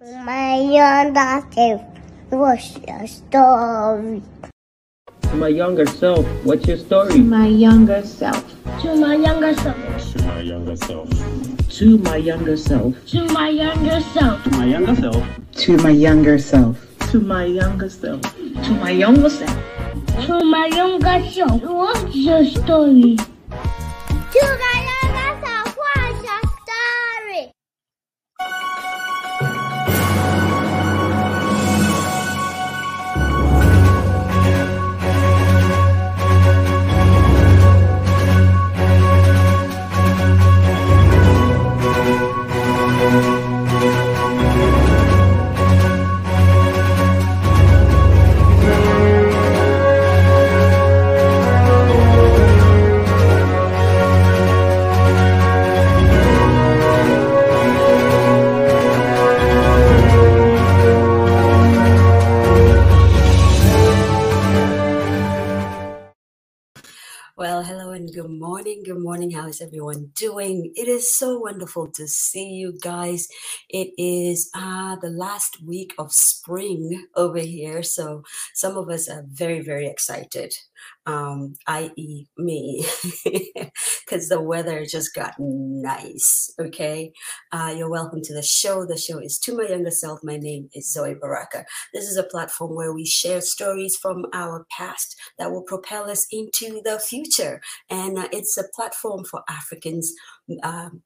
My 0.00 0.58
younger 0.60 1.42
self, 1.52 1.82
what's 2.30 2.78
your 2.86 3.06
story? 3.08 4.22
To 5.22 5.34
my 5.34 5.48
younger 5.48 5.86
self, 5.86 6.24
what's 6.44 6.68
your 6.68 6.76
To 6.76 6.84
story? 6.84 7.18
my 7.18 7.46
younger 7.48 8.02
self. 8.04 8.44
To 8.82 8.94
my 8.94 9.16
younger 9.16 9.54
self. 9.54 9.76
to 10.14 10.22
my 10.22 10.40
younger 10.40 10.76
self. 10.76 11.10
To 11.78 11.98
my 11.98 12.16
younger 12.16 12.56
self. 12.56 12.94
To 13.08 13.24
my 13.26 13.48
younger 13.48 13.90
self. 13.98 14.46
To 14.46 14.54
my 14.54 14.68
younger 14.70 14.94
self. 15.02 15.18
to 15.58 15.76
my 15.76 15.90
younger 15.90 16.38
self. 16.38 16.78
To 17.10 17.20
my 17.20 17.44
younger 17.44 17.88
self. 17.90 18.22
to 18.62 18.74
my 18.74 18.90
younger 18.90 19.30
self. 19.30 19.58
To 20.26 20.44
my 20.44 20.66
younger 20.66 21.24
self, 21.30 21.62
what's 21.62 22.14
your 22.14 22.44
story? 22.44 23.16
To 23.16 24.42
my 24.62 24.77
And 67.98 68.14
good 68.14 68.30
morning. 68.30 68.84
Good 68.84 69.00
morning. 69.00 69.32
How 69.32 69.48
is 69.48 69.60
everyone 69.60 70.12
doing? 70.14 70.72
It 70.76 70.86
is 70.86 71.18
so 71.18 71.36
wonderful 71.40 71.90
to 71.96 72.06
see 72.06 72.50
you 72.50 72.78
guys. 72.80 73.26
It 73.68 73.90
is 73.98 74.52
uh, 74.54 74.94
the 75.02 75.10
last 75.10 75.60
week 75.66 75.94
of 75.98 76.12
spring 76.12 77.06
over 77.16 77.40
here. 77.40 77.82
So 77.82 78.22
some 78.54 78.76
of 78.76 78.88
us 78.88 79.08
are 79.08 79.24
very, 79.26 79.62
very 79.62 79.88
excited, 79.88 80.54
um, 81.08 81.54
i.e., 81.66 82.26
me, 82.36 82.84
because 83.24 84.28
the 84.28 84.40
weather 84.40 84.84
just 84.84 85.14
got 85.14 85.32
nice. 85.38 86.52
Okay. 86.60 87.12
Uh, 87.50 87.74
you're 87.76 87.90
welcome 87.90 88.20
to 88.22 88.34
the 88.34 88.42
show. 88.42 88.84
The 88.84 88.98
show 88.98 89.18
is 89.18 89.38
To 89.38 89.56
My 89.56 89.64
Younger 89.64 89.90
Self. 89.90 90.20
My 90.22 90.36
name 90.36 90.68
is 90.74 90.92
Zoe 90.92 91.14
Baraka. 91.14 91.64
This 91.94 92.04
is 92.04 92.18
a 92.18 92.22
platform 92.22 92.74
where 92.76 92.92
we 92.92 93.06
share 93.06 93.40
stories 93.40 93.96
from 93.96 94.26
our 94.34 94.66
past 94.70 95.16
that 95.38 95.50
will 95.50 95.62
propel 95.62 96.10
us 96.10 96.26
into 96.30 96.82
the 96.84 96.98
future. 96.98 97.62
And 97.88 98.18
uh, 98.18 98.28
it's 98.30 98.58
a 98.58 98.68
platform 98.74 99.24
for 99.24 99.42
Africans, 99.48 100.12
um, 100.62 101.02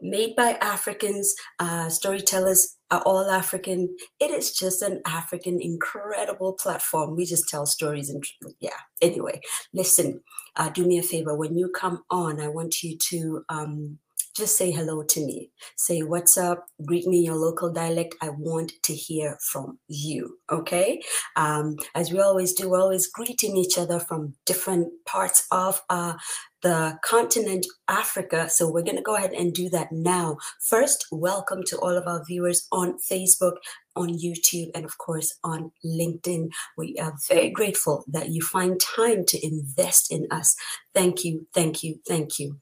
made 0.00 0.36
by 0.36 0.58
Africans. 0.60 1.34
Uh, 1.58 1.88
storytellers 1.88 2.76
are 2.90 3.02
all 3.02 3.30
African. 3.30 3.94
It 4.20 4.30
is 4.30 4.52
just 4.52 4.82
an 4.82 5.02
African, 5.06 5.60
incredible 5.60 6.54
platform. 6.54 7.16
We 7.16 7.24
just 7.24 7.48
tell 7.48 7.66
stories 7.66 8.10
and 8.10 8.24
yeah. 8.60 8.70
Anyway, 9.02 9.40
listen, 9.72 10.22
uh, 10.56 10.70
do 10.70 10.86
me 10.86 10.98
a 10.98 11.02
favor. 11.02 11.36
When 11.36 11.56
you 11.56 11.68
come 11.68 12.02
on, 12.10 12.40
I 12.40 12.48
want 12.48 12.82
you 12.82 12.96
to. 12.96 13.44
Um, 13.48 13.98
just 14.38 14.56
say 14.56 14.70
hello 14.70 15.02
to 15.02 15.26
me. 15.26 15.50
Say 15.76 16.02
what's 16.02 16.38
up. 16.38 16.66
Greet 16.86 17.08
me 17.08 17.18
in 17.18 17.24
your 17.24 17.34
local 17.34 17.72
dialect. 17.72 18.14
I 18.22 18.28
want 18.28 18.70
to 18.84 18.94
hear 18.94 19.36
from 19.40 19.80
you. 19.88 20.38
Okay. 20.48 21.02
Um, 21.34 21.76
as 21.96 22.12
we 22.12 22.20
always 22.20 22.52
do, 22.52 22.70
we're 22.70 22.80
always 22.80 23.10
greeting 23.10 23.56
each 23.56 23.76
other 23.76 23.98
from 23.98 24.34
different 24.46 24.92
parts 25.06 25.44
of 25.50 25.82
uh, 25.90 26.14
the 26.62 26.98
continent 27.04 27.66
Africa. 27.88 28.48
So 28.48 28.70
we're 28.70 28.82
going 28.82 28.96
to 28.96 29.02
go 29.02 29.16
ahead 29.16 29.32
and 29.32 29.52
do 29.52 29.68
that 29.70 29.92
now. 29.92 30.38
First, 30.60 31.06
welcome 31.10 31.62
to 31.66 31.78
all 31.78 31.96
of 31.96 32.06
our 32.06 32.24
viewers 32.24 32.66
on 32.72 32.98
Facebook, 33.10 33.56
on 33.94 34.08
YouTube, 34.08 34.70
and 34.74 34.84
of 34.84 34.98
course 34.98 35.38
on 35.44 35.72
LinkedIn. 35.84 36.48
We 36.76 36.96
are 37.00 37.14
very 37.28 37.50
grateful 37.50 38.04
that 38.08 38.30
you 38.30 38.42
find 38.42 38.80
time 38.80 39.24
to 39.26 39.46
invest 39.46 40.12
in 40.12 40.26
us. 40.30 40.56
Thank 40.94 41.24
you, 41.24 41.46
thank 41.54 41.82
you, 41.82 42.00
thank 42.06 42.38
you. 42.38 42.58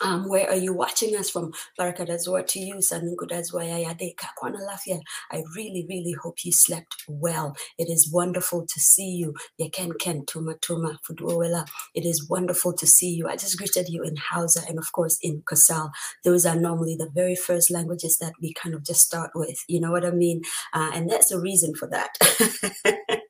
Um, 0.00 0.28
where 0.28 0.48
are 0.48 0.56
you 0.56 0.72
watching 0.72 1.16
us 1.16 1.30
from? 1.30 1.52
Baraka 1.78 2.04
Dazwa 2.04 2.46
to 2.46 2.58
you, 2.58 2.76
Sanungu 2.76 3.26
Dazwa 3.28 3.62
Yayade 3.64 4.14
Kakwana 4.16 4.58
Lafia. 4.68 5.00
I 5.30 5.42
really, 5.56 5.86
really 5.88 6.14
hope 6.22 6.44
you 6.44 6.52
slept 6.52 7.04
well. 7.08 7.56
It 7.78 7.88
is 7.88 8.10
wonderful 8.12 8.66
to 8.66 8.80
see 8.80 9.10
you. 9.10 9.34
Yeken 9.60 9.98
Ken 9.98 10.24
Tuma 10.26 10.58
Tuma 10.60 10.96
Fuduwela. 11.08 11.66
It 11.94 12.04
is 12.04 12.28
wonderful 12.28 12.72
to 12.74 12.86
see 12.86 13.10
you. 13.10 13.28
I 13.28 13.36
just 13.36 13.58
greeted 13.58 13.88
you 13.88 14.02
in 14.02 14.16
Hausa 14.16 14.62
and 14.68 14.78
of 14.78 14.92
course 14.92 15.18
in 15.22 15.42
Kasal. 15.42 15.90
Those 16.24 16.46
are 16.46 16.56
normally 16.56 16.96
the 16.96 17.10
very 17.14 17.36
first 17.36 17.70
languages 17.70 18.18
that 18.18 18.32
we 18.40 18.52
kind 18.54 18.74
of 18.74 18.84
just 18.84 19.00
start 19.00 19.30
with. 19.34 19.58
You 19.68 19.80
know 19.80 19.90
what 19.90 20.04
I 20.04 20.10
mean? 20.10 20.42
Uh, 20.72 20.90
and 20.94 21.10
that's 21.10 21.30
the 21.30 21.40
reason 21.40 21.74
for 21.74 21.88
that. 21.88 23.20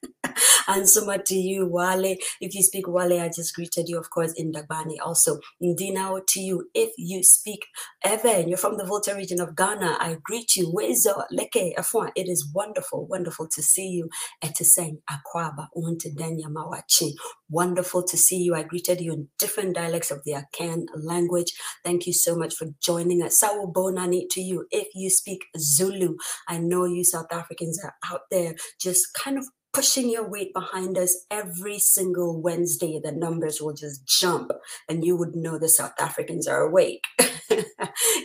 and 0.69 0.89
Suma 0.89 1.19
to 1.23 1.35
you, 1.35 1.67
Wale. 1.67 2.17
If 2.41 2.55
you 2.55 2.63
speak 2.63 2.89
Wale, 2.89 3.21
I 3.21 3.29
just 3.29 3.55
greeted 3.55 3.89
you, 3.89 3.99
of 3.99 4.11
course, 4.11 4.33
in 4.37 4.53
Dagbani 4.53 4.97
also. 5.05 5.39
Ndinao 5.63 6.27
to 6.29 6.41
you. 6.41 6.69
If 6.75 6.93
you 6.99 7.23
speak 7.23 7.67
Evan, 8.05 8.49
you're 8.49 8.59
from 8.59 8.77
the 8.77 8.85
Volta 8.85 9.15
region 9.15 9.41
of 9.41 9.57
Ghana, 9.57 9.97
I 10.01 10.17
greet 10.23 10.57
you. 10.57 10.73
Wezo, 10.73 11.25
Leke, 11.33 11.75
Afua. 11.77 12.11
It 12.17 12.29
is 12.29 12.51
wonderful, 12.55 13.07
wonderful 13.07 13.49
to 13.49 13.63
see 13.63 13.89
you. 13.89 14.09
Etiseng, 14.45 14.99
Akwaba, 15.11 15.69
Untedenya 15.77 16.47
Mawachi. 16.47 17.13
Wonderful 17.51 18.05
to 18.05 18.17
see 18.17 18.39
you. 18.43 18.55
I 18.55 18.63
greeted 18.63 19.01
you 19.01 19.13
in 19.13 19.29
different 19.39 19.75
dialects 19.75 20.11
of 20.11 20.23
the 20.25 20.33
Akan 20.33 20.87
language. 20.97 21.53
Thank 21.85 22.07
you 22.07 22.13
so 22.13 22.37
much 22.37 22.55
for 22.55 22.67
joining 22.83 23.23
us. 23.23 23.41
Sawo 23.41 23.73
Bonani 23.73 24.27
to 24.31 24.41
you. 24.41 24.67
If 24.71 24.89
you 24.95 25.11
speak 25.11 25.45
Zulu, 25.59 26.17
I 26.49 26.59
know 26.59 26.85
you 26.85 27.05
South 27.05 27.33
Africans 27.33 27.81
are 27.85 27.95
out 28.11 28.23
there 28.31 28.55
just 28.81 29.09
kind 29.15 29.39
of 29.39 29.47
pushing 29.75 30.09
your 30.09 30.27
weight 30.27 30.55
behind 30.55 30.97
us 30.97 31.27
every 31.31 31.79
single 31.81 32.41
Wednesday. 32.41 33.01
The 33.03 33.13
numbers 33.13 33.61
will 33.61 33.75
just 33.75 34.07
jump 34.07 34.53
and 34.89 35.05
you 35.05 35.17
would 35.17 35.35
know 35.35 35.59
the 35.59 35.69
South 35.69 35.95
Africans 35.99 36.47
are 36.47 36.63
awake. 36.63 37.03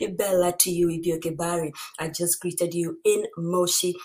Ibella 0.02 0.58
to 0.60 0.70
you, 0.70 0.88
Ibioke 0.88 1.36
Bari. 1.36 1.74
I 2.00 2.10
just 2.10 2.40
greeted 2.40 2.74
you 2.74 3.00
in 3.04 3.26
Moshi 3.36 3.96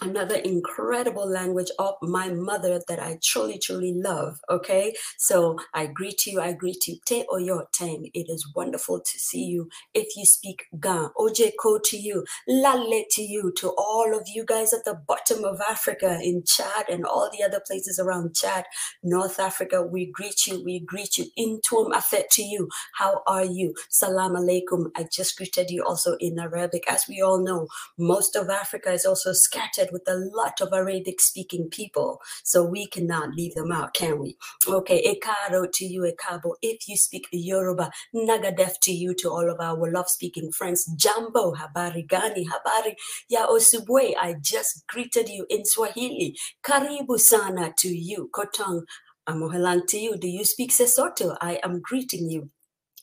another 0.00 0.36
incredible 0.36 1.28
language 1.28 1.70
of 1.78 1.94
my 2.02 2.28
mother 2.28 2.80
that 2.88 3.00
I 3.00 3.18
truly, 3.22 3.58
truly 3.58 3.94
love. 3.94 4.40
Okay, 4.50 4.94
so 5.18 5.58
I 5.74 5.86
greet 5.86 6.26
you, 6.26 6.40
I 6.40 6.52
greet 6.52 6.86
you. 6.86 6.96
Te 7.04 7.24
oyo 7.32 7.66
tang. 7.72 8.10
It 8.14 8.26
is 8.28 8.52
wonderful 8.54 9.00
to 9.00 9.18
see 9.18 9.44
you. 9.44 9.68
If 9.94 10.16
you 10.16 10.24
speak 10.24 10.66
Ga, 10.78 11.10
Oje 11.18 11.52
ko 11.60 11.78
to 11.78 11.96
you, 11.96 12.24
Lale 12.48 13.04
to 13.10 13.22
you, 13.22 13.52
to 13.56 13.70
all 13.76 14.16
of 14.16 14.26
you 14.26 14.44
guys 14.44 14.72
at 14.72 14.84
the 14.84 14.94
bottom 14.94 15.44
of 15.44 15.60
Africa 15.68 16.18
in 16.22 16.42
Chad 16.46 16.88
and 16.88 17.04
all 17.04 17.30
the 17.30 17.44
other 17.44 17.60
places 17.66 17.98
around 17.98 18.34
Chad, 18.34 18.64
North 19.02 19.38
Africa. 19.38 19.82
We 19.82 20.06
greet 20.06 20.46
you, 20.46 20.62
we 20.64 20.80
greet 20.80 21.18
you. 21.18 21.26
Intum 21.38 21.92
afet 21.92 22.28
to 22.32 22.42
you. 22.42 22.68
How 22.94 23.22
are 23.26 23.44
you? 23.44 23.74
Salam 23.88 24.32
alaikum. 24.32 24.90
I 24.96 25.06
just 25.10 25.36
greeted 25.36 25.70
you 25.70 25.84
also 25.84 26.16
in 26.20 26.38
Arabic. 26.38 26.84
As 26.88 27.04
we 27.08 27.20
all 27.22 27.38
know, 27.42 27.68
most 27.98 28.36
of 28.36 28.48
Africa 28.48 28.92
is 28.92 29.04
also 29.04 29.32
scattered 29.32 29.79
with 29.92 30.02
a 30.08 30.14
lot 30.14 30.60
of 30.60 30.72
Arabic 30.72 31.20
speaking 31.20 31.68
people. 31.70 32.20
So 32.44 32.64
we 32.64 32.86
cannot 32.86 33.34
leave 33.34 33.54
them 33.54 33.72
out, 33.72 33.94
can 33.94 34.18
we? 34.18 34.36
Okay, 34.68 35.02
Ekaro 35.14 35.66
to 35.72 35.84
you, 35.84 36.02
Ekabo. 36.02 36.54
If 36.62 36.88
you 36.88 36.96
speak 36.96 37.28
Yoruba, 37.32 37.90
Nagadef 38.14 38.74
to 38.82 38.92
you, 38.92 39.14
to 39.14 39.30
all 39.30 39.50
of 39.50 39.60
our 39.60 39.90
love 39.90 40.08
speaking 40.08 40.52
friends. 40.52 40.84
Jambo, 40.96 41.54
Habari 41.54 42.06
Gani, 42.06 42.46
Habari 42.46 42.94
Ya 43.28 43.46
Osubwe. 43.46 44.14
I 44.20 44.34
just 44.40 44.84
greeted 44.88 45.28
you 45.28 45.46
in 45.48 45.64
Swahili. 45.64 46.36
Karibu 46.62 47.18
Sana 47.18 47.72
to 47.78 47.88
you. 47.88 48.30
Kotong, 48.32 48.82
Amohelang 49.28 49.86
to 49.88 49.98
you. 49.98 50.16
Do 50.16 50.28
you 50.28 50.44
speak 50.44 50.70
Sesotho? 50.70 51.36
I 51.40 51.60
am 51.62 51.80
greeting 51.80 52.28
you. 52.30 52.50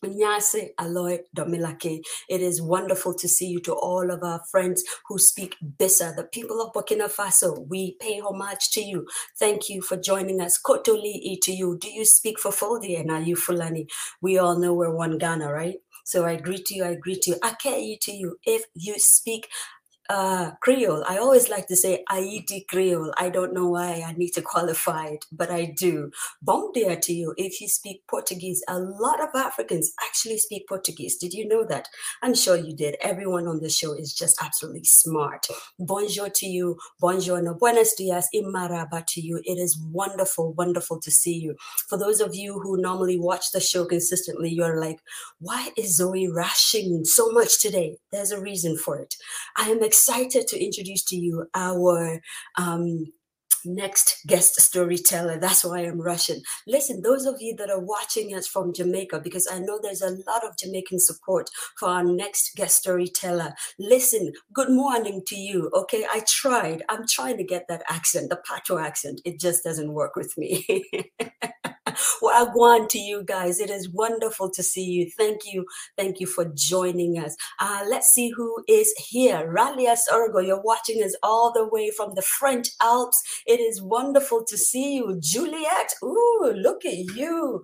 Nyase 0.06 0.70
Aloy 0.80 1.20
Domilake. 1.36 2.02
It 2.30 2.42
is 2.42 2.62
wonderful 2.62 3.14
to 3.16 3.28
see 3.28 3.48
you 3.48 3.60
to 3.62 3.74
all 3.74 4.12
of 4.12 4.24
our 4.24 4.42
friends 4.52 4.84
who 5.08 5.18
speak 5.20 5.56
Bissa, 5.80 6.16
the 6.16 6.24
people 6.24 6.62
of 6.62 6.74
Burkina 6.74 7.12
Faso. 7.12 7.68
We 7.68 7.98
pay 8.00 8.20
homage 8.20 8.70
to 8.74 8.82
you. 8.82 9.08
Thank 9.40 9.70
you 9.70 9.82
for 9.82 9.98
joining 9.98 10.42
us. 10.42 10.60
Kotoli 10.64 11.38
to 11.42 11.52
you. 11.52 11.78
Do 11.80 11.90
you 11.92 12.06
speak 12.06 12.38
Fofodi 12.40 13.00
and 13.00 13.12
are 13.12 13.22
you 13.22 13.36
Fulani? 13.36 13.88
We 14.22 14.38
all 14.38 14.60
know 14.60 14.74
we're 14.74 14.96
one 14.96 15.18
Ghana, 15.18 15.52
right? 15.52 15.76
So 16.06 16.26
I 16.26 16.38
greet 16.38 16.70
you, 16.72 16.86
I 16.86 16.96
greet 16.96 17.28
you. 17.28 17.36
Akei 17.44 17.98
to 18.02 18.12
you. 18.14 18.38
If 18.46 18.64
you 18.74 18.96
speak 18.98 19.50
uh, 20.10 20.52
Creole. 20.62 21.04
I 21.08 21.18
always 21.18 21.50
like 21.50 21.68
to 21.68 21.76
say 21.76 22.04
Haiti 22.10 22.66
Creole. 22.70 23.14
I 23.18 23.30
don't 23.30 23.54
know 23.54 23.68
why 23.68 24.04
I 24.06 24.14
need 24.14 24.32
to 24.32 24.42
qualify 24.54 25.08
it, 25.08 25.26
but 25.32 25.52
I 25.52 25.74
do. 25.78 26.12
Bom 26.42 26.72
dia 26.74 26.96
to 26.98 27.14
you 27.14 27.34
if 27.38 27.60
you 27.62 27.68
speak 27.68 28.04
Portuguese. 28.10 28.64
A 28.68 28.80
lot 28.80 29.22
of 29.22 29.30
Africans 29.36 29.92
actually 30.06 30.38
speak 30.38 30.68
Portuguese. 30.68 31.18
Did 31.18 31.34
you 31.34 31.48
know 31.48 31.66
that? 31.66 31.90
I'm 32.22 32.36
sure 32.36 32.56
you 32.56 32.76
did. 32.76 32.96
Everyone 33.02 33.48
on 33.48 33.60
the 33.62 33.70
show 33.70 33.94
is 33.94 34.14
just 34.14 34.42
absolutely 34.42 34.86
smart. 34.86 35.48
Bonjour 35.80 36.30
to 36.30 36.46
you. 36.46 36.78
Bonjour. 37.00 37.42
No, 37.42 37.54
buenos 37.54 37.94
dias. 37.96 38.28
Imaraba 38.34 39.06
to 39.08 39.22
you. 39.22 39.42
It 39.44 39.58
is 39.60 39.78
wonderful, 39.92 40.54
wonderful 40.54 41.00
to 41.02 41.12
see 41.12 41.36
you. 41.36 41.56
For 41.88 41.98
those 41.98 42.22
of 42.22 42.36
you 42.36 42.60
who 42.60 42.78
normally 42.82 43.20
watch 43.20 43.52
the 43.52 43.60
show 43.60 43.86
consistently, 43.86 44.50
you're 44.50 44.80
like, 44.80 45.00
why 45.40 45.70
is 45.78 45.98
Zoe 45.98 46.28
rushing 46.28 47.04
so 47.06 47.32
much 47.32 47.60
today? 47.62 47.98
There's 48.12 48.32
a 48.32 48.42
reason 48.42 48.78
for 48.78 48.98
it. 48.98 49.16
I 49.58 49.70
am 49.70 49.84
excited 49.98 50.48
to 50.48 50.64
introduce 50.64 51.04
to 51.04 51.16
you 51.16 51.48
our 51.56 52.22
um, 52.56 53.06
next 53.66 54.20
guest 54.28 54.62
storyteller. 54.62 55.40
That's 55.40 55.66
why 55.66 55.80
I'm 55.80 56.00
rushing. 56.00 56.42
Listen, 56.68 57.02
those 57.02 57.26
of 57.26 57.38
you 57.40 57.56
that 57.56 57.72
are 57.72 57.80
watching 57.80 58.36
us 58.36 58.46
from 58.48 58.74
Jamaica, 58.74 59.22
because 59.24 59.48
I 59.52 59.58
know 59.58 59.80
there's 59.82 60.04
a 60.04 60.18
lot 60.28 60.46
of 60.46 60.56
Jamaican 60.56 61.00
support 61.00 61.50
for 61.80 61.90
our 61.90 62.04
next 62.04 62.56
guest 62.56 62.78
storyteller. 62.78 63.56
Listen, 63.80 64.34
good 64.54 64.70
morning 64.70 65.24
to 65.28 65.36
you. 65.36 65.72
Okay, 65.74 66.06
I 66.08 66.22
tried. 66.28 66.84
I'm 66.90 67.08
trying 67.08 67.38
to 67.38 67.44
get 67.44 67.66
that 67.68 67.82
accent, 67.90 68.30
the 68.30 68.40
Pato 68.48 68.80
accent. 68.80 69.20
It 69.26 69.40
just 69.40 69.64
doesn't 69.64 69.94
work 69.94 70.16
with 70.16 70.38
me. 70.38 70.64
want 72.22 72.90
to 72.92 73.00
you 73.00 73.24
guys. 73.24 73.60
It 73.60 73.70
is 73.70 73.90
wonderful 73.90 74.50
to 74.52 74.64
see 74.64 74.84
you. 74.84 75.10
Thank 75.18 75.42
you. 75.46 75.66
Thank 75.98 76.20
you 76.20 76.28
for 76.28 76.46
joining 76.54 77.18
us. 77.18 77.36
Uh, 77.60 77.86
let's 77.90 78.10
see 78.10 78.30
who 78.30 78.64
is 78.68 78.94
here. 78.98 79.52
Ralia 79.54 79.98
Sorgo, 80.10 80.46
you're 80.46 80.62
watching 80.62 81.04
us 81.04 81.16
all 81.24 81.52
the 81.54 81.68
way 81.68 81.92
from 81.96 82.16
the 82.16 82.22
French 82.22 82.70
Alps. 82.82 83.22
It 83.46 83.60
is 83.60 83.82
wonderful 83.82 84.44
to 84.46 84.58
see 84.58 84.96
you. 84.96 85.18
Juliet, 85.22 85.94
ooh, 86.04 86.54
look 86.56 86.86
at 86.86 86.98
you. 87.16 87.64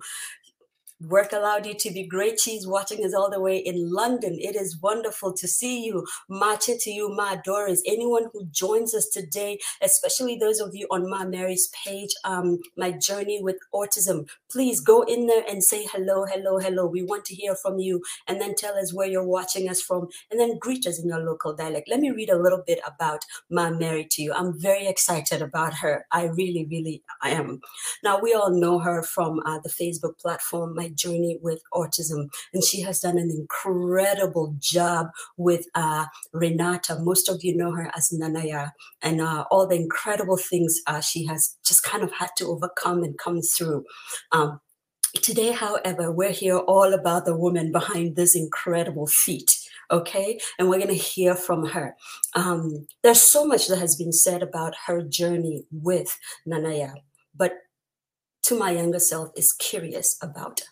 Work 1.08 1.32
allowed 1.32 1.66
you 1.66 1.74
to 1.74 1.90
be 1.90 2.06
great. 2.06 2.40
She's 2.40 2.66
watching 2.66 3.04
us 3.04 3.14
all 3.14 3.30
the 3.30 3.40
way 3.40 3.58
in 3.58 3.92
London. 3.92 4.38
It 4.40 4.56
is 4.56 4.80
wonderful 4.80 5.34
to 5.34 5.46
see 5.46 5.84
you. 5.84 6.06
Macha 6.28 6.78
to 6.78 6.90
you, 6.90 7.08
Ma 7.14 7.36
Doris. 7.44 7.82
Anyone 7.86 8.28
who 8.32 8.46
joins 8.46 8.94
us 8.94 9.08
today, 9.08 9.58
especially 9.82 10.36
those 10.36 10.60
of 10.60 10.74
you 10.74 10.86
on 10.90 11.10
Ma 11.10 11.24
Mary's 11.24 11.68
page, 11.84 12.10
um, 12.24 12.58
my 12.76 12.90
journey 12.92 13.40
with 13.42 13.56
autism. 13.74 14.28
Please 14.50 14.80
go 14.80 15.02
in 15.02 15.26
there 15.26 15.44
and 15.48 15.62
say 15.62 15.86
hello, 15.92 16.24
hello, 16.24 16.58
hello. 16.58 16.86
We 16.86 17.02
want 17.02 17.24
to 17.26 17.34
hear 17.34 17.54
from 17.54 17.78
you, 17.78 18.02
and 18.26 18.40
then 18.40 18.54
tell 18.54 18.74
us 18.78 18.94
where 18.94 19.08
you're 19.08 19.26
watching 19.26 19.68
us 19.68 19.82
from, 19.82 20.08
and 20.30 20.40
then 20.40 20.58
greet 20.58 20.86
us 20.86 20.98
in 20.98 21.08
your 21.08 21.20
local 21.20 21.54
dialect. 21.54 21.88
Let 21.88 22.00
me 22.00 22.10
read 22.10 22.30
a 22.30 22.38
little 22.40 22.62
bit 22.66 22.80
about 22.86 23.24
Ma 23.50 23.68
Mary 23.70 24.06
to 24.12 24.22
you. 24.22 24.32
I'm 24.32 24.58
very 24.58 24.86
excited 24.86 25.42
about 25.42 25.74
her. 25.74 26.06
I 26.12 26.24
really, 26.24 26.66
really 26.70 27.02
I 27.20 27.30
am. 27.30 27.60
Now 28.02 28.20
we 28.20 28.32
all 28.32 28.50
know 28.50 28.78
her 28.78 29.02
from 29.02 29.40
uh, 29.44 29.58
the 29.62 29.68
Facebook 29.68 30.18
platform. 30.18 30.74
My 30.74 30.88
journey 30.94 31.38
with 31.42 31.60
autism. 31.72 32.28
And 32.52 32.64
she 32.64 32.80
has 32.82 33.00
done 33.00 33.18
an 33.18 33.30
incredible 33.30 34.54
job 34.58 35.08
with 35.36 35.66
uh, 35.74 36.06
Renata. 36.32 36.98
Most 37.00 37.28
of 37.28 37.42
you 37.42 37.56
know 37.56 37.72
her 37.72 37.90
as 37.96 38.10
Nanaya, 38.10 38.72
and 39.02 39.20
uh, 39.20 39.44
all 39.50 39.66
the 39.66 39.76
incredible 39.76 40.36
things 40.36 40.80
uh, 40.86 41.00
she 41.00 41.24
has 41.26 41.56
just 41.64 41.82
kind 41.82 42.02
of 42.02 42.12
had 42.12 42.30
to 42.38 42.46
overcome 42.46 43.02
and 43.02 43.18
come 43.18 43.40
through. 43.40 43.84
Um, 44.32 44.60
Today, 45.22 45.52
however, 45.52 46.10
we're 46.10 46.32
here 46.32 46.56
all 46.56 46.92
about 46.92 47.24
the 47.24 47.36
woman 47.36 47.70
behind 47.70 48.16
this 48.16 48.34
incredible 48.34 49.06
feat 49.06 49.48
okay? 49.90 50.38
And 50.58 50.68
we're 50.68 50.78
going 50.78 50.88
to 50.88 50.94
hear 50.94 51.34
from 51.34 51.66
her. 51.66 51.96
Um, 52.34 52.86
there's 53.02 53.22
so 53.22 53.44
much 53.44 53.68
that 53.68 53.78
has 53.78 53.96
been 53.96 54.12
said 54.12 54.42
about 54.42 54.74
her 54.86 55.02
journey 55.02 55.64
with 55.70 56.18
Nanaya, 56.46 56.94
but 57.34 57.52
to 58.44 58.58
my 58.58 58.72
younger 58.72 58.98
self 58.98 59.30
is 59.36 59.52
curious 59.52 60.18
about 60.22 60.62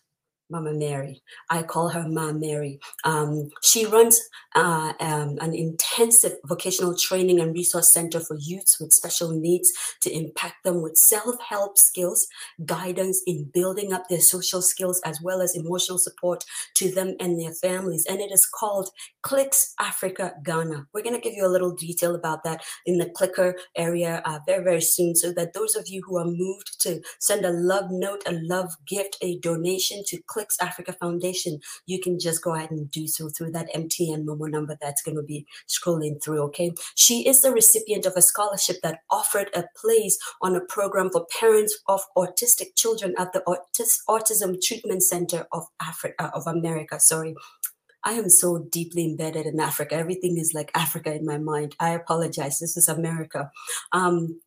Mama 0.53 0.75
Mary. 0.75 1.23
I 1.49 1.63
call 1.63 1.89
her 1.89 2.07
Mama 2.07 2.39
Mary. 2.39 2.79
Um, 3.05 3.49
she 3.63 3.87
runs 3.87 4.21
uh, 4.55 4.93
um, 5.01 5.39
an 5.41 5.55
intensive 5.55 6.35
vocational 6.45 6.95
training 6.97 7.41
and 7.41 7.55
resource 7.55 7.93
center 7.93 8.21
for 8.21 8.37
youths 8.39 8.79
with 8.79 8.93
special 8.93 9.31
needs 9.31 9.73
to 10.03 10.11
impact 10.13 10.63
them 10.63 10.83
with 10.83 10.95
self 10.97 11.37
help 11.41 11.79
skills, 11.79 12.27
guidance 12.67 13.23
in 13.27 13.51
building 13.53 13.95
up 13.95 14.09
their 14.09 14.21
social 14.21 14.61
skills, 14.61 15.01
as 15.07 15.21
well 15.23 15.41
as 15.41 15.57
emotional 15.57 15.99
support 15.99 16.45
to 16.75 16.91
them 16.91 17.17
and 17.19 17.41
their 17.41 17.55
families. 17.55 18.05
And 18.09 18.21
it 18.21 18.31
is 18.31 18.47
called 18.47 18.91
Clicks 19.23 19.75
Africa 19.81 20.35
Ghana. 20.45 20.87
We're 20.93 21.03
going 21.03 21.17
to 21.17 21.21
give 21.21 21.35
you 21.35 21.47
a 21.47 21.55
little 21.55 21.75
detail 21.75 22.15
about 22.15 22.45
that 22.45 22.63
in 22.85 22.99
the 22.99 23.09
clicker 23.09 23.57
area 23.75 24.21
uh, 24.27 24.41
very, 24.47 24.63
very 24.63 24.83
soon 24.83 25.17
so 25.17 25.33
that 25.33 25.55
those 25.55 25.75
of 25.75 25.89
you 25.89 26.03
who 26.07 26.19
are 26.19 26.27
moved 26.27 26.79
to 26.83 27.01
send 27.21 27.47
a 27.47 27.51
love 27.51 27.91
note, 27.91 28.23
a 28.27 28.33
love 28.33 28.73
gift, 28.87 29.17
a 29.23 29.39
donation 29.39 30.03
to 30.09 30.21
Click 30.27 30.42
Africa 30.61 30.93
Foundation, 30.93 31.61
you 31.87 32.01
can 32.01 32.19
just 32.19 32.43
go 32.43 32.55
ahead 32.55 32.71
and 32.71 32.91
do 32.91 33.07
so 33.07 33.29
through 33.29 33.53
that 33.53 33.73
MTN 33.75 34.25
Momo 34.25 34.51
number 34.51 34.77
that's 34.81 35.03
going 35.03 35.17
to 35.17 35.23
be 35.23 35.47
scrolling 35.69 36.23
through. 36.23 36.43
Okay. 36.43 36.73
She 36.95 37.27
is 37.29 37.41
the 37.41 37.53
recipient 37.53 38.07
of 38.07 38.15
a 38.17 38.23
scholarship 38.23 38.77
that 38.83 39.01
offered 39.11 39.51
a 39.55 39.65
place 39.77 40.19
on 40.41 40.57
a 40.57 40.61
program 40.61 41.11
for 41.11 41.27
parents 41.41 41.79
of 41.89 42.03
autistic 42.17 42.77
children 42.77 43.15
at 43.19 43.33
the 43.33 43.43
Autis- 43.47 44.01
Autism 44.09 44.61
Treatment 44.61 45.03
Center 45.03 45.47
of 45.53 45.65
Africa, 45.81 46.15
uh, 46.19 46.31
of 46.35 46.47
America. 46.47 46.99
Sorry. 47.01 47.35
I 48.05 48.13
am 48.15 48.29
so 48.29 48.67
deeply 48.71 49.05
embedded 49.05 49.47
in 49.47 49.61
Africa. 49.61 49.95
Everything 49.95 50.37
is 50.37 50.53
like 50.55 50.73
Africa 50.75 51.15
in 51.15 51.25
my 51.25 51.39
mind. 51.39 51.77
I 51.79 51.91
apologize. 51.91 52.59
This 52.59 52.77
is 52.77 52.89
America. 52.89 53.51
Um, 53.93 54.41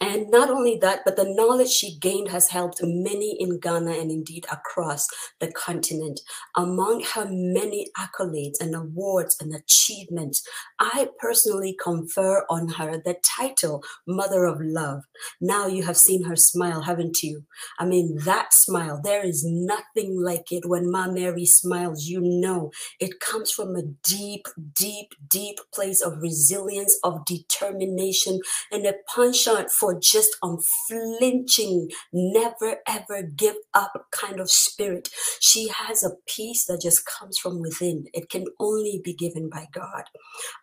and 0.00 0.30
not 0.30 0.48
only 0.48 0.78
that, 0.80 1.00
but 1.04 1.16
the 1.16 1.28
knowledge 1.28 1.70
she 1.70 1.98
gained 1.98 2.28
has 2.28 2.48
helped 2.48 2.80
many 2.82 3.36
in 3.40 3.58
Ghana 3.58 3.92
and 3.92 4.10
indeed 4.10 4.46
across 4.50 5.08
the 5.40 5.50
continent. 5.50 6.20
Among 6.56 7.02
her 7.14 7.26
many 7.28 7.88
accolades 7.98 8.60
and 8.60 8.74
awards 8.74 9.36
and 9.40 9.52
achievements, 9.54 10.42
I 10.78 11.08
personally 11.18 11.76
confer 11.82 12.44
on 12.48 12.68
her 12.68 13.02
the 13.04 13.16
title 13.38 13.82
Mother 14.06 14.44
of 14.44 14.58
Love. 14.60 15.02
Now 15.40 15.66
you 15.66 15.82
have 15.82 15.96
seen 15.96 16.24
her 16.24 16.36
smile, 16.36 16.82
haven't 16.82 17.22
you? 17.22 17.44
I 17.78 17.84
mean, 17.84 18.18
that 18.24 18.54
smile, 18.54 19.00
there 19.02 19.24
is 19.24 19.44
nothing 19.44 20.20
like 20.20 20.52
it. 20.52 20.64
When 20.64 20.90
Ma 20.90 21.08
Mary 21.10 21.46
smiles, 21.46 22.06
you 22.06 22.20
know 22.20 22.70
it 23.00 23.20
comes 23.20 23.50
from 23.50 23.74
a 23.74 23.82
deep, 24.04 24.46
deep, 24.74 25.14
deep 25.28 25.58
place 25.74 26.00
of 26.00 26.22
resilience, 26.22 26.98
of 27.02 27.24
determination, 27.24 28.40
and 28.70 28.86
a 28.86 28.94
penchant 29.14 29.70
for 29.70 29.87
for 29.88 29.98
just 30.02 30.36
unflinching, 30.42 31.88
never 32.12 32.76
ever 32.86 33.22
give 33.22 33.56
up 33.74 33.92
kind 34.12 34.38
of 34.38 34.50
spirit. 34.50 35.08
She 35.40 35.68
has 35.68 36.04
a 36.04 36.10
peace 36.26 36.66
that 36.66 36.82
just 36.82 37.06
comes 37.06 37.38
from 37.38 37.62
within. 37.62 38.06
It 38.12 38.28
can 38.28 38.44
only 38.60 39.00
be 39.02 39.14
given 39.14 39.48
by 39.48 39.68
God. 39.72 40.04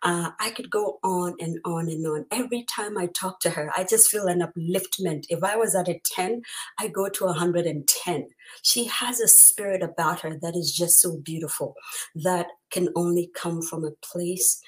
Uh, 0.02 0.30
I 0.38 0.50
could 0.50 0.70
go 0.70 1.00
on 1.02 1.34
and 1.40 1.58
on 1.64 1.88
and 1.88 2.06
on. 2.06 2.26
Every 2.30 2.64
time 2.64 2.96
I 2.96 3.08
talk 3.08 3.40
to 3.40 3.50
her, 3.50 3.72
I 3.76 3.84
just 3.84 4.10
feel 4.10 4.28
an 4.28 4.42
upliftment. 4.42 5.24
If 5.28 5.42
I 5.42 5.56
was 5.56 5.74
at 5.74 5.88
a 5.88 6.00
10, 6.04 6.42
I 6.78 6.88
go 6.88 7.08
to 7.08 7.24
110. 7.26 8.28
She 8.62 8.84
has 8.84 9.20
a 9.20 9.28
spirit 9.28 9.82
about 9.82 10.20
her 10.20 10.38
that 10.40 10.54
is 10.56 10.72
just 10.72 11.00
so 11.00 11.18
beautiful 11.24 11.74
that 12.14 12.46
can 12.70 12.90
only 12.94 13.30
come 13.34 13.62
from 13.62 13.84
a 13.84 13.90
place 14.06 14.60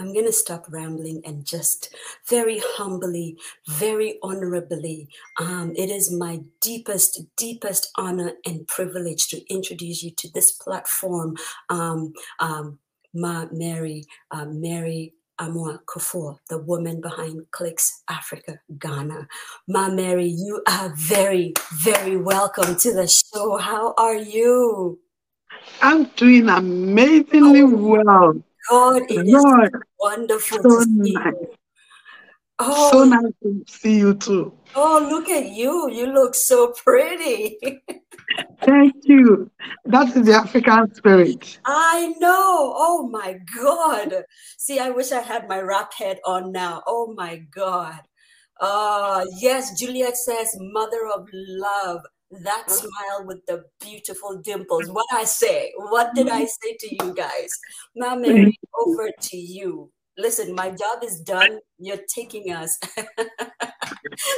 I'm 0.00 0.14
going 0.14 0.24
to 0.24 0.32
stop 0.32 0.64
rambling 0.70 1.20
and 1.26 1.44
just 1.44 1.94
very 2.26 2.62
humbly, 2.64 3.36
very 3.68 4.18
honorably, 4.22 5.10
um, 5.38 5.74
it 5.76 5.90
is 5.90 6.10
my 6.10 6.40
deepest, 6.62 7.20
deepest 7.36 7.90
honor 7.98 8.32
and 8.46 8.66
privilege 8.66 9.28
to 9.28 9.44
introduce 9.52 10.02
you 10.02 10.10
to 10.12 10.30
this 10.32 10.52
platform, 10.52 11.36
um, 11.68 12.14
um, 12.38 12.78
Ma 13.12 13.44
Mary, 13.52 14.06
uh, 14.30 14.46
Mary 14.46 15.12
Amoah 15.38 15.80
Kufuor, 15.84 16.38
the 16.48 16.56
woman 16.56 17.02
behind 17.02 17.50
Clicks 17.50 18.02
Africa 18.08 18.58
Ghana. 18.78 19.28
Ma 19.68 19.90
Mary, 19.90 20.28
you 20.28 20.62
are 20.66 20.94
very, 20.96 21.52
very 21.74 22.16
welcome 22.16 22.74
to 22.76 22.94
the 22.94 23.06
show. 23.06 23.58
How 23.58 23.92
are 23.98 24.16
you? 24.16 24.98
I'm 25.82 26.04
doing 26.16 26.48
amazingly 26.48 27.60
oh. 27.60 27.76
well. 27.76 28.42
God, 28.68 29.02
it 29.10 29.26
Lord, 29.26 29.74
is 29.74 29.80
wonderful 30.00 30.62
so 30.62 30.78
to 30.78 30.82
see 30.82 31.12
nice. 31.12 31.24
you. 31.26 31.54
Oh, 32.58 32.90
so 32.90 33.04
nice 33.04 33.32
to 33.42 33.64
see 33.66 33.98
you 33.98 34.14
too. 34.14 34.52
Oh, 34.74 35.06
look 35.10 35.28
at 35.28 35.50
you. 35.50 35.90
You 35.90 36.06
look 36.06 36.34
so 36.34 36.72
pretty. 36.72 37.58
Thank 38.62 38.94
you. 39.02 39.50
That 39.86 40.14
is 40.16 40.26
the 40.26 40.34
African 40.34 40.94
spirit. 40.94 41.58
I 41.64 42.14
know. 42.18 42.74
Oh 42.76 43.08
my 43.10 43.38
God. 43.56 44.24
See, 44.58 44.78
I 44.78 44.90
wish 44.90 45.12
I 45.12 45.20
had 45.20 45.48
my 45.48 45.60
wrap 45.60 45.92
head 45.94 46.18
on 46.26 46.52
now. 46.52 46.82
Oh 46.86 47.14
my 47.16 47.42
God. 47.50 48.00
Uh 48.60 49.24
yes, 49.40 49.78
Juliet 49.78 50.16
says 50.16 50.54
mother 50.58 51.06
of 51.14 51.26
love. 51.32 52.02
That 52.30 52.70
smile 52.70 53.26
with 53.26 53.44
the 53.46 53.64
beautiful 53.80 54.40
dimples. 54.42 54.88
What 54.88 55.06
I 55.12 55.24
say? 55.24 55.72
What 55.76 56.14
did 56.14 56.28
I 56.28 56.42
mm-hmm. 56.42 56.46
say 56.46 56.76
to 56.80 57.04
you 57.04 57.14
guys? 57.14 57.50
Now, 57.94 58.14
mm-hmm. 58.14 58.32
Mary, 58.34 58.58
over 58.78 59.10
to 59.20 59.36
you. 59.36 59.90
Listen, 60.16 60.54
my 60.54 60.70
job 60.70 61.02
is 61.02 61.20
done. 61.20 61.58
You're 61.78 62.04
taking 62.12 62.52
us 62.52 62.78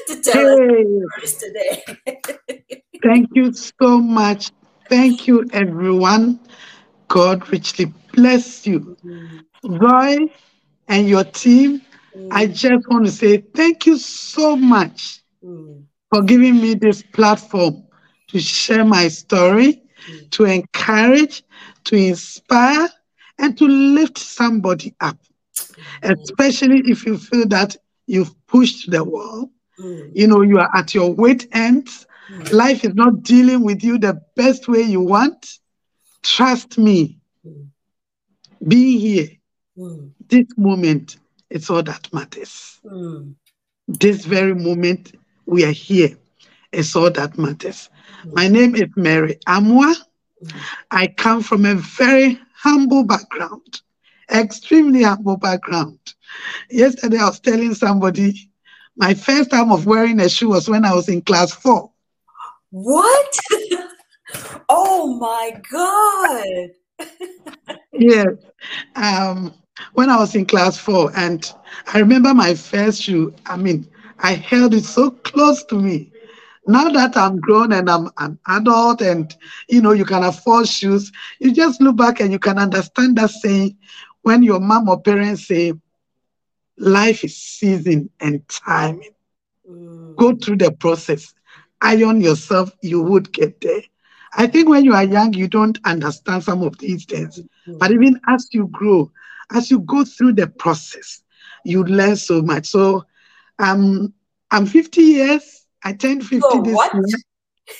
to 0.08 0.20
tell 0.22 0.58
Hey, 0.58 0.84
us 1.22 1.34
today. 1.34 1.84
thank 3.02 3.30
you 3.34 3.52
so 3.52 3.98
much. 3.98 4.50
Thank 4.88 5.26
you, 5.26 5.48
everyone. 5.52 6.40
God 7.08 7.48
richly 7.50 7.92
bless 8.12 8.66
you. 8.66 8.96
Mm-hmm. 9.04 9.76
Roy 9.76 10.18
and 10.88 11.08
your 11.08 11.24
team, 11.24 11.82
I 12.30 12.46
mm. 12.46 12.54
just 12.54 12.88
want 12.88 13.06
to 13.06 13.12
say 13.12 13.38
thank 13.38 13.86
you 13.86 13.96
so 13.96 14.56
much 14.56 15.22
Mm, 15.44 15.84
for 16.12 16.22
giving 16.22 16.60
me 16.60 16.74
this 16.74 17.02
platform 17.02 17.82
to 18.28 18.38
share 18.38 18.84
my 18.84 19.08
story, 19.08 19.82
to 20.32 20.44
encourage, 20.44 21.42
to 21.84 21.96
inspire, 21.96 22.86
and 23.38 23.56
to 23.56 23.66
lift 23.66 24.18
somebody 24.18 24.94
up. 25.00 25.16
Especially 26.02 26.82
if 26.84 27.06
you 27.06 27.16
feel 27.16 27.46
that 27.48 27.76
you've 28.06 28.34
pushed 28.46 28.90
the 28.90 29.02
wall, 29.02 29.50
mm, 29.80 30.10
you 30.14 30.26
know, 30.26 30.42
you 30.42 30.58
are 30.58 30.68
at 30.76 30.94
your 30.94 31.14
weight 31.14 31.48
ends, 31.52 32.06
mm, 32.30 32.52
life 32.52 32.84
is 32.84 32.94
not 32.94 33.22
dealing 33.22 33.62
with 33.64 33.82
you 33.82 33.96
the 33.96 34.20
best 34.36 34.68
way 34.68 34.82
you 34.82 35.00
want. 35.00 35.60
Trust 36.22 36.76
me, 36.76 37.20
mm, 37.46 37.68
being 38.68 39.00
here, 39.00 39.28
this 40.28 40.46
moment, 40.58 41.16
it's 41.48 41.70
all 41.70 41.82
that 41.82 42.12
matters. 42.12 42.80
this 43.88 44.24
very 44.24 44.54
moment 44.54 45.12
we 45.52 45.64
are 45.64 45.70
here 45.70 46.16
is 46.72 46.96
all 46.96 47.10
that 47.10 47.36
matters. 47.36 47.90
My 48.32 48.48
name 48.48 48.74
is 48.74 48.88
Mary 48.96 49.38
Amoah. 49.46 49.94
I 50.90 51.08
come 51.08 51.42
from 51.42 51.66
a 51.66 51.74
very 51.74 52.40
humble 52.54 53.04
background, 53.04 53.82
extremely 54.32 55.02
humble 55.02 55.36
background. 55.36 55.98
Yesterday, 56.70 57.18
I 57.18 57.26
was 57.26 57.38
telling 57.38 57.74
somebody 57.74 58.50
my 58.96 59.12
first 59.12 59.50
time 59.50 59.70
of 59.70 59.84
wearing 59.84 60.20
a 60.20 60.28
shoe 60.28 60.48
was 60.48 60.68
when 60.70 60.86
I 60.86 60.94
was 60.94 61.08
in 61.08 61.20
class 61.20 61.52
four. 61.52 61.90
What? 62.70 63.36
oh 64.70 65.18
my 65.18 65.60
God. 65.70 67.08
Yes, 67.92 68.28
um, 68.96 69.52
when 69.92 70.08
I 70.08 70.16
was 70.16 70.34
in 70.34 70.46
class 70.46 70.78
four, 70.78 71.12
and 71.14 71.52
I 71.92 71.98
remember 71.98 72.32
my 72.32 72.54
first 72.54 73.02
shoe. 73.02 73.34
I 73.46 73.56
mean, 73.56 73.86
I 74.22 74.34
held 74.34 74.74
it 74.74 74.84
so 74.84 75.10
close 75.10 75.64
to 75.64 75.76
me. 75.78 76.12
Now 76.66 76.88
that 76.90 77.16
I'm 77.16 77.40
grown 77.40 77.72
and 77.72 77.90
I'm 77.90 78.08
an 78.18 78.38
adult, 78.48 79.02
and 79.02 79.34
you 79.68 79.82
know 79.82 79.92
you 79.92 80.04
can 80.04 80.24
afford 80.24 80.68
shoes, 80.68 81.12
you 81.40 81.52
just 81.52 81.80
look 81.80 81.96
back 81.96 82.20
and 82.20 82.32
you 82.32 82.38
can 82.38 82.58
understand 82.58 83.16
that 83.18 83.30
saying 83.30 83.76
when 84.22 84.42
your 84.42 84.60
mom 84.60 84.88
or 84.88 85.00
parents 85.00 85.46
say, 85.46 85.72
"Life 86.78 87.24
is 87.24 87.36
season 87.36 88.10
and 88.20 88.46
timing." 88.48 89.12
Mm, 89.68 90.16
Go 90.16 90.34
through 90.34 90.56
the 90.58 90.70
process, 90.72 91.34
iron 91.80 92.20
yourself, 92.20 92.72
you 92.82 93.02
would 93.02 93.32
get 93.32 93.60
there. 93.60 93.82
I 94.36 94.46
think 94.46 94.68
when 94.68 94.84
you 94.84 94.94
are 94.94 95.04
young, 95.04 95.32
you 95.34 95.48
don't 95.48 95.78
understand 95.84 96.44
some 96.44 96.62
of 96.62 96.78
these 96.78 97.04
things. 97.04 97.40
But 97.78 97.90
mm, 97.90 97.92
even 97.92 98.20
as 98.28 98.48
you 98.52 98.68
grow, 98.70 99.10
as 99.52 99.70
you 99.70 99.80
go 99.80 100.04
through 100.04 100.34
the 100.34 100.46
process, 100.46 101.22
you 101.64 101.84
learn 101.84 102.16
so 102.16 102.42
much. 102.42 102.66
So 102.66 103.04
um, 103.58 104.12
I'm 104.50 104.66
50 104.66 105.02
years. 105.02 105.66
I 105.84 105.92
turned 105.92 106.24
50 106.26 106.58
So 106.58 106.62
this 106.62 106.74
what? 106.74 106.92
year. 106.92 107.18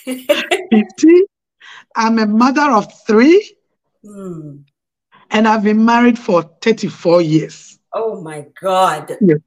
50. 0.71 1.21
I'm 1.95 2.19
a 2.19 2.25
mother 2.25 2.71
of 2.71 2.91
three, 3.05 3.55
Mm, 4.05 4.65
and 5.31 5.47
I've 5.47 5.63
been 5.63 5.83
married 5.85 6.17
for 6.19 6.43
34 6.61 7.21
years. 7.21 7.79
oh 7.93 8.21
my 8.21 8.45
God. 8.61 9.11
Yes. 9.19 9.37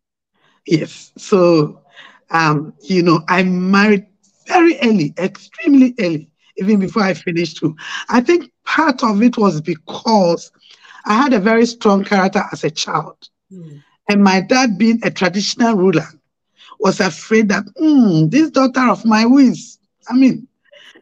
yes. 0.67 1.13
So, 1.17 1.81
um, 2.31 2.75
you 2.83 3.03
know, 3.03 3.21
I 3.29 3.43
married 3.43 4.07
very 4.47 4.79
early, 4.83 5.15
extremely 5.19 5.95
early, 6.01 6.31
even 6.57 6.79
before 6.81 7.03
I 7.03 7.15
finished 7.15 7.57
school. 7.57 7.75
I 8.09 8.21
think 8.21 8.51
part 8.65 9.03
of 9.03 9.23
it 9.23 9.37
was 9.37 9.61
because 9.61 10.51
I 11.05 11.15
had 11.15 11.33
a 11.33 11.41
very 11.41 11.67
strong 11.67 12.05
character 12.05 12.43
as 12.53 12.65
a 12.65 12.71
child. 12.71 13.17
Mm, 13.53 13.83
And 14.09 14.23
my 14.23 14.41
dad, 14.41 14.79
being 14.79 15.01
a 15.05 15.11
traditional 15.11 15.77
ruler, 15.77 16.07
was 16.87 17.01
afraid 17.01 17.49
that 17.51 17.65
"Hmm, 17.79 18.29
this 18.29 18.51
daughter 18.51 18.89
of 18.91 19.05
my 19.05 19.27
whiz, 19.27 19.79
I 20.09 20.15
mean, 20.15 20.49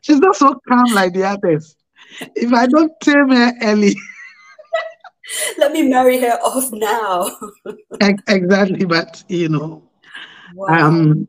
she's 0.03 0.21
not 0.21 0.37
so 0.37 0.55
calm 0.69 0.93
like 0.93 1.15
the 1.15 1.25
others. 1.25 1.77
If 2.35 2.53
I 2.53 2.67
don't 2.67 2.93
tame 3.01 3.31
her 3.31 3.53
early, 3.63 3.95
Let 5.59 5.73
me 5.73 5.83
marry 5.89 6.19
her 6.21 6.39
off 6.43 6.73
now. 6.73 7.31
exactly, 8.29 8.85
but 8.87 9.25
you 9.29 9.49
know, 9.49 9.83
Wow. 10.53 10.79
um, 10.79 11.29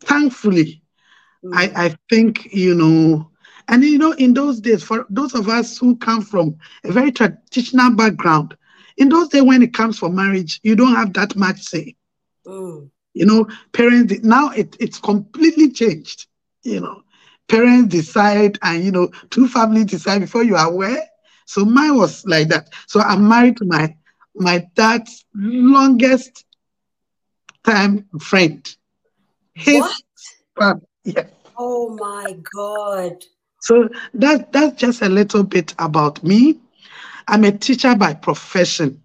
thankfully, 0.00 0.82
Mm, 1.44 1.60
I, 1.60 1.86
I 1.86 1.96
think, 2.10 2.52
you 2.52 2.74
know, 2.74 3.30
and 3.68 3.84
you 3.84 3.98
know, 3.98 4.12
in 4.12 4.34
those 4.34 4.60
days, 4.60 4.82
for 4.82 5.06
those 5.10 5.34
of 5.34 5.48
us 5.48 5.78
who 5.78 5.96
come 5.96 6.22
from 6.22 6.56
a 6.84 6.92
very 6.92 7.12
traditional 7.12 7.90
background, 7.94 8.56
in 8.96 9.08
those 9.08 9.28
days 9.28 9.42
when 9.42 9.62
it 9.62 9.74
comes 9.74 9.98
for 9.98 10.10
marriage, 10.10 10.60
you 10.62 10.76
don't 10.76 10.94
have 10.96 11.12
that 11.14 11.36
much 11.36 11.60
say. 11.62 11.96
mm, 12.46 12.90
You 13.16 13.26
know, 13.26 13.48
parents 13.72 14.14
now 14.24 14.50
it, 14.50 14.76
it's 14.80 14.98
completely 15.00 15.70
changed. 15.70 16.26
You 16.64 16.80
know, 16.80 17.02
parents 17.48 17.94
decide 17.94 18.58
and 18.62 18.84
you 18.84 18.92
know, 18.92 19.10
two 19.30 19.48
families 19.48 19.86
decide 19.86 20.20
before 20.20 20.44
you 20.44 20.56
are 20.56 20.68
aware. 20.70 21.02
So 21.46 21.64
mine 21.64 21.96
was 21.96 22.26
like 22.26 22.48
that. 22.48 22.68
So 22.86 23.00
I'm 23.00 23.28
married 23.28 23.56
to 23.58 23.66
my 23.66 23.96
my 24.36 24.66
dad's 24.76 25.24
longest 25.34 26.44
time 27.64 28.06
friend. 28.20 28.76
His 29.54 29.88
What? 30.56 30.74
yeah. 31.04 31.24
Oh 31.56 31.90
my 31.96 32.36
God. 32.54 33.24
So 33.60 33.88
that 34.14 34.52
that's 34.52 34.76
just 34.80 35.02
a 35.02 35.08
little 35.08 35.44
bit 35.44 35.74
about 35.78 36.22
me. 36.24 36.60
I'm 37.28 37.44
a 37.44 37.52
teacher 37.52 37.94
by 37.96 38.14
profession. 38.14 39.02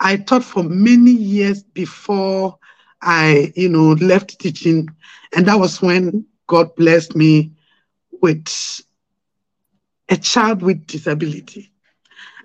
I 0.00 0.16
taught 0.18 0.44
for 0.44 0.64
many 0.64 1.12
years 1.12 1.62
before 1.64 2.58
I, 3.02 3.52
you 3.56 3.68
know, 3.68 3.92
left 3.92 4.38
teaching, 4.38 4.88
and 5.34 5.46
that 5.46 5.58
was 5.58 5.80
when 5.82 6.26
God 6.46 6.74
blessed 6.76 7.16
me 7.16 7.52
with 8.20 8.48
a 10.08 10.16
child 10.16 10.62
with 10.62 10.86
disability. 10.86 11.70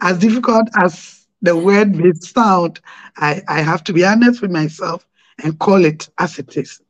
As 0.01 0.17
difficult 0.19 0.67
as 0.81 1.25
the 1.41 1.55
word 1.55 1.95
may 1.95 2.11
sound, 2.13 2.79
I, 3.17 3.41
I 3.47 3.61
have 3.61 3.83
to 3.85 3.93
be 3.93 4.05
honest 4.05 4.41
with 4.41 4.51
myself 4.51 5.05
and 5.43 5.59
call 5.59 5.85
it 5.85 6.09
as 6.17 6.39
it 6.39 6.55
is. 6.57 6.81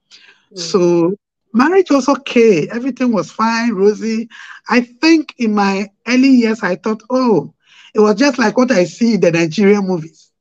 Mm, 0.52 0.74
So 0.74 1.16
marriage 1.54 1.92
was 1.92 2.08
okay. 2.08 2.68
Everything 2.72 3.12
was 3.12 3.32
fine, 3.32 3.74
rosy. 3.74 4.30
I 4.70 4.82
think 4.82 5.34
in 5.38 5.54
my 5.54 5.88
early 6.08 6.30
years, 6.30 6.64
I 6.64 6.76
thought, 6.76 7.04
oh, 7.10 7.54
it 7.94 8.00
was 8.00 8.16
just 8.16 8.38
like 8.40 8.58
what 8.58 8.72
I 8.72 8.86
see 8.86 9.16
in 9.16 9.22
the 9.22 9.32
Nigerian 9.32 9.86
movies. 9.88 10.32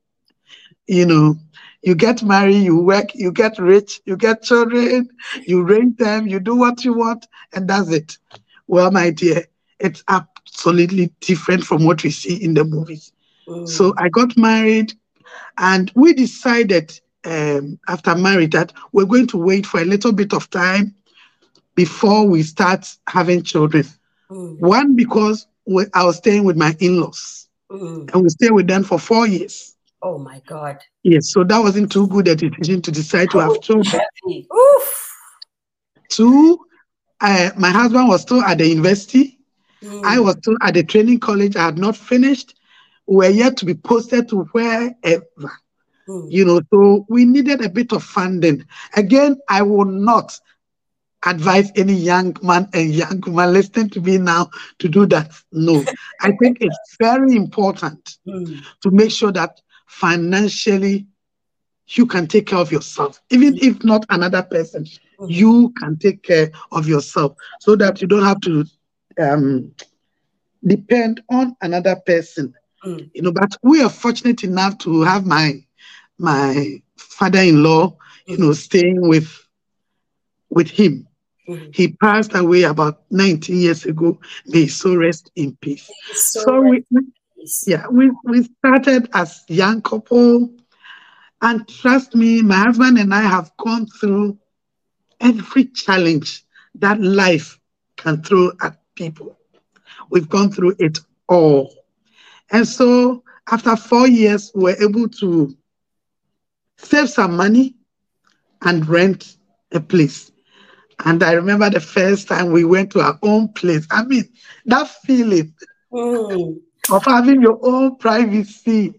You 0.87 1.07
know, 1.07 1.37
you 1.85 1.95
get 1.95 2.23
married, 2.23 2.63
you 2.63 2.79
work, 2.79 3.15
you 3.15 3.33
get 3.33 3.59
rich, 3.59 4.01
you 4.07 4.17
get 4.17 4.43
children, 4.43 5.09
you 5.47 5.63
raise 5.63 5.95
them, 5.97 6.27
you 6.27 6.41
do 6.41 6.57
what 6.57 6.85
you 6.85 6.95
want, 6.95 7.27
and 7.55 7.69
that's 7.69 7.91
it. 7.91 8.19
Well, 8.67 8.91
my 8.91 9.11
dear, 9.11 9.47
it's 9.81 10.05
absolutely 10.09 11.13
different 11.21 11.65
from 11.65 11.85
what 11.85 12.03
we 12.05 12.11
see 12.11 12.37
in 12.43 12.55
the 12.55 12.65
movies. 12.65 13.13
mm, 13.47 13.65
So 13.65 13.95
I 13.99 14.09
got 14.09 14.37
married, 14.37 14.95
and 15.59 15.91
we 15.95 16.13
decided 16.15 16.99
um, 17.25 17.79
after 17.89 18.15
marriage 18.17 18.53
that 18.53 18.73
we're 18.93 19.07
going 19.07 19.27
to 19.29 19.39
wait 19.39 19.67
for 19.67 19.81
a 19.81 19.85
little 19.85 20.13
bit 20.13 20.33
of 20.35 20.51
time 20.51 20.95
before 21.75 22.27
we 22.29 22.43
start 22.43 22.87
having 23.09 23.43
children. 23.43 23.85
mm, 24.31 24.59
One, 24.59 24.97
because 24.97 25.47
we, 25.67 25.87
I 25.95 26.05
was 26.05 26.17
staying 26.19 26.45
with 26.45 26.57
my 26.57 26.77
in 26.81 27.01
laws, 27.01 27.49
mm. 27.71 28.13
and 28.13 28.23
we 28.23 28.31
stayed 28.31 28.53
with 28.53 28.67
them 28.69 28.85
for 28.85 28.99
four 28.99 29.27
years. 29.27 29.74
Oh 30.05 30.19
my 30.21 30.43
God. 30.47 30.85
Yes, 31.03 31.33
so 31.33 31.45
that 31.45 31.59
wasn't 31.61 31.93
too 31.93 32.09
good 32.09 32.29
a 32.29 32.37
decision 32.37 32.83
to 32.83 32.93
decide 32.93 33.31
to 33.33 33.39
have 33.39 33.61
children. 33.61 34.03
Oof. 34.53 35.13
Two, 36.09 36.59
uh, 37.21 37.51
my 37.57 37.71
husband 37.71 38.09
was 38.09 38.23
still 38.23 38.43
at 38.43 38.59
the 38.59 38.67
university. 38.69 39.39
I 40.03 40.19
Mm, 40.19 40.21
was 40.21 40.37
still 40.41 40.57
at 40.63 40.75
the 40.75 40.85
training 40.85 41.21
college. 41.21 41.57
I 41.57 41.67
had 41.67 41.79
not 41.79 41.97
finished. 41.97 42.55
We 43.07 43.17
were 43.17 43.29
yet 43.31 43.57
to 43.59 43.67
be 43.67 43.75
posted 43.75 44.29
to 44.31 44.45
wherever. 44.53 45.53
mm, 46.09 46.31
you 46.31 46.45
know 46.45 46.61
so 46.73 47.05
we 47.09 47.25
needed 47.25 47.61
a 47.65 47.69
bit 47.69 47.93
of 47.93 48.03
funding 48.03 48.65
again 48.97 49.37
i 49.49 49.63
will 49.63 49.85
not 49.85 50.39
advise 51.27 51.71
any 51.77 51.95
young 51.95 52.35
man 52.43 52.69
and 52.75 52.95
young 52.95 53.21
woman 53.27 53.53
listening 53.53 53.89
to 53.91 54.01
me 54.01 54.19
now 54.19 54.49
to 54.79 54.89
do 54.89 55.07
that 55.07 55.31
no 55.53 55.85
i 56.21 56.31
think 56.41 56.59
it's 56.61 56.97
very 57.01 57.35
important 57.37 58.19
mm, 58.27 58.65
to 58.83 58.91
make 58.91 59.11
sure 59.11 59.33
that 59.33 59.61
financially 59.87 61.07
you 61.89 62.07
can 62.07 62.27
take 62.27 62.47
care 62.47 62.59
of 62.59 62.73
yourself 62.73 63.21
even 63.31 63.57
if 63.61 63.83
not 63.85 64.05
another 64.11 64.43
person 64.43 64.87
you 65.29 65.73
can 65.79 65.97
take 65.99 66.23
care 66.23 66.51
of 66.73 66.89
yourself 66.89 67.35
so 67.61 67.77
that 67.77 68.01
you 68.01 68.09
don't 68.09 68.25
have 68.25 68.41
to 68.41 68.65
um, 69.21 69.73
depend 70.67 71.23
on 71.31 71.57
another 71.61 71.97
person. 72.07 72.55
Mm. 72.85 73.11
You 73.15 73.23
know, 73.23 73.33
but 73.33 73.57
we 73.63 73.83
are 73.83 73.91
fortunate 73.91 74.45
enough 74.45 74.79
to 74.79 75.03
have 75.03 75.27
my 75.27 75.63
my 76.19 76.81
father-in-law, 76.97 77.97
you 78.27 78.39
know, 78.39 78.53
staying 78.53 79.09
with 79.09 79.29
with 80.51 80.71
him. 80.71 81.07
Mhm. 81.49 81.75
He 81.75 81.89
passed 81.89 82.35
away 82.35 82.63
about 82.63 83.03
19 83.11 83.61
years 83.61 83.85
ago. 83.85 84.19
May 84.47 84.67
soul 84.67 84.97
rest 84.97 85.31
in 85.37 85.57
peace. 85.61 85.91
So, 86.13 86.41
So 86.41 86.61
we, 86.63 86.85
yeah, 87.67 87.87
we, 87.91 88.11
we 88.25 88.45
started 88.45 89.09
as 89.15 89.45
young 89.49 89.83
couple. 89.83 90.51
And 91.43 91.67
trust 91.69 92.15
me, 92.15 92.43
my 92.43 92.57
husband 92.57 92.99
and 92.99 93.13
I 93.15 93.23
have 93.23 93.51
gone 93.59 93.87
through 93.87 94.39
every 95.21 95.67
challenge 95.67 96.45
that 96.77 97.01
life 97.01 97.59
can 97.97 98.23
throw 98.23 98.53
at 98.63 98.79
people. 98.95 99.37
We've 100.11 100.29
gone 100.29 100.51
through 100.51 100.77
it 100.79 100.99
all. 101.29 101.73
And 102.51 102.67
so 102.67 103.23
after 103.51 103.77
four 103.77 104.07
years, 104.09 104.51
we 104.55 104.65
were 104.65 104.83
able 104.83 105.09
to 105.21 105.55
save 106.77 107.09
some 107.09 107.37
money 107.37 107.75
and 108.63 108.87
rent 108.89 109.37
a 109.73 109.81
place. 109.81 110.31
And 111.05 111.23
I 111.23 111.33
remember 111.33 111.71
the 111.71 111.81
first 111.81 112.29
time 112.29 112.53
we 112.53 112.65
went 112.65 112.91
to 112.93 113.01
our 113.01 113.19
own 113.23 113.49
place. 113.53 113.87
I 113.91 114.05
mean, 114.05 114.25
that 114.67 114.89
feeling 114.89 115.55
Mm. 115.93 116.61
Of 116.91 117.05
having 117.05 117.41
your 117.41 117.59
own 117.63 117.97
privacy. 117.97 118.95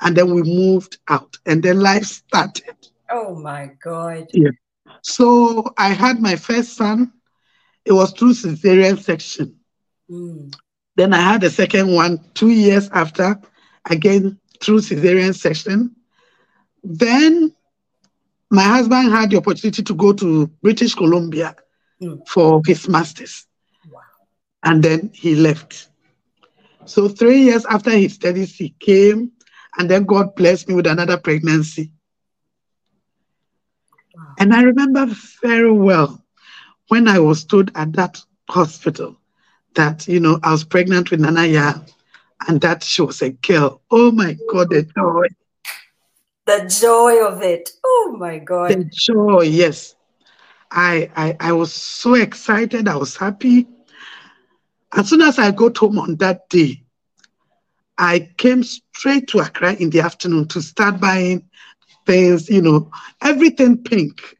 and 0.00 0.16
then 0.16 0.32
we 0.34 0.42
moved 0.42 0.98
out 1.08 1.38
and 1.46 1.62
then 1.62 1.80
life 1.80 2.04
started. 2.04 2.74
Oh 3.10 3.34
my 3.34 3.70
God. 3.82 4.28
Yeah. 4.32 4.50
So 5.02 5.64
I 5.78 5.88
had 5.90 6.20
my 6.20 6.36
first 6.36 6.76
son. 6.76 7.12
It 7.88 7.92
was 7.94 8.12
through 8.12 8.34
cesarean 8.34 8.98
section. 9.02 9.56
Mm. 10.10 10.54
Then 10.96 11.14
I 11.14 11.20
had 11.20 11.40
the 11.40 11.48
second 11.50 11.90
one 11.94 12.20
two 12.34 12.50
years 12.50 12.90
after, 12.90 13.40
again 13.88 14.38
through 14.60 14.80
cesarean 14.80 15.34
section. 15.34 15.96
Then 16.84 17.54
my 18.50 18.62
husband 18.62 19.10
had 19.10 19.30
the 19.30 19.38
opportunity 19.38 19.82
to 19.82 19.94
go 19.94 20.12
to 20.12 20.46
British 20.62 20.94
Columbia 20.94 21.56
Mm. 22.00 22.28
for 22.28 22.62
his 22.64 22.88
master's. 22.88 23.46
Wow. 23.90 24.00
And 24.62 24.82
then 24.82 25.10
he 25.12 25.34
left. 25.34 25.88
So 26.84 27.08
three 27.08 27.42
years 27.42 27.64
after 27.66 27.90
his 27.90 28.14
studies, 28.14 28.54
he 28.54 28.68
came, 28.78 29.32
and 29.78 29.90
then 29.90 30.04
God 30.04 30.36
blessed 30.36 30.68
me 30.68 30.74
with 30.76 30.86
another 30.86 31.16
pregnancy. 31.16 31.90
Wow. 34.14 34.34
And 34.38 34.54
I 34.54 34.62
remember 34.62 35.06
very 35.42 35.72
well 35.72 36.24
when 36.88 37.08
I 37.08 37.18
was 37.18 37.44
told 37.44 37.70
at 37.74 37.92
that 37.94 38.20
hospital 38.48 39.16
that, 39.74 40.08
you 40.08 40.20
know, 40.20 40.40
I 40.42 40.52
was 40.52 40.64
pregnant 40.64 41.10
with 41.10 41.20
Nanaya 41.20 41.88
and 42.46 42.60
that 42.62 42.82
she 42.82 43.02
was 43.02 43.22
a 43.22 43.30
girl. 43.30 43.82
Oh 43.90 44.10
my 44.10 44.36
God, 44.50 44.70
the 44.70 44.82
joy, 44.82 45.26
The 46.46 46.66
joy 46.80 47.24
of 47.26 47.42
it. 47.42 47.70
Oh 47.84 48.16
my 48.18 48.38
God. 48.38 48.70
the 48.70 48.90
joy, 48.92 49.42
yes. 49.42 49.94
I, 50.70 51.10
I, 51.16 51.36
I 51.40 51.52
was 51.52 51.72
so 51.72 52.14
excited. 52.14 52.88
I 52.88 52.96
was 52.96 53.16
happy. 53.16 53.66
As 54.92 55.08
soon 55.08 55.22
as 55.22 55.38
I 55.38 55.50
got 55.50 55.76
home 55.76 55.98
on 55.98 56.16
that 56.16 56.48
day, 56.48 56.82
I 57.98 58.30
came 58.36 58.62
straight 58.62 59.28
to 59.28 59.40
Accra 59.40 59.74
in 59.74 59.90
the 59.90 60.00
afternoon 60.00 60.48
to 60.48 60.62
start 60.62 61.00
buying 61.00 61.48
things, 62.06 62.48
you 62.48 62.62
know, 62.62 62.90
everything 63.20 63.82
pink. 63.82 64.37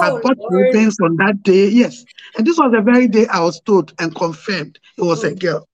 I 0.00 0.10
Oh, 0.10 0.20
bought 0.22 0.38
Lord. 0.38 0.52
ribbons 0.52 0.96
on 1.02 1.16
that 1.16 1.42
day, 1.42 1.68
yes. 1.68 2.04
And 2.36 2.46
this 2.46 2.58
was 2.58 2.70
the 2.72 2.80
very 2.82 3.08
day 3.08 3.26
I 3.26 3.40
was 3.40 3.60
told 3.60 3.92
and 3.98 4.14
confirmed 4.14 4.78
it 4.96 5.02
was 5.02 5.24
a 5.24 5.30
Mm. 5.30 5.38
girl. 5.40 5.68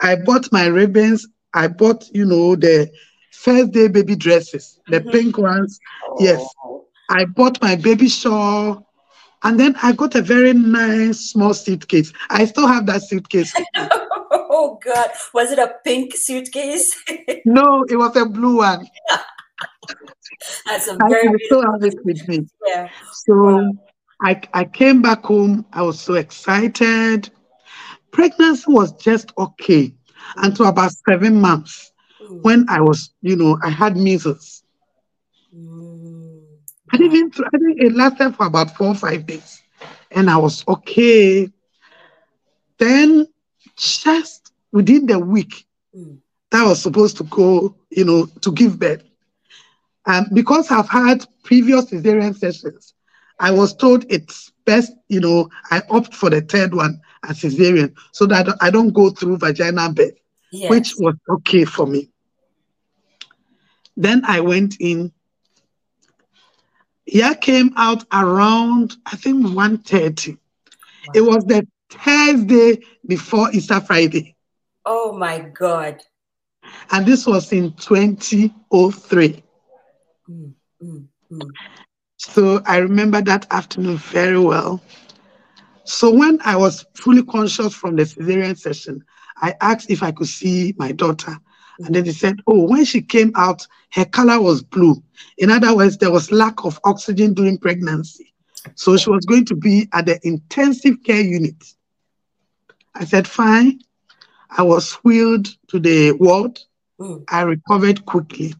I 0.00 0.16
bought 0.16 0.50
my 0.52 0.66
ribbons. 0.66 1.26
I 1.54 1.68
bought, 1.68 2.04
you 2.12 2.24
know, 2.24 2.54
the 2.56 2.90
first 3.32 3.72
day 3.72 3.88
baby 3.88 4.14
dresses, 4.16 4.78
the 4.88 5.00
Mhm. 5.00 5.12
pink 5.12 5.38
ones. 5.38 5.78
yes. 6.20 6.40
Oh. 6.64 6.86
I 7.10 7.24
bought 7.24 7.60
my 7.62 7.76
baby 7.76 8.08
shawl. 8.08 8.84
And 9.42 9.58
then 9.58 9.76
I 9.82 9.92
got 9.92 10.14
a 10.14 10.22
very 10.22 10.52
nice 10.52 11.30
small 11.30 11.54
suitcase. 11.54 12.12
I 12.30 12.44
still 12.44 12.66
have 12.66 12.86
that 12.86 13.02
suitcase. 13.02 13.52
oh 14.30 14.78
God. 14.84 15.10
Was 15.32 15.52
it 15.52 15.58
a 15.58 15.74
pink 15.84 16.16
suitcase? 16.16 16.94
no, 17.44 17.84
it 17.88 17.96
was 17.96 18.16
a 18.16 18.26
blue 18.26 18.56
one. 18.58 18.86
That's 20.66 20.88
a 20.88 20.96
I, 21.00 21.06
very 21.08 21.28
I 21.28 21.32
still 21.46 21.62
have 21.62 21.82
it 21.82 21.98
with 22.04 22.28
me. 22.28 22.46
yeah. 22.66 22.88
So 23.12 23.72
I, 24.22 24.40
I 24.52 24.64
came 24.64 25.02
back 25.02 25.24
home. 25.24 25.64
I 25.72 25.82
was 25.82 26.00
so 26.00 26.14
excited. 26.14 27.30
Pregnancy 28.12 28.64
was 28.68 28.92
just 28.92 29.32
okay 29.38 29.94
until 30.36 30.66
about 30.66 30.92
seven 31.08 31.40
months 31.40 31.92
Mm. 32.20 32.42
when 32.42 32.66
I 32.68 32.80
was, 32.80 33.10
you 33.22 33.36
know, 33.36 33.58
I 33.62 33.70
had 33.70 33.96
measles. 33.96 34.62
Mm. 35.54 36.40
I 36.92 36.96
didn't, 36.96 37.34
I 37.38 37.58
think 37.58 37.80
it 37.80 37.94
lasted 37.94 38.34
for 38.34 38.46
about 38.46 38.76
four 38.76 38.88
or 38.88 38.94
five 38.94 39.26
days 39.26 39.62
and 40.10 40.28
I 40.30 40.36
was 40.36 40.64
okay. 40.66 41.48
Then 42.78 43.26
just 43.76 44.52
within 44.72 45.06
the 45.06 45.18
week 45.18 45.66
Mm. 45.96 46.18
that 46.50 46.64
I 46.64 46.68
was 46.68 46.82
supposed 46.82 47.16
to 47.18 47.24
go, 47.24 47.74
you 47.90 48.04
know, 48.04 48.26
to 48.42 48.52
give 48.52 48.78
birth. 48.78 49.02
And 50.08 50.26
because 50.32 50.70
I've 50.70 50.88
had 50.88 51.26
previous 51.44 51.90
cesarean 51.90 52.34
sessions, 52.34 52.94
I 53.38 53.50
was 53.50 53.74
told 53.76 54.06
it's 54.10 54.50
best, 54.64 54.90
you 55.08 55.20
know, 55.20 55.50
I 55.70 55.82
opt 55.90 56.14
for 56.14 56.30
the 56.30 56.40
third 56.40 56.74
one 56.74 57.00
as 57.24 57.40
cesarean 57.42 57.94
so 58.12 58.24
that 58.26 58.48
I 58.62 58.70
don't 58.70 58.92
go 58.94 59.10
through 59.10 59.36
vaginal 59.36 59.92
birth, 59.92 60.14
Yes. 60.50 60.70
which 60.70 60.94
was 60.98 61.14
okay 61.28 61.64
for 61.66 61.86
me. 61.86 62.08
Then 63.98 64.22
I 64.26 64.40
went 64.40 64.76
in. 64.80 65.12
Yeah, 67.06 67.34
came 67.34 67.72
out 67.76 68.04
around, 68.12 68.96
I 69.06 69.16
think 69.16 69.46
1.30. 69.46 70.38
It 71.14 71.20
was 71.20 71.44
the 71.44 71.66
Thursday 71.90 72.80
before 73.06 73.50
Easter 73.52 73.80
Friday. 73.80 74.34
oh 74.86 75.12
my 75.12 75.38
God. 75.38 76.02
And 76.90 77.04
this 77.04 77.26
was 77.26 77.52
in 77.52 77.72
2003. 77.74 79.42
Mm. 80.30 80.52
Mm. 80.82 81.06
Mm. 81.32 81.50
So 82.16 82.60
I 82.66 82.78
remember 82.78 83.22
that 83.22 83.46
afternoon 83.50 83.96
very 83.96 84.38
well. 84.38 84.82
So 85.84 86.12
when 86.12 86.38
I 86.44 86.56
was 86.56 86.84
fully 86.94 87.22
conscious 87.22 87.74
from 87.74 87.96
the 87.96 88.02
cesarean 88.02 88.58
session, 88.58 89.04
I 89.36 89.54
asked 89.60 89.90
if 89.90 90.02
I 90.02 90.12
could 90.12 90.26
see 90.26 90.74
my 90.78 90.92
daughter. 90.92 91.36
And 91.80 91.94
then 91.94 92.04
they 92.04 92.12
said, 92.12 92.40
oh, 92.46 92.64
when 92.68 92.84
she 92.84 93.00
came 93.00 93.30
out, 93.36 93.66
her 93.92 94.04
color 94.04 94.40
was 94.40 94.62
blue. 94.62 95.02
In 95.38 95.50
other 95.50 95.74
words, 95.74 95.96
there 95.96 96.10
was 96.10 96.32
lack 96.32 96.64
of 96.64 96.80
oxygen 96.84 97.34
during 97.34 97.56
pregnancy. 97.56 98.34
So 98.74 98.96
she 98.96 99.08
was 99.10 99.24
going 99.24 99.44
to 99.46 99.54
be 99.54 99.88
at 99.92 100.06
the 100.06 100.18
intensive 100.26 101.02
care 101.04 101.20
unit. 101.20 101.62
I 102.94 103.04
said, 103.04 103.28
fine. 103.28 103.80
I 104.50 104.62
was 104.62 104.94
wheeled 105.04 105.46
to 105.68 105.78
the 105.78 106.12
ward. 106.12 106.60
Mm. 107.00 107.24
I 107.28 107.42
recovered 107.42 108.04
quickly. 108.06 108.54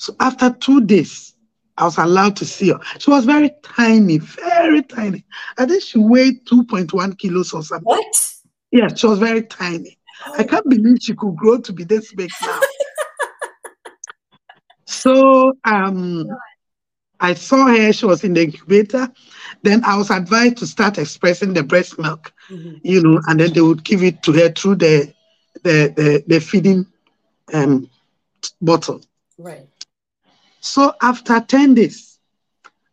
So 0.00 0.16
after 0.18 0.48
two 0.50 0.80
days, 0.80 1.34
I 1.76 1.84
was 1.84 1.98
allowed 1.98 2.34
to 2.36 2.46
see 2.46 2.70
her. 2.70 2.80
She 2.98 3.10
was 3.10 3.26
very 3.26 3.50
tiny, 3.62 4.16
very 4.16 4.82
tiny. 4.82 5.26
I 5.58 5.66
think 5.66 5.82
she 5.82 5.98
weighed 5.98 6.46
2.1 6.46 7.18
kilos 7.18 7.52
or 7.52 7.62
something. 7.62 7.84
What? 7.84 8.06
Yeah, 8.72 8.88
she 8.94 9.06
was 9.06 9.18
very 9.18 9.42
tiny. 9.42 9.98
I 10.38 10.44
can't 10.44 10.66
believe 10.70 10.98
she 11.02 11.14
could 11.14 11.36
grow 11.36 11.58
to 11.60 11.72
be 11.74 11.84
this 11.84 12.14
big 12.14 12.30
now. 12.40 12.60
so 14.86 15.52
um, 15.64 16.26
I 17.20 17.34
saw 17.34 17.66
her, 17.66 17.92
she 17.92 18.06
was 18.06 18.24
in 18.24 18.32
the 18.32 18.44
incubator. 18.44 19.06
Then 19.62 19.84
I 19.84 19.98
was 19.98 20.10
advised 20.10 20.56
to 20.58 20.66
start 20.66 20.96
expressing 20.96 21.52
the 21.52 21.62
breast 21.62 21.98
milk, 21.98 22.32
Mhm. 22.50 22.80
you 22.82 23.02
know, 23.02 23.20
and 23.26 23.38
then 23.38 23.52
they 23.52 23.60
would 23.60 23.84
give 23.84 24.02
it 24.02 24.22
to 24.22 24.32
her 24.32 24.48
through 24.50 24.76
the 24.76 25.12
the 25.62 25.92
the, 25.94 26.24
the 26.26 26.40
feeding 26.40 26.86
um, 27.52 27.90
bottle. 28.62 29.02
Right. 29.36 29.66
So 30.60 30.92
after 31.00 31.40
10 31.40 31.74
days, 31.74 32.18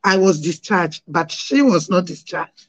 I 0.03 0.17
was 0.17 0.41
discharged, 0.41 1.03
but 1.07 1.31
she 1.31 1.61
was 1.61 1.89
not 1.89 2.05
discharged. 2.05 2.67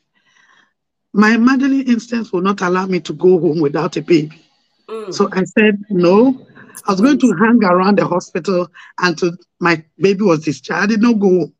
My 1.12 1.36
motherly 1.36 1.80
instincts 1.82 2.32
will 2.32 2.42
not 2.42 2.60
allow 2.60 2.86
me 2.86 3.00
to 3.00 3.12
go 3.12 3.38
home 3.40 3.60
without 3.60 3.96
a 3.96 4.02
baby. 4.02 4.40
Mm. 4.88 5.14
So 5.14 5.28
I 5.32 5.44
said, 5.44 5.82
no. 5.90 6.46
I 6.86 6.92
was 6.92 7.00
going 7.00 7.18
to 7.18 7.32
hang 7.34 7.62
around 7.64 7.98
the 7.98 8.06
hospital 8.06 8.68
until 8.98 9.32
my 9.60 9.84
baby 9.98 10.22
was 10.22 10.44
discharged. 10.44 10.82
I 10.84 10.86
did 10.86 11.02
not 11.02 11.18
go 11.18 11.28
home. 11.28 11.54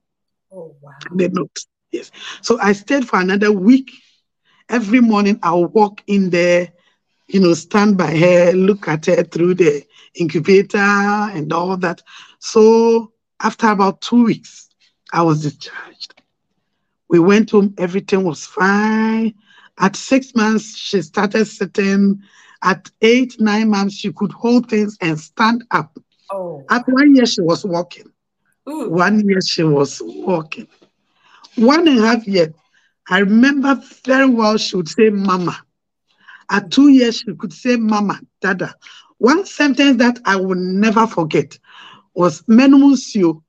oh 0.53 0.77
wow. 0.81 0.90
I 1.11 1.16
did 1.16 1.35
not. 1.35 1.48
Yes. 1.92 2.11
So 2.42 2.59
I 2.61 2.72
stayed 2.72 3.07
for 3.09 3.20
another 3.20 3.53
week. 3.53 3.90
Every 4.68 5.01
morning 5.01 5.38
I'll 5.42 5.66
walk 5.66 6.03
in 6.07 6.31
there, 6.31 6.72
you 7.29 7.40
know, 7.40 7.55
stand 7.55 7.96
by 7.96 8.14
her, 8.16 8.53
look 8.53 8.88
at 8.88 9.07
her 9.07 9.22
through 9.22 9.55
the 9.55 9.85
incubator 10.14 10.79
and 10.79 11.53
all 11.53 11.77
that. 11.79 12.03
So 12.38 13.12
after 13.40 13.68
about 13.68 14.01
two 14.01 14.24
weeks, 14.24 14.68
I 15.12 15.22
was 15.22 15.42
discharged. 15.42 16.14
We 17.09 17.18
went 17.18 17.51
home, 17.51 17.74
everything 17.79 18.24
was 18.24 18.44
fine. 18.44 19.35
At 19.79 19.96
six 19.96 20.35
months, 20.35 20.77
she 20.77 21.01
started 21.03 21.46
sitting. 21.46 22.20
At 22.62 22.90
eight, 23.01 23.40
nine 23.40 23.70
months, 23.70 23.94
she 23.94 24.12
could 24.12 24.33
hold 24.33 24.68
things 24.68 24.98
and 25.01 25.18
stand 25.18 25.64
up. 25.70 25.96
Oh. 26.31 26.64
At 26.68 26.87
one 26.88 27.14
year, 27.14 27.27
she 27.27 27.40
was 27.40 27.64
walking. 27.64 28.11
Mm. 28.66 28.90
One 28.90 29.29
year 29.29 29.40
she 29.40 29.62
was 29.62 30.03
walking. 30.05 30.68
One 31.55 31.88
and 31.88 31.98
a 31.98 32.07
half 32.07 32.27
year, 32.27 32.53
I 33.09 33.20
remember 33.20 33.81
very 34.05 34.27
well 34.27 34.59
she 34.59 34.77
would 34.77 34.88
say 34.88 35.09
mama. 35.09 35.57
At 36.51 36.70
two 36.70 36.88
years, 36.88 37.18
she 37.20 37.35
could 37.35 37.53
say 37.53 37.77
mama, 37.77 38.20
dada. 38.40 38.74
One 39.18 39.46
sentence 39.46 39.98
that 39.98 40.20
I 40.24 40.37
will 40.37 40.57
never 40.57 41.07
forget 41.07 41.59
was 42.18 42.42
menumusio. 42.42 43.42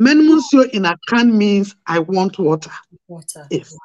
Menumusio 0.00 0.68
in 0.70 0.84
Akan 0.84 1.34
means 1.34 1.76
I 1.86 1.98
want 1.98 2.38
water. 2.38 2.70
Water. 3.06 3.46
Yes. 3.50 3.76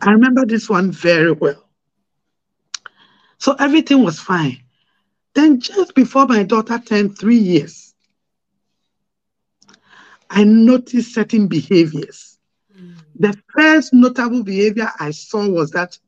I 0.00 0.12
remember 0.12 0.46
this 0.46 0.70
one 0.70 0.92
very 0.92 1.32
well. 1.32 1.68
So 3.38 3.56
everything 3.58 4.04
was 4.04 4.20
fine. 4.20 4.62
Then 5.34 5.58
just 5.58 5.96
before 5.96 6.26
my 6.26 6.44
daughter 6.44 6.78
turned 6.78 7.18
three 7.18 7.38
years, 7.38 7.92
I 10.30 10.44
noticed 10.44 11.12
certain 11.12 11.48
behaviors. 11.48 12.38
Mm. 12.72 12.94
The 13.18 13.36
first 13.52 13.92
notable 13.92 14.44
behavior 14.44 14.90
I 15.00 15.10
saw 15.10 15.48
was 15.48 15.72
that 15.72 15.98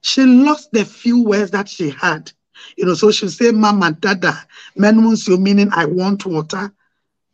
she 0.00 0.24
lost 0.24 0.72
the 0.72 0.84
few 0.84 1.22
words 1.22 1.52
that 1.52 1.68
she 1.68 1.90
had. 1.90 2.32
You 2.76 2.86
know, 2.86 2.94
so 2.94 3.10
she'll 3.10 3.28
say 3.28 3.50
mama, 3.50 3.92
dada, 3.92 4.46
menumusio, 4.76 5.40
meaning 5.40 5.70
I 5.72 5.84
want 5.86 6.26
water. 6.26 6.72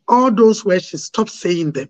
All 0.07 0.31
those 0.31 0.63
words, 0.63 0.85
she 0.85 0.97
stopped 0.97 1.31
saying 1.31 1.71
them. 1.71 1.89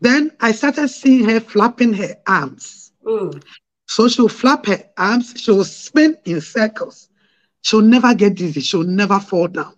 Then 0.00 0.32
I 0.40 0.52
started 0.52 0.88
seeing 0.88 1.28
her 1.28 1.40
flapping 1.40 1.92
her 1.94 2.16
arms. 2.26 2.92
Mm. 3.04 3.42
So 3.86 4.08
she'll 4.08 4.28
flap 4.28 4.66
her 4.66 4.84
arms, 4.96 5.34
she'll 5.36 5.64
spin 5.64 6.16
in 6.24 6.40
circles. 6.40 7.08
She'll 7.62 7.82
never 7.82 8.14
get 8.14 8.34
dizzy, 8.34 8.60
she'll 8.60 8.82
never 8.82 9.18
fall 9.20 9.48
down. 9.48 9.74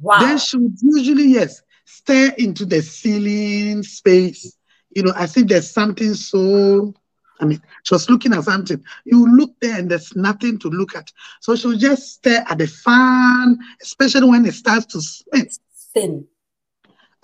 Wow. 0.00 0.20
Then 0.20 0.38
she 0.38 0.56
would 0.56 0.76
usually, 0.80 1.28
yes, 1.28 1.62
stare 1.84 2.32
into 2.38 2.64
the 2.64 2.82
ceiling 2.82 3.82
space. 3.82 4.56
You 4.94 5.02
know, 5.04 5.12
as 5.16 5.36
if 5.36 5.46
there's 5.46 5.70
something 5.70 6.14
so, 6.14 6.94
I 7.40 7.44
mean, 7.44 7.62
she 7.84 7.94
was 7.94 8.10
looking 8.10 8.32
at 8.32 8.44
something. 8.44 8.82
You 9.04 9.36
look 9.36 9.54
there 9.60 9.78
and 9.78 9.90
there's 9.90 10.14
nothing 10.16 10.58
to 10.58 10.68
look 10.68 10.96
at. 10.96 11.10
So 11.40 11.54
she'll 11.54 11.76
just 11.76 12.14
stare 12.14 12.44
at 12.48 12.58
the 12.58 12.66
fan, 12.66 13.58
especially 13.80 14.28
when 14.28 14.44
it 14.46 14.54
starts 14.54 14.86
to 14.86 15.00
spin. 15.00 15.48
Spin. 15.72 16.26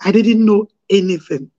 I 0.01 0.11
didn't 0.11 0.45
know 0.45 0.67
anything. 0.89 1.51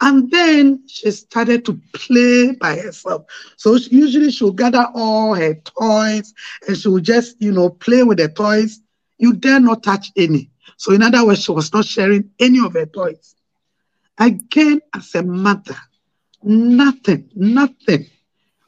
And 0.00 0.28
then 0.32 0.82
she 0.88 1.12
started 1.12 1.64
to 1.64 1.80
play 1.94 2.52
by 2.52 2.76
herself. 2.76 3.24
So 3.56 3.78
she, 3.78 3.90
usually 3.94 4.32
she'll 4.32 4.50
gather 4.52 4.88
all 4.94 5.34
her 5.34 5.54
toys 5.54 6.34
and 6.66 6.76
she 6.76 6.88
will 6.88 7.00
just, 7.00 7.40
you 7.40 7.52
know, 7.52 7.70
play 7.70 8.02
with 8.02 8.18
the 8.18 8.28
toys. 8.28 8.80
You 9.18 9.32
dare 9.34 9.60
not 9.60 9.84
touch 9.84 10.10
any. 10.16 10.50
So 10.76 10.92
in 10.92 11.02
other 11.02 11.24
words, 11.24 11.44
she 11.44 11.52
was 11.52 11.72
not 11.72 11.84
sharing 11.84 12.30
any 12.40 12.58
of 12.58 12.72
her 12.72 12.86
toys. 12.86 13.36
Again, 14.18 14.80
as 14.92 15.14
a 15.14 15.22
mother, 15.22 15.76
nothing, 16.44 17.30
nothing 17.34 18.06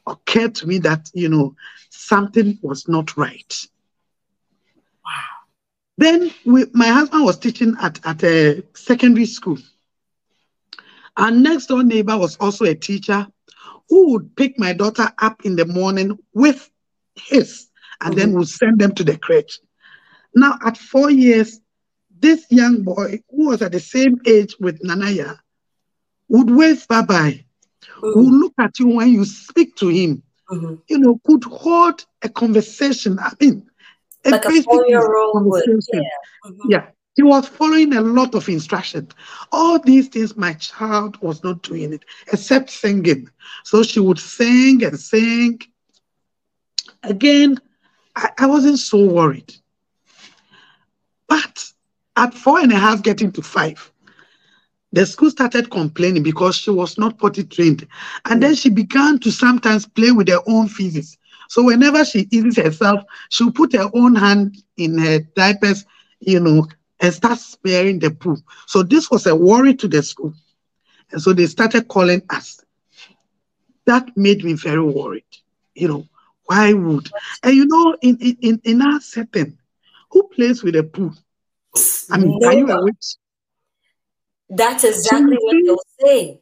occurred 0.07 0.55
to 0.55 0.67
me 0.67 0.77
that, 0.79 1.09
you 1.13 1.29
know, 1.29 1.55
something 1.89 2.59
was 2.61 2.87
not 2.87 3.17
right. 3.17 3.67
Wow. 5.05 5.11
Then 5.97 6.31
we, 6.45 6.65
my 6.73 6.87
husband 6.87 7.23
was 7.25 7.37
teaching 7.39 7.75
at, 7.81 7.99
at 8.05 8.23
a 8.23 8.63
secondary 8.73 9.25
school. 9.25 9.57
Our 11.17 11.31
next 11.31 11.67
door 11.67 11.83
neighbor 11.83 12.17
was 12.17 12.35
also 12.37 12.65
a 12.65 12.75
teacher 12.75 13.27
who 13.89 14.11
would 14.11 14.35
pick 14.35 14.59
my 14.59 14.73
daughter 14.73 15.11
up 15.19 15.45
in 15.45 15.55
the 15.55 15.65
morning 15.65 16.17
with 16.33 16.69
his 17.15 17.67
and 18.01 18.15
then 18.15 18.29
mm-hmm. 18.29 18.39
would 18.39 18.49
send 18.49 18.79
them 18.79 18.93
to 18.95 19.03
the 19.03 19.13
crèche. 19.13 19.59
Now, 20.33 20.57
at 20.65 20.77
four 20.77 21.09
years, 21.09 21.61
this 22.19 22.45
young 22.49 22.83
boy, 22.83 23.21
who 23.29 23.47
was 23.47 23.61
at 23.61 23.71
the 23.71 23.79
same 23.79 24.19
age 24.25 24.55
with 24.59 24.81
Nanaya, 24.81 25.37
would 26.27 26.49
wave 26.49 26.87
bye 26.87 27.03
bye, 27.03 27.44
would 28.13 28.25
Mm. 28.27 28.39
look 28.41 28.53
at 28.59 28.79
you 28.79 28.87
when 28.87 29.09
you 29.09 29.25
speak 29.25 29.75
to 29.77 29.87
him, 29.87 30.21
Mhm. 30.51 30.81
you 30.87 30.97
know, 30.99 31.19
could 31.25 31.43
hold 31.45 32.05
a 32.21 32.29
conversation. 32.29 33.17
I 33.19 33.31
mean, 33.39 33.63
Like 34.25 34.45
a 34.45 34.49
basic 34.49 34.65
four-year-old 34.65 35.45
would. 35.45 35.63
conversation. 35.63 36.03
Yeah. 36.03 36.51
Mhm. 36.51 36.69
Yeah, 36.69 36.85
he 37.15 37.23
was 37.23 37.47
following 37.47 37.93
a 37.93 38.01
lot 38.01 38.35
of 38.35 38.47
instructions. 38.49 39.11
All 39.51 39.79
these 39.79 40.07
things, 40.07 40.35
my 40.35 40.53
child 40.53 41.17
was 41.21 41.43
not 41.43 41.61
doing 41.63 41.93
it, 41.93 42.03
except 42.31 42.69
singing. 42.69 43.29
So 43.63 43.83
she 43.83 43.99
would 43.99 44.19
sing 44.19 44.83
and 44.83 44.99
sing. 44.99 45.59
Again, 47.03 47.59
I, 48.15 48.29
I 48.39 48.45
wasn't 48.47 48.79
so 48.79 49.05
worried. 49.05 49.53
But 51.27 51.71
at 52.15 52.33
four 52.33 52.59
and 52.59 52.71
a 52.71 52.77
half, 52.77 53.03
getting 53.03 53.31
to 53.33 53.41
five, 53.41 53.91
the 54.95 55.05
school 55.05 55.29
started 55.29 55.69
complaining 55.69 56.23
because 56.23 56.55
she 56.55 56.69
was 56.69 56.97
not 56.97 57.17
potty 57.17 57.43
trained. 57.43 57.85
And 58.23 58.41
then 58.41 58.53
mm. 58.53 58.61
she 58.61 58.69
began 58.69 59.19
to 59.19 59.29
sometimes 59.29 59.85
play 59.85 60.11
with 60.11 60.29
her 60.29 60.39
own 60.47 60.69
feces. 60.69 61.17
So 61.49 61.63
whenever 61.63 62.05
she 62.05 62.29
eases 62.31 62.55
herself, 62.55 63.03
she'll 63.29 63.51
put 63.51 63.73
her 63.73 63.89
own 63.93 64.15
hand 64.15 64.55
in 64.77 64.97
her 64.97 65.19
diapers, 65.35 65.85
you 66.21 66.39
know, 66.39 66.65
and 67.01 67.13
start 67.13 67.39
smearing 67.39 67.99
the 67.99 68.09
poo. 68.09 68.37
So 68.67 68.83
this 68.83 69.11
was 69.11 69.27
a 69.27 69.35
worry 69.35 69.75
to 69.75 69.87
the 69.89 70.01
school. 70.01 70.33
And 71.11 71.21
so 71.21 71.33
they 71.33 71.47
started 71.47 71.89
calling 71.89 72.21
us. 72.29 72.61
That 73.85 74.15
made 74.15 74.45
me 74.45 74.53
very 74.53 74.81
worried. 74.81 75.23
You 75.73 75.89
know, 75.89 76.07
why 76.45 76.71
would? 76.71 77.09
And 77.43 77.53
you 77.53 77.67
know, 77.67 77.97
in, 78.01 78.17
in, 78.21 78.37
in, 78.41 78.61
in 78.63 78.81
our 78.81 79.01
setting, 79.01 79.57
who 80.09 80.23
plays 80.29 80.63
with 80.63 80.77
a 80.77 80.83
poo? 80.83 81.11
I 82.09 82.17
mean, 82.17 82.41
are 82.45 82.53
you 82.53 82.71
a 82.71 82.81
witch? 82.81 83.17
That's 84.49 84.83
exactly 84.83 85.37
what 85.39 85.55
they'll 85.65 85.77
say. 85.99 86.41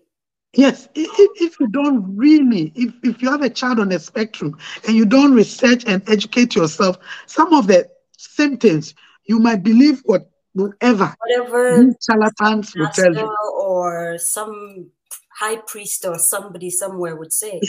Yes, 0.56 0.88
if, 0.94 1.10
if 1.42 1.60
you 1.60 1.68
don't 1.68 2.16
really, 2.16 2.72
if, 2.76 2.94
if 3.04 3.22
you 3.22 3.32
have 3.32 3.42
a 3.42 3.50
child 3.50 3.80
on 3.80 3.89
the 3.89 4.00
spectrum 4.00 4.56
and 4.88 4.96
you 4.96 5.06
don't 5.06 5.34
research 5.34 5.84
and 5.88 6.08
educate 6.08 6.56
yourself, 6.56 6.98
some 7.26 7.54
of 7.54 7.66
the 7.66 7.89
symptoms, 8.18 8.94
you 9.26 9.39
might 9.39 9.63
believe 9.63 10.02
what 10.06 10.30
whatever 10.54 11.16
Whatever 11.20 11.96
charlatans 12.08 12.76
will 12.76 12.89
tell 12.89 13.16
you. 13.16 13.36
or 13.60 14.18
some 14.20 14.92
high 15.36 15.58
priest 15.66 16.06
or 16.06 16.20
somebody 16.20 16.70
somewhere 16.70 17.16
would 17.16 17.34
say. 17.34 17.60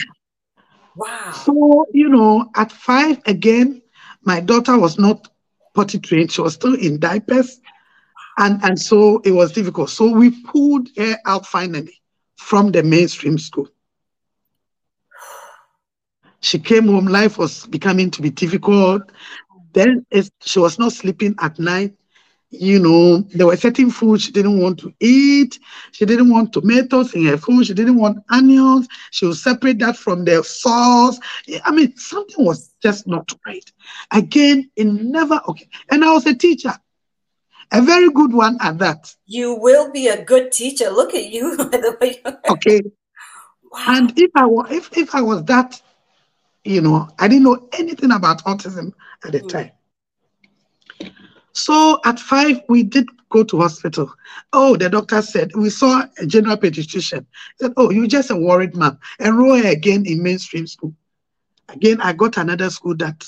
Wow. 0.95 1.33
So, 1.33 1.87
you 1.93 2.11
know, 2.11 2.51
at 2.55 2.71
five 2.71 3.21
again, 3.27 3.81
my 4.23 4.41
daughter 4.41 4.79
was 4.79 4.99
not 4.99 5.29
potty 5.75 5.99
trained. 5.99 6.33
She 6.33 6.43
was 6.43 6.55
still 6.55 6.75
in 6.75 7.01
diapers. 7.01 7.61
And, 8.39 8.63
and 8.65 8.79
so 8.79 9.21
it 9.25 9.33
was 9.33 9.53
difficult. 9.53 9.91
So 9.91 10.11
we 10.11 10.31
pulled 10.43 10.89
her 10.97 11.17
out 11.27 11.47
finally 11.47 12.01
from 12.37 12.73
the 12.73 12.83
mainstream 12.83 13.39
school. 13.39 13.69
She 16.41 16.59
came 16.59 16.87
home, 16.89 17.07
life 17.07 17.39
was 17.39 17.67
becoming 17.67 18.11
to 18.11 18.23
be 18.23 18.31
difficult. 18.31 19.03
Then 19.73 20.05
she 20.41 20.59
was 20.59 20.79
not 20.79 20.93
sleeping 20.93 21.35
at 21.41 21.59
night. 21.59 21.95
You 22.51 22.79
know, 22.79 23.23
there 23.35 23.47
were 23.47 23.57
certain 23.57 23.91
foods 23.91 24.23
she 24.25 24.33
didn't 24.33 24.61
want 24.61 24.79
to 24.81 24.93
eat. 25.01 25.59
She 25.93 26.05
didn't 26.05 26.31
want 26.31 26.53
tomatoes 26.53 27.15
in 27.15 27.25
her 27.27 27.37
food. 27.37 27.67
She 27.67 27.75
didn't 27.75 27.97
want 27.99 28.19
onions. 28.31 28.89
She 29.11 29.27
would 29.27 29.37
separate 29.37 29.79
that 29.81 29.97
from 29.97 30.25
the 30.25 30.43
sauce. 30.45 31.19
I 31.65 31.73
mean, 31.73 31.97
something 31.97 32.45
was 32.45 32.73
just 32.83 33.07
not 33.09 33.33
right. 33.47 33.71
Again, 34.13 34.71
it 34.77 34.85
never 34.85 35.41
okay. 35.49 35.69
And 35.91 36.05
I 36.05 36.13
was 36.13 36.27
a 36.27 36.35
teacher. 36.35 36.73
A 37.73 37.83
very 37.83 38.11
good 38.11 38.33
one 38.33 38.57
at 38.61 38.79
that. 38.79 39.15
You 39.27 39.55
will 39.55 39.91
be 39.93 40.09
a 40.09 40.25
good 40.25 40.53
teacher. 40.53 40.91
Look 40.91 41.15
at 41.15 41.27
you, 41.33 41.57
by 41.59 41.65
the 41.79 41.97
way. 42.01 42.23
Okay. 42.49 42.81
Wow. 43.71 43.87
And 43.87 44.13
if 44.17 44.31
I 44.35 44.47
was 44.47 44.71
if, 44.71 44.97
if 44.97 45.15
I 45.15 45.23
was 45.23 45.45
that, 45.45 45.81
you 46.65 46.81
know, 46.81 47.09
I 47.19 47.29
didn't 47.29 47.45
know 47.45 47.69
anything 47.73 48.13
about 48.13 48.45
autism 48.45 48.93
at 49.25 49.33
the 49.33 49.41
Mm. 49.41 49.49
time. 49.49 49.71
So 51.53 52.01
at 52.05 52.19
five, 52.19 52.63
we 52.69 52.83
did 52.83 53.07
go 53.31 53.45
to 53.45 53.61
hospital. 53.61 54.13
Oh, 54.53 54.77
the 54.77 54.89
doctor 54.89 55.23
said 55.23 55.51
we 55.55 55.71
saw 55.71 56.03
a 56.19 56.27
general 56.27 56.57
pediatrician. 56.57 57.27
Said, 57.61 57.73
"Oh, 57.77 57.91
you're 57.91 58.07
just 58.07 58.31
a 58.31 58.37
worried 58.37 58.75
mom. 58.75 58.99
Enroll 59.21 59.57
her 59.63 59.69
again 59.71 60.05
in 60.07 60.23
mainstream 60.23 60.67
school." 60.67 60.95
Again, 61.69 62.01
I 62.01 62.13
got 62.13 62.37
another 62.37 62.71
school 62.71 62.97
that 62.97 63.25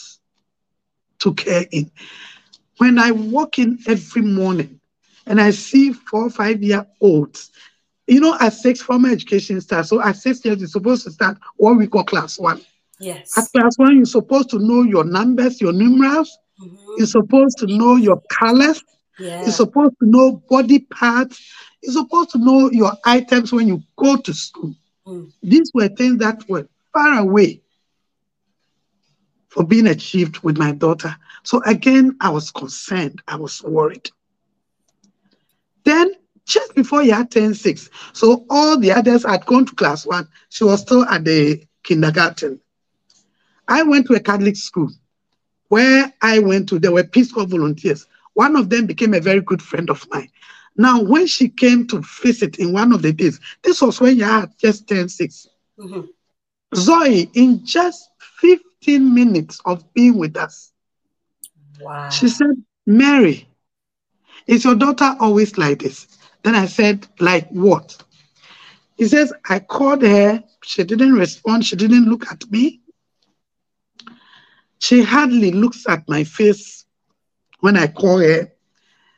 took 1.19 1.41
her 1.43 1.65
in. 1.71 1.91
When 2.79 2.99
I 2.99 3.11
walk 3.13 3.59
in 3.59 3.79
every 3.87 4.23
morning 4.23 4.81
and 5.27 5.41
I 5.41 5.51
see 5.51 5.93
four, 5.93 6.31
five 6.31 6.63
year 6.63 6.87
olds, 7.01 7.51
you 8.07 8.21
know, 8.21 8.37
at 8.41 8.53
six, 8.53 8.81
formal 8.81 9.11
education 9.11 9.61
starts. 9.61 9.89
So 9.89 10.01
at 10.01 10.17
six 10.17 10.45
years, 10.45 10.59
you're 10.59 10.69
supposed 10.69 11.05
to 11.05 11.11
start 11.11 11.39
what 11.57 11.77
we 11.77 11.87
call 11.87 12.05
class 12.05 12.39
one. 12.39 12.61
yes. 13.01 13.37
At 13.37 13.51
class 13.53 13.77
one, 13.79 13.97
you're 13.97 14.05
supposed 14.05 14.51
to 14.51 14.59
know 14.59 14.83
your 14.83 15.05
numbers, 15.05 15.61
your 15.61 15.73
numerals. 15.73 16.39
Mhm. 16.63 16.77
You're 16.99 17.07
supposed 17.07 17.59
to 17.59 17.67
know 17.67 17.97
your 17.97 18.23
colors. 18.31 18.83
Yeah. 19.19 19.43
You're 19.43 19.53
supposed 19.53 19.95
to 20.01 20.09
know 20.09 20.43
body 20.49 20.79
parts. 20.81 21.43
You're 21.83 21.93
supposed 21.95 22.31
to 22.31 22.39
know 22.39 22.71
your 22.71 22.93
items 23.05 23.53
when 23.53 23.69
you 23.69 23.83
go 23.97 24.17
to 24.17 24.33
school. 24.33 24.75
Mm. 25.07 25.31
These 25.43 25.71
were 25.75 25.89
things 25.89 26.19
that 26.19 26.49
were 26.49 26.69
far 26.93 27.19
away 27.21 27.61
for 29.49 29.65
being 29.65 29.87
achieved 29.87 30.39
with 30.41 30.59
my 30.59 30.73
daughter. 30.73 31.15
So 31.43 31.63
again, 31.65 32.17
I 32.21 32.31
was 32.31 32.51
concerned. 32.51 33.23
I 33.27 33.37
was 33.37 33.63
worried. 33.63 34.11
Then, 35.85 36.13
just 36.45 36.75
before 36.75 37.03
year 37.03 37.25
10 37.25 37.55
6, 37.55 37.91
so 38.13 38.45
all 38.51 38.79
the 38.79 38.93
others 38.93 39.25
had 39.25 39.47
gone 39.47 39.67
to 39.67 39.75
class 39.75 40.07
one. 40.07 40.29
She 40.49 40.65
was 40.65 40.81
still 40.81 41.05
at 41.05 41.25
the 41.25 41.63
kindergarten. 41.83 42.61
I 43.69 43.83
went 43.83 44.07
to 44.07 44.15
a 44.15 44.21
Catholic 44.21 44.57
school 44.57 44.91
where 45.69 46.13
I 46.23 46.39
went 46.39 46.69
to, 46.69 46.79
there 46.79 46.93
were 46.93 47.05
Peace 47.05 47.33
Corps 47.33 47.47
volunteers. 47.47 48.07
One 48.35 48.57
of 48.57 48.71
them 48.71 48.87
became 48.87 49.15
a 49.15 49.21
very 49.21 49.41
good 49.41 49.63
friend 49.63 49.91
of 49.91 50.07
mine. 50.11 50.31
Now, 50.77 51.03
when 51.03 51.27
she 51.27 51.49
came 51.49 51.87
to 51.89 52.03
visit 52.23 52.59
in 52.59 52.73
one 52.73 52.93
of 52.93 53.03
the 53.03 53.13
days, 53.13 53.41
this 53.63 53.81
was 53.81 54.01
when 54.01 54.17
you 54.17 54.25
had 54.25 54.53
just 54.59 54.87
10 54.89 55.09
6. 55.09 55.49
Mhm. 55.79 56.09
Zoe, 56.75 57.31
in 57.35 57.65
just 57.65 58.11
15 58.87 59.15
minutes 59.15 59.61
of 59.65 59.93
being 59.95 60.17
with 60.17 60.37
us, 60.37 60.73
Wow. 61.81 62.09
she 62.11 62.29
said, 62.29 62.63
Mary, 62.87 63.49
is 64.47 64.65
your 64.65 64.77
daughter 64.77 65.17
always 65.21 65.59
like 65.59 65.81
this? 65.81 66.07
Then 66.45 66.55
I 66.55 66.67
said, 66.67 67.07
like 67.19 67.49
what? 67.51 67.97
He 68.97 69.07
says, 69.07 69.33
I 69.49 69.59
called 69.59 70.03
her. 70.03 70.43
She 70.63 70.85
didn't 70.85 71.15
respond. 71.15 71.65
She 71.65 71.77
didn't 71.77 72.09
look 72.09 72.31
at 72.31 72.51
me. 72.51 72.81
She 74.79 75.03
hardly 75.03 75.51
looks 75.51 75.85
at 75.89 76.09
my 76.09 76.23
face 76.25 76.85
when 77.61 77.77
I 77.77 77.89
call 77.89 78.19
her. 78.19 78.53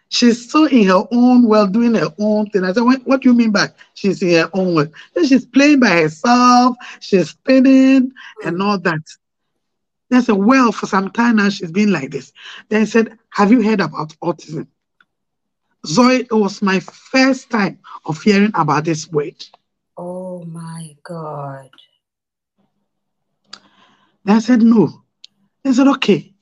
She's 0.08 0.48
still 0.48 0.64
in 0.66 0.88
her 0.88 1.04
own 1.12 1.46
world, 1.46 1.72
doing 1.74 1.94
her 1.94 2.08
own 2.18 2.46
thing. 2.46 2.64
I 2.64 2.72
said, 2.72 2.82
what, 2.84 3.06
what 3.06 3.20
do 3.20 3.28
you 3.28 3.34
mean 3.34 3.52
by 3.52 3.68
she's 3.92 4.22
in 4.22 4.30
her 4.30 4.50
own 4.54 4.74
world? 4.74 4.92
Then 5.14 5.26
she's 5.26 5.44
playing 5.44 5.80
by 5.80 5.90
herself, 5.90 6.76
she's 7.00 7.30
spinning 7.30 8.12
and 8.44 8.62
all 8.62 8.78
that. 8.78 9.00
Then 10.10 10.20
I 10.20 10.22
said, 10.22 10.36
well, 10.36 10.72
for 10.72 10.86
some 10.86 11.10
time 11.10 11.36
now, 11.36 11.48
she's 11.50 11.70
been 11.72 11.92
like 11.92 12.10
this. 12.10 12.32
Then 12.68 12.82
I 12.82 12.84
said, 12.84 13.18
have 13.30 13.50
you 13.52 13.62
heard 13.62 13.80
about 13.80 14.14
autism? 14.22 14.66
Zoe, 15.86 16.20
it 16.20 16.32
was 16.32 16.62
my 16.62 16.80
first 16.80 17.50
time 17.50 17.78
of 18.04 18.20
hearing 18.22 18.52
about 18.54 18.84
this 18.84 19.08
word. 19.10 19.44
oh 19.96 20.44
my 20.44 20.96
God. 21.02 21.70
Then 24.24 24.36
I 24.36 24.40
said, 24.40 24.62
no. 24.62 25.02
They 25.62 25.72
said, 25.72 25.88
okay, 25.88 26.32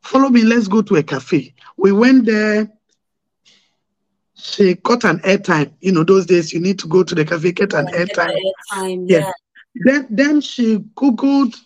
follow 0.00 0.28
me, 0.28 0.42
let's 0.44 0.68
go 0.68 0.82
to 0.82 0.96
a 0.96 1.02
cafe. 1.02 1.54
We 1.76 1.92
went 1.92 2.26
there. 2.26 2.70
She 4.34 4.74
got 4.74 5.04
an 5.04 5.20
airtime. 5.20 5.72
You 5.80 5.92
know, 5.92 6.04
those 6.04 6.26
days 6.26 6.52
you 6.52 6.60
need 6.60 6.78
to 6.80 6.88
go 6.88 7.02
to 7.02 7.14
the 7.14 7.24
cafe, 7.24 7.52
get 7.52 7.72
an 7.74 7.86
airtime. 7.88 8.34
Time, 8.72 9.06
Yeah. 9.06 9.18
yeah. 9.18 9.32
Then, 9.74 10.06
then 10.10 10.40
she 10.40 10.78
Googled 10.96 11.56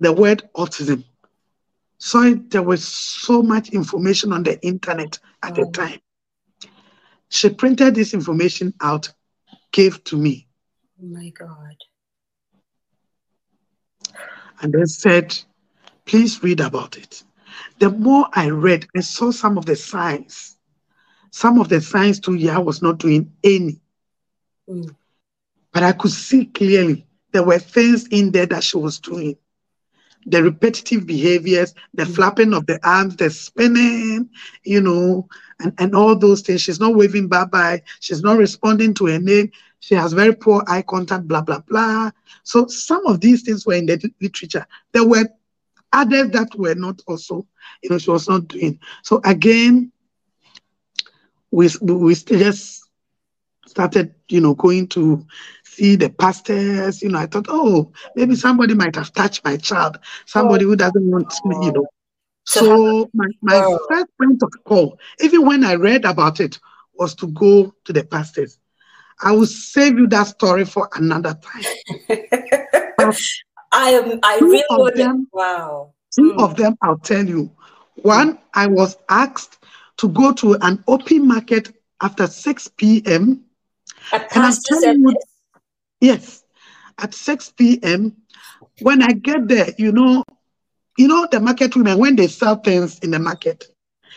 the 0.00 0.12
word 0.12 0.48
autism. 0.56 1.04
So 1.98 2.34
there 2.34 2.62
was 2.62 2.86
so 2.86 3.42
much 3.42 3.68
information 3.70 4.32
on 4.32 4.42
the 4.42 4.60
internet 4.62 5.18
at 5.42 5.54
the 5.54 5.66
Oh. 5.66 5.70
time. 5.70 6.00
She 7.28 7.50
printed 7.50 7.94
this 7.94 8.14
information 8.14 8.74
out, 8.80 9.12
gave 9.72 10.02
to 10.04 10.16
me, 10.16 10.48
Oh 11.00 11.06
my 11.06 11.28
God. 11.30 11.76
and 14.62 14.72
then 14.72 14.86
said, 14.86 15.38
please 16.06 16.42
read 16.42 16.60
about 16.60 16.96
it. 16.98 17.22
The 17.78 17.90
more 17.90 18.28
I 18.32 18.50
read, 18.50 18.86
I 18.96 19.00
saw 19.00 19.30
some 19.30 19.56
of 19.58 19.66
the 19.66 19.76
signs. 19.76 20.56
Some 21.30 21.58
of 21.60 21.68
the 21.68 21.80
signs 21.80 22.20
too, 22.20 22.34
yeah, 22.34 22.56
I 22.56 22.60
was 22.60 22.82
not 22.82 22.98
doing 22.98 23.32
any. 23.44 23.80
Mm. 24.68 24.94
But 25.72 25.82
I 25.82 25.92
could 25.92 26.10
see 26.10 26.46
clearly 26.46 27.06
there 27.32 27.44
were 27.44 27.58
things 27.58 28.06
in 28.08 28.32
there 28.32 28.46
that 28.46 28.64
she 28.64 28.76
was 28.76 28.98
doing. 28.98 29.36
The 30.26 30.42
repetitive 30.42 31.06
behaviors, 31.06 31.74
the 31.94 32.04
Mm. 32.04 32.14
flapping 32.14 32.52
of 32.54 32.66
the 32.66 32.78
arms, 32.86 33.16
the 33.16 33.30
spinning, 33.30 34.28
you 34.64 34.80
know, 34.80 35.28
and, 35.60 35.72
and 35.78 35.94
all 35.94 36.16
those 36.16 36.42
things. 36.42 36.60
She's 36.62 36.80
not 36.80 36.94
waving 36.94 37.28
bye 37.28 37.44
bye. 37.44 37.82
She's 38.00 38.22
not 38.22 38.38
responding 38.38 38.94
to 38.94 39.06
her 39.06 39.18
name. 39.18 39.50
She 39.80 39.94
has 39.94 40.12
very 40.12 40.34
poor 40.34 40.62
eye 40.66 40.82
contact, 40.82 41.26
blah, 41.28 41.42
blah, 41.42 41.60
blah. 41.60 42.10
So 42.44 42.66
some 42.68 43.06
of 43.06 43.20
these 43.20 43.42
things 43.42 43.66
were 43.66 43.74
in 43.74 43.86
the 43.86 44.10
literature. 44.20 44.66
There 44.92 45.04
were 45.06 45.24
others 45.92 46.30
that 46.30 46.54
were 46.56 46.74
not 46.74 47.00
also, 47.06 47.46
you 47.82 47.90
know, 47.90 47.98
she 47.98 48.10
was 48.10 48.28
not 48.28 48.48
doing. 48.48 48.78
So 49.02 49.20
again, 49.24 49.92
we, 51.50 51.68
we 51.82 52.14
just 52.14 52.88
started, 53.66 54.14
you 54.28 54.40
know, 54.40 54.54
going 54.54 54.88
to 54.88 55.24
see 55.80 55.96
the 55.96 56.10
pastors. 56.10 57.02
You 57.02 57.08
know, 57.10 57.18
I 57.18 57.26
thought, 57.26 57.46
oh, 57.48 57.90
maybe 58.14 58.36
somebody 58.36 58.74
might 58.74 58.94
have 58.96 59.12
touched 59.12 59.44
my 59.44 59.56
child, 59.56 59.98
somebody 60.26 60.64
who 60.64 60.76
doesn't 60.76 61.10
want 61.10 61.32
me, 61.46 61.56
you 61.66 61.72
know. 61.72 61.86
So 62.44 63.08
my, 63.14 63.26
my 63.42 63.60
Wow. 63.60 63.78
first 63.88 64.06
point 64.20 64.42
of 64.42 64.50
call, 64.64 64.98
even 65.20 65.46
when 65.46 65.64
I 65.64 65.74
read 65.74 66.04
about 66.04 66.40
it, 66.40 66.58
was 66.94 67.14
to 67.16 67.28
go 67.28 67.72
to 67.84 67.92
the 67.92 68.04
pastors. 68.04 68.58
I 69.22 69.32
will 69.32 69.46
save 69.46 69.98
you 69.98 70.06
that 70.08 70.26
story 70.28 70.64
for 70.64 70.88
another 70.94 71.34
time. 71.42 71.64
I 73.72 73.90
am. 73.90 74.18
I 74.22 74.38
really 74.40 74.62
of 74.70 74.94
them- 74.94 75.28
Wow. 75.32 75.94
Two 76.14 76.32
Mm. 76.32 76.42
of 76.42 76.56
them, 76.56 76.76
I'll 76.82 76.98
tell 76.98 77.24
you. 77.24 77.50
One, 78.02 78.38
I 78.52 78.66
was 78.66 78.96
asked 79.08 79.58
to 79.98 80.08
go 80.08 80.32
to 80.32 80.54
an 80.60 80.82
open 80.88 81.28
market 81.28 81.72
after 82.02 82.26
6 82.26 82.68
p.m. 82.76 83.44
A 84.12 84.16
And 84.34 84.44
I'm 84.44 84.56
telling 84.64 85.00
you. 85.00 85.16
Yes, 86.00 86.42
at 86.98 87.14
6 87.14 87.78
p.m. 87.82 88.16
When 88.80 89.02
I 89.02 89.12
get 89.12 89.48
there, 89.48 89.68
you 89.78 89.92
know, 89.92 90.24
you 90.96 91.08
know 91.08 91.26
the 91.30 91.40
market 91.40 91.76
women 91.76 91.98
when 91.98 92.16
they 92.16 92.26
sell 92.28 92.56
things 92.56 92.98
in 93.00 93.10
the 93.10 93.18
market, 93.18 93.64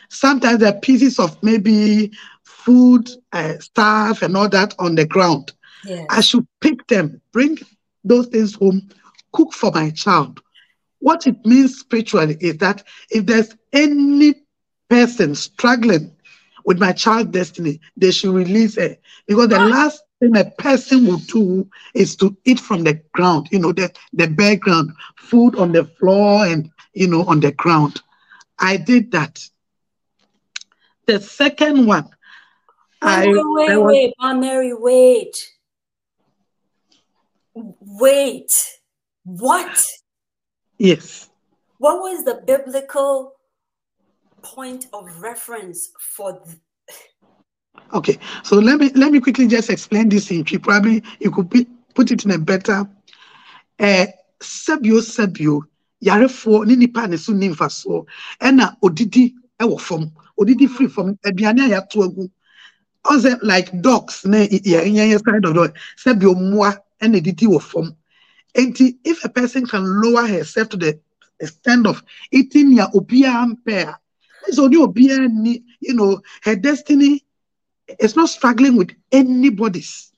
sometimes 0.10 0.60
there 0.60 0.74
are 0.74 0.80
pieces 0.80 1.20
of 1.20 1.42
maybe 1.44 2.12
food, 2.44 3.10
uh, 3.32 3.58
stuff, 3.60 4.22
and 4.22 4.36
all 4.38 4.50
that 4.50 4.74
on 4.80 4.96
the 4.96 5.06
ground. 5.06 5.54
Yes. 5.86 6.06
I 6.10 6.22
should 6.22 6.48
pick 6.62 6.88
them, 6.88 7.22
bring 7.32 7.58
those 8.04 8.28
things 8.28 8.56
home, 8.56 8.90
cook 9.34 9.54
for 9.54 9.72
my 9.72 9.90
child. 9.92 10.40
What 11.00 11.28
it 11.28 11.46
means 11.46 11.80
spiritually 11.80 12.38
is 12.40 12.58
that 12.58 12.84
if 13.10 13.26
there's 13.26 13.56
any 13.74 14.36
person 14.90 15.36
struggling 15.36 16.12
with 16.66 16.80
my 16.80 16.94
child's 16.94 17.32
destiny, 17.32 17.82
they 17.98 18.12
should 18.12 18.34
release 18.34 18.78
her. 18.78 18.96
Because 19.28 19.50
the 19.50 19.60
last 19.60 20.03
thing 20.24 20.38
a 20.38 20.50
person 20.52 21.06
will 21.06 21.18
do 21.18 21.70
is 21.94 22.16
to 22.18 22.36
eat 22.46 22.60
from 22.60 22.84
the 22.84 22.94
ground, 23.12 23.48
you 23.52 23.60
know, 23.60 23.72
the, 23.72 23.92
the 24.14 24.28
bare 24.28 24.56
ground, 24.56 24.94
food 25.18 25.56
on 25.56 25.72
the 25.72 25.86
floor 25.86 26.46
and, 26.46 26.72
you 26.94 27.08
know, 27.08 27.24
on 27.26 27.40
the 27.40 27.52
ground. 27.52 28.02
I 28.60 28.78
did 28.78 29.12
that. 29.12 29.46
The 31.06 31.20
second 31.20 31.86
one, 31.86 32.10
I, 33.02 33.28
wait, 33.28 33.44
wait, 33.44 33.70
I 33.70 33.78
was, 33.78 33.92
wait, 33.92 34.14
Mom 34.20 34.40
Mary, 34.40 34.74
wait. 34.74 35.50
Wait. 37.54 38.52
What? 39.26 39.86
yes. 40.78 41.30
What 41.78 42.00
was 42.00 42.24
the 42.24 42.42
biblical 42.48 43.34
point 44.42 44.88
of 44.94 45.22
reference 45.22 45.92
for 46.00 46.42
Okay, 47.92 48.18
so 48.44 48.58
let 48.58 48.80
me 48.80 48.90
let 48.96 49.12
me 49.12 49.20
quickly 49.20 49.48
just 49.48 49.70
explain 49.70 50.10
this 50.10 50.32
in 50.32 50.44
Twi. 50.44 50.58
Probably 50.58 51.04
you 51.20 51.32
could 51.32 51.50
be, 51.50 51.68
put 51.94 52.12
it 52.12 52.26
in 52.26 52.32
a 52.32 52.38
better. 52.38 52.88
Uh, 53.80 54.06
sebio 54.40 55.02
sebio 55.02 55.64
yarefoɔ 56.04 56.66
ne 56.68 56.76
nipa 56.76 57.08
ne 57.08 57.18
so 57.18 57.34
ni 57.34 57.50
mfasoɔ 57.50 58.06
ɛna 58.42 58.78
odidi 58.82 59.34
ɛwɔ 59.60 59.80
fam 59.80 60.12
odidi 60.40 60.70
free 60.70 60.88
from 60.88 61.18
aduane 61.26 61.66
a 61.66 61.70
yɛato 61.70 62.04
agu 62.04 62.30
like 63.42 63.82
dogs 63.82 64.26
na 64.26 64.38
yɛnyɛ 64.46 65.20
side 65.24 65.46
of 65.46 65.74
sɛ 65.98 66.20
bi 66.20 66.26
mmoa 66.28 66.78
ɛna 67.02 67.24
didi 67.24 67.48
wɔ 67.48 67.62
fam 67.62 67.96
nti 68.56 68.98
if 69.04 69.24
a 69.24 69.30
person 69.30 69.66
can 69.66 69.84
lower 70.02 70.28
herself 70.28 70.70
to 70.70 70.78
the 70.78 71.00
extent 71.40 71.88
of 71.88 72.04
eating 72.32 72.76
nea 72.76 72.88
obiara 72.94 73.56
mpɛ 73.56 73.88
a 73.88 74.00
ɛsɛ 74.52 74.68
ɔne 74.68 75.32
ni 75.32 75.64
you 75.80 75.94
know 75.94 76.22
her 76.44 76.56
destiny 76.56 77.24
is 78.00 78.16
not 78.16 78.30
struggling 78.30 78.76
with 78.76 78.92
anybody's 79.12 80.12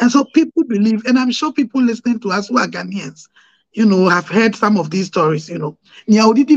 and 0.00 0.10
so 0.10 0.24
people 0.24 0.64
believe 0.64 1.04
and 1.06 1.18
i'm 1.18 1.30
sure 1.30 1.52
people 1.52 1.82
listening 1.82 2.18
to 2.18 2.30
us 2.30 2.48
who 2.48 2.58
are 2.58 2.66
ghanaians 2.66 3.28
you 3.72 3.84
know 3.84 4.08
have 4.08 4.28
heard 4.28 4.54
some 4.54 4.76
of 4.78 4.90
these 4.90 5.06
stories 5.06 5.48
you 5.48 5.58
know 5.58 5.76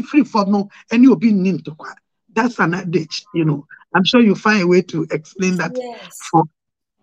free 0.03 0.23
from 0.23 0.51
no 0.51 0.69
nni 0.91 1.59
ntɔkwa 1.59 1.93
that's 2.33 2.59
an 2.59 2.73
adage 2.73 3.25
you 3.33 3.43
know 3.45 3.65
i'm 3.93 4.03
sure 4.03 4.21
you 4.21 4.35
find 4.35 4.61
a 4.61 4.67
way 4.67 4.81
to 4.81 5.05
explain 5.11 5.57
that 5.57 5.77
Yes. 5.77 6.17
for 6.31 6.43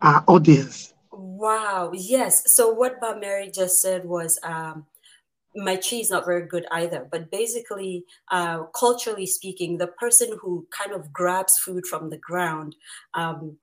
our 0.03 0.25
audience 0.29 0.95
Wow. 1.11 1.93
Yes. 1.95 2.53
So 2.53 2.71
what 2.71 3.01
Mary 3.21 3.51
just 3.51 3.81
said 3.81 4.05
was 4.05 4.39
um, 4.43 4.87
my 5.55 5.77
Twi 5.77 5.99
is 5.99 6.11
not 6.11 6.27
very 6.27 6.47
good 6.47 6.67
either. 6.71 7.07
But 7.11 7.31
basically, 7.31 8.05
uh, 8.31 8.65
culturally 8.79 9.27
speaking, 9.27 9.79
the 9.79 9.87
person 9.87 10.39
who 10.41 10.67
kind 10.71 10.93
of 10.93 11.13
grabs 11.13 11.59
food 11.59 11.87
from 11.87 12.11
the 12.11 12.19
ground, 12.19 12.77
um, 13.15 13.59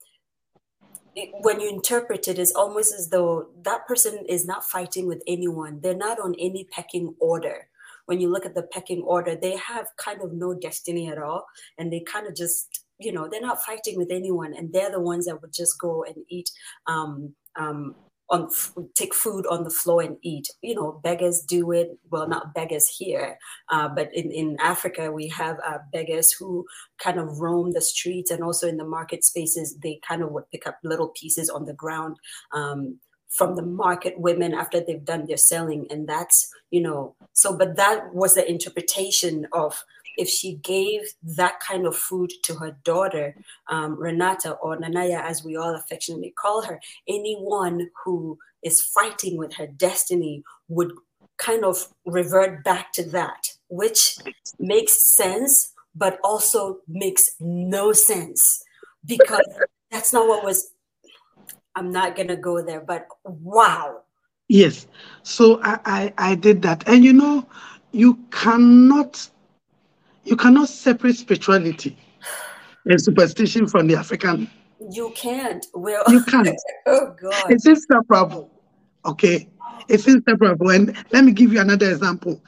it, 1.15 1.30
when 1.41 1.62
you 1.62 1.69
interpret 1.69 2.28
it, 2.28 2.39
it's 2.39 2.54
almost 2.54 2.93
as 2.93 3.10
though 3.10 3.48
that 3.63 3.88
person 3.88 4.26
is 4.28 4.45
not 4.45 4.65
fighting 4.65 5.08
with 5.08 5.24
anyone. 5.28 5.80
They're 5.82 5.95
not 5.95 6.19
on 6.19 6.36
any 6.39 6.67
pecking 6.69 7.15
order. 7.19 7.67
When 8.06 8.19
you 8.19 8.30
look 8.30 8.45
at 8.45 8.54
the 8.54 8.63
pecking 8.63 9.02
order, 9.02 9.36
they 9.36 9.58
have 9.58 9.88
kind 9.98 10.21
of 10.21 10.34
no 10.34 10.54
destiny 10.54 11.08
at 11.08 11.17
all, 11.17 11.45
and 11.78 11.91
they 11.91 12.02
kind 12.02 12.28
of 12.28 12.36
just 12.36 12.86
you 13.00 13.12
know 13.12 13.28
they're 13.28 13.41
not 13.41 13.63
fighting 13.63 13.98
with 13.98 14.10
anyone 14.10 14.54
and 14.54 14.71
they're 14.71 14.91
the 14.91 15.02
ones 15.02 15.26
that 15.26 15.41
would 15.41 15.52
just 15.54 15.78
go 15.80 16.04
and 16.04 16.15
eat 16.30 16.50
um, 16.88 17.36
um, 17.58 17.95
on 18.30 18.50
take 18.96 19.14
food 19.14 19.46
on 19.48 19.64
the 19.64 19.70
floor 19.70 20.02
and 20.02 20.18
eat. 20.22 20.50
You 20.62 20.76
know 20.76 21.00
beggars 21.04 21.42
do 21.42 21.72
it. 21.72 21.98
Well 22.10 22.28
not 22.28 22.54
beggars 22.54 22.88
here 22.88 23.38
uh, 23.70 23.88
but 23.90 24.14
in, 24.14 24.32
in 24.32 24.58
africa 24.60 25.12
we 25.12 25.28
have 25.30 25.58
uh, 25.66 25.80
beggars 25.92 26.32
who 26.32 26.66
kind 26.98 27.20
of 27.20 27.40
roam 27.40 27.72
the 27.72 27.82
streets 27.82 28.32
and 28.32 28.44
also 28.44 28.68
in 28.68 28.78
the 28.78 28.86
market 28.86 29.24
spaces 29.24 29.78
they 29.82 30.00
kind 30.08 30.22
of 30.22 30.32
would 30.32 30.50
pick 30.52 30.68
up 30.68 30.80
little 30.84 31.10
pieces 31.10 31.50
on 31.50 31.66
the 31.66 31.74
ground 31.74 32.18
um, 32.54 33.00
from 33.30 33.56
the 33.56 33.62
market 33.62 34.20
women 34.20 34.54
after 34.54 34.80
they've 34.80 35.04
done 35.04 35.26
their 35.26 35.38
selling. 35.38 35.88
And 35.90 36.08
that's 36.08 36.50
you 36.72 36.82
know 36.82 37.16
so 37.34 37.58
but 37.58 37.76
that 37.76 38.14
was 38.14 38.36
the 38.36 38.50
interpretation 38.50 39.48
of 39.52 39.84
if 40.17 40.30
she 40.30 40.56
gave 40.56 41.01
that 41.23 41.60
kind 41.60 41.86
of 41.86 41.95
food 41.95 42.32
to 42.43 42.56
her 42.56 42.78
daughter, 42.84 43.36
um, 43.67 43.99
Renata 43.99 44.54
or 44.54 44.78
Nanaya, 44.78 45.21
as 45.23 45.43
we 45.43 45.56
all 45.56 45.75
affectionately 45.75 46.34
call 46.38 46.62
her, 46.63 46.80
anyone 47.08 47.89
who 48.04 48.38
is 48.63 48.82
fighting 48.82 49.38
with 49.38 49.54
her 49.56 49.67
destiny 49.67 50.43
would 50.67 50.91
kind 51.38 51.65
of 51.65 51.88
revert 52.06 52.63
back 52.63 52.93
to 52.93 53.04
that, 53.04 53.54
which 53.69 54.17
makes 54.60 55.01
sense, 55.01 55.73
but 55.95 56.19
also 56.23 56.80
makes 56.88 57.23
no 57.39 57.93
sense 57.93 58.63
because 59.06 59.47
that's 59.91 60.13
not 60.13 60.28
what 60.28 60.43
was. 60.43 60.71
I'm 61.78 61.91
not 61.91 62.15
going 62.15 62.30
to 62.30 62.38
go 62.38 62.62
there, 62.62 62.80
but 62.80 63.06
wow. 63.25 64.04
Yes. 64.47 64.88
So 65.23 65.62
I, 65.62 65.80
I, 65.86 66.13
I 66.17 66.36
did 66.36 66.62
that. 66.62 66.88
And 66.88 67.04
you 67.04 67.12
know, 67.12 67.45
you 67.91 68.15
cannot 68.32 69.30
you 70.26 70.36
cannot 70.36 70.70
separate 70.70 71.16
spirituality 71.16 71.98
and 72.86 73.02
superstition 73.02 73.68
from 73.68 73.88
the 73.88 73.96
African. 73.96 74.50
You 74.92 75.12
can't. 75.16 75.66
Well, 75.74 76.04
You 76.10 76.24
can't. 76.24 76.60
oh 76.86 77.16
God. 77.20 77.52
It's 77.52 77.66
inseparable. 77.66 78.52
Okay. 79.06 79.48
It's 79.88 80.08
inseparable. 80.08 80.72
And 80.72 80.96
let 81.12 81.24
me 81.24 81.32
give 81.32 81.54
you 81.54 81.62
another 81.62 81.90
example. 81.90 82.44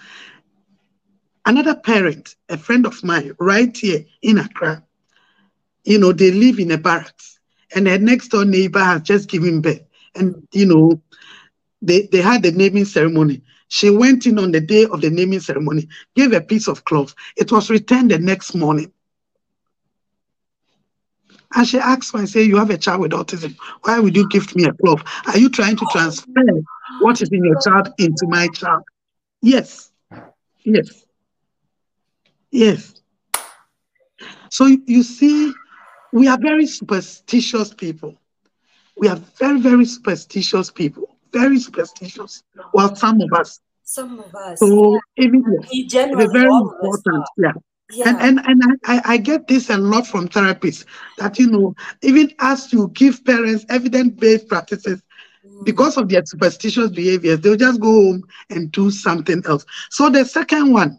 Another 1.45 1.75
parent, 1.75 2.35
a 2.49 2.57
friend 2.57 2.85
of 2.85 3.01
mine, 3.03 3.33
right 3.39 3.75
here 3.75 4.03
in 4.21 4.37
Accra, 4.37 4.83
you 5.85 5.97
know, 5.97 6.11
they 6.11 6.31
live 6.31 6.59
in 6.59 6.71
a 6.71 6.77
barracks, 6.77 7.39
and 7.73 7.87
their 7.87 7.97
next 7.97 8.29
door 8.29 8.43
neighbor 8.43 8.83
has 8.83 9.03
just 9.03 9.29
given 9.29 9.61
birth. 9.61 9.81
And, 10.15 10.45
you 10.51 10.65
know, 10.65 11.01
they, 11.81 12.09
they 12.11 12.21
had 12.21 12.43
the 12.43 12.51
naming 12.51 12.83
ceremony. 12.83 13.43
She 13.67 13.89
went 13.89 14.25
in 14.25 14.39
on 14.39 14.51
the 14.51 14.61
day 14.61 14.85
of 14.85 15.01
the 15.01 15.09
naming 15.09 15.39
ceremony, 15.39 15.87
gave 16.15 16.33
a 16.33 16.41
piece 16.41 16.67
of 16.67 16.85
cloth. 16.85 17.13
It 17.35 17.51
was 17.51 17.69
returned 17.69 18.11
the 18.11 18.19
next 18.19 18.55
morning. 18.55 18.91
And 21.53 21.67
she 21.67 21.77
asked 21.79 22.13
me, 22.13 22.21
I 22.21 22.25
say, 22.25 22.43
You 22.43 22.57
have 22.57 22.69
a 22.69 22.77
child 22.77 23.01
with 23.01 23.11
autism. 23.11 23.55
Why 23.83 23.99
would 23.99 24.15
you 24.15 24.27
gift 24.29 24.55
me 24.55 24.65
a 24.65 24.73
cloth? 24.73 25.03
Are 25.27 25.37
you 25.37 25.49
trying 25.49 25.77
to 25.77 25.85
transfer 25.91 26.29
what 26.99 27.21
is 27.21 27.29
in 27.31 27.43
your 27.43 27.59
child 27.61 27.89
into 27.97 28.27
my 28.27 28.47
child? 28.49 28.83
Yes. 29.41 29.91
Yes. 30.63 31.05
Yes. 32.51 32.93
So 34.49 34.65
you 34.65 35.03
see, 35.03 35.53
we 36.13 36.27
are 36.27 36.37
very 36.39 36.65
superstitious 36.65 37.73
people. 37.73 38.15
We 38.97 39.07
are 39.07 39.17
very, 39.37 39.59
very 39.59 39.85
superstitious 39.85 40.71
people. 40.71 41.16
Very 41.39 41.59
superstitious. 41.59 42.43
Well, 42.73 42.95
some 42.95 43.21
of 43.21 43.31
us. 43.33 43.59
Some 43.83 44.19
of 44.19 44.33
us. 44.35 44.59
So 44.59 44.99
even 45.17 45.43
yes, 45.51 45.69
We 45.71 46.23
it's 46.23 46.33
very 46.33 46.47
us 46.47 46.61
important. 46.61 47.25
Yeah. 47.37 47.51
Yeah. 47.91 48.09
And 48.09 48.39
and, 48.39 48.61
and 48.63 48.79
I, 48.85 49.01
I- 49.13 49.17
get 49.17 49.47
this 49.47 49.69
a 49.69 49.77
lot 49.77 50.05
from 50.05 50.27
therapists 50.27 50.85
that 51.17 51.39
you 51.39 51.47
know, 51.49 51.75
even 52.01 52.31
as 52.39 52.71
you 52.73 52.91
give 52.93 53.23
parents 53.23 53.65
evidence-based 53.69 54.47
practices, 54.47 55.01
Mm. 55.45 55.63
because 55.65 55.97
of 55.97 56.09
their 56.09 56.23
superstitious 56.25 56.89
behaviors, 56.89 57.39
they'll 57.39 57.55
just 57.55 57.79
go 57.79 57.91
home 57.91 58.23
and 58.49 58.71
do 58.71 58.89
something 58.91 59.41
else. 59.47 59.65
So 59.89 60.09
the 60.09 60.25
second 60.25 60.73
one, 60.73 60.97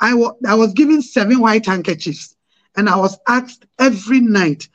I 0.00 0.14
was 0.14 0.72
given 0.74 1.02
seven 1.02 1.40
white 1.40 1.66
handkerchiefs, 1.66 2.36
and 2.76 2.88
I 2.88 2.96
was 2.96 3.18
asked 3.28 3.66
every 3.78 4.20
night 4.20 4.68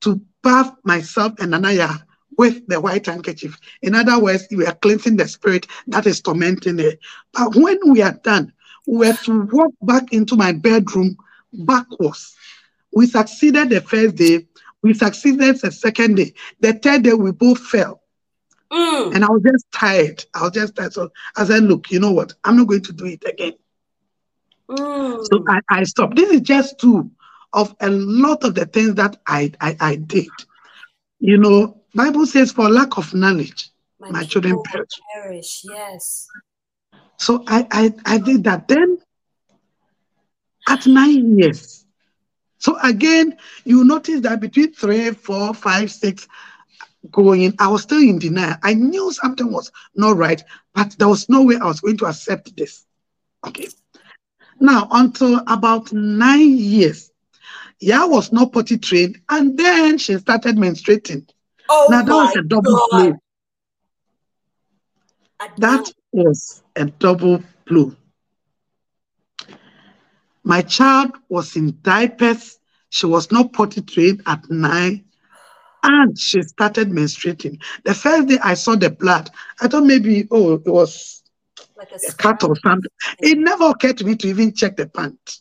to 0.00 0.20
bath 0.42 0.72
myself 0.84 1.34
and 1.38 1.54
Anaya 1.54 1.90
with 2.38 2.66
the 2.68 2.80
white 2.80 3.06
handkerchief. 3.06 3.58
In 3.82 3.94
other 3.94 4.18
words, 4.18 4.46
we 4.50 4.64
are 4.64 4.74
cleansing 4.74 5.16
the 5.16 5.28
spirit 5.28 5.66
that 5.88 6.06
is 6.06 6.22
tormenting 6.22 6.78
it. 6.78 7.00
But 7.34 7.54
when 7.56 7.78
we 7.90 8.00
are 8.00 8.18
done, 8.22 8.52
we 8.86 9.06
have 9.06 9.20
to 9.22 9.42
walk 9.52 9.74
back 9.82 10.12
into 10.12 10.36
my 10.36 10.52
bedroom 10.52 11.18
backwards. 11.52 12.34
We 12.94 13.06
succeeded 13.06 13.70
the 13.70 13.80
first 13.80 14.14
day, 14.14 14.46
we 14.82 14.94
succeeded 14.94 15.60
the 15.60 15.72
second 15.72 16.14
day. 16.14 16.32
The 16.60 16.72
third 16.74 17.02
day, 17.02 17.12
we 17.12 17.32
both 17.32 17.58
fell. 17.58 18.00
Mm. 18.72 19.14
And 19.14 19.24
I 19.24 19.28
was 19.28 19.42
just 19.42 19.66
tired. 19.72 20.24
I 20.34 20.42
was 20.42 20.52
just 20.52 20.76
tired. 20.76 20.92
So 20.92 21.10
I 21.36 21.44
said, 21.44 21.64
look, 21.64 21.90
you 21.90 21.98
know 21.98 22.12
what? 22.12 22.34
I'm 22.44 22.56
not 22.56 22.68
going 22.68 22.82
to 22.82 22.92
do 22.92 23.06
it 23.06 23.24
again. 23.26 23.54
Mm. 24.70 25.26
So 25.30 25.44
I, 25.48 25.60
I 25.70 25.82
stopped. 25.84 26.16
This 26.16 26.30
is 26.30 26.42
just 26.42 26.78
two 26.78 27.10
of 27.52 27.74
a 27.80 27.90
lot 27.90 28.44
of 28.44 28.54
the 28.54 28.66
things 28.66 28.94
that 28.94 29.16
I, 29.26 29.52
I, 29.60 29.76
I 29.80 29.96
did. 29.96 30.28
You 31.18 31.38
know, 31.38 31.77
Bible 31.94 32.26
says 32.26 32.52
for 32.52 32.68
lack 32.68 32.98
of 32.98 33.12
knowledge, 33.14 33.70
my 33.98 34.24
children 34.24 34.62
perish. 34.64 34.88
perish. 35.14 35.62
Yes. 35.64 36.26
So 37.16 37.42
I, 37.46 37.66
I, 37.70 37.94
I 38.14 38.18
did 38.18 38.44
that. 38.44 38.68
Then 38.68 38.98
at 40.68 40.86
nine 40.86 41.38
years. 41.38 41.86
So 42.58 42.76
again, 42.82 43.36
you 43.64 43.84
notice 43.84 44.20
that 44.20 44.40
between 44.40 44.72
three, 44.72 45.10
four, 45.12 45.54
five, 45.54 45.90
six 45.90 46.28
going, 47.10 47.54
I 47.58 47.68
was 47.68 47.82
still 47.82 48.00
in 48.00 48.18
denial. 48.18 48.56
I 48.62 48.74
knew 48.74 49.12
something 49.12 49.50
was 49.50 49.70
not 49.94 50.16
right, 50.16 50.42
but 50.74 50.96
there 50.98 51.08
was 51.08 51.28
no 51.28 51.42
way 51.42 51.56
I 51.56 51.66
was 51.66 51.80
going 51.80 51.96
to 51.98 52.06
accept 52.06 52.56
this. 52.56 52.84
Okay. 53.46 53.68
Now, 54.60 54.88
until 54.90 55.40
about 55.46 55.92
nine 55.92 56.58
years, 56.58 57.12
yeah, 57.80 58.02
I 58.02 58.06
was 58.06 58.32
not 58.32 58.52
potty 58.52 58.76
trained, 58.76 59.20
and 59.28 59.56
then 59.56 59.98
she 59.98 60.18
started 60.18 60.56
menstruating. 60.56 61.28
Oh 61.68 61.88
now 61.90 62.02
that 62.02 62.12
was 62.14 62.36
a 62.36 62.42
double 62.42 62.88
God. 62.90 63.14
That 65.58 65.92
was 66.12 66.62
a 66.76 66.86
double 66.86 67.42
blow. 67.66 67.94
My 70.44 70.62
child 70.62 71.12
was 71.28 71.56
in 71.56 71.78
diapers. 71.82 72.58
She 72.90 73.06
was 73.06 73.30
not 73.30 73.52
potty 73.52 73.82
trained 73.82 74.22
at 74.26 74.50
nine. 74.50 75.04
And 75.82 76.18
she 76.18 76.42
started 76.42 76.88
menstruating. 76.88 77.62
The 77.84 77.94
first 77.94 78.28
day 78.28 78.38
I 78.42 78.54
saw 78.54 78.74
the 78.74 78.90
blood, 78.90 79.30
I 79.60 79.68
thought 79.68 79.84
maybe, 79.84 80.26
oh, 80.30 80.54
it 80.54 80.66
was 80.66 81.22
like 81.76 81.92
a 81.92 81.96
a 82.08 82.12
cut 82.12 82.42
or 82.42 82.56
something. 82.56 82.90
It 83.20 83.38
never 83.38 83.66
occurred 83.70 83.98
to 83.98 84.04
me 84.04 84.16
to 84.16 84.28
even 84.28 84.54
check 84.54 84.76
the 84.76 84.86
pant. 84.88 85.40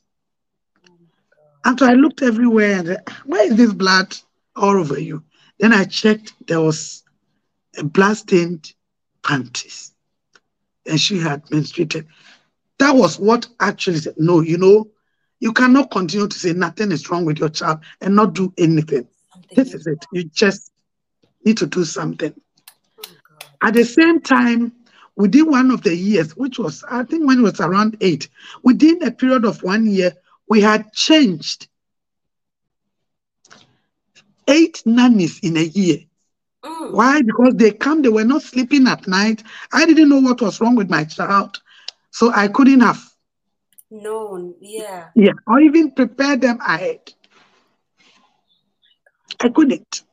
After 1.65 1.85
I 1.85 1.93
looked 1.93 2.21
everywhere 2.21 2.79
and 2.79 2.87
said, 2.87 3.03
where 3.25 3.45
is 3.51 3.55
this 3.55 3.73
blood 3.73 4.15
all 4.55 4.77
over 4.77 4.99
you? 4.99 5.23
Then 5.59 5.73
I 5.73 5.85
checked, 5.85 6.33
there 6.47 6.61
was 6.61 7.03
a 7.77 7.83
blood 7.83 8.17
stained 8.17 8.73
panties. 9.23 9.93
And 10.85 10.99
she 10.99 11.19
had 11.19 11.45
menstruated. 11.47 12.05
That 12.79 12.91
was 12.91 13.19
what 13.19 13.47
actually 13.59 13.97
said, 13.97 14.15
no, 14.17 14.41
you 14.41 14.57
know, 14.57 14.89
You 15.39 15.53
cannot 15.53 15.91
continue 15.91 16.27
to 16.27 16.39
say 16.39 16.53
nothing 16.53 16.91
is 16.91 17.09
wrong 17.09 17.25
with 17.25 17.39
your 17.39 17.49
child 17.49 17.79
and 18.01 18.15
not 18.15 18.33
do 18.33 18.53
anything. 18.57 19.07
Something 19.31 19.55
This 19.55 19.73
is 19.73 19.87
it. 19.87 20.05
You 20.11 20.23
just 20.25 20.71
need 21.45 21.57
to 21.57 21.67
do 21.67 21.85
something. 21.85 22.33
Oh, 22.99 23.03
At 23.61 23.75
the 23.75 23.83
same 23.85 24.19
time, 24.21 24.71
within 25.15 25.49
one 25.49 25.71
of 25.71 25.83
the 25.83 25.95
years, 25.95 26.35
which 26.35 26.57
was, 26.57 26.83
I 26.89 27.03
think, 27.03 27.27
when 27.27 27.39
it 27.39 27.43
was 27.43 27.59
around 27.59 27.97
eight, 28.01 28.29
within 28.63 29.03
a 29.03 29.11
period 29.11 29.45
of 29.45 29.61
one 29.61 29.85
year, 29.85 30.13
we 30.49 30.61
had 30.61 30.91
changed 30.93 31.67
eight 34.47 34.83
nannies 34.85 35.39
in 35.41 35.57
a 35.57 35.63
year. 35.63 35.99
Mm. 36.63 36.91
Why? 36.93 37.21
Because 37.21 37.55
they 37.55 37.71
come, 37.71 38.01
they 38.01 38.09
were 38.09 38.23
not 38.23 38.41
sleeping 38.41 38.87
at 38.87 39.07
night. 39.07 39.43
I 39.73 39.85
didn't 39.85 40.09
know 40.09 40.19
what 40.21 40.41
was 40.41 40.59
wrong 40.61 40.75
with 40.75 40.89
my 40.89 41.03
child. 41.05 41.61
So 42.11 42.31
I 42.33 42.47
couldn't 42.47 42.81
have, 42.81 42.99
No, 43.91 44.55
yeah. 44.59 45.09
yeah, 45.15 45.33
or 45.47 45.59
even 45.61 45.91
prepare 45.91 46.37
them 46.37 46.59
ahead. 46.61 47.13
I 49.39 49.49
couldn't. 49.49 50.03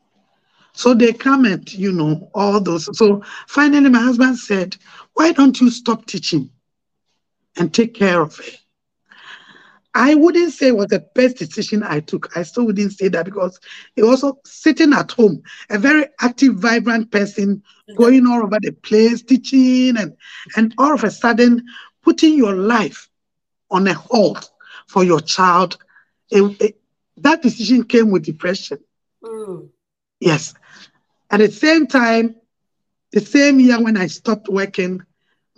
So 0.73 0.93
they 0.95 1.13
come 1.13 1.45
and, 1.45 1.73
you 1.73 1.93
know, 1.93 2.31
all 2.35 2.61
those. 2.61 2.89
So 2.99 3.23
finally, 3.47 3.89
my 3.91 4.01
husband 4.01 4.39
said, 4.39 4.77
Why 5.15 5.33
don't 5.33 5.61
you 5.61 5.71
stop 5.71 6.07
teaching 6.07 6.51
and 7.57 7.73
take 7.73 7.95
care 7.95 8.21
of 8.21 8.37
her? 8.37 8.45
I 9.95 10.15
wouldn't 10.15 10.53
say 10.53 10.69
it 10.69 10.77
was 10.77 10.89
the 10.89 11.05
best 11.15 11.37
decision 11.39 11.83
I 11.83 12.01
took. 12.01 12.37
I 12.37 12.43
still 12.43 12.67
wouldn't 12.67 12.93
say 12.93 13.09
that 13.09 13.25
because 13.25 13.59
he 13.95 14.03
also 14.03 14.39
sitting 14.45 14.93
at 14.93 15.13
home, 15.13 15.43
a 15.71 15.79
very 15.79 16.07
active, 16.21 16.55
vibrant 16.57 17.11
person, 17.11 17.63
going 17.95 18.27
all 18.27 18.43
over 18.43 18.59
the 18.61 18.73
place, 18.73 19.23
teaching, 19.23 19.97
and, 19.97 20.15
and 20.57 20.75
all 20.79 20.93
of 20.95 21.05
a 21.05 21.11
sudden 21.11 21.63
putting 22.03 22.35
your 22.37 22.55
life 22.55 23.09
on 23.71 23.87
a 23.87 23.95
hold 23.95 24.49
for 24.89 25.05
your 25.05 25.21
child. 25.21 25.77
It- 26.31 26.61
it- 26.61 26.81
that 27.19 27.43
decision 27.43 27.85
came 27.85 28.11
with 28.11 28.25
depression. 28.25 28.79
Mm. 29.23 29.71
Yes. 30.21 30.55
At 31.31 31.39
the 31.41 31.51
same 31.51 31.87
time, 31.87 32.37
the 33.13 33.21
same 33.21 33.61
year 33.61 33.81
when 33.83 33.97
I 33.97 34.07
stopped 34.07 34.49
working, 34.49 35.03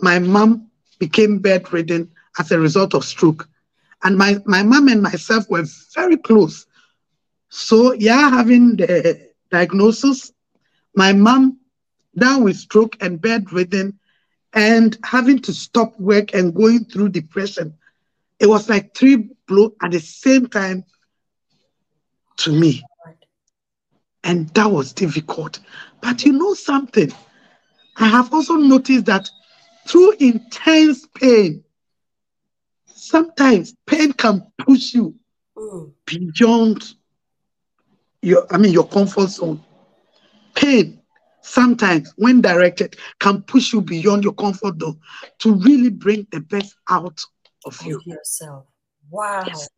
my 0.00 0.18
mom 0.18 0.68
became 0.98 1.38
bedridden 1.38 2.10
as 2.38 2.50
a 2.50 2.58
result 2.58 2.94
of 2.94 3.04
stroke. 3.04 3.48
And 4.02 4.16
my, 4.16 4.38
my 4.44 4.62
mom 4.62 4.88
and 4.88 5.02
myself 5.02 5.48
were 5.48 5.64
very 5.94 6.16
close. 6.16 6.66
So, 7.48 7.92
yeah, 7.92 8.30
having 8.30 8.76
the 8.76 9.30
diagnosis, 9.50 10.32
my 10.94 11.12
mom 11.12 11.58
down 12.18 12.44
with 12.44 12.56
stroke 12.56 12.96
and 13.00 13.20
bedridden 13.20 13.98
and 14.52 14.96
having 15.04 15.38
to 15.40 15.52
stop 15.52 15.98
work 16.00 16.34
and 16.34 16.54
going 16.54 16.84
through 16.84 17.10
depression. 17.10 17.74
It 18.40 18.46
was 18.46 18.68
like 18.68 18.94
three 18.94 19.28
blows 19.46 19.72
at 19.82 19.92
the 19.92 20.00
same 20.00 20.46
time 20.46 20.84
to 22.38 22.52
me. 22.52 22.84
And 24.24 24.48
that 24.50 24.70
was 24.70 24.92
difficult. 24.92 25.60
But 26.02 26.24
you 26.24 26.32
know 26.32 26.54
something? 26.54 27.12
I 27.96 28.08
have 28.08 28.32
also 28.32 28.54
noticed 28.54 29.06
that 29.06 29.30
through 29.86 30.12
intense 30.18 31.06
pain, 31.14 31.62
sometimes 33.06 33.74
pain 33.86 34.12
can 34.12 34.42
push 34.58 34.94
you 34.94 35.14
Mm. 35.56 35.92
beyond 36.04 36.94
your, 38.20 38.46
I 38.52 38.58
mean, 38.58 38.72
your 38.72 38.86
comfort 38.86 39.30
zone. 39.30 39.62
Pain, 40.54 41.00
sometimes 41.40 42.12
when 42.16 42.42
directed, 42.42 42.96
can 43.20 43.42
push 43.42 43.72
you 43.72 43.80
beyond 43.80 44.24
your 44.24 44.34
comfort 44.34 44.78
zone 44.78 44.98
to 45.38 45.54
really 45.54 45.88
bring 45.88 46.26
the 46.30 46.40
best 46.40 46.76
out 46.90 47.24
of 47.64 47.80
you. 47.86 48.00
Yourself. 48.04 48.66
Wow. 49.10 49.44
Yes. 49.46 49.68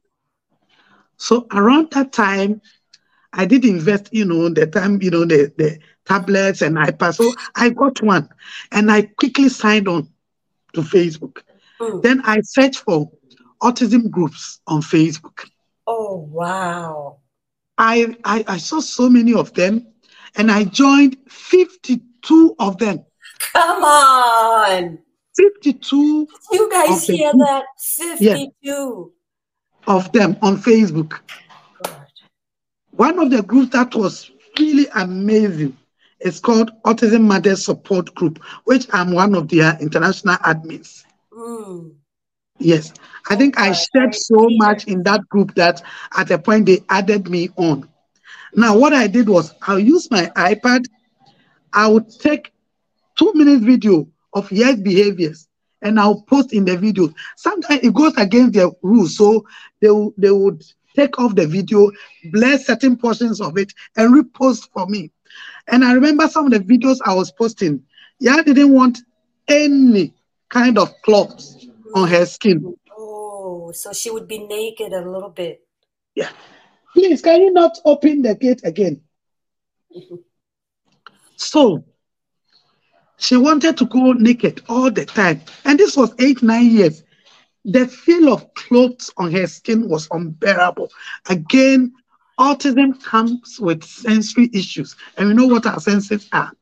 So 1.17 1.47
around 1.53 1.91
that 1.93 2.13
time, 2.13 2.61
I 3.33 3.45
did 3.45 3.65
invest, 3.65 4.09
you 4.11 4.25
know, 4.25 4.49
the 4.49 4.67
time, 4.67 5.01
you 5.03 5.11
know, 5.11 5.25
the, 5.25 5.53
the 5.59 5.79
tablets 6.07 6.63
and 6.63 6.77
iPads. 6.77 7.17
So 7.17 7.33
I 7.55 7.69
got 7.71 8.03
one 8.03 8.29
and 8.73 8.91
I 8.91 9.03
quickly 9.03 9.49
signed 9.49 9.87
on 9.87 10.09
to 10.73 10.81
Facebook. 10.81 11.43
Mm. 11.81 12.03
Then 12.03 12.23
I 12.25 12.41
searched 12.41 12.81
for 12.81 13.11
autism 13.63 14.11
groups 14.11 14.61
on 14.67 14.83
Facebook. 14.83 15.49
Oh, 15.87 16.29
wow. 16.31 17.19
I, 17.79 18.17
I, 18.25 18.45
I 18.47 18.59
saw 18.59 18.81
so 18.81 19.09
many 19.09 19.35
of 19.35 19.55
them 19.55 19.87
and 20.37 20.51
I 20.51 20.65
joined 20.65 21.17
52 21.29 22.57
of 22.59 22.79
them. 22.79 23.05
Come 23.53 23.83
on. 23.83 24.99
52 25.37 26.27
You 26.53 26.71
guys 26.71 27.07
hear 27.07 27.33
that? 27.33 27.65
52. 27.79 29.13
of 29.87 30.13
them 30.13 30.37
on 30.43 30.57
Facebook. 30.57 31.21
God. 31.83 32.07
One 32.91 33.19
of 33.21 33.31
the 33.31 33.43
groups 33.43 33.71
that 33.71 33.95
was 33.95 34.31
really 34.59 34.87
amazing 34.95 35.77
is 36.21 36.41
called 36.41 36.73
Autism 36.85 37.23
Mothers 37.23 37.65
Support 37.65 38.15
Group, 38.17 38.43
which 38.65 38.87
I'm 38.93 39.13
one 39.13 39.37
of 39.37 39.49
their 39.49 39.79
international 39.81 40.37
admins. 40.39 41.05
Mm. 41.33 41.95
Yes, 42.59 42.93
I 43.29 43.37
think 43.37 43.59
I 43.59 43.73
shared 43.73 44.15
so 44.15 44.47
much 44.51 44.87
in 44.87 45.03
that 45.05 45.29
group 45.29 45.55
that 45.55 45.83
at 46.17 46.31
a 46.31 46.39
point 46.39 46.67
they 46.67 46.83
added 46.89 47.29
me 47.29 47.51
on. 47.57 47.89
Now, 48.55 48.77
what 48.77 48.93
I 48.93 49.07
did 49.07 49.29
was 49.29 49.55
I'll 49.63 49.79
use 49.79 50.11
my 50.11 50.27
iPad, 50.37 50.85
I 51.73 51.89
would 51.89 52.11
take 52.21 52.53
two 53.17 53.33
minutes 53.35 53.65
video 53.65 54.09
of 54.33 54.51
yes 54.51 54.81
behaviors 54.81 55.49
and 55.83 56.01
I'll 56.01 56.23
post 56.23 56.53
in 56.53 56.65
the 56.65 56.77
video. 56.77 57.13
Sometimes 57.37 57.81
it 57.85 57.95
goes 57.95 58.17
against 58.17 58.55
their 58.55 58.71
rules, 58.83 59.17
so 59.17 59.45
they, 59.81 59.89
they 60.17 60.31
would 60.31 60.65
take 60.97 61.19
off 61.21 61.37
the 61.37 61.47
video, 61.47 61.91
blur 62.33 62.59
certain 62.59 62.97
portions 62.97 63.41
of 63.41 63.57
it, 63.59 63.73
and 63.97 64.13
repost 64.13 64.71
for 64.73 64.87
me. 64.87 65.13
And 65.69 65.85
I 65.85 65.93
remember 65.93 66.27
some 66.29 66.47
of 66.47 66.53
the 66.53 66.61
videos 66.61 66.99
I 67.05 67.15
was 67.15 67.31
posting. 67.31 67.85
Yeah, 68.19 68.43
didn't 68.43 68.73
want 68.73 68.99
any 69.47 70.15
kind 70.49 70.79
of 70.79 70.93
cloths 71.05 71.68
on 71.95 72.09
her 72.09 72.27
skin. 72.27 72.75
Oh, 72.97 73.73
so 73.73 73.93
she 73.93 74.11
would 74.11 74.29
be 74.29 74.39
naked 74.39 74.93
a 74.93 75.09
little 75.09 75.31
bit. 75.31 75.61
Yeah. 76.15 76.31
Please, 76.93 77.23
can 77.23 77.41
you 77.41 77.53
not 77.53 77.79
open 77.85 78.23
the 78.23 78.35
gate 78.35 78.61
again? 78.65 79.01
So 81.41 81.85
she 83.17 83.37
wanted 83.37 83.77
to 83.77 83.87
go 83.87 84.13
naked 84.13 84.63
all 84.69 84.91
the 84.91 85.05
time. 85.05 85.41
And 85.65 85.79
this 85.79 85.97
was 85.97 86.13
eight, 86.19 86.43
nine 86.43 86.69
years. 86.69 87.05
The 87.65 87.87
feel 87.87 88.33
of 88.33 88.53
clothes 88.55 89.13
on 89.17 89.31
her 89.31 89.47
skin 89.47 89.89
was 89.89 90.09
unbearable. 90.11 90.91
Again, 91.29 91.93
autism 92.41 93.01
comes 93.03 93.61
with 93.61 93.85
sensory 93.85 94.51
issues. 94.53 94.97
And 95.17 95.29
we 95.29 95.35
know 95.35 95.47
what 95.47 95.67
our 95.67 95.79
senses 95.79 96.29
are. 96.33 96.53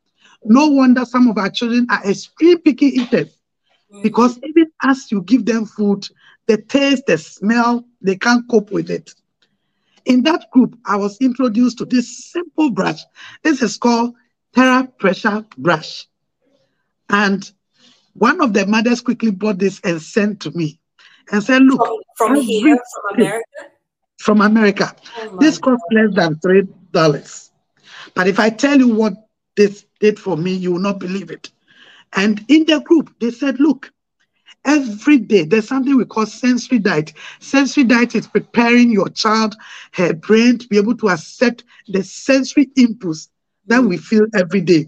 No 0.45 0.67
wonder 0.69 1.07
some 1.07 1.27
of 1.29 1.39
our 1.39 1.51
children 1.51 1.87
are 1.91 2.07
extreme 2.07 2.59
picky 2.59 2.87
eaters 2.87 3.36
because 4.03 4.39
even 4.45 4.71
as 4.83 5.11
you 5.11 5.23
give 5.23 5.45
them 5.45 5.65
food, 5.67 6.09
the 6.47 6.59
taste, 6.59 7.07
the 7.07 7.19
smell, 7.19 7.85
they 8.01 8.17
can't 8.17 8.49
cope 8.49 8.71
with 8.71 8.91
it. 8.91 9.15
In 10.05 10.23
that 10.23 10.51
group, 10.53 10.79
I 10.87 10.97
was 10.97 11.19
introduced 11.21 11.79
to 11.79 11.85
this 11.85 12.31
simple 12.31 12.71
brush. 12.71 13.03
This 13.43 13.63
is 13.63 13.77
called 13.77 14.15
Terra 14.55 14.87
Pressure 14.99 15.45
Brush. 15.59 16.07
And 17.09 17.51
one 18.15 18.41
of 18.41 18.53
the 18.53 18.67
mothers 18.67 19.01
quickly 19.01 19.31
bought 19.31 19.59
this 19.59 19.81
and 19.83 20.01
sent 20.01 20.41
to 20.41 20.51
me 20.53 20.79
and 21.33 21.43
said, 21.43 21.63
Look, 21.63 21.85
From, 22.17 22.37
from 22.37 22.37
here, 22.37 22.79
from 22.95 23.17
America? 23.19 23.45
from 24.19 24.41
America, 24.41 24.97
Oh 25.19 25.37
this 25.39 25.59
cost 25.59 25.83
less 25.93 26.15
than 26.15 26.39
three 26.41 26.63
dollars. 26.93 27.51
But 28.15 28.29
if 28.29 28.39
I 28.39 28.51
tell 28.51 28.79
you 28.79 28.89
what 28.89 29.13
this 29.57 29.85
did 30.01 30.19
for 30.19 30.37
me, 30.37 30.55
you 30.55 30.73
will 30.73 30.81
not 30.81 30.99
believe 30.99 31.31
it. 31.31 31.51
And 32.15 32.45
in 32.49 32.65
the 32.67 32.81
group, 32.81 33.15
they 33.21 33.31
said, 33.31 33.61
look, 33.61 33.93
every 34.65 35.19
day 35.19 35.45
there's 35.45 35.69
something 35.69 35.97
we 35.97 36.05
call 36.05 36.27
sensory 36.27 36.79
diet. 36.79 37.13
Sensory 37.41 37.85
diet 37.85 38.15
is 38.15 38.27
preparing 38.27 38.91
your 38.91 39.09
child, 39.09 39.55
her 39.93 40.13
brain 40.15 40.59
to 40.59 40.69
be 40.69 40.77
able 40.79 40.97
to 40.99 41.09
accept 41.09 41.65
the 41.89 42.03
sensory 42.03 42.67
inputs 42.79 43.29
that 43.67 43.83
we 43.83 43.97
feel 43.97 44.27
every 44.35 44.61
day. 44.61 44.87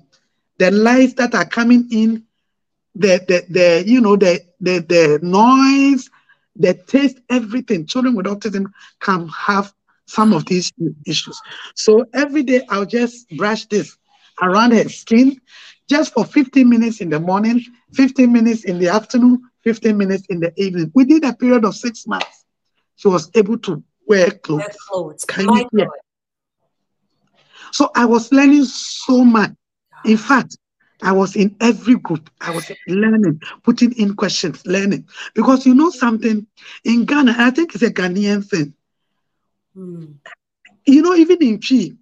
The 0.58 0.70
lights 0.70 1.14
that 1.14 1.34
are 1.34 1.44
coming 1.46 1.88
in, 1.90 2.24
the 2.94 3.20
the, 3.28 3.44
the 3.50 3.84
you 3.86 4.00
know 4.00 4.16
the, 4.16 4.40
the 4.60 4.80
the 4.80 5.18
noise, 5.22 6.10
the 6.56 6.74
taste, 6.74 7.18
everything. 7.30 7.86
Children 7.86 8.14
with 8.16 8.26
autism 8.26 8.66
can 9.00 9.28
have 9.28 9.72
some 10.06 10.32
of 10.32 10.46
these 10.46 10.72
issues. 11.06 11.40
So 11.74 12.06
every 12.14 12.42
day 12.42 12.62
I'll 12.68 12.86
just 12.86 13.28
brush 13.36 13.66
this 13.66 13.96
around 14.42 14.72
her 14.72 14.88
skin 14.88 15.40
just 15.88 16.12
for 16.12 16.24
15 16.24 16.68
minutes 16.68 17.00
in 17.00 17.10
the 17.10 17.18
morning, 17.18 17.64
15 17.94 18.30
minutes 18.32 18.64
in 18.64 18.78
the 18.78 18.88
afternoon, 18.88 19.42
15 19.64 19.96
minutes 19.96 20.26
in 20.28 20.40
the 20.40 20.52
evening. 20.60 20.90
Within 20.94 21.24
a 21.24 21.34
period 21.34 21.64
of 21.64 21.74
six 21.74 22.06
months, 22.06 22.44
she 22.96 23.08
was 23.08 23.30
able 23.34 23.58
to 23.58 23.82
wear 24.06 24.30
clothes. 24.30 24.60
Wear 24.60 24.74
clothes. 24.88 25.24
Can 25.24 25.46
My 25.46 25.64
you- 25.72 25.78
God. 25.78 25.88
So 27.72 27.90
I 27.94 28.06
was 28.06 28.32
learning 28.32 28.64
so 28.64 29.24
much. 29.24 29.52
In 30.04 30.16
fact, 30.16 30.56
I 31.02 31.12
was 31.12 31.36
in 31.36 31.54
every 31.60 31.96
group. 31.96 32.28
I 32.40 32.50
was 32.50 32.70
learning, 32.86 33.40
putting 33.62 33.92
in 33.92 34.14
questions, 34.14 34.66
learning. 34.66 35.06
Because 35.34 35.66
you 35.66 35.74
know 35.74 35.90
something, 35.90 36.46
in 36.84 37.04
Ghana, 37.04 37.34
I 37.38 37.50
think 37.50 37.74
it's 37.74 37.82
a 37.84 37.90
Ghanaian 37.90 38.44
thing. 38.48 38.74
Mm. 39.76 40.14
You 40.86 41.02
know, 41.02 41.14
even 41.14 41.38
in 41.42 41.60
Twi, 41.60 41.92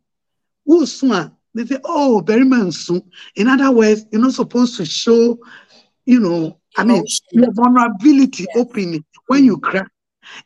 Usua, 0.69 1.33
they 1.57 1.65
say, 1.65 1.79
oh, 1.85 2.23
very 2.27 2.45
man 2.45 2.71
soon. 2.73 3.03
In 3.35 3.49
other 3.49 3.71
words, 3.71 4.07
you're 4.11 4.21
not 4.21 4.33
supposed 4.35 4.77
to 4.77 4.85
show, 4.85 5.39
you 6.05 6.21
know, 6.21 6.59
I 6.77 6.85
mean, 6.85 7.05
your 7.33 7.53
vulnerability 7.53 8.47
Yes. 8.49 8.57
openly 8.57 9.05
when 9.27 9.45
you 9.45 9.59
cry. 9.59 9.85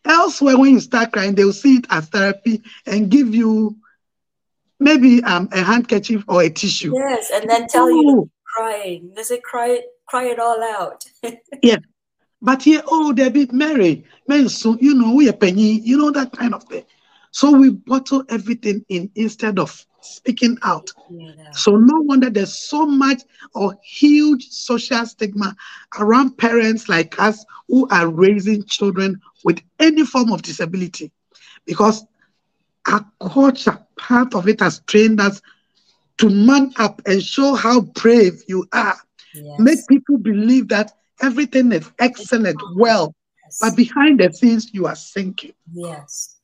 Elsewhere, 0.05 0.59
when 0.59 0.73
you 0.73 0.81
start 0.81 1.13
crying, 1.13 1.35
they'll 1.35 1.53
see 1.53 1.77
it 1.77 1.87
as 1.91 2.07
therapy 2.09 2.63
and 2.87 3.11
give 3.11 3.35
you 3.35 3.77
maybe 4.79 5.23
um, 5.25 5.49
a 5.53 5.63
handkerchief 5.63 6.25
or 6.29 6.43
a 6.43 6.51
tissue. 6.51 6.95
Yes, 6.95 7.31
and 7.33 7.49
then 7.49 7.67
tell 7.67 7.91
you 7.91 8.05
Oh, 8.09 8.31
crying. 8.55 9.13
They 9.15 9.23
say 9.23 9.41
cry 9.41 9.69
it, 9.71 9.85
cry 10.07 10.25
it 10.27 10.39
all 10.39 10.63
out. 10.63 11.05
Yeah. 11.63 11.77
But 12.43 12.63
here, 12.63 12.83
oh, 12.87 13.13
they 13.13 13.29
be 13.29 13.47
merry. 13.53 14.05
Mary, 14.27 14.49
so 14.49 14.77
you 14.81 14.95
know, 14.95 15.15
we 15.15 15.29
are 15.29 15.33
penny, 15.35 15.81
you 15.81 15.99
know, 15.99 16.11
that 16.11 16.33
kind 16.33 16.55
of 16.55 16.65
thing. 16.65 16.85
So 17.33 17.51
we 17.53 17.71
bottle 17.71 18.25
everything 18.29 18.85
in 18.89 19.11
instead 19.15 19.59
of 19.59 19.85
speaking 20.01 20.59
out. 20.63 20.91
Yeah. 21.11 21.51
So 21.53 21.77
no 21.77 22.01
wonder 22.01 22.31
there's 22.31 22.55
so 22.55 22.87
much 22.87 23.23
or 23.55 23.77
huge 23.83 24.49
social 24.49 25.05
stigma 25.07 25.57
around 25.99 26.39
parents 26.39 26.89
like 26.89 27.21
us 27.21 27.45
who 27.69 27.89
are 27.89 28.09
raising 28.09 28.65
children 28.65 29.21
with 29.45 29.61
any 29.79 30.05
form 30.05 30.33
of 30.33 30.43
disability, 30.43 31.11
because 31.67 32.05
our 32.87 33.05
culture, 33.21 33.79
part 33.97 34.35
of 34.35 34.49
it 34.49 34.61
has 34.61 34.81
trained 34.87 35.21
us 35.21 35.41
to 36.19 36.29
man 36.29 36.73
up 36.79 37.01
and 37.07 37.23
show 37.23 37.55
how 37.55 37.81
brave 37.81 38.43
you 38.49 38.67
are. 38.73 38.97
Yes. 39.35 39.61
Make 39.61 39.79
people 39.89 40.19
believe 40.19 40.69
that 40.69 40.93
everything 41.23 41.73
is 41.73 41.91
excellent, 41.99 42.61
well, 42.77 43.15
yes. 43.45 43.59
but 43.61 43.77
behind 43.77 44.21
the 44.21 44.33
scenes 44.33 44.73
you 44.73 44.87
are 44.87 44.97
sinking. 44.97 45.55
yes. 45.73 46.40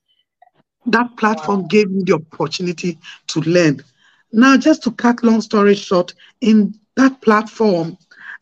That 0.86 1.16
platform 1.16 1.66
gave 1.66 1.90
me 1.90 2.04
the 2.04 2.14
opportunity 2.14 2.98
to 3.28 3.40
learn. 3.40 3.82
Now, 4.32 4.56
just 4.56 4.82
to 4.84 4.92
cut 4.92 5.22
long 5.22 5.40
story 5.40 5.74
short, 5.74 6.14
in 6.40 6.78
that 6.96 7.20
platform, 7.20 7.96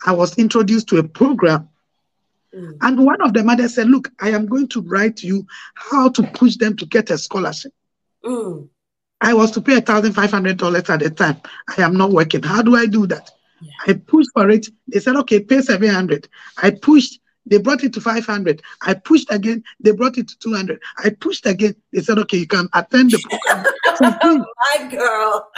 I 0.07 0.12
was 0.12 0.36
introduced 0.38 0.88
to 0.88 0.99
a 0.99 1.05
program. 1.05 1.68
Mm. 2.55 2.76
And 2.82 3.05
one 3.05 3.20
of 3.20 3.32
the 3.32 3.42
mothers 3.42 3.74
said, 3.74 3.88
Look, 3.88 4.11
I 4.20 4.30
am 4.30 4.47
going 4.47 4.68
to 4.68 4.82
write 4.82 5.22
you 5.22 5.47
how 5.74 6.09
to 6.11 6.22
push 6.22 6.57
them 6.57 6.76
to 6.76 6.86
get 6.86 7.11
a 7.11 7.18
scholarship. 7.18 7.72
Mm. 8.24 8.68
I 9.20 9.34
was 9.34 9.51
to 9.53 9.61
pay 9.61 9.80
$1,500 9.80 10.90
at 10.90 11.01
the 11.01 11.11
time. 11.11 11.40
I 11.76 11.82
am 11.82 11.97
not 11.97 12.11
working. 12.11 12.42
How 12.42 12.62
do 12.62 12.76
I 12.76 12.86
do 12.86 13.07
that? 13.07 13.30
Yeah. 13.61 13.70
I 13.86 13.92
pushed 13.95 14.30
for 14.34 14.51
it. 14.51 14.68
They 14.88 15.01
said, 15.01 15.16
okay, 15.16 15.40
pay 15.40 15.61
700. 15.62 16.28
I 16.62 16.70
pushed. 16.70 17.20
They 17.47 17.59
brought 17.59 17.84
it 17.84 17.92
to 17.95 18.01
500. 18.01 18.62
I 18.82 18.95
pushed 18.95 19.30
again. 19.30 19.62
They 19.80 19.90
brought 19.92 20.16
it 20.16 20.28
to 20.28 20.38
200. 20.38 20.80
I 20.99 21.11
pushed 21.11 21.47
again. 21.47 21.76
They 21.92 22.01
said, 22.01 22.18
okay, 22.20 22.38
you 22.38 22.47
can 22.47 22.68
attend 22.72 23.11
the 23.11 23.18
program. 23.28 23.64
for. 23.99 24.18
Oh, 24.22 24.47
my 24.72 24.88
girl. 24.88 25.51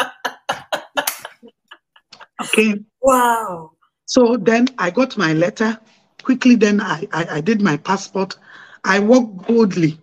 okay. 2.43 2.75
Wow. 3.01 3.73
So 4.07 4.37
then 4.37 4.69
I 4.79 4.91
got 4.91 5.17
my 5.17 5.33
letter. 5.33 5.79
Quickly, 6.23 6.57
then 6.57 6.81
I, 6.81 7.07
I, 7.13 7.27
I 7.37 7.41
did 7.41 7.61
my 7.63 7.77
passport. 7.77 8.37
I 8.85 8.99
walked 8.99 9.47
boldly 9.47 9.99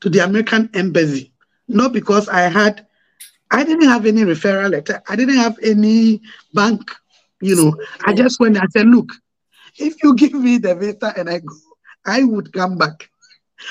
to 0.00 0.10
the 0.10 0.18
American 0.24 0.68
embassy, 0.74 1.32
not 1.68 1.92
because 1.92 2.28
I 2.28 2.42
had, 2.42 2.86
I 3.50 3.62
didn't 3.62 3.88
have 3.88 4.04
any 4.04 4.22
referral 4.22 4.70
letter. 4.70 5.00
I 5.08 5.14
didn't 5.14 5.36
have 5.36 5.56
any 5.62 6.22
bank, 6.52 6.90
you 7.40 7.54
know. 7.54 7.76
I 8.04 8.12
just 8.14 8.40
went. 8.40 8.56
I 8.56 8.66
said, 8.72 8.86
look, 8.86 9.12
if 9.76 10.02
you 10.02 10.14
give 10.14 10.32
me 10.34 10.58
the 10.58 10.74
visa 10.74 11.12
and 11.16 11.28
I 11.28 11.38
go, 11.40 11.54
I 12.06 12.24
would 12.24 12.52
come 12.52 12.76
back. 12.78 13.10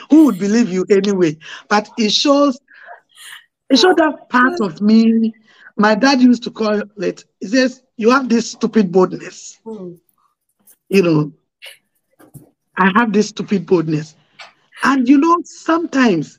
Who 0.09 0.25
would 0.25 0.39
believe 0.39 0.69
you 0.69 0.85
anyway? 0.89 1.37
But 1.69 1.89
it 1.97 2.11
shows, 2.11 2.59
it 3.69 3.77
shows 3.77 3.95
that 3.97 4.29
part 4.29 4.59
of 4.61 4.81
me. 4.81 5.33
My 5.77 5.95
dad 5.95 6.21
used 6.21 6.43
to 6.43 6.51
call 6.51 6.81
it. 6.97 7.25
He 7.39 7.47
says, 7.47 7.81
"You 7.97 8.11
have 8.11 8.29
this 8.29 8.51
stupid 8.51 8.91
boldness." 8.91 9.59
You 10.89 11.01
know, 11.03 11.33
I 12.77 12.91
have 12.95 13.13
this 13.13 13.29
stupid 13.29 13.65
boldness. 13.65 14.15
And 14.83 15.07
you 15.07 15.17
know, 15.17 15.37
sometimes 15.43 16.37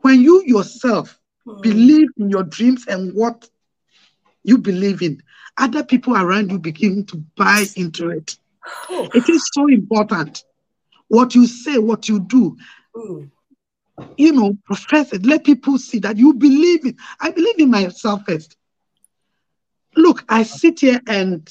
when 0.00 0.20
you 0.20 0.42
yourself 0.46 1.18
believe 1.60 2.08
in 2.16 2.30
your 2.30 2.44
dreams 2.44 2.86
and 2.86 3.14
what 3.14 3.48
you 4.44 4.58
believe 4.58 5.02
in, 5.02 5.22
other 5.58 5.84
people 5.84 6.16
around 6.16 6.50
you 6.50 6.58
begin 6.58 7.04
to 7.06 7.16
buy 7.36 7.64
into 7.76 8.10
it. 8.10 8.36
Oh. 8.90 9.08
It 9.14 9.28
is 9.28 9.48
so 9.52 9.68
important. 9.68 10.44
What 11.08 11.34
you 11.34 11.46
say, 11.46 11.78
what 11.78 12.08
you 12.08 12.20
do, 12.20 12.56
Mm. 12.96 13.30
you 14.16 14.32
know, 14.32 14.56
profess 14.64 15.12
it. 15.12 15.24
Let 15.24 15.44
people 15.44 15.78
see 15.78 15.98
that 16.00 16.16
you 16.16 16.34
believe 16.34 16.84
it. 16.86 16.96
I 17.20 17.30
believe 17.30 17.58
in 17.58 17.70
myself 17.70 18.22
first. 18.26 18.56
Look, 19.96 20.24
I 20.28 20.42
sit 20.42 20.80
here 20.80 21.00
and 21.06 21.48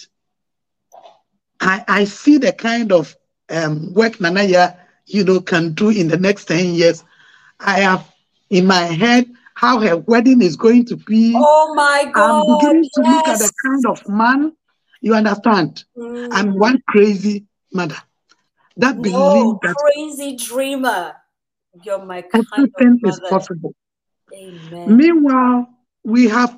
I, 1.59 1.83
I 1.87 2.03
see 2.05 2.37
the 2.37 2.51
kind 2.53 2.91
of 2.91 3.15
um, 3.49 3.93
work 3.93 4.13
Nanaya, 4.13 4.77
you 5.05 5.23
know, 5.23 5.39
can 5.41 5.73
do 5.73 5.89
in 5.89 6.07
the 6.07 6.17
next 6.17 6.45
10 6.45 6.73
years. 6.73 7.03
I 7.59 7.79
have 7.81 8.11
in 8.49 8.65
my 8.65 8.83
head 8.83 9.29
how 9.55 9.79
her 9.79 9.97
wedding 9.97 10.41
is 10.41 10.55
going 10.55 10.85
to 10.85 10.95
be. 10.95 11.33
Oh 11.35 11.73
my 11.73 12.05
God. 12.11 12.45
I'm 12.47 12.57
beginning 12.57 12.89
to 12.93 13.01
look 13.01 13.27
at 13.27 13.39
the 13.39 13.51
kind 13.65 13.85
of 13.87 14.07
man, 14.07 14.53
you 15.01 15.13
understand? 15.15 15.83
Mm. 15.97 16.29
I'm 16.31 16.57
one 16.57 16.81
crazy 16.87 17.45
mother 17.71 17.97
that 18.77 19.01
believes 19.01 19.13
no, 19.15 19.59
that 19.63 19.75
crazy 19.75 20.35
dreamer. 20.35 21.15
You're 21.83 22.03
my 22.03 22.21
kind 22.21 22.45
everything 22.55 22.99
is 23.03 23.19
possible. 23.29 23.73
Amen. 24.33 24.97
Meanwhile, 24.97 25.69
we 26.03 26.27
have 26.27 26.57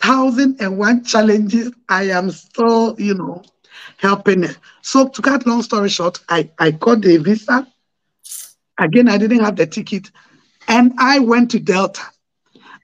thousand 0.00 0.60
and 0.60 0.78
one 0.78 1.04
challenges. 1.04 1.72
I 1.88 2.04
am 2.10 2.30
still, 2.30 2.94
you 2.98 3.14
know, 3.14 3.42
helping 3.96 4.44
it. 4.44 4.58
So 4.82 5.08
to 5.08 5.22
cut 5.22 5.46
long 5.46 5.62
story 5.62 5.88
short, 5.88 6.20
I, 6.28 6.50
I 6.58 6.70
got 6.72 7.00
the 7.00 7.16
visa. 7.16 7.66
Again, 8.78 9.08
I 9.08 9.18
didn't 9.18 9.40
have 9.40 9.56
the 9.56 9.66
ticket. 9.66 10.10
And 10.68 10.92
I 10.98 11.18
went 11.18 11.50
to 11.52 11.58
Delta. 11.58 12.02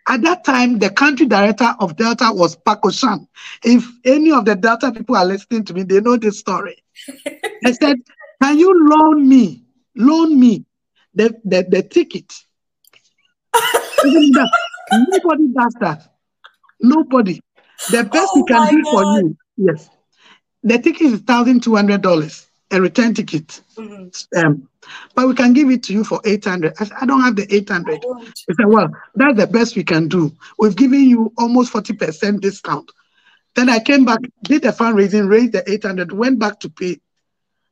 At 0.09 0.23
that 0.23 0.45
time, 0.45 0.79
the 0.79 0.91
country 0.91 1.27
director 1.27 1.75
of 1.79 1.97
Delta 1.97 2.31
was 2.33 2.57
Paco 2.57 2.91
Shan. 2.91 3.29
If 3.65 3.85
any 4.05 4.33
of 4.33 4.45
the 4.45 4.57
Delta 4.57 4.93
people 4.93 5.17
are 5.17 5.25
listening 5.25 5.65
to 5.67 5.75
me, 5.75 5.85
they 5.85 6.01
know 6.01 6.17
this 6.17 6.39
story. 6.41 6.77
I 7.65 7.73
said, 7.73 7.97
Can 8.43 8.59
you 8.59 8.89
loan 8.89 9.29
me, 9.29 9.65
loan 9.97 10.39
me 10.39 10.65
the, 11.15 11.35
the, 11.45 11.65
the 11.69 11.83
ticket? 11.83 12.33
Nobody 14.93 15.49
does 15.55 15.75
that. 15.81 16.09
Nobody. 16.81 17.41
The 17.89 18.05
best 18.05 18.35
Oh 18.35 18.37
we 18.37 18.45
can 18.45 18.67
do 18.69 18.85
for 18.91 19.05
God. 19.05 19.05
you, 19.05 19.37
yes. 19.57 19.89
The 20.65 20.79
ticket 20.79 21.13
is 21.13 21.21
thousand 21.21 21.63
two 21.63 21.77
hundred 21.77 22.03
dollars, 22.03 22.47
a 22.73 22.81
return 22.81 23.15
ticket. 23.15 23.61
Mhm. 23.77 24.27
Um, 24.37 24.69
but 25.15 25.29
we 25.29 25.35
can 25.35 25.53
give 25.53 25.71
it 25.71 25.83
to 25.85 25.93
you 25.93 26.05
for 26.05 26.21
eight 26.25 26.45
hundred. 26.45 26.75
I, 26.81 26.85
said, 26.85 26.97
I 27.01 27.07
don't 27.07 27.21
have 27.23 27.37
the 27.37 27.47
eight 27.55 27.71
I 27.71 27.75
hundred. 27.75 28.01
don't. 28.01 28.25
He 28.25 28.55
said, 28.55 28.67
Well, 28.67 28.89
that's 29.15 29.37
the 29.37 29.47
best 29.47 29.77
we 29.77 29.85
can 29.85 30.09
do. 30.09 30.33
We've 30.59 30.75
given 30.77 31.05
you 31.05 31.33
almost 31.39 31.73
40% 31.73 32.41
discount. 32.41 32.91
Then 33.55 33.69
I 33.69 33.81
came 33.81 34.05
back, 34.05 34.21
did 34.43 34.63
the 34.63 34.69
fundraising, 34.71 35.29
raised 35.29 35.53
the 35.53 35.71
800, 35.71 36.11
went 36.13 36.39
back 36.39 36.59
to 36.61 36.71
pay. 36.71 36.99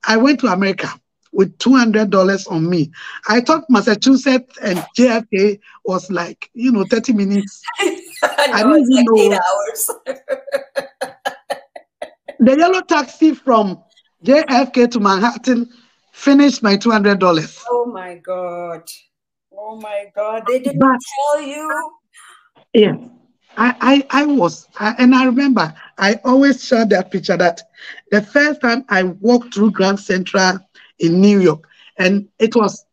I 0.06 0.18
went 0.18 0.40
to 0.40 0.46
America 0.48 0.88
with 1.32 1.56
$200 1.58 2.50
on 2.50 2.68
me. 2.68 2.90
I 3.28 3.40
thought 3.40 3.64
Massachusetts 3.70 4.58
and 4.62 4.78
JFK 4.98 5.60
was 5.84 6.10
like, 6.10 6.50
you 6.54 6.70
know, 6.72 6.84
30 6.84 7.12
minutes. 7.14 7.62
I 7.80 8.62
don't 8.62 8.70
know, 8.70 8.76
even 8.76 9.06
like 9.06 9.20
eight 9.20 9.40
hours. 9.40 9.90
The 12.42 12.56
yellow 12.56 12.80
taxi 12.80 13.34
from 13.34 13.82
JFK 14.24 14.86
to 14.88 15.00
Manhattan 15.00 15.68
finished 16.12 16.62
my 16.62 16.76
$200. 16.76 17.64
oh 17.70 17.86
my 17.86 18.16
God. 18.16 18.82
Oh 19.52 19.76
my 19.76 20.06
God. 20.14 20.44
They 20.46 20.58
didn't 20.58 20.78
But 20.80 20.98
tell 21.32 21.40
you. 21.42 21.90
Yeah, 22.72 22.96
I, 23.56 24.04
I, 24.10 24.22
I 24.22 24.26
was, 24.26 24.68
I, 24.78 24.94
and 24.98 25.14
I 25.14 25.24
remember 25.24 25.74
I 25.98 26.20
always 26.24 26.64
showed 26.64 26.90
that 26.90 27.10
picture 27.10 27.36
that 27.36 27.60
the 28.10 28.22
first 28.22 28.60
time 28.60 28.84
I 28.88 29.02
walked 29.04 29.54
through 29.54 29.72
Grand 29.72 29.98
Central 29.98 30.58
in 30.98 31.20
New 31.20 31.40
York, 31.40 31.66
and 31.98 32.28
it 32.38 32.54
was, 32.54 32.84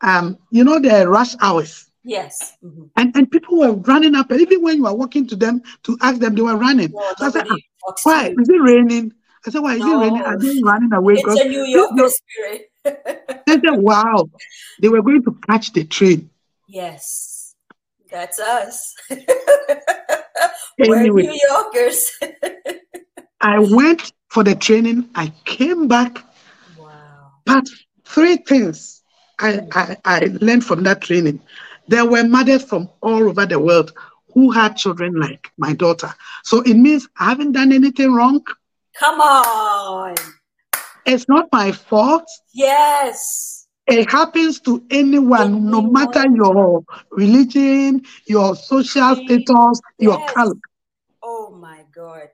um, 0.00 0.38
you 0.50 0.64
know, 0.64 0.78
the 0.78 1.06
rush 1.08 1.34
hours, 1.40 1.90
Yes. 2.02 2.56
Mhm. 2.64 2.90
and 2.96 3.14
and 3.14 3.30
people 3.30 3.58
were 3.58 3.72
running 3.72 4.14
up, 4.14 4.30
and 4.30 4.40
even 4.40 4.62
when 4.62 4.76
you 4.78 4.84
were 4.84 4.94
walking 4.94 5.26
to 5.26 5.36
them 5.36 5.62
to 5.82 5.98
ask 6.00 6.18
them, 6.18 6.34
they 6.34 6.42
were 6.42 6.56
running. 6.56 6.92
No, 6.92 7.12
So 7.18 7.26
I 7.26 7.30
said, 7.30 7.44
"Ah, 7.50 7.56
why 8.04 8.28
is 8.38 8.48
it 8.48 8.62
raining? 8.62 9.12
I 9.46 9.50
said, 9.50 9.60
why 9.60 9.74
is 9.76 9.80
it 9.80 9.84
raining? 9.86 10.18
No. 10.18 10.24
Are 10.24 10.38
they 10.38 10.60
running 10.62 10.92
away? 10.92 11.14
It's 11.16 11.40
a 11.40 11.44
New 11.48 11.64
they 11.64 11.70
Yorker 11.70 12.08
spirit. 12.10 12.70
said, 13.48 13.62
wow, 13.72 14.28
they 14.80 14.88
were 14.88 15.02
going 15.02 15.22
to 15.24 15.36
catch 15.48 15.72
the 15.72 15.84
train. 15.84 16.30
yes. 16.68 17.36
That's 18.10 18.40
us. 18.40 18.92
We're 20.78 20.96
Anyway. 20.98 21.22
New 21.22 21.38
Yorkers. 21.48 22.10
I 23.40 23.60
went 23.60 24.12
for 24.30 24.42
the 24.42 24.56
training. 24.56 25.08
I 25.14 25.32
came 25.44 25.86
back, 25.86 26.18
Wow. 26.76 27.30
but 27.46 27.68
three 28.04 28.36
things 28.38 29.02
I, 29.38 29.60
I, 29.72 29.96
I 30.04 30.18
learned 30.40 30.64
from 30.64 30.82
that 30.82 31.02
training. 31.02 31.40
There 31.86 32.04
were 32.04 32.24
mothers 32.24 32.64
from 32.64 32.88
all 33.00 33.28
over 33.28 33.46
the 33.46 33.60
world 33.60 33.92
who 34.34 34.50
had 34.50 34.76
children 34.76 35.14
like 35.14 35.52
my 35.56 35.72
daughter. 35.72 36.12
So 36.42 36.62
it 36.62 36.74
means 36.74 37.08
I 37.18 37.28
haven't 37.28 37.52
done 37.52 37.70
anything 37.72 38.12
wrong. 38.12 38.44
Come 38.98 39.20
on. 39.20 40.14
It's 41.06 41.28
not 41.28 41.48
my 41.52 41.72
fault. 41.72 42.24
Yes. 42.52 43.66
It 43.86 44.10
happens 44.10 44.60
to 44.60 44.84
anyone, 44.90 45.68
no 45.70 45.82
matter 45.82 46.24
your 46.32 46.84
religion, 47.10 48.02
your 48.26 48.54
social 48.54 49.16
status, 49.16 49.80
your 49.98 50.18
Yes. 50.18 50.32
color. 50.32 50.54
Oh 51.22 51.50
my 51.50 51.84
God. 51.94 52.28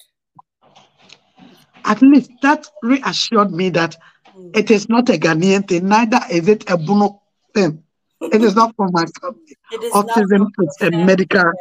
At 1.85 2.03
least 2.03 2.31
that 2.43 2.67
reassured 2.83 3.53
me 3.53 3.71
that 3.71 3.97
Mm. 4.37 4.57
it 4.57 4.71
is 4.71 4.89
not 4.89 5.09
a 5.09 5.17
Ghanaian 5.19 5.67
thing, 5.67 5.89
neither 5.89 6.21
is 6.31 6.49
it 6.49 6.69
a 6.69 6.77
Bono 6.77 7.23
thing. 7.55 7.83
It 8.21 8.43
is 8.43 8.55
not 8.57 8.75
for 8.77 8.89
my 8.91 9.07
family. 9.21 9.57
It 9.73 9.83
is 9.85 9.93
Autism 9.93 10.51
from 10.55 10.67
is 10.67 10.77
a 10.83 10.91
medical 10.91 11.53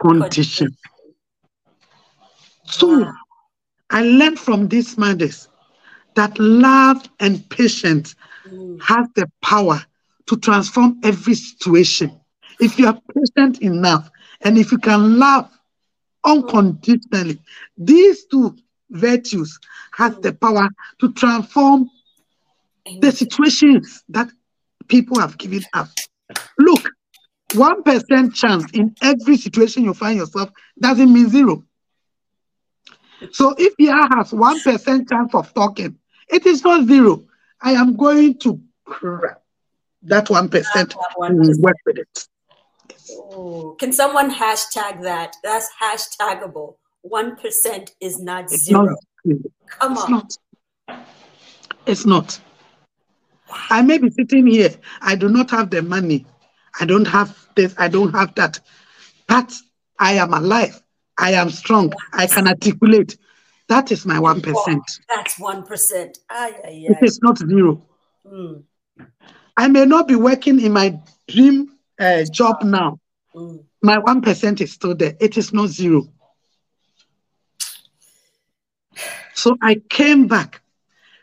condition. 0.00 0.76
So. 2.66 3.00
Wow. 3.00 3.12
I 3.90 4.02
learned 4.02 4.38
from 4.38 4.68
these 4.68 4.96
mothers 4.96 5.48
that 6.14 6.38
love 6.38 7.08
and 7.20 7.48
patience 7.50 8.14
Mm. 8.48 8.80
has 8.82 9.06
the 9.14 9.26
power 9.42 9.82
to 10.26 10.36
transform 10.36 10.98
every 11.02 11.34
situation. 11.34 12.18
If 12.58 12.78
you 12.78 12.86
are 12.86 12.98
patient 13.14 13.60
enough 13.62 14.10
and 14.40 14.56
if 14.58 14.72
you 14.72 14.78
can 14.78 15.18
love 15.18 15.50
unconditionally, 16.24 17.40
these 17.76 18.24
two 18.26 18.56
virtues 18.90 19.58
has 19.92 20.16
the 20.18 20.32
power 20.32 20.68
to 21.00 21.12
transform 21.12 21.90
the 23.00 23.12
situations 23.12 24.02
that 24.08 24.28
people 24.88 25.18
have 25.20 25.38
given 25.38 25.62
up. 25.72 25.88
Look, 26.58 26.88
one 27.52 27.82
percent 27.82 28.34
chance 28.34 28.70
in 28.72 28.94
every 29.02 29.36
situation 29.36 29.84
you 29.84 29.94
find 29.94 30.18
yourself 30.18 30.50
doesn't 30.80 31.12
mean 31.12 31.28
zero. 31.28 31.64
So 33.32 33.54
if 33.58 33.74
Yaa 33.78 34.08
has 34.16 34.32
one 34.32 34.60
percent 34.60 35.08
chance 35.08 35.34
of 35.34 35.52
talking, 35.54 35.96
it 36.28 36.46
is 36.46 36.64
not 36.64 36.86
zero. 36.86 37.24
I 37.60 37.72
am 37.72 37.96
going 37.96 38.38
to 38.38 38.60
cry. 38.84 39.34
that 40.04 40.30
one 40.30 40.48
percent 40.48 40.90
That 40.90 41.14
1%. 41.18 41.58
work 41.60 41.76
with 41.86 41.98
it. 41.98 42.26
Oh, 43.12 43.76
can 43.78 43.92
someone 43.92 44.30
hashtag 44.32 45.02
that? 45.02 45.36
That's 45.42 45.68
hashtagable. 45.82 46.76
One 47.02 47.36
percent 47.36 47.94
is 48.00 48.20
not 48.20 48.44
It's 48.44 48.64
zero. 48.64 48.84
not 48.84 48.98
zero. 49.26 49.40
Come 49.78 49.92
It's 49.92 50.02
on. 50.04 50.10
not. 50.10 50.36
It's 51.86 52.06
not. 52.06 52.40
I 53.70 53.82
may 53.82 53.98
be 53.98 54.10
sitting 54.10 54.46
here. 54.46 54.70
I 55.00 55.16
do 55.16 55.28
not 55.28 55.50
have 55.50 55.70
the 55.70 55.82
money. 55.82 56.24
I 56.80 56.84
don't 56.84 57.06
have 57.06 57.36
this. 57.56 57.74
I 57.78 57.88
don't 57.88 58.12
have 58.12 58.34
that. 58.36 58.60
But 59.26 59.52
I 59.98 60.12
am 60.14 60.32
alive. 60.32 60.80
I 61.20 61.32
am 61.32 61.50
strong. 61.50 61.92
I 62.12 62.26
can 62.26 62.48
articulate. 62.48 63.16
That 63.68 63.92
is 63.92 64.04
my 64.06 64.16
1%. 64.16 64.80
That's 65.08 65.38
one 65.38 65.62
percent. 65.64 66.18
Ay, 66.28 66.52
ay, 66.64 66.84
It 66.88 66.96
ay. 66.96 67.04
is 67.04 67.20
not 67.22 67.38
zero. 67.38 67.82
Mm, 68.26 68.64
I 69.56 69.68
may 69.68 69.84
not 69.84 70.08
be 70.08 70.16
working 70.16 70.60
in 70.60 70.72
my 70.72 70.98
dream 71.28 71.76
uh, 71.98 72.24
job 72.32 72.62
now. 72.62 72.98
mm. 73.34 73.62
My 73.82 73.96
1% 73.98 74.60
is 74.60 74.72
still 74.72 74.94
there. 74.94 75.14
It 75.20 75.36
is 75.38 75.52
not 75.52 75.68
zero. 75.68 76.02
So 79.34 79.56
I 79.62 79.76
came 79.88 80.26
back. 80.26 80.60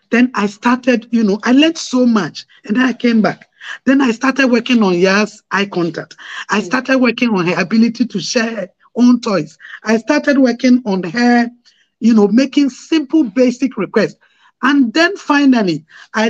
Then 0.09 0.31
I 0.33 0.47
started, 0.47 1.07
you 1.11 1.23
know, 1.23 1.39
I 1.43 1.51
learned 1.51 1.77
so 1.77 2.05
much. 2.05 2.45
And 2.65 2.77
then 2.77 2.83
I 2.85 2.93
came 2.93 3.21
back. 3.21 3.47
Then 3.85 4.01
I 4.01 4.11
started 4.11 4.47
working 4.47 4.81
on 4.81 4.93
Yaa's 4.97 5.43
eye 5.51 5.65
contact. 5.65 6.15
I 6.49 6.61
started 6.61 6.97
working 6.99 7.29
on 7.35 7.45
her 7.47 7.59
ability 7.61 8.05
to 8.07 8.19
share 8.19 8.69
own 8.97 9.21
toys. 9.21 9.57
I 9.83 9.97
started 9.97 10.39
working 10.39 10.81
on 10.85 11.03
her, 11.03 11.49
you 11.99 12.13
know, 12.13 12.27
making 12.27 12.69
simple, 12.69 13.23
basic 13.23 13.77
requests. 13.77 14.17
And 14.61 14.93
then 14.93 15.15
finally, 15.17 15.85
I 16.13 16.29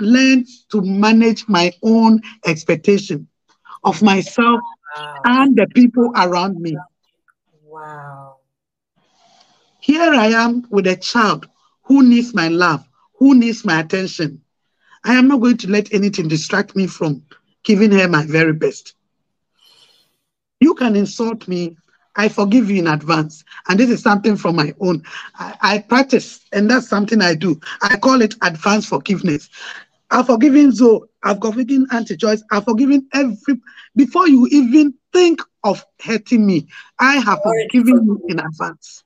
learned 0.00 0.46
to 0.70 0.82
manage 0.82 1.48
my 1.48 1.72
own 1.82 2.22
expectation 2.46 3.28
of 3.84 4.02
myself 4.02 4.62
Wow. 4.96 5.24
and 5.24 5.56
the 5.56 5.66
people 5.66 6.12
around 6.16 6.60
me. 6.60 6.82
Wow. 7.62 8.38
Here 9.80 10.12
I 10.14 10.28
am 10.28 10.66
with 10.70 10.86
a 10.86 10.96
child 10.96 11.48
who 11.84 12.02
needs 12.02 12.34
my 12.34 12.48
love, 12.48 12.88
who 13.18 13.34
needs 13.34 13.64
my 13.64 13.80
attention. 13.80 14.42
I 15.04 15.14
am 15.14 15.28
not 15.28 15.40
going 15.40 15.58
to 15.58 15.70
let 15.70 15.92
anything 15.92 16.28
distract 16.28 16.76
me 16.76 16.86
from 16.86 17.22
giving 17.64 17.90
her 17.92 18.08
my 18.08 18.24
very 18.26 18.52
best. 18.52 18.94
You 20.60 20.74
can 20.74 20.96
insult 20.96 21.48
me. 21.48 21.76
I 22.16 22.28
forgive 22.28 22.70
you 22.70 22.78
in 22.78 22.86
advance. 22.86 23.44
And 23.68 23.78
this 23.78 23.90
is 23.90 24.02
something 24.02 24.36
from 24.36 24.56
my 24.56 24.74
own. 24.80 25.02
I, 25.36 25.56
I 25.60 25.78
practice, 25.78 26.40
and 26.52 26.70
that's 26.70 26.88
something 26.88 27.20
I 27.20 27.34
do. 27.34 27.60
I 27.82 27.96
call 27.96 28.22
it 28.22 28.34
advanced 28.42 28.88
forgiveness. 28.88 29.48
I've 30.10 30.26
forgiven 30.26 30.72
Zoe. 30.72 31.00
I've 31.22 31.40
forgiven 31.40 31.86
Auntie 31.90 32.16
Joyce. 32.16 32.42
I've 32.50 32.64
forgiven 32.64 33.08
every. 33.12 33.60
Before 33.96 34.28
you 34.28 34.46
even 34.50 34.94
think 35.12 35.40
of 35.64 35.84
hurting 36.00 36.46
me, 36.46 36.68
I 36.98 37.16
have 37.16 37.40
forgiven 37.42 38.04
you 38.04 38.22
in 38.28 38.38
advance 38.38 39.02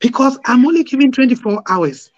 because 0.00 0.38
I'm 0.44 0.64
only 0.66 0.84
giving 0.84 1.12
24 1.12 1.62
hours. 1.68 2.10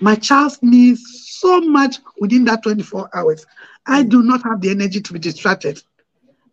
My 0.00 0.14
child 0.14 0.56
needs 0.62 1.02
so 1.40 1.60
much 1.60 1.98
within 2.20 2.44
that 2.44 2.62
24 2.62 3.10
hours. 3.14 3.46
I 3.86 4.02
mm. 4.02 4.08
do 4.10 4.22
not 4.22 4.42
have 4.42 4.60
the 4.60 4.70
energy 4.70 5.00
to 5.00 5.12
be 5.12 5.18
distracted. 5.18 5.82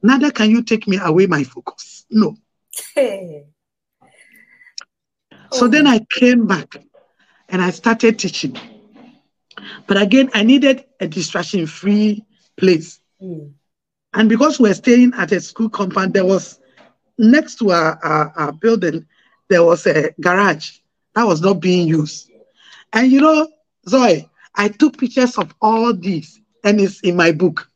Neither 0.04 0.32
can 0.32 0.52
you 0.52 0.62
take 0.62 0.88
me 0.88 1.00
away 1.02 1.26
my 1.26 1.44
focus. 1.44 2.06
No. 2.10 2.36
Hey. 2.94 3.46
So 5.52 5.68
then 5.68 5.88
I 5.88 6.06
came 6.12 6.46
back 6.46 6.76
and 7.48 7.62
I 7.62 7.70
started 7.70 8.20
teaching. 8.20 8.58
But 9.88 10.02
again, 10.02 10.30
I 10.34 10.44
needed 10.44 10.86
a 11.00 11.08
distraction 11.08 11.68
free 11.68 12.26
place. 12.58 13.00
Mm. 13.22 13.54
And 14.14 14.30
because 14.30 14.60
we're 14.60 14.74
staying 14.74 15.14
at 15.16 15.32
a 15.32 15.40
school 15.40 15.70
compound, 15.70 16.14
there 16.14 16.26
was 16.26 16.60
next 17.18 17.56
to 17.60 17.72
our, 17.72 18.00
our, 18.04 18.34
our 18.36 18.52
building, 18.52 19.06
there 19.50 19.64
was 19.64 19.86
a 19.88 20.12
garage 20.20 20.80
that 21.16 21.24
was 21.24 21.42
not 21.42 21.60
being 21.60 21.88
used. 21.88 22.30
And 22.92 23.12
you 23.12 23.22
know, 23.22 23.48
Zoe, 23.88 24.30
I 24.56 24.68
took 24.68 24.98
pictures 24.98 25.38
of 25.38 25.54
all 25.62 25.94
these 25.94 26.40
and 26.64 26.80
it's 26.80 27.00
in 27.02 27.16
my 27.16 27.32
book. 27.32 27.70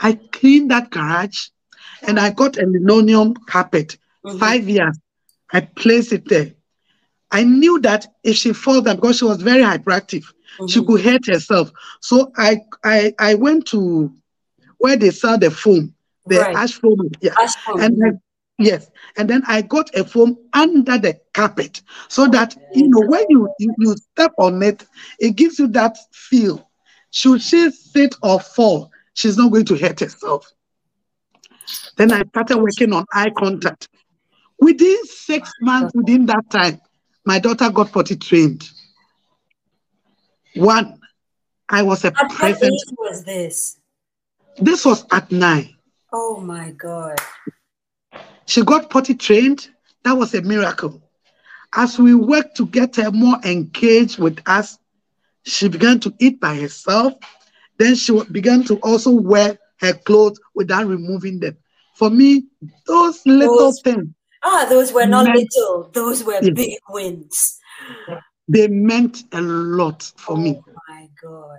I 0.00 0.14
cleaned 0.32 0.70
that 0.70 0.90
garage 0.90 1.48
and 2.06 2.18
I 2.18 2.30
got 2.30 2.56
a 2.58 2.66
linoleum 2.66 3.34
carpet. 3.48 3.96
Mhm. 4.24 4.38
Five 4.38 4.68
years, 4.68 4.98
I 5.52 5.60
placed 5.60 6.12
it 6.12 6.28
there. 6.28 6.52
I 7.30 7.44
knew 7.44 7.80
that 7.80 8.06
if 8.24 8.36
she 8.36 8.52
falls 8.52 8.82
down, 8.84 8.96
because 8.96 9.18
she 9.18 9.24
was 9.24 9.42
very 9.42 9.62
hyperactive, 9.62 10.24
she 10.66 10.80
Mhm. 10.80 10.86
could 10.86 11.00
hurt 11.02 11.26
herself. 11.26 11.70
So 12.00 12.32
I, 12.36 12.60
I, 12.84 13.12
I 13.18 13.34
went 13.34 13.66
to 13.68 14.12
where 14.78 14.96
they 14.96 15.10
sell 15.10 15.38
the 15.38 15.50
foam, 15.50 15.94
the 16.26 16.38
Right. 16.38 16.56
ash 16.56 16.72
foam. 16.74 17.10
Yeah. 17.20 17.34
Ash 17.40 17.54
foam. 17.64 17.80
And 17.80 18.00
then, 18.00 18.20
yes, 18.58 18.90
and 19.16 19.28
then 19.28 19.42
I 19.46 19.62
got 19.62 19.94
a 19.94 20.04
foam 20.04 20.38
under 20.52 20.98
the 20.98 21.18
carpet 21.34 21.82
so 22.08 22.26
that 22.28 22.56
you 22.74 22.88
know 22.88 23.02
when 23.06 23.24
you, 23.28 23.48
you 23.58 23.74
you 23.78 23.96
step 24.12 24.32
on 24.38 24.62
it, 24.62 24.84
it 25.18 25.36
gives 25.36 25.58
you 25.58 25.68
that 25.68 25.96
feel. 26.12 26.68
Should 27.10 27.42
she 27.42 27.70
sit 27.70 28.16
or 28.22 28.40
fall, 28.40 28.90
she's 29.18 29.36
not 29.36 29.50
going 29.50 29.64
to 29.64 29.76
hurt 29.76 29.98
herself. 29.98 30.52
Then 31.96 32.12
I 32.12 32.22
started 32.28 32.58
working 32.58 32.92
on 32.92 33.04
eye 33.12 33.30
contact. 33.36 33.88
Within 34.60 35.04
six 35.06 35.52
months, 35.60 35.92
within 35.94 36.26
that 36.26 36.48
time, 36.50 36.80
my 37.24 37.38
daughter 37.40 37.68
got 37.70 37.92
potty 37.92 38.16
trained. 38.16 38.68
One, 40.54 41.00
I 41.68 41.82
was 41.82 42.04
a 42.04 42.08
At 42.08 42.14
what 42.22 42.30
present. 42.30 42.72
age 42.72 42.94
was 42.98 43.24
this? 43.24 43.78
This 44.58 44.84
was 44.84 45.04
at 45.10 45.30
nine. 45.32 45.74
Oh 46.12 46.40
my 46.40 46.70
God. 46.70 47.18
She 48.46 48.62
got 48.62 48.88
potty 48.88 49.14
trained. 49.14 49.68
That 50.04 50.12
was 50.12 50.34
a 50.34 50.42
miracle. 50.42 51.02
As 51.74 51.98
we 51.98 52.14
worked 52.14 52.56
to 52.56 52.66
get 52.66 52.96
her 52.96 53.10
more 53.10 53.38
engaged 53.44 54.18
with 54.18 54.38
us, 54.46 54.78
she 55.44 55.68
began 55.68 56.00
to 56.00 56.14
eat 56.18 56.40
by 56.40 56.56
herself. 56.56 57.14
Then 57.78 57.94
she 57.94 58.20
began 58.32 58.64
to 58.64 58.76
also 58.78 59.10
wear 59.10 59.58
her 59.80 59.92
clothes 59.92 60.40
without 60.54 60.86
removing 60.86 61.40
them. 61.40 61.56
For 61.96 62.10
me, 62.10 62.44
those 62.86 63.20
little 63.26 63.58
Those- 63.58 63.80
things, 63.82 64.06
Ah, 64.44 64.66
those 64.68 64.92
were 64.92 65.04
not 65.06 65.24
Meant- 65.26 65.36
little. 65.56 65.90
Those 65.92 66.22
were 66.22 66.38
Yeah. 66.42 66.50
big 66.54 66.78
wins. 66.90 67.58
they 68.50 68.66
meant 68.68 69.24
a 69.32 69.40
lot 69.42 70.10
for 70.16 70.36
me. 70.36 70.60
Oh 70.66 70.72
my 70.88 71.08
God. 71.22 71.58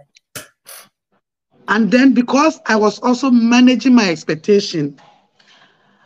And 1.67 1.91
then 1.91 2.13
because 2.13 2.59
I 2.65 2.78
was 2.78 2.99
also 2.99 3.30
managing 3.30 3.93
my 3.93 4.09
expectation, 4.09 4.99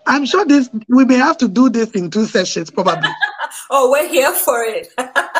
I'm 0.07 0.25
sure 0.25 0.43
this 0.45 0.69
we 0.89 1.05
may 1.05 1.15
have 1.15 1.37
to 1.37 1.47
do 1.47 1.69
this 1.69 1.91
in 1.91 2.09
two 2.11 2.25
sessions 2.25 2.69
probably. 2.69 3.09
oh, 3.69 3.91
we're 3.91 4.07
here 4.09 4.33
for 4.33 4.63
it. 4.65 4.89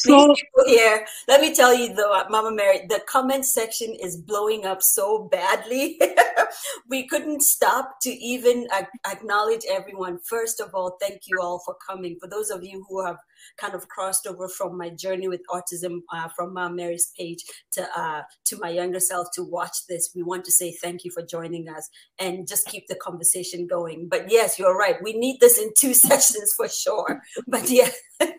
So 0.00 0.34
people 0.34 0.64
here, 0.66 1.06
let 1.28 1.40
me 1.40 1.54
tell 1.54 1.74
you 1.74 1.94
though, 1.94 2.22
Mama 2.30 2.52
Mary, 2.52 2.86
the 2.88 3.02
comment 3.08 3.44
section 3.44 3.94
is 3.94 4.16
blowing 4.16 4.64
up 4.64 4.82
so 4.82 5.28
badly. 5.30 6.00
we 6.88 7.06
couldn't 7.06 7.42
stop 7.42 8.00
to 8.02 8.10
even 8.10 8.66
ac- 8.72 8.86
acknowledge 9.06 9.62
everyone. 9.70 10.18
First 10.24 10.60
of 10.60 10.74
all, 10.74 10.96
thank 11.00 11.22
you 11.26 11.38
all 11.40 11.60
for 11.64 11.76
coming. 11.86 12.16
For 12.20 12.28
those 12.28 12.50
of 12.50 12.64
you 12.64 12.84
who 12.88 13.04
have 13.04 13.16
kind 13.58 13.74
of 13.74 13.88
crossed 13.88 14.26
over 14.26 14.48
from 14.48 14.76
my 14.76 14.90
journey 14.90 15.28
with 15.28 15.40
autism 15.50 16.00
uh, 16.12 16.28
from 16.36 16.54
Mama 16.54 16.74
Mary's 16.74 17.12
page 17.18 17.44
to 17.72 17.86
uh, 17.98 18.22
to 18.46 18.58
my 18.58 18.70
younger 18.70 19.00
self 19.00 19.28
to 19.34 19.42
watch 19.42 19.76
this, 19.88 20.10
we 20.14 20.22
want 20.22 20.44
to 20.44 20.52
say 20.52 20.72
thank 20.72 21.04
you 21.04 21.10
for 21.10 21.22
joining 21.22 21.68
us 21.68 21.88
and 22.18 22.46
just 22.46 22.66
keep 22.66 22.86
the 22.88 22.94
conversation 22.96 23.66
going. 23.66 24.08
But 24.08 24.30
yes, 24.30 24.58
you're 24.58 24.76
right. 24.76 24.96
We 25.02 25.12
need 25.14 25.38
this 25.40 25.58
in 25.58 25.72
two 25.78 25.94
sessions 26.08 26.52
for 26.56 26.68
sure. 26.68 27.22
But 27.46 27.70
yeah. 27.70 27.90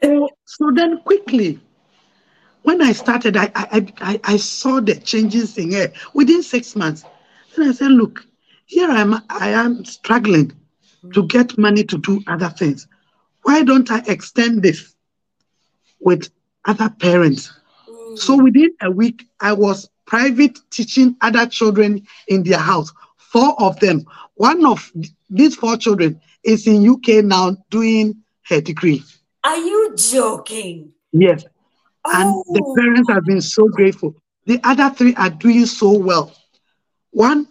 So, 0.04 0.30
so 0.46 0.72
then 0.74 1.02
quickly, 1.02 1.60
when 2.64 2.82
I 2.82 2.92
started, 2.92 3.38
I, 3.38 3.52
I, 3.56 3.94
I, 3.98 4.20
I 4.24 4.38
saw 4.38 4.80
the 4.80 4.96
changes 4.96 5.58
in 5.58 5.72
her 5.74 5.92
within 6.14 6.44
six 6.44 6.76
months. 6.76 7.04
And 7.56 7.70
I 7.70 7.72
said, 7.74 7.92
look, 7.92 8.26
here 8.66 8.90
I 8.90 9.02
am, 9.02 9.22
I 9.30 9.50
am 9.50 9.84
struggling 9.84 10.54
to 11.14 11.28
get 11.28 11.58
money 11.58 11.84
to 11.86 11.98
do 11.98 12.22
other 12.28 12.50
things. 12.50 12.88
Why 13.44 13.64
don't 13.64 13.90
I 13.90 14.04
extend 14.08 14.62
this 14.62 14.91
with 16.02 16.30
other 16.66 16.90
parents? 17.00 17.52
So 18.16 18.42
within 18.42 18.72
a 18.82 18.92
week, 18.92 19.26
I 19.40 19.54
was 19.54 19.90
private 20.06 20.60
teaching 20.72 21.16
other 21.22 21.46
children 21.46 22.06
in 22.28 22.44
their 22.44 22.60
house, 22.60 22.92
four 23.18 23.56
of 23.62 23.80
them. 23.80 24.06
One 24.36 24.66
of 24.66 24.92
these 25.30 25.56
four 25.56 25.78
children 25.78 26.20
is 26.44 26.68
in 26.68 26.88
UK 26.88 27.24
now 27.24 27.58
doing 27.70 28.16
her 28.50 28.62
degree. 28.62 29.04
Are 29.44 29.58
you 29.58 29.96
joking? 29.96 30.94
Yes. 31.14 31.46
And 32.12 32.42
the 32.50 32.64
Oh, 32.64 32.76
parents 32.76 33.10
have 33.10 33.26
been 33.26 33.42
so 33.42 33.68
grateful. 33.70 34.16
The 34.46 34.60
other 34.64 34.90
three 34.96 35.16
are 35.16 35.30
doing 35.30 35.66
so 35.66 35.98
well. 35.98 36.34
One, 37.12 37.48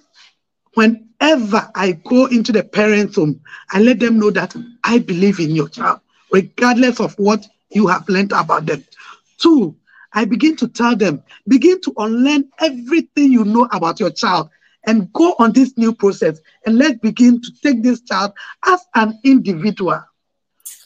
whenever 0.74 1.70
I 1.74 1.92
go 1.92 2.26
into 2.26 2.52
the 2.52 2.62
parents' 2.64 3.16
home, 3.16 3.40
I 3.70 3.80
let 3.80 4.00
them 4.00 4.18
know 4.18 4.30
that 4.30 4.54
I 4.84 4.98
believe 4.98 5.40
in 5.40 5.50
your 5.54 5.68
child, 5.68 6.00
regardless 6.32 7.00
of 7.00 7.14
what 7.18 7.46
you 7.70 7.86
have 7.86 8.08
learned 8.08 8.32
about 8.32 8.66
them. 8.66 8.84
Two, 9.38 9.76
I 10.12 10.24
begin 10.24 10.56
to 10.56 10.68
tell 10.68 10.96
them, 10.96 11.22
begin 11.46 11.80
to 11.82 11.92
unlearn 11.96 12.48
everything 12.60 13.32
you 13.32 13.44
know 13.44 13.68
about 13.72 14.00
your 14.00 14.10
child 14.10 14.50
and 14.86 15.12
go 15.12 15.34
on 15.38 15.52
this 15.52 15.76
new 15.76 15.92
process. 15.94 16.40
And 16.66 16.78
let's 16.78 16.98
begin 16.98 17.40
to 17.40 17.50
take 17.62 17.82
this 17.82 18.00
child 18.02 18.32
as 18.66 18.80
an 18.94 19.18
individual. 19.24 20.02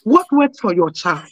What 0.03 0.27
works 0.31 0.59
for 0.59 0.73
your 0.73 0.91
child? 0.91 1.25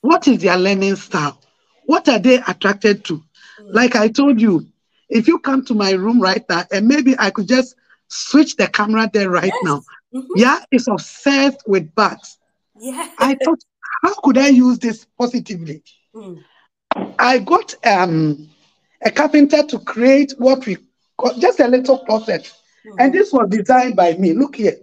What 0.00 0.26
is 0.28 0.38
their 0.40 0.56
learning 0.56 0.96
style? 0.96 1.40
What 1.86 2.08
are 2.08 2.18
they 2.18 2.36
attracted 2.46 3.04
to? 3.06 3.22
Like 3.60 3.96
I 3.96 4.08
told 4.08 4.40
you, 4.40 4.66
if 5.08 5.28
you 5.28 5.38
come 5.38 5.64
to 5.66 5.74
my 5.74 5.92
room 5.92 6.20
right 6.20 6.44
now, 6.48 6.64
and 6.72 6.88
maybe 6.88 7.14
I 7.18 7.30
could 7.30 7.48
just 7.48 7.74
switch 8.08 8.56
the 8.56 8.66
camera 8.68 9.08
there 9.12 9.30
right 9.30 9.52
now. 9.62 9.82
Mhm. 10.14 10.26
Yeah, 10.36 10.60
is 10.70 10.88
obsessed 10.88 11.62
with 11.66 11.94
bats. 11.94 12.38
yeah. 12.78 13.08
I 13.18 13.34
thought, 13.42 13.60
how 14.02 14.14
could 14.20 14.38
I 14.38 14.48
use 14.48 14.78
this 14.78 15.06
positively? 15.18 15.82
Mm. 16.14 16.42
I 17.18 17.38
got 17.38 17.74
um, 17.84 18.48
a 19.04 19.10
carpenter 19.10 19.62
to 19.64 19.78
create 19.80 20.34
what 20.38 20.66
we 20.66 20.78
call 21.16 21.34
just 21.38 21.60
a 21.60 21.68
little 21.68 21.98
closet. 22.04 22.52
And 22.98 23.12
this 23.12 23.32
was 23.32 23.48
designed 23.50 23.96
by 23.96 24.14
me. 24.14 24.32
Look 24.32 24.56
here. 24.56 24.76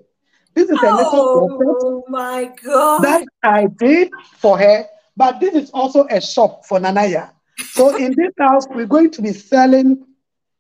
This 0.53 0.69
is 0.69 0.77
a 0.83 0.91
little 0.91 1.29
closet 1.29 1.77
Oh 1.81 2.03
my 2.07 2.51
God. 2.63 3.01
that 3.01 3.25
I 3.41 3.67
did 3.67 4.11
for 4.37 4.57
her, 4.57 4.85
but 5.17 5.39
this 5.39 5.55
is 5.55 5.71
also 5.71 6.05
a 6.09 6.21
shop 6.21 6.65
for 6.65 6.79
Nanaya. 6.79 7.31
So 7.71 7.95
in 7.95 8.13
this 8.15 8.33
house, 8.37 8.67
we're 8.69 8.85
going 8.85 9.11
to 9.11 9.21
be 9.21 9.33
selling, 9.33 10.05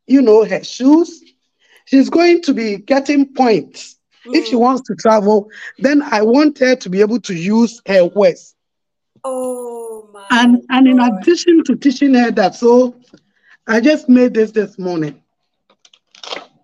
you 0.07 0.21
know, 0.21 0.45
her 0.45 0.63
shoes. 0.63 1.21
She's 1.85 2.09
going 2.09 2.41
to 2.43 2.53
be 2.53 2.77
getting 2.77 3.33
points. 3.33 3.97
If 4.31 4.47
she 4.47 4.55
mm. 4.55 4.59
wants 4.59 4.81
to 4.87 4.95
travel, 4.95 5.49
then 5.77 6.01
I 6.01 6.21
want 6.21 6.59
her 6.59 6.75
to 6.75 6.89
be 6.89 7.01
able 7.01 7.19
to 7.21 7.33
use 7.33 7.81
her 7.87 8.05
words. 8.05 8.55
oh 9.23 10.09
my 10.13 10.25
And 10.31 10.63
and 10.69 10.87
in 10.87 10.99
addition 10.99 11.63
to 11.65 11.75
teaching 11.75 12.13
her 12.15 12.31
that, 12.31 12.55
so 12.55 12.95
I 13.67 13.79
just 13.81 14.09
made 14.09 14.33
this 14.33 14.51
this 14.51 14.77
morning. 14.79 15.21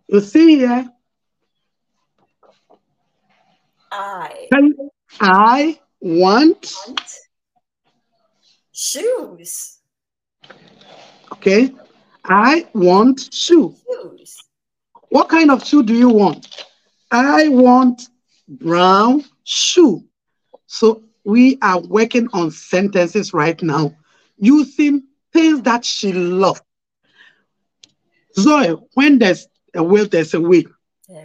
You 0.08 0.22
see 0.22 0.58
here, 0.58 0.90
I 3.92 4.50
I 5.20 5.80
want, 6.02 6.74
want 6.74 7.16
shoes. 8.74 9.80
okay, 11.34 11.74
I 12.24 12.68
want 12.74 13.30
shoe. 13.34 13.76
Shoes. 13.86 14.38
What 15.10 15.30
kind 15.30 15.52
of 15.52 15.66
shoe 15.66 15.84
do 15.84 15.94
you 15.94 16.10
want? 16.10 16.66
I 17.12 17.50
want 17.50 18.10
brown 18.48 19.24
shoe. 19.44 20.04
So 20.68 21.04
we 21.24 21.58
are 21.62 21.80
working 21.82 22.28
on 22.34 22.52
sentences 22.52 23.34
right 23.34 23.62
now 23.62 23.96
using 24.38 25.04
things 25.34 25.62
that 25.64 25.86
she 25.86 26.14
loves. 26.14 26.62
Zoe, 28.38 28.76
when 28.94 29.20
there's 29.20 29.48
a 29.76 29.84
will, 29.84 30.08
there's 30.08 30.34
a 30.34 30.42
way. 30.42 30.66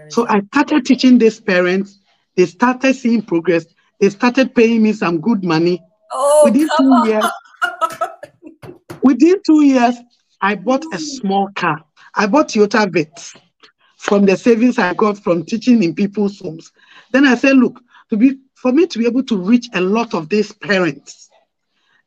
So 0.09 0.27
I 0.29 0.41
started 0.53 0.85
teaching 0.87 1.19
these 1.19 1.41
parents. 1.41 1.99
They 2.37 2.47
started 2.47 2.95
seeing 2.95 3.23
progress. 3.23 3.67
They 4.01 4.09
started 4.11 4.55
paying 4.55 4.83
me 4.83 4.93
some 4.93 5.21
good 5.21 5.45
money. 5.45 5.83
oh, 6.13 6.43
Within 6.45 6.69
two 6.77 6.85
on. 6.93 7.09
years, 7.09 7.25
within 9.03 9.37
two 9.45 9.63
years, 9.65 9.95
I 10.41 10.55
bought 10.57 10.85
a 10.93 10.99
small 10.99 11.49
car. 11.55 11.85
I 12.15 12.27
bought 12.27 12.49
Toyota 12.49 12.87
Vitz 12.87 13.37
from 14.05 14.27
the 14.27 14.37
savings 14.37 14.79
I 14.79 14.93
got 14.93 15.17
from 15.19 15.45
teaching 15.45 15.83
in 15.83 15.95
people's 15.95 16.39
homes. 16.39 16.73
Then 17.13 17.27
I 17.27 17.35
said, 17.35 17.57
look, 17.57 17.81
to 18.11 18.17
be 18.19 18.39
for 18.55 18.71
me 18.71 18.87
to 18.87 18.99
be 18.99 19.07
able 19.07 19.23
to 19.25 19.37
reach 19.37 19.69
a 19.73 19.81
lot 19.81 20.13
of 20.15 20.29
these 20.29 20.53
parents, 20.53 21.31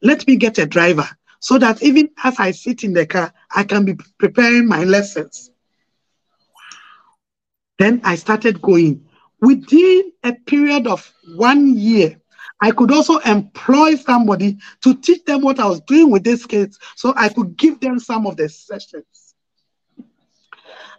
let 0.04 0.28
me 0.28 0.36
get 0.36 0.60
a 0.60 0.66
driver 0.68 1.08
so 1.40 1.58
that 1.58 1.82
even 1.82 2.10
as 2.24 2.40
I 2.40 2.52
sit 2.52 2.84
in 2.84 2.94
the 2.94 3.06
car, 3.08 3.34
I 3.56 3.64
can 3.64 3.84
be 3.84 3.96
preparing 4.20 4.68
my 4.68 4.84
lessons. 4.84 5.50
Then 7.80 8.00
I 8.04 8.16
started 8.16 8.62
going. 8.62 9.04
Within 9.42 10.12
a 10.24 10.34
period 10.34 10.86
of 10.88 11.12
one 11.36 11.76
year, 11.78 12.20
I 12.62 12.72
could 12.72 12.92
also 12.92 13.18
employ 13.20 13.96
somebody 13.96 14.58
to 14.84 14.94
teach 14.96 15.26
them 15.26 15.42
what 15.42 15.60
I 15.60 15.68
was 15.68 15.82
doing 15.82 16.12
with 16.12 16.24
these 16.24 16.46
kids 16.46 16.80
so 16.96 17.14
I 17.16 17.30
could 17.30 17.58
give 17.58 17.80
them 17.80 18.00
some 18.00 18.28
of 18.28 18.38
the 18.38 18.50
sessions. 18.50 19.27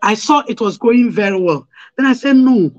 I 0.03 0.15
saw 0.15 0.43
it 0.49 0.61
was 0.61 0.79
going 0.79 1.11
very 1.11 1.41
well. 1.41 1.67
Then 1.97 2.07
I 2.07 2.13
said, 2.13 2.37
no. 2.37 2.71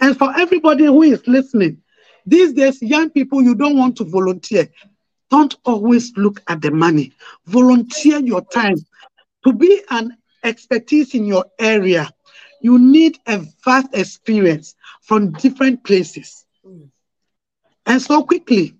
And 0.00 0.16
for 0.16 0.36
everybody 0.36 0.84
who 0.84 1.02
is 1.02 1.26
listening, 1.26 1.82
these 2.26 2.52
days, 2.52 2.82
young 2.82 3.10
people, 3.10 3.42
you 3.42 3.54
don't 3.54 3.78
want 3.78 3.96
to 3.96 4.04
volunteer. 4.04 4.68
Don't 5.30 5.56
always 5.64 6.12
look 6.16 6.42
at 6.48 6.60
the 6.60 6.70
money. 6.70 7.12
Volunteer 7.46 8.18
your 8.18 8.42
time. 8.42 8.76
To 9.44 9.52
be 9.52 9.82
an 9.90 10.16
expertise 10.42 11.14
in 11.14 11.24
your 11.24 11.44
area, 11.58 12.10
you 12.60 12.78
need 12.78 13.18
a 13.26 13.44
vast 13.64 13.94
experience 13.94 14.74
from 15.02 15.32
different 15.32 15.84
places. 15.84 16.44
And 17.86 18.02
so 18.02 18.24
quickly, 18.24 18.74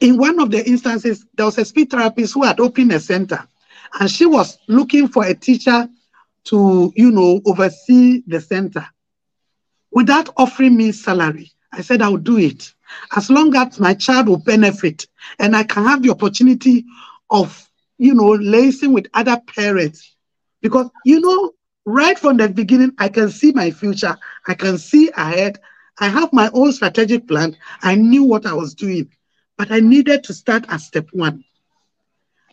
in 0.00 0.18
one 0.18 0.40
of 0.40 0.50
the 0.50 0.66
instances, 0.68 1.24
there 1.34 1.46
was 1.46 1.58
a 1.58 1.64
speech 1.64 1.90
therapist 1.90 2.34
who 2.34 2.42
had 2.42 2.58
opened 2.60 2.92
a 2.92 3.00
center, 3.00 3.46
and 4.00 4.10
she 4.10 4.26
was 4.26 4.58
looking 4.66 5.06
for 5.06 5.24
a 5.24 5.34
teacher 5.34 5.88
to, 6.44 6.92
you 6.96 7.10
know, 7.10 7.40
oversee 7.46 8.22
the 8.26 8.40
center. 8.40 8.86
Without 9.92 10.30
offering 10.36 10.76
me 10.76 10.92
salary, 10.92 11.52
I 11.72 11.80
said 11.82 12.02
I'll 12.02 12.16
do 12.16 12.38
it 12.38 12.72
as 13.16 13.30
long 13.30 13.54
as 13.56 13.80
my 13.80 13.94
child 13.94 14.28
will 14.28 14.38
benefit 14.38 15.06
and 15.38 15.56
I 15.56 15.64
can 15.64 15.84
have 15.84 16.02
the 16.02 16.10
opportunity 16.10 16.84
of, 17.30 17.68
you 17.98 18.14
know, 18.14 18.30
lacing 18.32 18.92
with 18.92 19.06
other 19.14 19.40
parents. 19.46 20.14
Because, 20.60 20.90
you 21.04 21.20
know, 21.20 21.52
right 21.84 22.18
from 22.18 22.36
the 22.36 22.48
beginning, 22.48 22.92
I 22.98 23.08
can 23.08 23.30
see 23.30 23.52
my 23.52 23.70
future, 23.70 24.16
I 24.46 24.54
can 24.54 24.78
see 24.78 25.10
ahead. 25.16 25.58
I 25.98 26.08
have 26.08 26.32
my 26.32 26.50
own 26.52 26.72
strategic 26.72 27.28
plan. 27.28 27.56
I 27.82 27.94
knew 27.94 28.24
what 28.24 28.46
I 28.46 28.52
was 28.52 28.74
doing, 28.74 29.10
but 29.56 29.70
I 29.70 29.80
needed 29.80 30.24
to 30.24 30.34
start 30.34 30.64
at 30.68 30.80
step 30.80 31.06
one. 31.12 31.44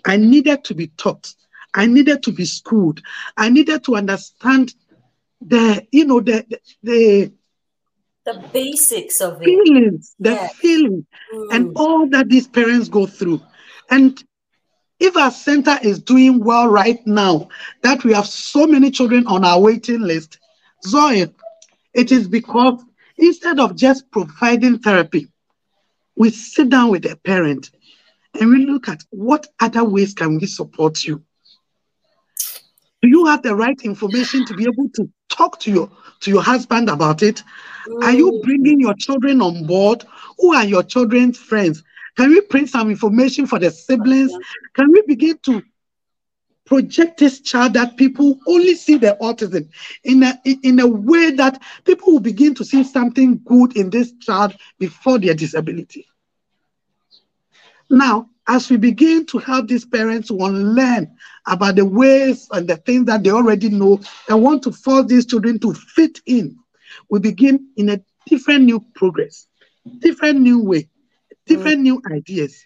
I 0.06 0.18
needed 0.18 0.64
to 0.66 0.76
be 0.76 0.88
taught. 0.88 1.34
I 1.74 1.86
needed 1.86 2.24
to 2.24 2.32
be 2.32 2.46
schooled. 2.46 3.02
I 3.38 3.50
needed 3.50 3.84
to 3.86 3.96
understand 3.96 4.74
the, 5.42 5.88
you 5.92 6.06
know, 6.06 6.20
the 6.20 6.46
the, 6.84 7.32
the 8.26 8.34
basics 8.54 9.22
of 9.22 9.42
it. 9.42 9.46
feelings, 9.46 10.16
the 10.20 10.36
Yeah. 10.36 10.48
feeling, 10.48 11.06
and 11.52 11.68
Mm. 11.68 11.74
all 11.76 12.08
that 12.10 12.30
these 12.30 12.48
parents 12.48 12.90
go 12.90 13.06
through. 13.06 13.42
And 13.90 14.24
if 15.00 15.18
our 15.18 15.32
center 15.32 15.78
is 15.82 16.00
doing 16.00 16.40
well 16.44 16.68
right 16.68 17.00
now, 17.08 17.48
that 17.82 18.04
we 18.04 18.14
have 18.14 18.28
so 18.28 18.68
many 18.68 18.92
children 18.92 19.26
on 19.28 19.44
our 19.44 19.60
waiting 19.60 20.02
list, 20.02 20.38
Zoe, 20.86 21.34
it 21.94 22.12
is 22.12 22.28
because 22.28 22.84
instead 23.18 23.60
of 23.60 23.76
just 23.76 24.10
providing 24.12 24.80
therapy, 24.80 25.28
we 26.16 26.30
sit 26.30 26.70
down 26.70 26.90
with 26.92 27.04
the 27.04 27.16
parent 27.16 27.72
and 28.40 28.50
we 28.50 28.66
look 28.66 28.88
at 28.88 29.04
what 29.10 29.48
other 29.60 29.84
ways 29.84 30.14
can 30.14 30.38
we 30.38 30.46
support 30.46 31.04
you. 31.04 31.24
Do 33.02 33.10
you 33.10 33.26
have 33.26 33.42
the 33.42 33.56
right 33.56 33.80
information 33.82 34.46
to 34.46 34.54
be 34.54 34.64
able 34.64 34.90
to 34.96 35.10
talk 35.30 35.60
to 35.62 35.72
your 35.72 35.90
to 36.22 36.32
your 36.32 36.44
husband 36.44 36.90
about 36.90 37.24
it? 37.24 37.44
Are 38.04 38.12
you 38.12 38.32
mm. 38.32 38.44
bringing 38.44 38.80
your 38.80 38.94
children 38.94 39.42
on 39.42 39.66
board? 39.66 40.06
Who 40.40 40.54
are 40.54 40.66
your 40.66 40.84
children's 40.84 41.38
friends? 41.38 41.84
Can 42.16 42.30
we 42.30 42.42
print 42.42 42.70
some 42.70 42.90
information 42.90 43.48
for 43.48 43.58
the 43.58 43.72
siblings? 43.72 44.32
Can 44.76 44.92
we 44.92 45.02
begin 45.08 45.38
to 45.44 45.64
project 46.66 47.20
this 47.20 47.42
child 47.42 47.74
that 47.74 47.98
people 47.98 48.40
only 48.48 48.76
see 48.76 48.98
the 48.98 49.18
autism 49.20 49.68
in 50.04 50.24
a 50.24 50.40
in 50.46 50.80
a 50.80 50.88
way 50.88 51.32
that 51.32 51.62
people 51.86 52.14
will 52.14 52.20
begin 52.20 52.54
to 52.56 52.64
see 52.64 52.84
something 52.84 53.42
good 53.46 53.76
in 53.76 53.90
this 53.90 54.14
child 54.22 54.56
before 54.78 55.18
their 55.18 55.34
disability? 55.34 56.06
Now, 57.90 58.30
as 58.52 58.70
we 58.70 58.76
begin 58.76 59.26
to 59.26 59.38
help 59.38 59.70
these 59.70 59.86
parents 59.86 60.28
to 60.28 60.38
unlearn 60.40 61.10
about 61.48 61.78
the 61.78 61.86
ways 61.86 62.50
and 62.52 62.68
the 62.68 62.76
things 62.76 63.06
that 63.06 63.24
they 63.24 63.32
already 63.32 63.70
know 63.70 63.98
and 64.28 64.44
want 64.44 64.62
to 64.62 64.74
force 64.74 65.06
these 65.06 65.26
children 65.26 65.58
to 65.58 65.74
fit 65.74 66.20
in, 66.26 66.58
we 67.10 67.20
begin 67.20 67.70
in 67.78 67.88
a 67.88 68.02
different 68.28 68.66
new 68.66 68.86
progress, 68.94 69.48
different 70.00 70.42
new 70.42 70.62
way, 70.62 70.90
different 71.46 71.80
mm. 71.80 71.84
new 71.84 72.02
ideas. 72.12 72.62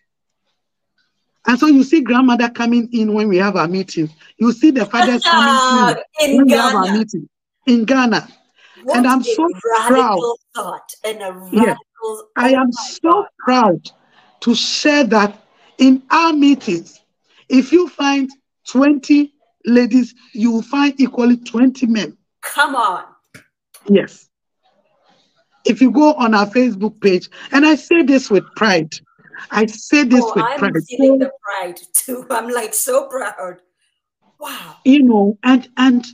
And 1.45 1.59
so 1.59 1.67
you 1.67 1.83
see 1.83 2.01
grandmother 2.01 2.49
coming 2.49 2.89
in 2.91 3.13
when 3.13 3.27
we 3.27 3.37
have 3.37 3.55
our 3.55 3.67
meeting. 3.67 4.09
You 4.37 4.53
see 4.53 4.71
the 4.71 4.87
fathers 4.87 5.23
coming 5.29 5.97
in, 6.19 6.31
in 6.31 6.37
when 6.37 6.47
Ghana. 6.47 6.47
we 6.47 6.57
have 6.57 6.75
our 6.75 6.97
meeting 6.97 7.29
in 7.67 7.85
Ghana. 7.85 8.27
What 8.85 8.97
and 8.97 9.07
I'm 9.07 9.21
so 9.21 9.47
proud. 9.85 10.19
Thought 10.55 10.91
and 11.03 11.21
a 11.21 11.31
radical 11.31 11.61
yes, 11.61 11.77
I 12.35 12.53
am 12.53 12.71
so 12.71 13.11
God. 13.11 13.27
proud 13.37 13.91
to 14.39 14.55
share 14.55 15.03
that 15.03 15.44
in 15.77 16.03
our 16.09 16.33
meetings, 16.33 17.01
if 17.49 17.71
you 17.71 17.87
find 17.89 18.29
20 18.67 19.33
ladies, 19.65 20.13
you 20.33 20.51
will 20.51 20.61
find 20.61 20.99
equally 20.99 21.37
20 21.37 21.85
men. 21.87 22.17
Come 22.41 22.75
on. 22.75 23.03
Yes. 23.87 24.29
If 25.65 25.81
you 25.81 25.91
go 25.91 26.13
on 26.13 26.33
our 26.33 26.45
Facebook 26.45 26.99
page, 27.01 27.29
and 27.51 27.65
I 27.65 27.75
say 27.75 28.03
this 28.03 28.29
with 28.29 28.45
pride, 28.55 28.93
I 29.51 29.65
say 29.65 30.03
this 30.03 30.23
oh, 30.23 30.33
with 30.35 30.45
I'm 30.45 30.59
pride. 30.59 30.73
I'm 30.75 30.81
feeling 30.83 31.19
the 31.19 31.31
pride 31.41 31.79
too. 31.93 32.25
I'm 32.29 32.49
like 32.49 32.73
so 32.73 33.07
proud. 33.07 33.57
Wow. 34.39 34.75
You 34.83 35.03
know, 35.03 35.37
and 35.43 35.67
and 35.77 36.05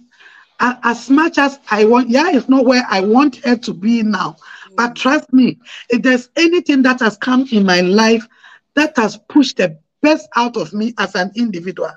as 0.59 1.09
much 1.09 1.37
as 1.37 1.59
I 1.69 1.85
want, 1.85 2.09
yeah, 2.09 2.29
it's 2.31 2.47
not 2.47 2.65
where 2.65 2.85
I 2.89 3.01
want 3.01 3.37
her 3.37 3.57
to 3.57 3.73
be 3.73 4.03
now. 4.03 4.37
But 4.75 4.91
mm. 4.91 4.95
trust 4.95 5.33
me, 5.33 5.59
if 5.89 6.01
there's 6.01 6.29
anything 6.35 6.83
that 6.83 6.99
has 6.99 7.17
come 7.17 7.47
in 7.51 7.65
my 7.65 7.81
life 7.81 8.27
that 8.75 8.95
has 8.97 9.17
pushed 9.29 9.57
the 9.57 9.77
best 10.01 10.27
out 10.35 10.57
of 10.57 10.73
me 10.73 10.93
as 10.97 11.15
an 11.15 11.31
individual, 11.35 11.91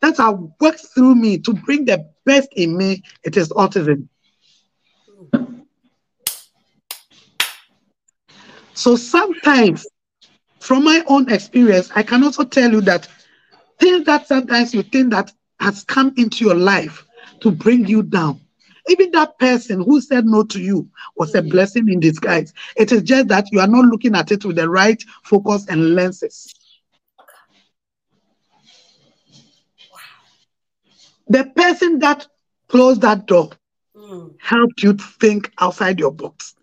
that 0.00 0.16
has 0.16 0.34
worked 0.60 0.86
through 0.94 1.14
me 1.14 1.38
to 1.38 1.52
bring 1.54 1.84
the 1.84 2.08
best 2.24 2.48
in 2.52 2.76
me, 2.76 3.02
it 3.24 3.36
is 3.36 3.48
autism. 3.50 4.08
So 8.74 8.94
sometimes, 8.94 9.86
from 10.60 10.84
my 10.84 11.02
own 11.06 11.30
experience, 11.32 11.90
I 11.94 12.02
can 12.02 12.22
also 12.22 12.44
tell 12.44 12.70
you 12.70 12.80
that 12.82 13.08
things 13.80 14.04
that 14.04 14.26
sometimes 14.28 14.74
you 14.74 14.82
think 14.82 15.10
that 15.12 15.32
has 15.60 15.84
come 15.84 16.12
into 16.16 16.44
your 16.44 16.54
life 16.54 17.06
to 17.40 17.50
bring 17.50 17.86
you 17.86 18.02
down 18.02 18.40
even 18.88 19.10
that 19.12 19.38
person 19.38 19.80
who 19.82 20.00
said 20.00 20.26
no 20.26 20.44
to 20.44 20.60
you 20.60 20.88
was 21.16 21.34
a 21.34 21.42
blessing 21.42 21.88
in 21.88 22.00
disguise. 22.00 22.52
It 22.76 22.92
is 22.92 23.02
just 23.02 23.28
that 23.28 23.50
you 23.50 23.60
are 23.60 23.66
not 23.66 23.86
looking 23.86 24.14
at 24.14 24.30
it 24.30 24.44
with 24.44 24.56
the 24.56 24.68
right 24.68 25.02
focus 25.24 25.66
and 25.68 25.94
lenses. 25.94 26.54
The 31.28 31.44
person 31.56 31.98
that 31.98 32.28
closed 32.68 33.00
that 33.00 33.26
door 33.26 33.50
mm. 33.96 34.34
helped 34.40 34.82
you 34.82 34.94
think 34.94 35.52
outside 35.58 35.98
your 35.98 36.12
box. 36.12 36.54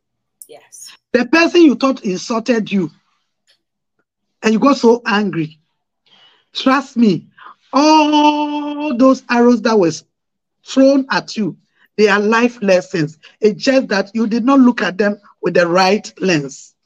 Yes. 0.48 0.96
The 1.12 1.26
person 1.26 1.64
you 1.64 1.76
thought 1.76 2.06
insulted 2.06 2.72
you 2.72 2.90
and 4.42 4.54
you 4.54 4.60
got 4.60 4.78
so 4.78 5.02
angry. 5.06 5.60
Trust 6.54 6.96
me, 6.96 7.28
all 7.74 8.96
those 8.96 9.24
arrows 9.30 9.62
that 9.64 9.78
was 9.78 10.06
thrown 10.64 11.06
at 11.12 11.36
you 11.36 11.58
they 11.98 12.08
are 12.08 12.20
life 12.20 12.62
lessons. 12.62 13.18
It's 13.40 13.64
just 13.64 13.88
that 13.90 14.12
you 14.14 14.28
did 14.28 14.44
not 14.44 14.60
look 14.60 14.82
at 14.82 14.98
them 14.98 15.20
with 15.42 15.54
the 15.54 15.68
right 15.68 16.12
lens. 16.20 16.74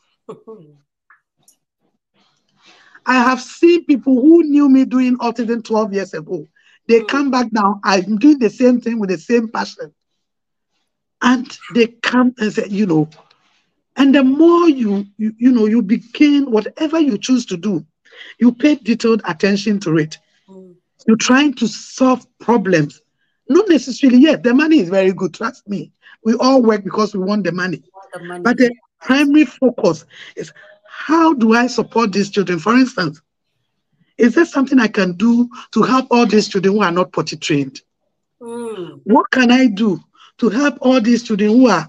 I 3.05 3.13
have 3.13 3.41
seen 3.41 3.85
people 3.85 4.15
who 4.15 4.43
knew 4.43 4.67
me 4.67 4.83
doing 4.83 5.17
autism 5.19 5.63
12 5.63 5.93
years 5.93 6.13
ago. 6.13 6.45
They 6.89 6.99
mm. 6.99 7.07
come 7.07 7.31
back 7.31 7.53
now. 7.53 7.79
I'm 7.83 8.17
doing 8.17 8.39
the 8.39 8.49
same 8.49 8.81
thing 8.81 8.99
with 8.99 9.09
the 9.09 9.17
same 9.17 9.47
passion. 9.47 9.93
And 11.21 11.57
they 11.73 11.87
come 11.87 12.35
and 12.37 12.51
say, 12.51 12.67
you 12.67 12.85
know, 12.85 13.09
and 13.95 14.13
the 14.13 14.23
more 14.23 14.69
you, 14.69 15.05
you, 15.17 15.33
you 15.37 15.51
know, 15.51 15.65
you 15.65 15.81
begin 15.81 16.51
whatever 16.51 16.99
you 16.99 17.17
choose 17.17 17.45
to 17.47 17.57
do, 17.57 17.85
you 18.39 18.51
pay 18.51 18.75
detailed 18.75 19.21
attention 19.25 19.79
to 19.81 19.97
it. 19.97 20.17
Mm. 20.49 20.75
You're 21.07 21.17
trying 21.17 21.53
to 21.55 21.67
solve 21.67 22.27
problems 22.39 23.01
not 23.49 23.67
necessarily, 23.69 24.19
yes, 24.19 24.39
the 24.43 24.53
money 24.53 24.79
is 24.79 24.89
very 24.89 25.13
good, 25.13 25.33
trust 25.33 25.67
me. 25.67 25.91
We 26.23 26.35
all 26.35 26.61
work 26.61 26.83
because 26.83 27.15
we 27.15 27.23
want 27.23 27.43
the 27.43 27.51
money. 27.51 27.83
Want 27.93 28.11
the 28.13 28.23
money. 28.23 28.43
But 28.43 28.57
the 28.57 28.73
primary 29.01 29.45
focus 29.45 30.05
is 30.35 30.51
how 30.87 31.33
do 31.33 31.53
I 31.53 31.67
support 31.67 32.11
these 32.11 32.29
children? 32.29 32.59
For 32.59 32.73
instance, 32.75 33.21
is 34.17 34.35
there 34.35 34.45
something 34.45 34.79
I 34.79 34.87
can 34.87 35.13
do 35.13 35.49
to 35.73 35.83
help 35.83 36.07
all 36.11 36.25
these 36.25 36.47
children 36.47 36.75
who 36.75 36.81
are 36.81 36.91
not 36.91 37.11
potty 37.13 37.37
trained? 37.37 37.81
Mm. 38.41 39.01
What 39.03 39.29
can 39.31 39.51
I 39.51 39.67
do 39.67 39.99
to 40.39 40.49
help 40.49 40.77
all 40.81 40.99
these 40.99 41.23
children 41.23 41.51
who 41.51 41.69
are 41.69 41.87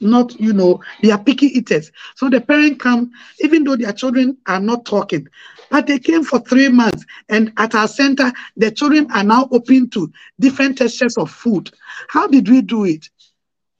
not, 0.00 0.38
you 0.40 0.52
know, 0.52 0.82
they 1.02 1.10
are 1.10 1.22
picky 1.22 1.46
eaters. 1.46 1.92
So 2.16 2.30
the 2.30 2.40
parent 2.40 2.80
come, 2.80 3.10
even 3.40 3.64
though 3.64 3.76
their 3.76 3.92
children 3.92 4.38
are 4.46 4.60
not 4.60 4.84
talking, 4.86 5.28
but 5.70 5.86
they 5.86 5.98
came 5.98 6.24
for 6.24 6.40
three 6.40 6.68
months. 6.68 7.04
And 7.28 7.52
at 7.56 7.74
our 7.74 7.88
center, 7.88 8.32
the 8.56 8.70
children 8.70 9.10
are 9.12 9.24
now 9.24 9.48
open 9.50 9.88
to 9.90 10.10
different 10.38 10.78
textures 10.78 11.16
of 11.16 11.30
food. 11.30 11.70
How 12.08 12.26
did 12.26 12.48
we 12.48 12.62
do 12.62 12.84
it? 12.84 13.08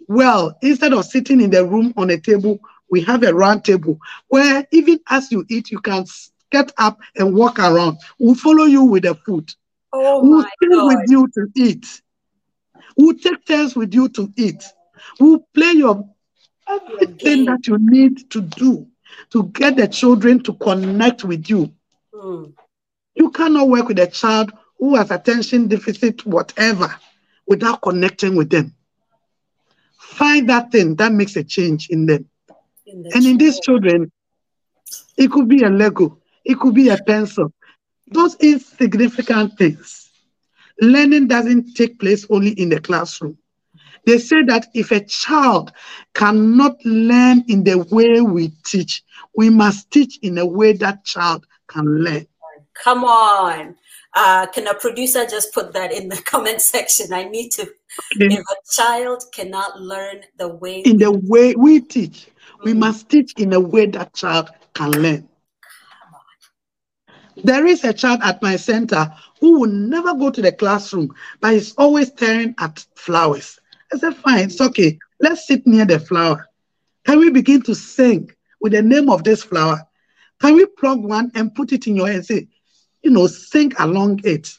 Well, 0.09 0.57
instead 0.63 0.93
of 0.93 1.05
sitting 1.05 1.41
in 1.41 1.51
the 1.51 1.65
room 1.67 1.93
on 1.97 2.11
a 2.11 2.19
table, 2.19 2.61
we 2.91 3.01
have 3.03 3.23
a 3.23 3.35
round 3.35 3.65
table 3.65 3.99
where 4.29 4.67
even 4.73 5.01
as 5.09 5.31
you 5.31 5.45
eat, 5.49 5.71
you 5.71 5.81
can 5.81 6.05
get 6.51 6.73
up 6.79 6.99
and 7.17 7.35
walk 7.35 7.59
around. 7.59 7.99
We'll 8.19 8.35
follow 8.35 8.65
you 8.65 8.85
with 8.85 9.05
the 9.05 9.15
food. 9.15 9.51
Oh 9.93 10.23
we'll 10.23 10.43
stay 10.43 10.69
with 10.71 11.03
you 11.07 11.29
to 11.35 11.49
eat. 11.57 12.03
We'll 12.97 13.17
take 13.17 13.47
turns 13.47 13.77
with 13.77 13.95
you 13.95 14.09
to 14.11 14.33
eat 14.37 14.63
We'll 15.19 15.41
play 15.55 15.73
your 15.73 16.09
everything 16.69 17.45
that 17.47 17.67
you 17.67 17.77
need 17.81 18.31
to 18.31 18.41
do 18.43 18.87
to 19.31 19.45
get 19.45 19.77
the 19.77 19.89
children 19.89 20.43
to 20.45 20.55
connect 20.55 21.25
with 21.25 21.49
you. 21.49 21.73
Mm. 22.21 22.53
You 23.15 23.31
cannot 23.31 23.69
work 23.69 23.89
with 23.89 23.99
a 23.99 24.07
child 24.07 24.53
who 24.79 24.97
has 24.97 25.11
attention 25.11 25.69
deficit, 25.69 26.25
whatever, 26.27 26.95
without 27.47 27.83
connecting 27.83 28.37
with 28.37 28.51
them. 28.51 28.75
Find 29.99 30.49
that 30.49 30.71
thing 30.71 30.97
that 30.97 31.13
makes 31.13 31.37
a 31.37 31.45
change 31.45 31.89
in 31.89 32.07
them. 32.07 32.29
In 32.87 33.05
and 33.15 33.25
in 33.25 33.39
these 33.39 33.61
children, 33.61 34.11
it 35.17 35.31
could 35.31 35.49
be 35.49 35.63
a 35.63 35.71
Lego, 35.71 36.19
it 36.45 36.59
could 36.59 36.75
be 36.75 36.89
a 36.89 36.99
pencil. 37.07 37.53
Those 38.09 38.37
insignificant 38.37 39.57
things. 39.57 40.11
Learning 40.81 41.27
doesn't 41.29 41.75
take 41.75 41.99
place 42.01 42.27
only 42.31 42.51
in 42.53 42.71
the 42.71 42.81
classroom. 42.81 43.39
They 44.07 44.19
say 44.19 44.43
that 44.47 44.67
if 44.75 44.91
a 44.91 45.05
child 45.05 45.73
cannot 46.15 46.85
learn 46.85 47.45
in 47.49 47.65
the 47.65 47.79
way 47.79 48.21
we 48.21 48.49
teach, 48.65 49.03
we 49.37 49.51
must 49.51 49.91
teach 49.91 50.19
in 50.23 50.39
a 50.39 50.47
way 50.47 50.73
that 50.73 51.05
child 51.05 51.47
can 51.71 52.03
learn. 52.05 52.27
Come 52.75 53.05
on. 53.05 53.77
Uh, 54.15 54.47
can 54.47 54.67
a 54.67 54.75
producer 54.75 55.25
just 55.27 55.55
put 55.55 55.73
that 55.73 55.93
in 55.93 56.09
the 56.09 56.17
comment 56.27 56.61
section? 56.61 57.13
I 57.13 57.25
need 57.25 57.51
to. 57.53 57.63
Okay. 57.63 58.35
If 58.35 58.41
a 58.41 58.57
child 58.73 59.25
cannot 59.33 59.81
learn 59.81 60.23
the 60.39 60.49
way 60.49 60.81
in 60.81 60.99
the 60.99 61.13
way 61.13 61.55
we 61.55 61.81
teach, 61.81 62.27
mm-hmm. 62.27 62.65
we 62.65 62.75
must 62.75 63.09
teach 63.09 63.33
in 63.39 63.53
a 63.53 63.61
way 63.61 63.87
that 63.87 64.15
child 64.15 64.51
can 64.75 64.91
learn. 64.91 65.29
There 67.43 67.67
is 67.67 67.85
a 67.85 67.93
child 67.93 68.21
at 68.23 68.43
my 68.43 68.57
center 68.57 69.13
who 69.41 69.61
will 69.61 69.71
never 69.71 70.15
go 70.15 70.31
to 70.31 70.43
the 70.43 70.53
classroom, 70.53 71.15
but 71.41 71.55
is 71.55 71.75
always 71.79 72.09
staring 72.09 72.55
at 72.59 72.85
flowers. 72.95 73.59
I 73.93 73.99
said, 73.99 74.17
fine, 74.17 74.45
it's 74.45 74.61
okay. 74.61 74.99
Let's 75.21 75.47
sit 75.47 75.67
near 75.67 75.87
the 75.87 75.99
flower. 75.99 76.49
Can 77.07 77.19
we 77.19 77.31
begin 77.31 77.63
to 77.63 77.75
sing 77.75 78.31
with 78.61 78.73
the 78.73 78.83
name 78.83 79.09
of 79.09 79.25
this 79.25 79.43
flower? 79.43 79.87
Can 80.41 80.55
we 80.55 80.67
plug 80.67 81.03
one 81.03 81.31
and 81.35 81.55
put 81.55 81.73
it 81.73 81.87
in 81.87 81.97
your 81.97 82.07
head 82.07 82.17
and 82.17 82.27
say, 82.27 82.49
you 83.03 83.11
know, 83.11 83.27
sing 83.27 83.73
along 83.79 84.21
it? 84.25 84.53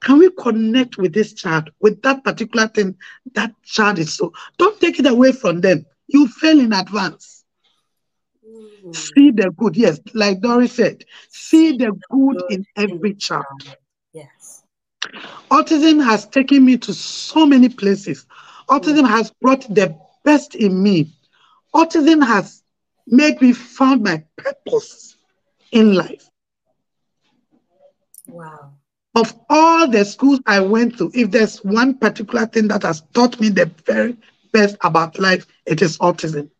Can 0.00 0.18
we 0.18 0.30
connect 0.30 0.96
with 0.98 1.12
this 1.12 1.32
child, 1.34 1.70
with 1.80 2.00
that 2.02 2.24
particular 2.24 2.68
thing 2.68 2.96
that 3.34 3.52
child 3.64 3.98
is 3.98 4.14
so? 4.14 4.32
Don't 4.58 4.80
take 4.80 4.98
it 4.98 5.06
away 5.06 5.32
from 5.32 5.60
them. 5.60 5.84
You 6.08 6.26
fail 6.26 6.58
in 6.58 6.72
advance. 6.72 7.44
Mm. 8.46 8.94
See 8.94 9.30
the 9.30 9.50
good. 9.56 9.76
Yes, 9.76 10.00
like 10.14 10.40
Doris 10.40 10.72
said, 10.72 11.04
see 11.28 11.76
the 11.76 11.92
good 12.10 12.42
in 12.48 12.66
every 12.76 13.14
child. 13.14 13.44
Yes. 14.12 14.62
Autism 15.50 16.02
has 16.04 16.26
taken 16.26 16.64
me 16.64 16.76
to 16.78 16.92
so 16.94 17.46
many 17.46 17.68
places. 17.68 18.26
Autism 18.68 19.06
has 19.08 19.30
brought 19.40 19.62
the 19.74 19.96
best 20.24 20.54
in 20.54 20.82
me. 20.82 21.12
Autism 21.74 22.24
has 22.26 22.59
made 23.10 23.40
me 23.42 23.52
find 23.52 24.02
my 24.02 24.24
purpose 24.36 25.16
in 25.72 25.94
life. 25.94 26.28
Wow. 28.26 28.72
Of 29.14 29.34
all 29.48 29.88
the 29.88 30.04
schools 30.04 30.40
I 30.46 30.60
went 30.60 30.96
to, 30.98 31.10
if 31.14 31.30
there's 31.30 31.58
one 31.58 31.98
particular 31.98 32.46
thing 32.46 32.68
that 32.68 32.84
has 32.84 33.02
taught 33.12 33.40
me 33.40 33.48
the 33.48 33.70
very 33.84 34.16
best 34.52 34.76
about 34.82 35.18
life, 35.18 35.46
it 35.66 35.82
is 35.82 35.98
autism. 35.98 36.50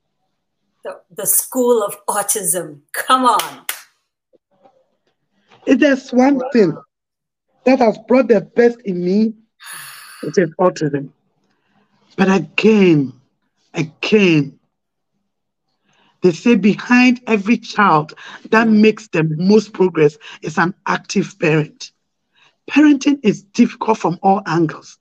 The, 0.83 1.01
the 1.15 1.27
school 1.27 1.83
of 1.83 1.97
autism. 2.07 2.81
Come 2.93 3.25
on. 3.25 3.67
If 5.67 5.79
there's 5.79 6.11
one 6.11 6.41
thing 6.53 6.77
that 7.65 7.79
has 7.79 7.99
brought 8.09 8.29
the 8.29 8.41
best 8.41 8.81
in 8.81 9.05
me, 9.05 9.35
it 10.23 10.37
is 10.37 10.51
autism. 10.59 11.11
But 12.17 12.35
again, 12.35 13.13
again, 13.75 14.60
they 16.23 16.33
say 16.33 16.55
behind 16.55 17.21
every 17.27 17.57
child 17.57 18.15
that 18.51 18.69
makes 18.69 19.09
the 19.09 19.25
most 19.25 19.73
progress 19.73 20.19
is 20.43 20.59
an 20.59 20.75
active 20.87 21.39
parent. 21.39 21.93
Parenting 22.71 23.19
is 23.23 23.43
difficult 23.43 23.99
from 23.99 24.19
all 24.23 24.43
angles, 24.47 24.99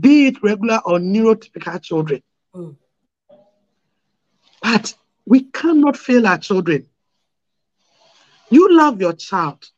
be 0.00 0.26
it 0.26 0.42
regular 0.42 0.80
or 0.84 0.98
neurotypical 0.98 1.82
children. 1.82 2.22
Mm. 2.54 2.76
But 4.62 4.94
we 5.26 5.42
cannot 5.44 5.96
fail 5.96 6.26
our 6.26 6.38
children. 6.38 6.86
You 8.50 8.76
love 8.76 9.00
your 9.00 9.14
child. 9.14 9.70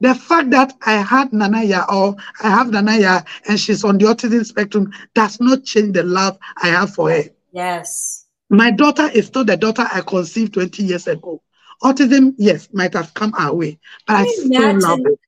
The 0.00 0.14
fact 0.14 0.50
that 0.50 0.72
I 0.84 0.94
had 0.94 1.32
Nana 1.32 1.58
Yaa 1.58 1.92
or 1.92 2.16
I 2.42 2.50
have 2.50 2.70
Nana 2.70 2.92
Yaa 2.92 3.26
and 3.48 3.58
she's 3.58 3.84
on 3.84 3.98
the 3.98 4.06
autism 4.06 4.44
spectrum 4.44 4.92
does 5.14 5.40
not 5.40 5.64
change 5.64 5.94
the 5.94 6.02
love 6.02 6.38
I 6.62 6.68
have 6.68 6.94
for 6.94 7.10
her. 7.10 7.24
Yes. 7.52 8.23
My 8.50 8.70
daughter 8.70 9.08
is 9.12 9.26
still 9.26 9.44
the 9.44 9.56
daughter 9.56 9.86
I 9.90 10.02
conceived 10.02 10.54
20 10.54 10.82
years 10.82 11.06
ago. 11.06 11.42
Autism, 11.82 12.34
yes, 12.38 12.68
might 12.72 12.94
have 12.94 13.12
come 13.14 13.34
our 13.36 13.54
way, 13.54 13.78
but 14.06 14.16
I 14.16 14.24
you 14.24 14.32
still 14.32 14.80
love 14.80 15.00
it. 15.04 15.18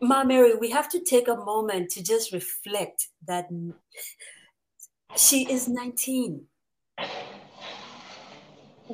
Ma 0.00 0.24
Mary, 0.24 0.56
we 0.56 0.70
have 0.70 0.88
to 0.90 1.00
take 1.00 1.28
a 1.28 1.36
moment 1.36 1.90
to 1.92 2.02
just 2.02 2.32
reflect 2.32 3.08
that 3.26 3.48
she 5.16 5.50
is 5.50 5.68
19. 5.68 6.44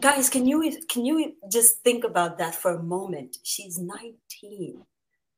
Guys, 0.00 0.30
can 0.30 0.46
you 0.46 0.72
can 0.88 1.04
you 1.04 1.34
just 1.50 1.80
think 1.82 2.04
about 2.04 2.38
that 2.38 2.54
for 2.54 2.74
a 2.74 2.82
moment? 2.82 3.36
She's 3.42 3.78
19. 3.78 4.82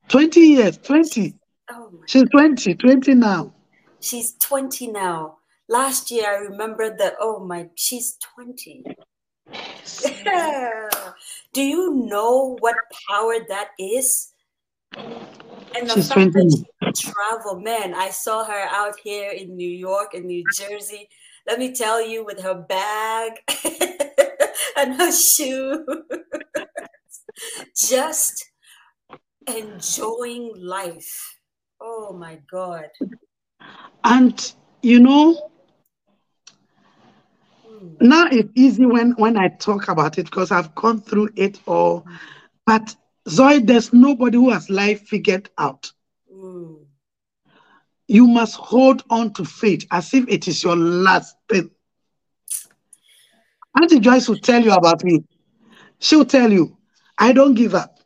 20 0.08 0.40
years, 0.40 0.78
20. 0.78 1.34
Oh 1.70 1.90
my 1.92 2.04
She's 2.06 2.28
20, 2.30 2.74
20 2.74 3.14
now. 3.14 3.54
she's 4.00 4.34
20 4.34 4.88
now. 4.88 5.38
Last 5.68 6.10
year 6.10 6.28
I 6.28 6.36
remember 6.36 6.96
that 6.96 7.14
oh 7.20 7.44
my 7.44 7.68
she's 7.74 8.16
20. 8.34 8.84
Do 11.52 11.62
you 11.62 11.94
know 11.94 12.56
what 12.60 12.76
power 13.08 13.36
that 13.48 13.70
is? 13.78 14.32
And 14.96 15.88
the 15.88 15.94
She's 15.94 16.08
fact 16.08 16.32
20 16.32 16.66
that 16.80 16.96
she 16.96 17.10
travel, 17.10 17.60
man, 17.60 17.94
I 17.94 18.10
saw 18.10 18.44
her 18.44 18.66
out 18.70 18.98
here 19.02 19.30
in 19.30 19.56
New 19.56 19.68
York 19.68 20.14
and 20.14 20.24
New 20.24 20.44
Jersey. 20.52 21.08
Let 21.46 21.58
me 21.58 21.74
tell 21.74 22.00
you, 22.04 22.24
with 22.24 22.40
her 22.40 22.54
bag 22.54 23.32
and 24.76 24.94
her 24.94 25.12
shoe, 25.12 25.84
just 27.76 28.50
enjoying 29.46 30.52
life. 30.56 31.38
Oh 31.80 32.12
my 32.12 32.40
God. 32.50 32.88
And 34.04 34.54
you 34.82 35.00
know. 35.00 35.50
Now 38.00 38.26
it's 38.30 38.50
easy 38.54 38.86
when 38.86 39.12
when 39.12 39.36
I 39.36 39.48
talk 39.48 39.88
about 39.88 40.18
it 40.18 40.24
because 40.24 40.50
I've 40.50 40.74
gone 40.74 41.00
through 41.00 41.30
it 41.36 41.58
all. 41.66 42.06
But 42.66 42.94
Zoe, 43.28 43.60
there's 43.60 43.92
nobody 43.92 44.36
who 44.36 44.50
has 44.50 44.68
life 44.70 45.06
figured 45.06 45.50
out. 45.58 45.90
Mm. 46.32 46.84
You 48.06 48.26
must 48.26 48.56
hold 48.56 49.02
on 49.10 49.32
to 49.34 49.44
faith 49.44 49.86
as 49.90 50.12
if 50.12 50.28
it 50.28 50.46
is 50.46 50.62
your 50.62 50.76
last 50.76 51.36
thing. 51.48 51.70
Auntie 53.80 54.00
Joyce 54.00 54.28
will 54.28 54.38
tell 54.38 54.62
you 54.62 54.72
about 54.72 55.02
me. 55.02 55.24
She'll 55.98 56.24
tell 56.24 56.52
you, 56.52 56.76
I 57.18 57.32
don't 57.32 57.54
give 57.54 57.74
up. 57.74 57.98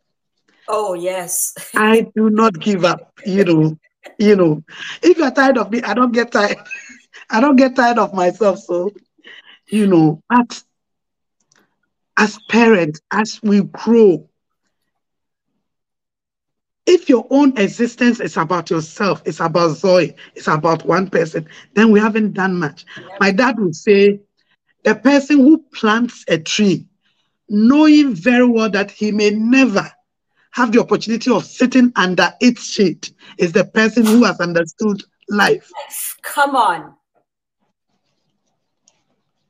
Oh 0.68 0.94
yes. 0.94 1.54
I 1.74 2.06
do 2.14 2.30
not 2.30 2.58
give 2.58 2.84
up. 2.84 3.12
You 3.24 3.44
know, 3.44 3.78
you 4.18 4.36
know. 4.36 4.62
If 5.02 5.18
you're 5.18 5.30
tired 5.30 5.58
of 5.58 5.70
me, 5.70 5.82
I 5.82 5.94
don't 5.94 6.12
get 6.12 6.30
tired. 6.32 6.58
I 7.30 7.40
don't 7.40 7.56
get 7.56 7.74
tired 7.74 7.98
of 7.98 8.14
myself. 8.14 8.60
So, 8.60 8.92
you 9.68 9.86
know, 9.86 10.22
but 10.28 10.62
as 12.16 12.38
parents, 12.48 13.00
as 13.10 13.40
we 13.42 13.62
grow, 13.62 14.28
if 16.86 17.08
your 17.08 17.26
own 17.30 17.56
existence 17.58 18.18
is 18.18 18.36
about 18.36 18.70
yourself, 18.70 19.22
it's 19.26 19.40
about 19.40 19.76
Zoe, 19.76 20.16
it's 20.34 20.48
about 20.48 20.86
one 20.86 21.10
person, 21.10 21.46
then 21.74 21.90
we 21.90 22.00
haven't 22.00 22.32
done 22.32 22.58
much. 22.58 22.86
My 23.20 23.30
dad 23.30 23.58
would 23.58 23.76
say, 23.76 24.20
the 24.84 24.94
person 24.94 25.38
who 25.38 25.58
plants 25.74 26.24
a 26.28 26.38
tree, 26.38 26.86
knowing 27.48 28.14
very 28.14 28.46
well 28.46 28.70
that 28.70 28.90
he 28.90 29.12
may 29.12 29.30
never 29.30 29.86
have 30.52 30.72
the 30.72 30.80
opportunity 30.80 31.30
of 31.30 31.44
sitting 31.44 31.92
under 31.94 32.32
its 32.40 32.64
shade, 32.64 33.08
is 33.36 33.52
the 33.52 33.64
person 33.64 34.06
who 34.06 34.24
has 34.24 34.40
understood 34.40 35.02
life. 35.28 35.70
Come 36.22 36.56
on. 36.56 36.94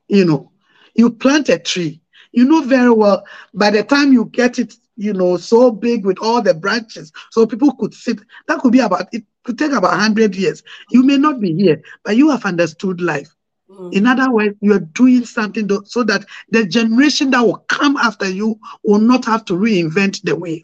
You 0.09 0.25
know, 0.25 0.51
you 0.95 1.11
plant 1.11 1.49
a 1.49 1.59
tree, 1.59 2.01
you 2.33 2.45
know 2.45 2.63
very 2.63 2.91
well 2.91 3.25
by 3.55 3.71
the 3.71 3.83
time 3.83 4.13
you 4.13 4.27
get 4.27 4.59
it, 4.59 4.75
you 4.97 5.13
know, 5.13 5.37
so 5.37 5.71
big 5.71 6.05
with 6.05 6.19
all 6.21 6.43
the 6.43 6.55
branches, 6.55 7.13
so 7.31 7.47
people 7.47 7.73
could 7.77 7.95
sit, 7.95 8.19
that 8.49 8.59
could 8.61 8.73
be 8.73 8.81
about, 8.81 9.09
it 9.13 9.25
could 9.45 9.59
take 9.59 9.71
about 9.73 9.93
100 9.93 10.35
years. 10.35 10.63
You 10.91 11.05
may 11.05 11.17
not 11.17 11.41
be 11.41 11.55
here, 11.55 11.83
but 12.05 12.17
you 12.17 12.31
have 12.31 12.45
understood 12.45 13.01
life. 13.01 13.35
Mm. 13.71 13.95
In 13.95 14.07
other 14.07 14.31
words, 14.31 14.57
you're 14.61 14.81
doing 14.81 15.25
something 15.25 15.69
to, 15.69 15.83
so 15.87 16.03
that 16.05 16.25
the 16.51 16.67
generation 16.67 17.31
that 17.31 17.43
will 17.43 17.65
come 17.69 17.97
after 17.97 18.29
you 18.29 18.59
will 18.83 19.01
not 19.01 19.25
have 19.27 19.45
to 19.47 19.55
reinvent 19.55 20.23
the 20.23 20.35
wheel. 20.35 20.63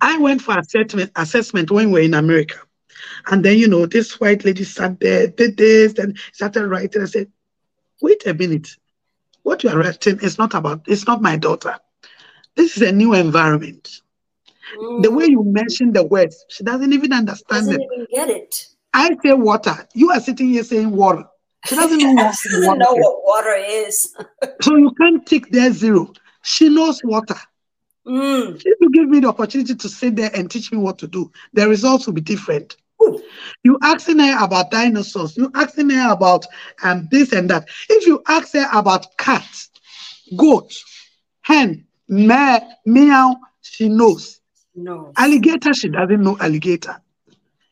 I 0.00 0.18
went 0.18 0.40
for 0.42 0.56
assessment, 0.58 1.10
assessment 1.16 1.70
when 1.70 1.90
we 1.90 1.92
were 2.00 2.04
in 2.04 2.14
America. 2.14 2.58
And 3.26 3.44
then, 3.44 3.58
you 3.58 3.68
know, 3.68 3.86
this 3.86 4.20
white 4.20 4.44
lady 4.44 4.64
sat 4.64 5.00
there, 5.00 5.28
did 5.28 5.56
this, 5.56 5.94
and 5.98 6.18
started 6.32 6.66
writing. 6.68 7.02
I 7.02 7.06
said, 7.06 7.30
wait 8.00 8.26
a 8.26 8.34
minute. 8.34 8.68
What 9.42 9.62
you 9.64 9.70
are 9.70 9.78
writing 9.78 10.20
is 10.20 10.38
not 10.38 10.54
about, 10.54 10.82
it's 10.86 11.06
not 11.06 11.22
my 11.22 11.36
daughter. 11.36 11.76
This 12.54 12.76
is 12.76 12.82
a 12.82 12.92
new 12.92 13.14
environment. 13.14 14.00
The 15.00 15.10
way 15.10 15.26
you 15.26 15.42
mention 15.44 15.92
the 15.92 16.04
words, 16.04 16.44
she 16.48 16.64
doesn't 16.64 16.92
even 16.92 17.12
understand 17.12 17.66
doesn't 17.66 17.72
them. 17.72 17.88
even 17.92 18.06
get 18.10 18.30
it. 18.30 18.66
I 18.92 19.10
say 19.24 19.32
water. 19.32 19.86
You 19.94 20.10
are 20.10 20.20
sitting 20.20 20.48
here 20.48 20.64
saying 20.64 20.90
water. 20.90 21.24
She 21.66 21.76
doesn't 21.76 21.98
know 21.98 22.12
what 22.12 22.34
She 22.42 22.48
doesn't 22.50 22.66
water 22.66 22.78
know 22.78 22.92
is. 22.92 22.98
what 22.98 23.24
water 23.24 23.54
is. 23.56 24.16
So 24.62 24.76
you 24.76 24.90
can't 25.00 25.24
tick 25.24 25.50
there 25.50 25.72
zero. 25.72 26.12
She 26.42 26.68
knows 26.68 27.00
water. 27.04 27.36
Mm. 28.06 28.56
If 28.56 28.76
you 28.80 28.90
give 28.90 29.08
me 29.08 29.20
the 29.20 29.28
opportunity 29.28 29.74
to 29.74 29.88
sit 29.88 30.16
there 30.16 30.30
and 30.34 30.50
teach 30.50 30.72
me 30.72 30.78
what 30.78 30.98
to 30.98 31.06
do, 31.06 31.30
the 31.52 31.68
results 31.68 32.06
will 32.06 32.14
be 32.14 32.20
different. 32.20 32.76
You 33.62 33.78
asking 33.82 34.18
her 34.20 34.44
about 34.44 34.70
dinosaurs, 34.70 35.36
you 35.36 35.50
asking 35.54 35.90
her 35.90 36.12
about 36.12 36.46
um, 36.82 37.08
this 37.10 37.32
and 37.32 37.50
that. 37.50 37.68
If 37.88 38.06
you 38.06 38.22
ask 38.26 38.52
her 38.54 38.68
about 38.72 39.16
cats, 39.18 39.70
goat, 40.36 40.72
hen, 41.42 41.86
meh, 42.08 42.60
meow, 42.86 43.36
she 43.62 43.88
knows. 43.88 44.40
No. 44.74 45.12
Alligator, 45.16 45.72
she 45.74 45.88
doesn't 45.88 46.22
know 46.22 46.36
alligator. 46.40 46.96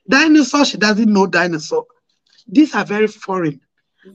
Dinosaur, 0.09 0.65
she 0.65 0.77
doesn't 0.79 1.13
know 1.13 1.27
dinosaur. 1.27 1.87
These 2.49 2.75
are 2.75 2.85
very 2.85 3.07
foreign. 3.09 3.61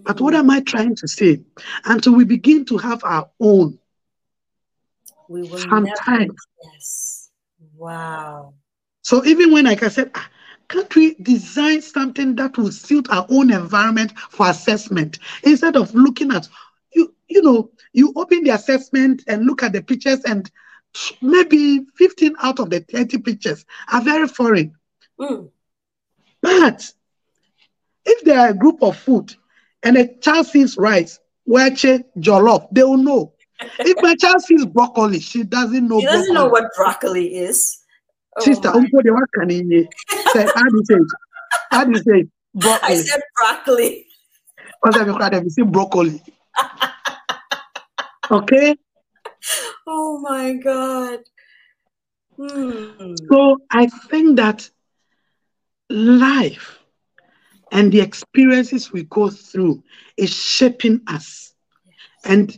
But 0.04 0.20
what 0.22 0.34
am 0.34 0.50
I 0.50 0.62
trying 0.62 0.96
to 0.96 1.08
say? 1.08 1.42
Until 1.86 2.16
we 2.16 2.26
begin 2.26 2.66
to 2.66 2.78
have 2.78 3.04
our 3.04 3.30
own, 3.40 3.80
we 5.28 5.44
will 5.44 5.68
never. 5.68 6.02
sometimes. 6.10 6.36
Yes. 6.64 7.32
Wow. 7.76 8.54
So 9.04 9.26
even 9.26 9.52
when, 9.52 9.66
like 9.66 9.84
I 9.84 9.90
said, 9.90 10.12
"Ah, 10.16 10.30
can't 10.72 10.96
we 10.96 11.16
design 11.16 11.82
something 11.82 12.36
that 12.36 12.58
will 12.58 12.72
suit 12.72 13.10
our 13.10 13.26
own 13.30 13.52
environment 13.52 14.18
for 14.30 14.50
assessment 14.50 15.20
instead 15.44 15.76
of 15.76 15.94
looking 15.94 16.32
at 16.32 16.48
you? 16.94 17.14
You 17.28 17.42
know, 17.42 17.72
you 17.94 18.14
open 18.16 18.44
the 18.44 18.52
assessment 18.52 19.24
and 19.28 19.46
look 19.46 19.64
at 19.64 19.74
the 19.74 19.82
pictures, 19.82 20.24
and 20.24 20.50
maybe 21.22 21.86
15 21.96 22.36
out 22.42 22.60
of 22.60 22.70
the 22.70 22.80
30 22.80 23.18
pictures 23.20 23.66
are 23.92 24.02
very 24.02 24.28
foreign. 24.28 24.74
Mm. 25.20 25.50
But 26.42 26.92
if 28.06 28.24
there 28.24 28.40
are 28.40 28.50
a 28.50 28.54
group 28.54 28.82
of 28.82 28.98
food 28.98 29.36
and 29.84 29.98
a 29.98 30.08
child 30.20 30.48
sees 30.48 30.78
rice, 30.78 31.20
waakye, 31.48 32.04
jollof, 32.18 32.68
they 32.72 32.84
will 32.84 32.98
know. 32.98 33.34
If 33.80 34.02
my 34.02 34.16
child 34.16 34.42
sees 34.42 34.66
broccoli, 34.66 35.20
she 35.20 35.44
doesn't 35.44 35.88
know 35.88 36.00
She 36.00 36.06
doesn't 36.06 36.34
broccoli. 36.34 36.34
know 36.34 36.48
what 36.50 36.66
broccoli 36.76 37.36
is. 37.36 37.78
Oh 38.38 38.44
Sister, 38.44 38.70
my- 40.36 40.44
umpo 40.44 40.52
de 40.52 40.52
wakani 40.52 40.52
Say, 40.52 40.52
how 40.56 40.64
do 40.64 40.78
you 40.78 40.84
say 40.86 40.96
it? 40.96 41.08
How 41.72 41.84
do 41.86 41.92
you 41.92 41.98
say 41.98 42.20
it? 42.20 42.30
I 42.84 42.96
said 42.96 43.22
broccoli. 43.36 44.06
Because 44.84 45.02
I'm 45.02 45.18
glad 45.18 45.44
you 45.44 45.50
say 45.50 45.64
broccoli. 45.64 46.22
Okay? 48.32 48.76
Oh 49.88 50.20
my 50.20 50.54
god. 50.54 51.20
Hmm. 52.38 53.16
So 53.30 53.58
I 53.70 53.88
think 53.88 54.38
that 54.38 54.70
life 55.90 56.80
and 57.72 57.92
the 57.92 58.00
experiences 58.02 58.92
we 58.92 59.04
go 59.04 59.30
through 59.30 59.84
is 60.18 60.34
shaping 60.34 61.02
us 61.08 61.54
and 62.24 62.58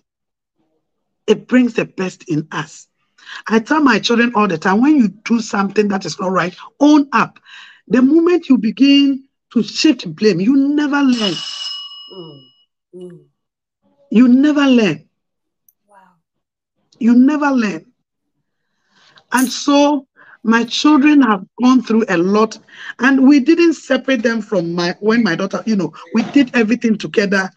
it 1.27 1.47
brings 1.47 1.73
the 1.73 1.85
best 1.85 2.29
in 2.29 2.47
us. 2.51 2.87
I 3.47 3.59
tell 3.59 3.81
my 3.81 3.99
children 3.99 4.31
all 4.35 4.47
the 4.47 4.57
time 4.57 4.81
when 4.81 4.95
you 4.95 5.09
do 5.09 5.39
something 5.39 5.87
that 5.89 6.05
is 6.05 6.19
not 6.19 6.31
right, 6.31 6.55
own 6.79 7.07
up. 7.11 7.39
The 7.87 8.01
moment 8.01 8.49
you 8.49 8.57
begin 8.57 9.27
to 9.53 9.63
shift 9.63 10.13
blame, 10.15 10.39
you 10.39 10.55
never 10.55 11.01
learn. 11.01 11.33
Mm. 12.13 12.43
Mm. 12.95 13.25
You 14.09 14.27
never 14.27 14.65
learn. 14.67 15.07
Wow. 15.87 15.97
You 16.99 17.15
never 17.15 17.49
learn. 17.51 17.85
And 19.31 19.51
so 19.51 20.07
my 20.43 20.63
children 20.65 21.21
have 21.21 21.45
gone 21.61 21.81
through 21.81 22.05
a 22.09 22.17
lot, 22.17 22.57
and 22.99 23.25
we 23.27 23.39
didn't 23.39 23.73
separate 23.73 24.21
them 24.23 24.41
from 24.41 24.73
my 24.73 24.95
when 24.99 25.23
my 25.23 25.35
daughter, 25.35 25.63
you 25.65 25.75
know, 25.75 25.93
we 26.13 26.23
did 26.31 26.53
everything 26.55 26.97
together. 26.97 27.49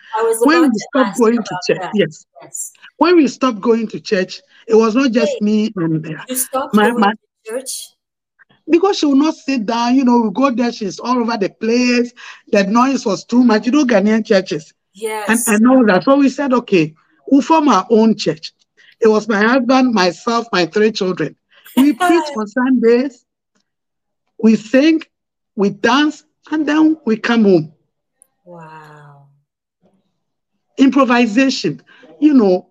When 0.43 0.62
we 0.62 0.68
to 0.68 0.78
stopped 0.93 1.18
going 1.18 1.37
to 1.43 1.59
church, 1.66 1.78
that. 1.80 1.91
yes, 1.95 2.26
Yes. 2.43 2.72
when 2.99 3.16
we 3.16 3.26
stopped 3.28 3.61
going 3.61 3.89
to 3.89 4.01
church, 4.01 4.41
it 4.68 4.74
was 4.74 4.95
not 4.95 5.11
just 5.12 5.32
Wait. 5.41 5.43
me 5.43 5.72
and 5.76 6.07
uh, 6.07 6.24
You 6.28 6.37
stopped 6.37 6.74
My- 6.74 6.91
going 6.91 7.01
my- 7.01 7.12
to 7.12 7.51
church? 7.51 7.70
because 8.68 8.99
she 8.99 9.07
will 9.07 9.16
not 9.16 9.34
sit 9.34 9.64
down, 9.66 9.95
you 9.95 10.05
know, 10.05 10.20
we 10.22 10.30
go 10.32 10.51
there, 10.51 10.72
she's 10.72 10.99
all 10.99 11.18
over 11.18 11.37
the 11.37 11.49
place. 11.51 12.12
The 12.53 12.64
noise 12.64 13.07
was 13.07 13.24
too 13.24 13.45
much, 13.45 13.66
you 13.66 13.72
know, 13.72 13.84
Ghanaian 13.84 14.24
churches. 14.26 14.72
Yes. 14.93 15.47
and 15.47 15.66
all 15.68 15.84
that. 15.87 16.05
So 16.05 16.16
we 16.16 16.28
said, 16.30 16.53
okay, 16.55 16.95
we'll 17.30 17.43
form 17.43 17.68
our 17.68 17.87
own 17.91 18.16
church. 18.16 18.53
It 19.01 19.09
was 19.09 19.28
my 19.28 19.43
husband, 19.43 19.93
myself, 19.93 20.47
my 20.53 20.64
three 20.66 20.91
children. 20.91 21.37
We 21.77 21.93
preach 21.95 22.31
on 22.37 22.47
Sundays, 22.47 23.24
we 24.43 24.57
sing, 24.57 25.03
we 25.57 25.70
dance, 25.70 26.24
and 26.51 26.66
then 26.66 26.97
we 27.05 27.16
come 27.16 27.45
home. 27.45 27.72
Wow. 28.45 29.29
Improvisation, 30.79 31.83
you 32.20 32.35
know, 32.35 32.68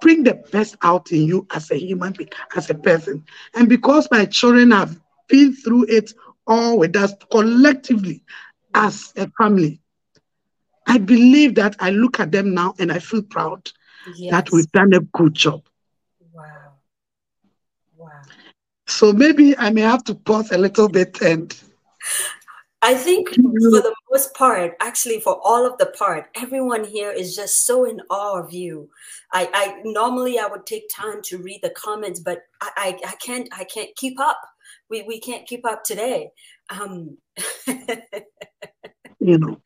bring 0.00 0.22
the 0.24 0.34
best 0.52 0.76
out 0.82 1.10
in 1.12 1.22
you 1.24 1.46
as 1.54 1.70
a 1.70 1.78
human 1.78 2.12
being, 2.12 2.30
as 2.54 2.70
a 2.70 2.74
person. 2.74 3.24
And 3.54 3.68
because 3.68 4.08
my 4.10 4.24
children 4.26 4.70
have 4.72 5.00
been 5.28 5.54
through 5.54 5.86
it 5.88 6.12
all 6.46 6.78
with 6.78 6.96
us 6.96 7.12
collectively 7.30 8.22
as 8.74 9.12
a 9.16 9.28
family, 9.38 9.80
I 10.86 10.98
believe 10.98 11.54
that 11.56 11.76
I 11.80 11.90
look 11.90 12.20
at 12.20 12.32
them 12.32 12.54
now 12.54 12.74
and 12.78 12.92
I 12.92 12.98
feel 12.98 13.22
proud 13.22 13.70
Yes. 14.06 14.30
that 14.30 14.52
we've 14.52 14.70
done 14.72 14.92
a 14.94 15.00
good 15.00 15.34
job. 15.34 15.62
Wow. 16.32 16.74
Wow. 17.96 18.22
So 18.86 19.12
maybe 19.12 19.56
I 19.56 19.70
may 19.70 19.82
have 19.82 20.04
to 20.04 20.14
pause 20.14 20.52
a 20.52 20.58
little 20.58 20.88
bit 20.88 21.20
and 21.20 21.54
I 22.82 22.94
think 22.94 23.30
for 23.30 23.80
the 23.82 23.94
most 24.12 24.34
part, 24.34 24.76
actually 24.80 25.18
for 25.20 25.40
all 25.42 25.66
of 25.66 25.76
the 25.78 25.86
part, 25.86 26.26
everyone 26.36 26.84
here 26.84 27.10
is 27.10 27.34
just 27.34 27.66
so 27.66 27.84
in 27.84 28.00
awe 28.10 28.38
of 28.38 28.52
you. 28.52 28.88
I, 29.32 29.48
I 29.52 29.80
normally 29.84 30.38
I 30.38 30.46
would 30.46 30.66
take 30.66 30.88
time 30.88 31.20
to 31.22 31.38
read 31.38 31.60
the 31.62 31.70
comments, 31.70 32.20
but 32.20 32.42
I, 32.60 32.70
I, 32.76 33.08
I 33.08 33.14
can't 33.16 33.48
I 33.52 33.64
can't 33.64 33.90
keep 33.96 34.20
up. 34.20 34.40
We 34.88 35.02
we 35.02 35.18
can't 35.18 35.48
keep 35.48 35.66
up 35.66 35.82
today. 35.82 36.30
Um 36.70 37.16
you 39.18 39.38
know. 39.38 39.60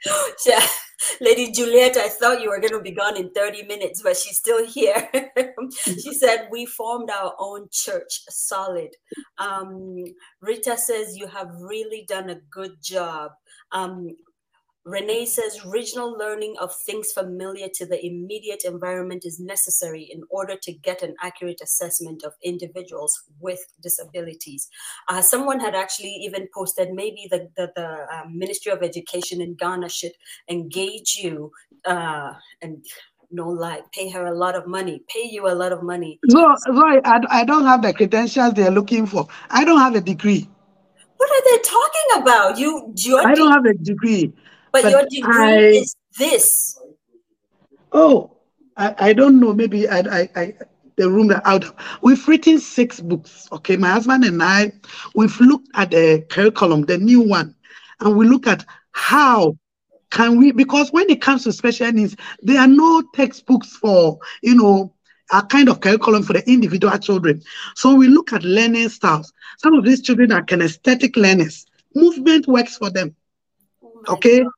Yeah, 0.47 0.67
Lady 1.21 1.51
Juliet, 1.51 1.97
I 1.97 2.09
thought 2.09 2.43
you 2.43 2.51
were 2.51 2.61
going 2.61 2.73
to 2.73 2.81
be 2.81 2.91
gone 2.91 3.17
in 3.17 3.31
30 3.33 3.65
minutes, 3.65 4.03
but 4.03 4.17
she's 4.17 4.37
still 4.37 4.65
here. 4.67 5.09
she 5.85 6.15
said, 6.15 6.49
We 6.51 6.67
formed 6.67 7.11
our 7.11 7.35
own 7.39 7.69
church, 7.71 8.23
solid. 8.29 8.91
Um, 9.39 10.05
Rita 10.41 10.77
says, 10.77 11.17
You 11.17 11.27
have 11.29 11.51
really 11.61 12.05
done 12.09 12.31
a 12.31 12.41
good 12.51 12.83
job. 12.83 13.33
Um, 13.73 14.17
Renee 14.85 15.27
says, 15.27 15.65
Regional 15.65 16.17
learning 16.17 16.57
of 16.59 16.75
things 16.75 17.13
familiar 17.13 17.69
to 17.75 17.87
the 17.87 18.05
immediate 18.05 18.63
environment 18.65 19.25
is 19.27 19.39
necessary 19.39 20.09
in 20.11 20.23
order 20.31 20.57
to 20.63 20.73
get 20.73 21.03
an 21.03 21.15
accurate 21.23 21.61
assessment 21.63 22.25
of 22.25 22.33
individuals 22.43 23.23
with 23.41 23.61
disabilities. 23.83 24.69
Uh, 25.09 25.21
someone 25.21 25.61
had 25.61 25.75
actually 25.75 26.15
even 26.23 26.49
posted 26.55 26.93
maybe 26.93 27.29
the, 27.31 27.51
the, 27.57 27.71
the 27.77 27.87
uh, 27.87 28.23
Ministry 28.31 28.73
of 28.73 28.83
Education 28.83 29.43
in 29.43 29.55
Ghana 29.55 29.91
should 29.91 30.13
engage 30.49 31.17
you 31.23 31.53
uh, 31.85 32.33
and 32.63 32.85
no 33.31 33.49
lie, 33.49 33.83
pay 33.93 34.11
her 34.11 34.27
a 34.27 34.35
lot 34.35 34.57
of 34.57 34.67
money, 34.67 35.03
pay 35.09 35.29
you 35.31 35.47
a 35.47 35.55
lot 35.55 35.73
of 35.73 35.83
money. 35.83 36.19
So, 36.29 36.55
so 36.65 36.85
I, 36.85 37.01
I 37.31 37.45
don't 37.45 37.65
have 37.65 37.83
the 37.83 37.93
credentials 37.93 38.55
they're 38.55 38.71
looking 38.71 39.07
for. 39.07 39.29
I 39.51 39.65
don't 39.65 39.79
have 39.79 39.95
a 39.95 40.01
degree. 40.01 40.49
What 41.17 41.31
are 41.31 41.51
they 41.51 41.63
talking 41.63 42.23
about? 42.23 42.59
You, 42.59 42.93
your 42.97 43.27
I 43.27 43.35
don't 43.35 43.53
have 43.53 43.67
a 43.67 43.75
degree. 43.75 44.33
But, 44.73 44.83
but 44.83 44.91
your 44.91 45.05
degree 45.09 45.45
I- 45.55 45.59
is 45.59 45.97
this. 46.19 46.79
Oh, 47.93 48.37
I, 48.77 48.95
I 48.99 49.13
don't 49.13 49.41
know. 49.41 49.53
Maybe 49.53 49.89
I, 49.89 49.99
I, 50.01 50.29
I 50.37 50.55
the 50.97 51.11
room 51.11 51.29
that 51.29 51.43
out. 51.47 51.65
We've 52.03 52.27
written 52.29 52.59
six 52.61 53.01
books. 53.01 53.49
Okay, 53.53 53.77
my 53.77 53.89
husband 53.91 54.25
and 54.25 54.43
I, 54.43 54.73
we've 55.15 55.39
looked 55.41 55.69
at 55.75 55.91
the 55.91 56.25
curriculum, 56.29 56.83
the 56.83 56.99
new 56.99 57.21
one, 57.23 57.55
and 58.01 58.17
we 58.17 58.27
look 58.27 58.47
at 58.47 58.65
how 58.93 59.57
can 60.11 60.37
we 60.39 60.53
because 60.53 60.91
when 60.93 61.09
it 61.09 61.21
comes 61.23 61.45
to 61.45 61.53
special 61.53 61.91
needs, 61.93 62.17
there 62.43 62.61
are 62.61 62.67
no 62.67 63.03
textbooks 63.15 63.77
for 63.77 64.19
you 64.43 64.55
know 64.55 64.95
a 65.33 65.43
kind 65.43 65.69
of 65.69 65.81
curriculum 65.81 66.23
for 66.23 66.33
the 66.33 66.49
individual 66.51 66.97
children. 66.99 67.41
So 67.77 67.95
we 67.95 68.09
look 68.09 68.33
at 68.33 68.43
learning 68.45 68.89
styles. 68.89 69.33
Some 69.59 69.75
of 69.75 69.85
these 69.85 70.03
children 70.03 70.33
are 70.33 70.43
kinesthetic 70.43 71.17
learners. 71.17 71.67
Movement 71.95 72.47
works 72.49 72.77
for 72.77 72.91
them. 72.91 73.15
Oh 73.83 74.03
Okay. 74.15 74.43
God. 74.43 74.53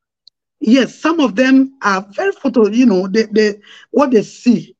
Yes, 0.65 0.95
some 0.95 1.19
of 1.19 1.35
them 1.35 1.77
are 1.83 2.07
very 2.13 2.31
photo, 2.31 2.69
you 2.69 2.87
know, 2.87 3.09
they, 3.09 3.25
they 3.25 3.59
what 3.91 4.13
they 4.13 4.23
see, 4.23 4.77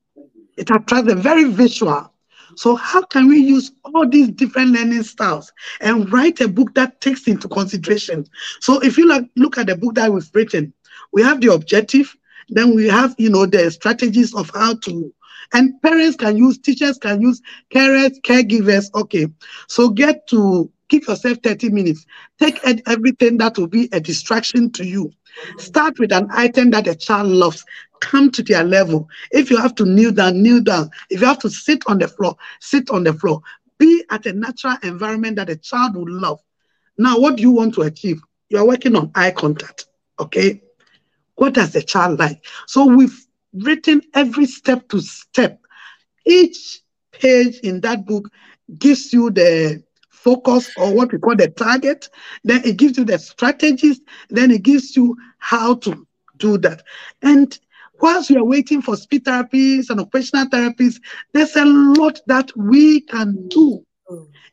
it 0.57 0.71
attracts 0.71 1.09
them 1.09 1.21
very 1.21 1.45
visual. 1.45 2.09
So 2.55 2.77
how 2.77 3.03
can 3.03 3.27
we 3.27 3.39
use 3.39 3.73
all 3.85 4.09
these 4.09 4.29
different 4.29 4.71
learning 4.71 5.03
styles 5.03 5.53
and 5.81 6.11
write 6.13 6.41
a 6.41 6.47
book 6.47 6.73
that 6.75 7.01
takes 7.01 7.27
into 7.27 7.49
consideration? 7.49 8.27
So 8.61 8.79
if 8.81 8.97
you 8.97 9.09
look, 9.09 9.27
look 9.35 9.59
at 9.59 9.67
the 9.67 9.77
book 9.77 9.97
that 9.97 10.13
we've 10.13 10.31
written, 10.33 10.73
we 11.13 11.21
have 11.23 11.41
the 11.41 11.53
objective, 11.53 12.17
then 12.49 12.77
we 12.77 12.87
have, 12.87 13.17
you 13.19 13.31
know, 13.31 13.47
the 13.47 13.69
strategies 13.73 14.35
of 14.37 14.51
how 14.55 14.75
to, 14.75 15.13
and 15.53 15.83
parents 15.83 16.17
can 16.17 16.37
use, 16.37 16.59
teachers 16.59 16.97
can 16.97 17.21
use, 17.21 17.43
carers, 17.75 18.21
caregivers. 18.21 18.89
Okay, 18.95 19.27
so 19.67 19.89
get 19.89 20.29
to 20.29 20.71
give 20.93 21.09
yourself 21.09 21.39
30 21.43 21.71
minutes. 21.71 22.05
Take 22.39 22.61
everything 22.87 23.39
that 23.39 23.57
will 23.57 23.67
be 23.67 23.89
a 23.93 24.01
distraction 24.01 24.71
to 24.73 24.85
you. 24.85 25.11
Start 25.57 25.99
with 25.99 26.13
an 26.13 26.29
item 26.31 26.71
that 26.73 26.85
the 26.85 26.95
child 26.95 27.29
loves. 27.29 27.65
Come 28.01 28.31
to 28.33 28.43
their 28.43 28.63
level. 28.63 29.09
If 29.31 29.51
you 29.51 29.57
have 29.57 29.75
to 29.77 29.87
kneel 29.87 30.13
down, 30.13 30.43
kneel 30.43 30.61
down. 30.63 30.91
If 31.09 31.23
you 31.23 31.27
have 31.27 31.39
to 31.41 31.49
sit 31.49 31.83
on 31.87 31.99
the 31.99 32.09
floor, 32.09 32.37
sit 32.61 32.91
on 32.91 33.05
the 33.05 33.15
floor. 33.15 33.41
Be 33.79 34.05
at 34.11 34.27
a 34.27 34.35
natural 34.35 34.77
environment 34.83 35.37
that 35.37 35.49
a 35.49 35.57
child 35.57 35.97
will 35.97 36.11
love. 36.11 36.41
Now, 36.99 37.19
what 37.19 37.37
do 37.37 37.43
you 37.43 37.53
want 37.53 37.75
to 37.77 37.83
achieve? 37.83 38.21
You 38.51 38.59
are 38.59 38.67
working 38.67 38.95
on 38.95 39.11
eye 39.15 39.31
contact. 39.31 39.87
Okay. 40.21 40.61
What 41.37 41.55
does 41.55 41.73
the 41.73 41.83
child 41.83 42.19
like? 42.19 42.45
So 42.67 42.85
we've 42.85 43.19
written 43.55 44.03
every 44.15 44.45
step 44.45 44.89
to 44.91 45.01
step. 45.01 45.59
Each 46.27 46.83
page 47.13 47.61
in 47.61 47.81
that 47.81 48.05
book 48.05 48.29
gives 48.79 49.13
you 49.13 49.31
the 49.31 49.83
focus 50.23 50.71
or 50.77 50.95
what 50.95 51.13
we 51.13 51.19
call 51.19 51.37
the 51.37 51.49
target. 51.49 52.09
Then 52.45 52.63
it 52.65 52.77
gives 52.77 52.99
you 52.99 53.05
the 53.05 53.19
strategies. 53.19 54.01
Then 54.31 54.51
it 54.51 54.63
gives 54.63 54.97
you 54.97 55.17
how 55.39 55.75
to 55.77 56.07
do 56.39 56.59
that. 56.59 56.83
And 57.23 57.59
whilst 58.01 58.31
we 58.31 58.37
are 58.37 58.45
waiting 58.45 58.83
for 58.83 58.97
speech 58.97 59.25
therapies 59.25 59.91
and 59.91 60.01
occupational 60.01 60.47
therapies, 60.47 61.01
there's 61.33 61.57
a 61.57 61.65
lot 61.65 62.21
that 62.27 62.51
we 62.57 63.01
can 63.01 63.49
do 63.49 63.85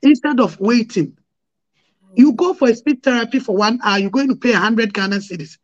instead 0.02 0.40
of 0.40 0.60
waiting. 0.60 1.18
You 2.16 2.34
go 2.34 2.54
for 2.54 2.70
a 2.70 2.76
speech 2.76 3.00
therapy 3.04 3.40
for 3.40 3.56
one 3.56 3.80
hour, 3.84 4.00
you're 4.00 4.10
going 4.10 4.30
to 4.30 4.36
pay 4.36 4.52
100 4.52 4.94
Ghana 4.94 5.18
cedis. 5.18 5.58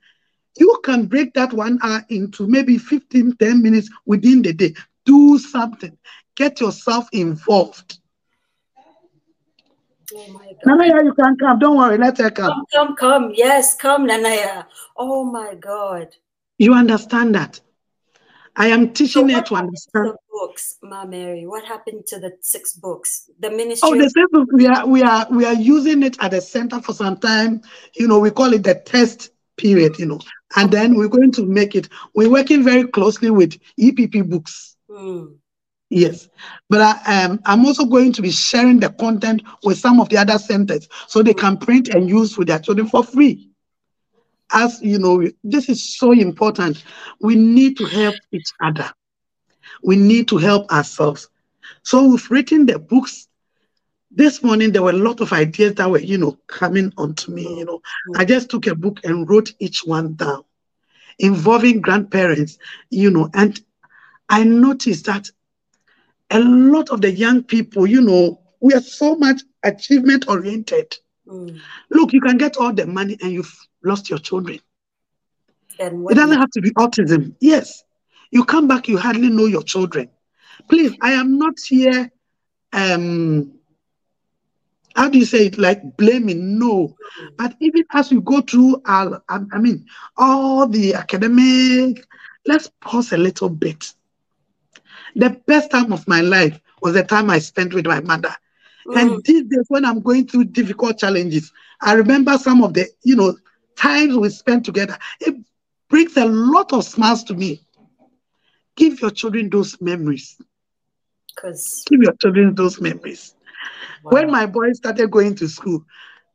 You 0.58 0.80
can 0.84 1.08
break 1.08 1.34
that 1.34 1.54
one 1.54 1.80
hour 1.84 2.06
into 2.10 2.48
maybe 2.48 2.78
15, 2.78 3.36
10 3.38 3.62
minutes 3.62 3.90
within 4.06 4.42
the 4.42 4.54
day. 4.54 4.74
Do 5.06 5.38
something. 5.38 5.98
Get 6.36 6.62
yourself 6.62 7.08
involved. 7.12 8.00
Oh 10.16 10.28
my 10.32 10.54
God. 10.64 10.78
Nana 10.78 10.94
Yaa, 10.94 11.04
you 11.04 11.14
can 11.14 11.36
come. 11.38 11.60
Don't 11.60 11.78
worry. 11.78 11.98
Let 11.98 12.18
her 12.20 12.32
come. 12.32 12.52
Come, 12.52 12.66
come, 12.74 12.96
come. 12.96 13.32
Yes, 13.36 13.76
come, 13.76 14.06
Nana 14.06 14.30
Yaa. 14.30 14.66
Oh 14.96 15.26
my 15.26 15.56
God. 15.56 16.16
You 16.58 16.74
understand 16.74 17.36
that? 17.36 17.60
I 18.56 18.68
am 18.68 18.88
So 18.88 18.94
teaching 18.94 19.30
her 19.30 19.42
to 19.42 19.48
to 19.50 19.56
understand. 19.56 20.06
the 20.08 20.18
books, 20.32 20.78
Ma 20.82 21.04
Mary? 21.06 21.46
What 21.46 21.66
happened 21.66 22.08
to 22.08 22.20
the 22.20 22.32
six 22.40 22.74
books? 22.74 23.30
The 23.40 23.50
ministry. 23.50 23.90
Oh, 23.90 23.96
the 23.96 24.10
same 24.10 24.28
book, 24.32 24.48
we 24.54 24.66
are 24.68 24.88
we 24.88 25.04
are 25.04 25.28
we 25.30 25.44
are 25.46 25.54
using 25.54 26.02
it 26.04 26.16
at 26.22 26.32
the 26.32 26.40
center 26.40 26.82
for 26.82 26.94
some 26.94 27.18
time. 27.18 27.62
You 27.96 28.08
know, 28.08 28.20
we 28.20 28.32
call 28.32 28.54
it 28.54 28.64
the 28.64 28.76
test 28.76 29.32
period. 29.58 30.00
You 30.00 30.06
know, 30.06 30.20
and 30.56 30.72
then 30.72 30.96
we're 30.96 31.10
going 31.10 31.34
to 31.34 31.46
make 31.46 31.76
it. 31.76 31.90
We're 32.14 32.30
working 32.32 32.64
very 32.64 32.88
closely 32.88 33.30
with 33.30 33.60
EPP 33.78 34.30
books. 34.30 34.78
Hmm. 34.90 35.26
Yes, 35.96 36.28
but 36.70 36.82
I, 36.82 37.24
um, 37.24 37.40
I'm 37.46 37.66
also 37.66 37.86
going 37.86 38.12
to 38.12 38.22
be 38.22 38.30
sharing 38.30 38.82
the 38.82 38.90
content 38.90 39.42
with 39.64 39.78
some 39.78 40.02
of 40.02 40.10
the 40.10 40.18
other 40.18 40.38
centers 40.38 40.90
so 41.08 41.24
they 41.24 41.34
can 41.34 41.56
print 41.56 41.88
and 41.88 42.10
use 42.10 42.38
with 42.38 42.50
their 42.50 42.60
children 42.60 42.90
for 42.90 43.02
free. 43.02 43.50
As 44.52 44.82
you 44.82 45.00
know, 45.00 45.26
this 45.42 45.70
is 45.70 45.98
so 45.98 46.12
important. 46.12 46.84
We 47.22 47.36
need 47.36 47.78
to 47.78 47.86
help 47.86 48.16
each 48.34 48.52
other. 48.62 48.92
We 49.84 49.96
need 49.96 50.28
to 50.30 50.38
help 50.38 50.70
ourselves. 50.70 51.30
So 51.84 52.10
we've 52.10 52.30
written 52.30 52.66
the 52.66 52.78
books. 52.78 53.30
This 54.12 54.44
morning 54.44 54.74
there 54.74 54.84
were 54.84 54.90
a 54.90 54.94
lot 54.94 55.22
of 55.22 55.32
ideas 55.32 55.76
that 55.76 55.90
were, 55.90 56.00
you 56.00 56.18
know, 56.18 56.38
coming 56.48 56.92
onto 56.98 57.32
me. 57.32 57.60
You 57.60 57.66
know, 57.66 57.82
I 58.18 58.26
just 58.26 58.50
took 58.50 58.68
a 58.68 58.76
book 58.76 59.00
and 59.06 59.30
wrote 59.30 59.54
each 59.60 59.84
one 59.86 60.16
down, 60.16 60.44
involving 61.20 61.80
grandparents. 61.80 62.58
You 62.90 63.12
know, 63.12 63.30
and 63.34 63.58
I 64.30 64.44
noticed 64.44 65.06
that 65.06 65.32
a 66.32 66.40
lot 66.40 66.90
of 66.90 67.02
the 67.02 67.12
young 67.12 67.44
people, 67.44 67.86
you 67.88 68.02
know, 68.02 68.40
we 68.62 68.74
are 68.74 68.82
so 68.82 69.16
much 69.16 69.42
achievement 69.64 70.26
oriented. 70.28 70.96
Hmm. 71.28 71.58
Look, 71.92 72.14
you 72.14 72.22
can 72.22 72.38
get 72.38 72.58
all 72.58 72.74
the 72.74 72.86
money 72.86 73.18
and 73.22 73.32
you've 73.32 73.56
lost 73.84 74.10
your 74.10 74.20
children. 74.20 74.60
It 76.12 76.16
doesn't 76.16 76.40
have 76.40 76.52
to 76.52 76.62
be 76.62 76.72
autism. 76.72 77.36
Yes. 77.40 77.84
You 78.32 78.44
come 78.46 78.68
back, 78.68 78.88
you 78.88 78.98
hardly 78.98 79.30
know 79.30 79.46
your 79.46 79.64
children. 79.64 80.10
Please, 80.70 80.96
I 81.02 81.12
am 81.14 81.38
not 81.38 81.54
here, 81.68 82.10
um, 82.74 83.54
how 84.96 85.10
do 85.10 85.20
you 85.20 85.26
say 85.26 85.48
it, 85.48 85.58
like 85.58 85.98
blaming? 85.98 86.58
No. 86.58 86.96
But 87.38 87.56
even 87.60 87.84
as 87.92 88.12
we 88.12 88.22
go 88.22 88.42
through 88.42 88.82
our, 88.86 89.22
I 89.28 89.42
I 89.52 89.60
mean, 89.60 89.86
all 90.18 90.68
the 90.68 90.94
academic, 90.96 92.06
let's 92.46 92.72
pause 92.82 93.12
a 93.12 93.18
little 93.18 93.50
bit. 93.50 93.94
The 95.16 95.30
best 95.48 95.72
time 95.72 95.92
of 95.94 96.08
my 96.08 96.22
life 96.22 96.60
was 96.82 96.94
the 96.94 97.04
time 97.04 97.30
I 97.30 97.40
spent 97.40 97.74
with 97.74 97.86
my 97.86 98.02
mother. 98.02 98.36
Hmm. 98.86 98.98
And 98.98 99.24
these 99.24 99.44
days, 99.44 99.66
when 99.68 99.86
I'm 99.86 100.02
going 100.02 100.28
through 100.28 100.46
difficult 100.46 100.98
challenges, 101.00 101.52
I 101.82 101.94
remember 101.94 102.38
some 102.38 102.64
of 102.64 102.74
the, 102.74 102.88
you 103.04 103.16
know, 103.16 103.36
times 103.76 104.18
we 104.18 104.30
spent 104.30 104.66
together. 104.66 104.98
It 105.22 105.36
brings 105.90 106.18
a 106.18 106.26
lot 106.26 106.74
of 106.74 106.84
smiles 106.84 107.24
to 107.26 107.34
me. 107.34 107.62
Give 108.76 109.00
your 109.00 109.12
children 109.12 109.50
those 109.50 109.80
memories. 109.82 110.38
Because 111.34 111.84
Give 111.88 112.02
your 112.02 112.14
children 112.14 112.56
those 112.56 112.82
memories. 112.82 113.36
When 114.04 114.30
my 114.30 114.46
boys 114.46 114.78
started 114.78 115.12
going 115.12 115.36
to 115.36 115.48
school, 115.48 115.84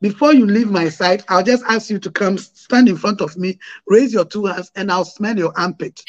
before 0.00 0.32
you 0.32 0.46
leave 0.46 0.70
my 0.70 0.88
side, 0.88 1.22
I'll 1.28 1.42
just 1.42 1.62
ask 1.64 1.90
you 1.90 1.98
to 1.98 2.10
come 2.10 2.38
stand 2.38 2.88
in 2.88 2.96
front 2.96 3.20
of 3.20 3.36
me, 3.36 3.58
raise 3.86 4.12
your 4.12 4.24
two 4.24 4.46
hands, 4.46 4.70
and 4.74 4.90
I'll 4.90 5.04
smell 5.04 5.36
your 5.36 5.52
armpit. 5.58 6.02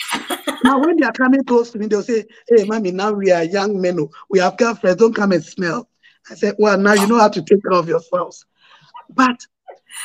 Now, 0.64 0.80
when 0.80 0.98
they 0.98 1.06
are 1.06 1.12
coming 1.12 1.44
close 1.44 1.72
to 1.72 1.80
me, 1.80 1.88
they'll 1.88 2.04
say, 2.04 2.26
Hey, 2.48 2.66
mommy, 2.66 2.92
now 2.92 3.12
we 3.12 3.32
are 3.32 3.44
young 3.44 3.80
men. 3.82 4.00
oh, 4.00 4.10
We 4.30 4.40
have 4.40 4.58
girlfriends. 4.58 5.00
Don't 5.00 5.16
come 5.16 5.32
and 5.32 5.44
smell. 5.44 5.88
I 6.30 6.36
said, 6.36 6.56
Well, 6.60 6.78
now 6.78 6.94
you 6.94 7.08
know 7.08 7.18
how 7.20 7.30
to 7.30 7.42
take 7.42 7.62
care 7.64 7.74
of 7.78 7.88
yourselves. 7.88 8.46
But 9.14 9.38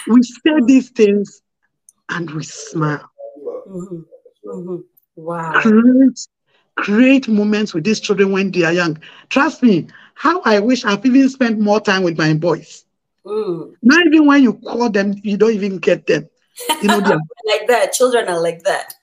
we 0.09 0.23
say 0.23 0.53
these 0.67 0.91
things 0.91 1.43
and 2.09 2.31
we 2.31 2.43
smile. 2.45 3.11
Mhm. 3.69 4.05
Mm-hmm. 4.47 4.77
Wow. 5.17 5.53
Create, 5.55 6.29
create 6.77 7.29
moments 7.29 7.75
with 7.75 7.85
these 7.85 8.01
children 8.01 8.33
when 8.33 8.51
they 8.51 8.63
are 8.63 8.73
young. 8.73 8.99
Trust 9.29 9.63
me, 9.63 9.89
how 10.15 10.41
I 10.45 10.61
wish 10.61 10.85
I've 10.85 11.05
even 11.05 11.29
spent 11.29 11.59
more 11.59 11.81
time 11.81 12.03
with 12.03 12.17
my 12.17 12.33
boys. 12.35 12.85
Mm. 13.25 13.75
Not 13.83 14.07
even 14.07 14.27
when 14.27 14.43
you 14.43 14.55
call 14.55 14.89
them, 14.91 15.15
you 15.23 15.37
don't 15.37 15.53
even 15.53 15.79
get 15.79 16.07
them. 16.07 16.29
You 16.83 16.89
know, 16.89 16.99
Like 17.47 17.69
that. 17.69 17.93
Children 17.93 18.29
are 18.29 18.41
like 18.41 18.63
that. 18.65 18.95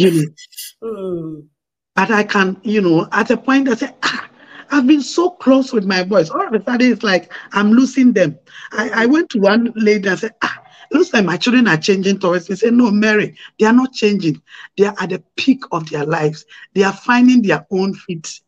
You 0.00 0.10
know. 0.10 0.88
Mm. 0.88 1.46
But 1.94 2.10
I 2.10 2.24
can, 2.24 2.56
you 2.62 2.80
know, 2.80 3.08
at 3.12 3.30
a 3.30 3.36
point 3.36 3.68
I 3.68 3.74
say, 3.74 3.90
ah, 4.02 4.28
I've 4.70 4.86
been 4.86 5.02
so 5.02 5.30
close 5.30 5.72
with 5.72 5.84
my 5.84 6.02
boys. 6.04 6.30
All 6.30 6.46
of 6.46 6.54
a 6.54 6.64
sudden, 6.64 6.92
it's 6.92 7.02
like 7.02 7.32
I'm 7.52 7.72
losing 7.72 8.12
them. 8.12 8.38
I, 8.72 8.90
I 9.02 9.06
went 9.06 9.28
to 9.30 9.40
one 9.40 9.72
lady 9.76 10.08
and 10.08 10.18
said, 10.18 10.34
ah, 10.42 10.62
looks 10.90 11.12
like 11.12 11.24
my 11.24 11.36
children 11.36 11.68
are 11.68 11.76
changing 11.76 12.18
towards 12.18 12.48
me. 12.48 12.56
Say, 12.56 12.70
no, 12.70 12.90
Mary, 12.90 13.36
they 13.58 13.66
are 13.66 13.72
not 13.74 13.92
changing. 13.92 14.40
They 14.78 14.86
are 14.86 14.94
at 14.98 15.10
the 15.10 15.22
peak 15.36 15.64
of 15.72 15.90
their 15.90 16.06
lives. 16.06 16.46
They 16.74 16.82
are 16.82 16.92
finding 16.92 17.42
their 17.42 17.66
own 17.70 17.94
feet. 17.94 18.40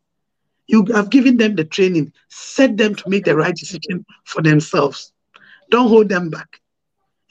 You 0.69 0.87
have 0.95 1.11
given 1.11 1.37
them 1.37 1.57
the 1.57 1.65
training. 1.65 2.13
Set 2.29 2.79
them 2.79 2.95
to 2.95 3.11
make 3.11 3.25
the 3.25 3.37
right 3.37 3.55
decision 3.55 4.07
for 4.25 4.41
themselves. 4.41 5.13
Don't 5.71 5.89
hold 5.89 6.09
them 6.09 6.31
back. 6.31 6.61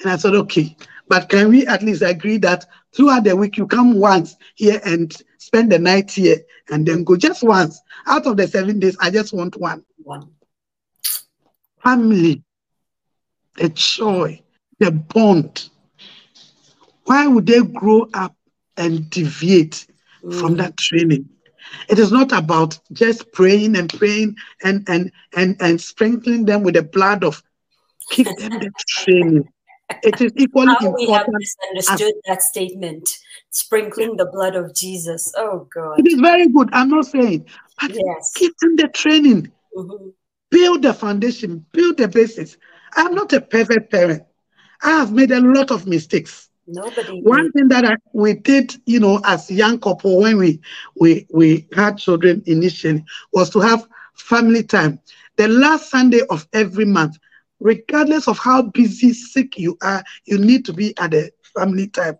And 0.01 0.11
I 0.11 0.17
said, 0.17 0.35
okay, 0.35 0.75
but 1.07 1.29
can 1.29 1.49
we 1.49 1.65
at 1.65 1.81
least 1.81 2.01
agree 2.01 2.37
that 2.39 2.65
throughout 2.93 3.23
the 3.23 3.35
week 3.35 3.57
you 3.57 3.67
come 3.67 3.95
once 3.95 4.35
here 4.55 4.79
and 4.85 5.15
spend 5.37 5.71
the 5.71 5.79
night 5.79 6.11
here 6.11 6.37
and 6.69 6.85
then 6.85 7.03
go 7.03 7.15
just 7.15 7.43
once? 7.43 7.81
Out 8.05 8.25
of 8.27 8.37
the 8.37 8.47
seven 8.47 8.79
days, 8.79 8.97
I 8.99 9.09
just 9.09 9.33
want 9.33 9.59
one. 9.59 9.83
One. 10.03 10.29
Family, 11.83 12.43
the 13.57 13.69
joy, 13.69 14.41
the 14.79 14.91
bond. 14.91 15.69
Why 17.05 17.27
would 17.27 17.45
they 17.47 17.61
grow 17.61 18.07
up 18.13 18.35
and 18.77 19.09
deviate 19.09 19.87
from 20.29 20.55
Mm. 20.55 20.57
that 20.57 20.77
training? 20.77 21.29
It 21.89 21.99
is 21.99 22.11
not 22.11 22.31
about 22.31 22.79
just 22.91 23.31
praying 23.31 23.75
and 23.77 23.91
praying 23.91 24.35
and 24.63 24.83
and 24.87 25.11
and 25.35 25.55
and 25.61 25.79
sprinkling 25.79 26.45
them 26.45 26.63
with 26.63 26.75
the 26.75 26.83
blood 26.83 27.23
of 27.23 27.41
give 28.09 28.35
them 28.35 28.59
the 28.59 28.71
training. 28.87 29.47
It 30.03 30.21
is 30.21 30.31
equally 30.35 30.75
How 30.79 30.91
we 30.95 31.07
have 31.09 31.27
important. 31.27 31.37
misunderstood 31.37 32.13
that 32.27 32.41
statement. 32.41 33.09
Sprinkling 33.49 34.17
the 34.17 34.25
blood 34.25 34.55
of 34.55 34.73
Jesus. 34.75 35.33
Oh 35.37 35.67
God. 35.73 35.99
It 35.99 36.07
is 36.07 36.19
very 36.19 36.47
good. 36.47 36.69
I'm 36.73 36.89
not 36.89 37.05
saying, 37.05 37.45
but 37.79 37.91
Yes. 37.93 38.31
give 38.35 38.51
them 38.61 38.75
the 38.75 38.87
training. 38.89 39.51
Mhm. 39.77 40.13
build 40.49 40.81
the 40.81 40.93
foundation, 40.93 41.65
build 41.71 41.97
the 41.97 42.07
basis. 42.09 42.57
I'm 42.95 43.15
not 43.15 43.31
a 43.31 43.39
perfect 43.39 43.89
parent. 43.89 44.23
I 44.83 44.89
have 44.91 45.11
made 45.13 45.31
a 45.31 45.39
lot 45.39 45.71
of 45.71 45.87
mistakes. 45.87 46.49
Nobody. 46.67 47.21
One 47.21 47.43
did. 47.45 47.53
thing 47.53 47.67
that 47.69 47.85
I, 47.85 47.95
we 48.13 48.33
did, 48.33 48.75
you 48.85 48.99
know, 48.99 49.19
as 49.23 49.49
young 49.49 49.79
couple 49.79 50.19
when 50.21 50.37
we 50.37 50.59
we 50.99 51.25
we 51.33 51.67
had 51.73 51.97
children 51.97 52.43
initially 52.45 53.03
was 53.33 53.49
to 53.51 53.59
have 53.59 53.87
family 54.15 54.63
time. 54.63 54.99
The 55.37 55.47
last 55.47 55.89
Sunday 55.89 56.21
of 56.29 56.47
every 56.53 56.85
month, 56.85 57.17
regardless 57.61 58.27
of 58.27 58.37
how 58.37 58.63
busy, 58.63 59.13
sick 59.13 59.57
you 59.57 59.77
are, 59.81 60.03
you 60.25 60.37
need 60.37 60.65
to 60.65 60.73
be 60.73 60.97
at 60.97 61.11
the 61.11 61.31
family 61.55 61.87
time. 61.87 62.17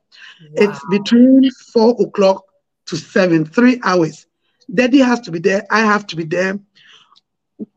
It's 0.54 0.80
between 0.90 1.50
four 1.74 1.96
o'clock 2.00 2.46
to 2.86 2.96
seven, 2.96 3.46
three 3.46 3.82
hours. 3.84 4.28
Daddy 4.74 5.00
has 5.00 5.20
to 5.22 5.32
be 5.32 5.40
there. 5.40 5.66
I 5.70 5.82
have 5.82 6.08
to 6.08 6.16
be 6.16 6.24
there. 6.24 6.60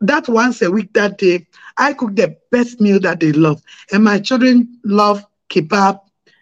That 0.01 0.29
once 0.29 0.63
a 0.63 0.71
week, 0.71 0.93
that 0.95 1.19
day, 1.19 1.47
I 1.77 1.93
cook 1.93 2.15
the 2.17 2.37
best 2.51 2.81
meal 2.81 3.01
that 3.01 3.21
they 3.21 3.33
love. 3.33 3.61
And 3.93 4.05
my 4.05 4.19
children 4.21 4.81
love 4.85 5.25
kebab, 5.51 6.01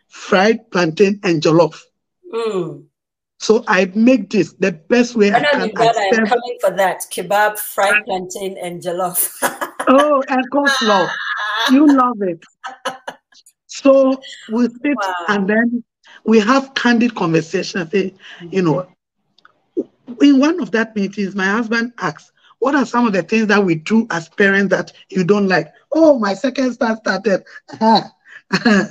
fried 0.08 0.70
plantain, 0.70 1.20
and 1.22 1.42
jollof. 1.42 1.80
Mm. 2.32 2.84
So 3.38 3.64
I 3.66 3.90
make 3.94 4.30
this 4.30 4.52
the 4.52 4.72
best 4.72 5.16
way 5.16 5.32
I 5.32 5.38
I 5.38 5.42
can. 5.42 5.60
I'm 5.62 6.26
coming 6.26 6.58
for 6.60 6.70
that. 6.70 7.00
Kebab, 7.10 7.58
fried 7.58 8.04
plantain, 8.04 8.56
and 8.58 8.80
jollof. 8.80 9.42
Oh, 9.88 10.22
and 10.28 10.50
coleslaw. 10.50 11.08
You 11.70 11.86
love 11.96 12.20
it. 12.22 12.42
So 13.66 14.22
we 14.48 14.68
sit 14.68 14.96
Wow. 14.96 15.14
and 15.28 15.48
then 15.48 15.84
we 16.24 16.38
have 16.40 16.74
candid 16.74 17.14
conversation. 17.14 17.80
I 17.82 17.86
say, 17.86 18.14
you 18.50 18.62
know, 18.62 18.86
in 20.20 20.38
one 20.38 20.60
of 20.60 20.70
that 20.72 20.94
meetings, 20.94 21.34
my 21.34 21.46
husband 21.46 21.92
asks, 21.98 22.32
what 22.58 22.74
are 22.74 22.86
some 22.86 23.06
of 23.06 23.12
the 23.12 23.22
things 23.22 23.48
that 23.48 23.64
we 23.64 23.74
do 23.76 24.06
as 24.10 24.28
parents 24.28 24.70
that 24.74 24.92
you 25.10 25.24
don't 25.24 25.48
like? 25.48 25.68
Oh, 25.92 26.18
my 26.18 26.34
second 26.34 26.74
son 26.74 26.96
started. 26.98 27.42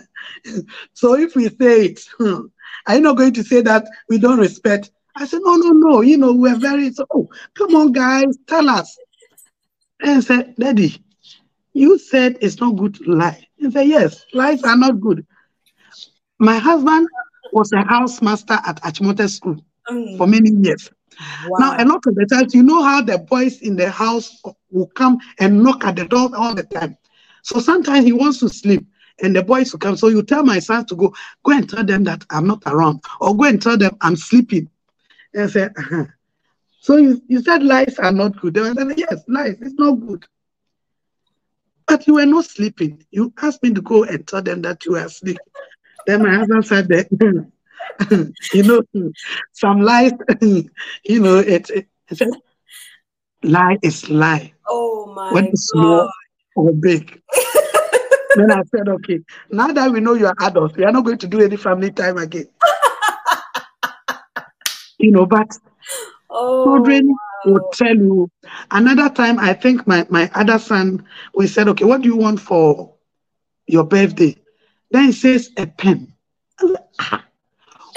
so 0.93 1.15
if 1.15 1.35
we 1.35 1.49
say 1.49 1.85
it, 1.85 2.01
hmm, 2.17 2.45
are 2.87 2.95
you 2.95 3.01
not 3.01 3.17
going 3.17 3.33
to 3.33 3.43
say 3.43 3.61
that 3.61 3.85
we 4.09 4.17
don't 4.17 4.39
respect? 4.39 4.91
I 5.15 5.25
said, 5.25 5.39
no, 5.43 5.55
no, 5.55 5.69
no. 5.71 6.01
You 6.01 6.17
know, 6.17 6.33
we're 6.33 6.57
very, 6.57 6.91
so, 6.91 7.05
oh, 7.13 7.27
come 7.55 7.75
on, 7.75 7.91
guys, 7.91 8.37
tell 8.47 8.69
us. 8.69 8.97
And 10.01 10.23
said, 10.23 10.55
Daddy, 10.57 10.95
you 11.73 11.97
said 11.97 12.37
it's 12.41 12.59
not 12.59 12.75
good 12.77 12.95
to 12.95 13.11
lie. 13.11 13.45
He 13.57 13.69
said, 13.71 13.87
Yes, 13.87 14.25
lies 14.33 14.63
are 14.63 14.77
not 14.77 14.99
good. 14.99 15.25
My 16.39 16.57
husband 16.57 17.07
was 17.51 17.71
a 17.73 17.83
housemaster 17.83 18.59
at 18.65 18.81
Achimote 18.81 19.29
School 19.29 19.57
Mm. 19.89 20.17
for 20.17 20.27
many 20.27 20.51
years. 20.51 20.89
Wow. 21.43 21.57
Now, 21.59 21.75
a 21.77 21.85
lot 21.85 22.01
of 22.07 22.15
the 22.15 22.25
times, 22.25 22.53
you 22.53 22.63
know 22.63 22.83
how 22.83 23.01
the 23.01 23.17
boys 23.19 23.61
in 23.61 23.75
the 23.75 23.89
house 23.89 24.41
will 24.71 24.87
come 24.95 25.17
and 25.39 25.63
knock 25.63 25.83
at 25.85 25.95
the 25.95 26.05
door 26.05 26.29
all 26.35 26.53
the 26.55 26.63
time. 26.63 26.97
So 27.43 27.59
sometimes 27.59 28.05
he 28.05 28.11
wants 28.13 28.39
to 28.39 28.49
sleep. 28.49 28.85
and 29.23 29.35
the 29.35 29.43
boys 29.43 29.71
will 29.71 29.79
come. 29.79 29.95
So 29.97 30.07
you 30.07 30.23
tell 30.23 30.43
my 30.43 30.59
son 30.59 30.85
to 30.87 30.95
go, 30.95 31.13
go 31.43 31.51
and 31.51 31.69
tell 31.69 31.83
them 31.83 32.03
that 32.05 32.25
I'm 32.31 32.47
not 32.47 32.63
around, 32.65 33.01
or 33.19 33.35
go 33.35 33.43
and 33.43 33.61
tell 33.61 33.77
them 33.77 33.95
I'm 34.01 34.15
sleeping. 34.15 34.69
And 35.33 35.43
I 35.43 35.47
said, 35.47 35.73
uh-huh. 35.77 36.05
So 36.81 36.97
you, 36.97 37.21
you 37.27 37.41
said 37.43 37.61
lies 37.61 37.99
are 37.99 38.11
not 38.11 38.41
good. 38.41 38.55
They 38.55 38.73
said, 38.73 38.97
yes, 38.97 39.23
lies, 39.27 39.55
it's 39.61 39.75
not 39.77 39.91
good. 39.91 40.25
But 41.85 42.07
you 42.07 42.15
were 42.15 42.25
not 42.25 42.45
sleeping. 42.45 43.05
You 43.11 43.31
asked 43.39 43.61
me 43.61 43.71
to 43.75 43.81
go 43.81 44.03
and 44.03 44.27
tell 44.27 44.41
them 44.41 44.63
that 44.63 44.83
you 44.85 44.93
were 44.93 45.05
asleep. 45.05 45.37
Then 46.07 46.23
my 46.23 46.33
husband 46.33 46.65
said 46.65 46.87
that, 46.87 47.07
you 48.53 48.63
know, 48.63 48.81
some 49.53 49.81
lies, 49.81 50.13
you 50.41 51.19
know, 51.19 51.37
it, 51.37 51.69
it, 51.69 51.87
it 52.09 52.35
lie 53.43 53.77
is 53.83 54.09
lie. 54.09 54.51
Oh 54.67 55.05
my 55.13 55.31
When 55.31 55.45
it's 55.45 55.71
God. 55.73 55.79
small 55.81 56.09
or 56.55 56.73
big. 56.73 57.21
then 58.35 58.51
I 58.51 58.63
said, 58.75 58.89
okay, 58.89 59.19
now 59.51 59.67
that 59.67 59.91
we 59.91 59.99
know 59.99 60.15
you're 60.15 60.33
adults, 60.39 60.75
we 60.75 60.83
are 60.83 60.91
not 60.91 61.05
going 61.05 61.19
to 61.19 61.27
do 61.27 61.41
any 61.41 61.57
family 61.57 61.91
time 61.91 62.17
again. 62.17 62.47
you 64.97 65.11
know, 65.11 65.27
but 65.27 65.47
Oh, 66.31 66.75
children 66.75 67.19
will 67.45 67.61
tell 67.73 67.95
you. 67.95 68.29
Another 68.71 69.09
time, 69.09 69.39
I 69.39 69.53
think 69.53 69.87
my, 69.87 70.05
my 70.09 70.29
other 70.35 70.59
son, 70.59 71.05
we 71.35 71.47
said, 71.47 71.67
okay, 71.69 71.85
what 71.85 72.01
do 72.01 72.09
you 72.09 72.17
want 72.17 72.39
for 72.39 72.95
your 73.67 73.83
birthday? 73.85 74.35
Then 74.91 75.05
he 75.05 75.11
says, 75.13 75.51
a 75.57 75.67
pen. 75.67 76.13
Like, 76.61 76.83
"Ah, 76.99 77.25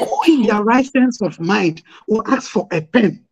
Who 0.01 0.19
in 0.29 0.43
their 0.43 0.63
right 0.63 0.85
sense 0.87 1.21
of 1.23 1.41
mind 1.41 1.83
will 2.09 2.23
ask 2.29 2.51
for 2.51 2.69
a 2.73 2.81
pen? 2.81 3.25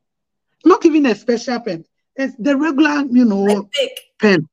Not 0.65 0.85
even 0.87 1.07
a 1.07 1.15
special 1.15 1.61
pen. 1.61 1.85
It's 2.17 2.35
the 2.39 2.57
regular, 2.57 3.05
you 3.11 3.25
know, 3.25 3.69
pen. 4.21 4.49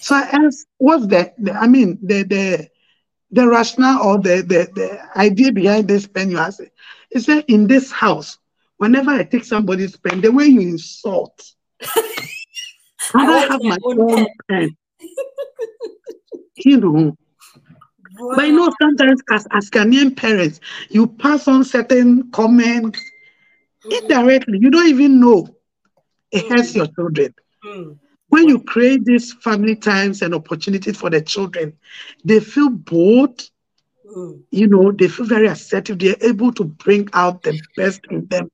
So 0.00 0.14
I 0.16 0.22
asked, 0.32 0.66
what's 0.78 1.06
the, 1.06 1.32
the 1.38 1.52
I 1.52 1.66
mean, 1.66 1.98
the 2.02 2.22
the 2.24 2.68
the 3.30 3.48
rationale 3.48 4.02
or 4.02 4.18
the, 4.18 4.42
the 4.42 4.68
the 4.74 5.18
idea 5.18 5.52
behind 5.52 5.88
this 5.88 6.06
pen 6.06 6.30
you 6.30 6.38
asked? 6.38 6.62
He 7.10 7.20
said, 7.20 7.44
in 7.48 7.66
this 7.66 7.90
house, 7.92 8.38
whenever 8.78 9.10
I 9.10 9.24
take 9.24 9.44
somebody's 9.44 9.96
pen, 9.96 10.20
the 10.20 10.32
way 10.32 10.46
you 10.46 10.60
insult, 10.60 11.42
I 13.14 13.28
want 13.28 13.50
have 13.50 13.62
my 13.62 13.78
own 13.84 14.26
pen. 14.48 14.76
you 16.56 16.80
know, 16.80 17.16
but 18.34 18.46
you 18.46 18.52
know, 18.52 18.70
sometimes 18.80 19.20
as, 19.30 19.46
as 19.52 19.70
Ghanaian 19.70 20.16
parents, 20.16 20.60
you 20.88 21.06
pass 21.06 21.48
on 21.48 21.64
certain 21.64 22.30
comments 22.30 23.00
indirectly. 23.90 24.58
You 24.60 24.70
don't 24.70 24.88
even 24.88 25.20
know 25.20 25.48
it 26.32 26.48
hurts 26.48 26.74
your 26.74 26.86
children. 26.88 27.34
Mm. 27.64 27.98
when 28.28 28.48
you 28.48 28.62
create 28.62 29.04
these 29.04 29.32
family 29.34 29.74
times 29.74 30.22
and 30.22 30.34
opportunities 30.34 30.96
for 30.96 31.10
the 31.10 31.20
children, 31.20 31.72
they 32.24 32.40
feel 32.40 32.68
bold, 32.70 33.42
Mm. 34.16 34.42
you 34.52 34.68
know, 34.68 34.92
they 34.92 35.08
feel 35.08 35.26
very 35.26 35.48
assertive. 35.48 35.98
They're 35.98 36.16
able 36.20 36.52
to 36.52 36.64
bring 36.64 37.08
out 37.12 37.42
the 37.42 37.60
best 37.76 38.00
in 38.08 38.26
them. 38.26 38.48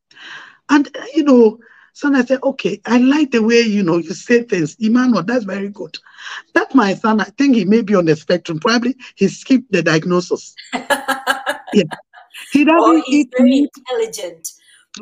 And, 0.70 0.88
uh, 0.96 1.04
you 1.14 1.24
know, 1.24 1.58
son, 1.92 2.14
I 2.14 2.24
said, 2.24 2.40
okay, 2.42 2.80
I 2.86 2.98
like 2.98 3.30
the 3.30 3.42
way, 3.42 3.60
you 3.60 3.82
know, 3.82 3.98
you 3.98 4.14
say 4.14 4.42
things. 4.42 4.76
Emmanuel, 4.80 5.22
that's 5.22 5.44
very 5.44 5.68
good. 5.68 5.98
That 6.54 6.74
my 6.74 6.94
son, 6.94 7.20
I 7.20 7.24
think 7.24 7.56
he 7.56 7.64
may 7.64 7.82
be 7.82 7.94
on 7.94 8.06
the 8.06 8.16
spectrum. 8.16 8.58
Probably 8.58 8.96
he 9.16 9.28
skipped 9.28 9.70
the 9.72 9.82
diagnosis. 9.82 10.54
yeah. 10.72 11.84
He 12.52 12.62
oh, 12.62 12.64
doesn't 12.64 13.04
he's 13.06 13.26
eat 13.26 13.34
very 13.36 13.50
meat. 13.50 13.70
intelligent. 13.76 14.48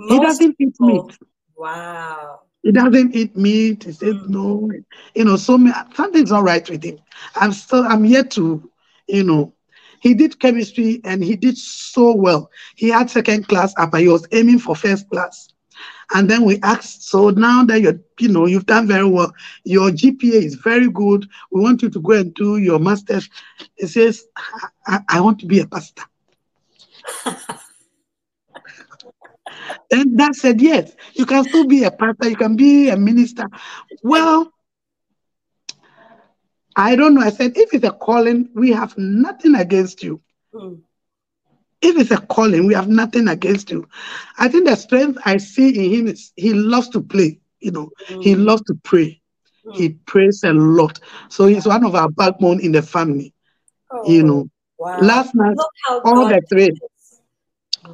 He 0.08 0.18
doesn't 0.20 0.56
eat 0.58 0.74
meat. 0.80 1.18
Wow. 1.56 2.40
He 2.62 2.72
doesn't 2.72 3.14
eat 3.14 3.36
meat. 3.36 3.84
He 3.84 3.92
says 3.92 4.14
Mm. 4.14 4.28
no. 4.28 4.70
You 5.14 5.24
know, 5.24 5.36
so 5.36 5.58
something's 5.94 6.30
not 6.30 6.44
right 6.44 6.68
with 6.68 6.84
him. 6.84 6.98
I'm 7.34 7.52
still, 7.52 7.84
I'm 7.84 8.04
yet 8.04 8.30
to, 8.32 8.70
you 9.06 9.24
know, 9.24 9.52
he 10.00 10.14
did 10.14 10.38
chemistry 10.40 11.00
and 11.04 11.22
he 11.22 11.36
did 11.36 11.56
so 11.56 12.14
well. 12.14 12.50
He 12.76 12.88
had 12.88 13.10
second 13.10 13.48
class 13.48 13.72
uh, 13.78 13.82
upper. 13.82 13.98
He 13.98 14.08
was 14.08 14.26
aiming 14.32 14.58
for 14.58 14.74
first 14.74 15.08
class. 15.10 15.48
And 16.12 16.28
then 16.28 16.44
we 16.44 16.58
asked, 16.62 17.04
so 17.08 17.30
now 17.30 17.64
that 17.64 17.80
you're, 17.80 18.00
you 18.18 18.28
know, 18.28 18.46
you've 18.46 18.66
done 18.66 18.88
very 18.88 19.08
well, 19.08 19.32
your 19.64 19.90
GPA 19.90 20.42
is 20.42 20.56
very 20.56 20.90
good. 20.90 21.28
We 21.52 21.60
want 21.60 21.82
you 21.82 21.90
to 21.90 22.00
go 22.00 22.12
and 22.12 22.34
do 22.34 22.56
your 22.56 22.78
master's. 22.80 23.28
He 23.76 23.86
says, 23.86 24.24
I, 24.36 24.68
I- 24.86 25.00
I 25.08 25.20
want 25.20 25.38
to 25.40 25.46
be 25.46 25.60
a 25.60 25.66
pastor. 25.66 26.02
And 29.92 30.18
that 30.20 30.34
said, 30.36 30.60
yes, 30.60 30.92
you 31.14 31.26
can 31.26 31.44
still 31.44 31.66
be 31.66 31.82
a 31.84 31.90
pastor, 31.90 32.28
you 32.28 32.36
can 32.36 32.54
be 32.56 32.88
a 32.90 32.96
minister. 32.96 33.46
Well, 34.02 34.52
I 36.76 36.96
don't 36.96 37.14
know. 37.14 37.20
I 37.22 37.30
said, 37.30 37.56
if 37.56 37.74
it's 37.74 37.84
a 37.84 37.90
calling, 37.92 38.48
we 38.54 38.70
have 38.70 38.96
nothing 38.96 39.54
against 39.54 40.02
you. 40.02 40.20
Mm. 40.52 40.82
If 41.82 41.98
it's 41.98 42.10
a 42.10 42.18
calling, 42.18 42.66
we 42.66 42.74
have 42.74 42.88
nothing 42.88 43.28
against 43.28 43.70
you. 43.70 43.88
I 44.38 44.48
think 44.48 44.66
the 44.66 44.76
strength 44.76 45.18
I 45.24 45.38
see 45.38 45.68
in 45.68 45.92
him 45.92 46.08
is 46.08 46.32
he 46.36 46.52
loves 46.52 46.88
to 46.90 47.00
play, 47.00 47.40
you 47.60 47.70
know, 47.72 47.90
he 48.20 48.34
Mm. 48.34 48.46
loves 48.46 48.62
to 48.62 48.74
pray. 48.84 49.20
Mm. 49.66 49.76
He 49.76 49.88
prays 50.06 50.42
a 50.44 50.52
lot. 50.52 50.98
So 51.28 51.46
he's 51.46 51.66
one 51.66 51.84
of 51.84 51.94
our 51.94 52.08
backbone 52.10 52.60
in 52.60 52.72
the 52.72 52.82
family, 52.82 53.32
you 54.04 54.22
Oh, 54.22 54.26
know. 54.26 54.48
wow. 54.78 54.96
Last 55.00 55.34
night, 55.34 55.56
all 56.04 56.14
God 56.16 56.28
the 56.28 56.40
three, 56.48 56.70
is. 56.70 57.20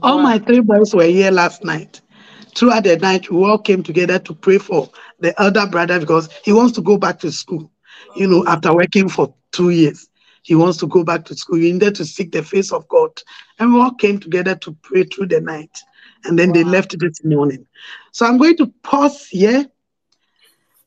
all 0.02 0.18
my 0.18 0.38
three 0.38 0.60
boys 0.60 0.94
were 0.94 1.04
here 1.04 1.30
last 1.30 1.64
night. 1.64 2.00
Throughout 2.56 2.84
the 2.84 2.96
night, 2.98 3.30
we 3.30 3.44
all 3.44 3.58
came 3.58 3.82
together 3.82 4.18
to 4.20 4.34
pray 4.34 4.58
for 4.58 4.90
the 5.20 5.38
elder 5.40 5.66
brother 5.66 5.98
because 6.00 6.28
he 6.44 6.52
wants 6.52 6.72
to 6.74 6.82
go 6.82 6.96
back 6.96 7.18
to 7.20 7.30
school. 7.30 7.70
You 8.14 8.26
know, 8.26 8.46
after 8.46 8.74
working 8.74 9.08
for 9.08 9.34
two 9.52 9.70
years, 9.70 10.08
he 10.42 10.54
wants 10.54 10.78
to 10.78 10.86
go 10.86 11.02
back 11.02 11.24
to 11.26 11.34
school. 11.34 11.58
He 11.58 11.72
needed 11.72 11.94
to 11.96 12.04
seek 12.04 12.32
the 12.32 12.42
face 12.42 12.72
of 12.72 12.86
God. 12.88 13.10
And 13.58 13.74
we 13.74 13.80
all 13.80 13.94
came 13.94 14.20
together 14.20 14.54
to 14.54 14.76
pray 14.82 15.04
through 15.04 15.26
the 15.26 15.40
night. 15.40 15.76
And 16.24 16.38
then 16.38 16.52
they 16.52 16.64
left 16.64 16.98
this 16.98 17.24
morning. 17.24 17.66
So 18.12 18.26
I'm 18.26 18.38
going 18.38 18.56
to 18.58 18.72
pause 18.82 19.26
here. 19.26 19.66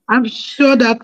I'm 0.07 0.25
sure 0.25 0.75
that 0.75 1.01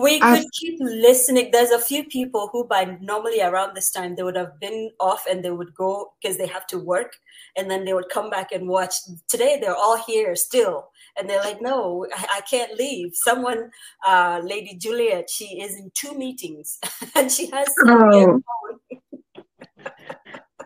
We 0.00 0.20
could 0.20 0.46
keep 0.54 0.78
listening. 0.80 1.50
There's 1.52 1.70
a 1.70 1.78
few 1.78 2.04
people 2.04 2.48
who, 2.50 2.64
by 2.64 2.96
normally 3.02 3.42
around 3.42 3.76
this 3.76 3.90
time, 3.90 4.14
they 4.14 4.22
would 4.22 4.36
have 4.36 4.58
been 4.58 4.90
off 4.98 5.26
and 5.30 5.44
they 5.44 5.50
would 5.50 5.74
go 5.74 6.14
because 6.20 6.38
they 6.38 6.46
have 6.46 6.66
to 6.68 6.78
work, 6.78 7.12
and 7.58 7.70
then 7.70 7.84
they 7.84 7.92
would 7.92 8.08
come 8.08 8.30
back 8.30 8.52
and 8.52 8.68
watch. 8.68 8.94
Today, 9.28 9.58
they're 9.60 9.76
all 9.76 10.02
here 10.06 10.34
still, 10.34 10.88
and 11.16 11.28
they're 11.28 11.40
like, 11.40 11.60
"No, 11.60 12.06
I, 12.14 12.26
I 12.38 12.40
can't 12.42 12.74
leave." 12.78 13.10
Someone, 13.14 13.70
uh, 14.06 14.40
Lady 14.42 14.76
Juliet, 14.76 15.28
she 15.30 15.60
is 15.60 15.76
in 15.76 15.90
two 15.94 16.16
meetings, 16.16 16.78
and 17.14 17.30
she 17.30 17.50
has 17.50 17.68
Oh. 17.86 18.40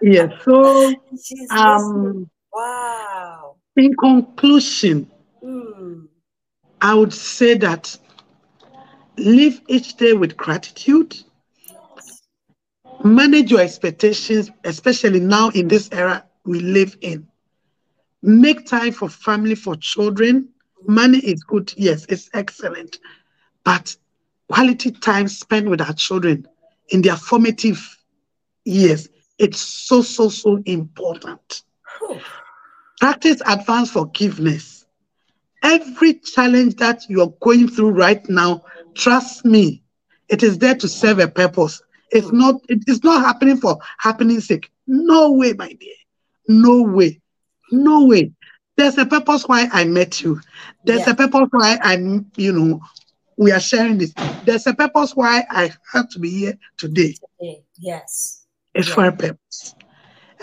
yes. 0.03 0.33
So 0.45 0.93
She's 1.25 1.51
um 1.51 2.31
Wow. 2.53 3.57
in 3.77 3.95
conclusion, 3.95 5.11
Mm. 5.43 6.09
I 6.81 6.95
would 6.95 7.13
say 7.13 7.55
that 7.59 7.97
live 9.19 9.61
each 9.69 9.97
day 9.97 10.13
with 10.13 10.37
gratitude. 10.37 11.17
Manage 13.05 13.51
your 13.51 13.61
expectations, 13.61 14.51
especially 14.65 15.21
now 15.21 15.51
in 15.51 15.69
this 15.69 15.89
era 15.93 16.25
we 16.45 16.61
live 16.61 16.97
in. 17.01 17.27
Make 18.27 18.67
time 18.67 18.93
for 18.93 19.09
family, 19.09 19.55
for 19.55 19.77
children. 19.77 20.49
Money 20.89 21.19
is 21.19 21.45
good, 21.45 21.73
yes, 21.77 22.07
it's 22.09 22.29
excellent. 22.35 22.99
But 23.63 23.97
quality 24.51 24.91
time 24.91 25.29
spent 25.29 25.71
with 25.71 25.81
our 25.81 25.93
children 25.93 26.49
in 26.89 27.03
their 27.03 27.17
formative 27.17 27.97
years, 28.65 29.09
it's 29.39 29.61
so, 29.61 30.03
so, 30.03 30.29
so 30.29 30.61
important. 30.67 31.63
Practice 32.99 33.41
advanced 33.47 33.93
forgiveness. 33.93 34.87
Every 35.63 36.15
challenge 36.15 36.75
that 36.77 37.03
you're 37.09 37.33
going 37.41 37.69
through 37.69 37.91
right 37.91 38.29
now, 38.29 38.65
trust 38.97 39.45
me, 39.45 39.85
it 40.29 40.43
is 40.43 40.59
there 40.59 40.75
to 40.75 40.89
serve 40.89 41.21
a 41.21 41.29
purpose. 41.29 41.81
It's 42.11 42.33
not, 42.33 42.57
it 42.69 42.83
is 42.89 43.05
not 43.05 43.25
happening 43.25 43.59
for 43.59 43.79
happening's 43.99 44.49
sake. 44.49 44.73
No 44.89 45.31
way, 45.31 45.53
my 45.53 45.73
dear. 45.75 45.95
No 46.49 46.83
way. 46.83 47.21
No 47.73 48.05
way. 48.07 48.33
There's 48.77 48.99
a 48.99 49.07
purpose 49.07 49.45
why 49.45 49.69
I 49.73 49.85
met 49.85 50.21
you. 50.21 50.41
There's 50.85 51.07
Yeah. 51.07 51.11
a 51.13 51.15
purpose 51.17 51.49
why 51.51 51.79
I'm, 51.83 52.31
you 52.37 52.53
know, 52.53 52.81
we 53.39 53.53
are 53.53 53.61
sharing 53.61 53.99
this. 53.99 54.13
There's 54.45 54.67
a 54.67 54.75
purpose 54.75 55.13
why 55.15 55.45
I 55.51 55.73
have 55.93 56.09
to 56.11 56.19
be 56.19 56.31
here 56.31 56.59
today. 56.77 57.15
Okay. 57.41 57.63
Yes. 57.79 58.45
It's 58.75 58.89
Yeah. 58.89 58.95
for 58.95 59.05
a 59.07 59.13
purpose. 59.13 59.75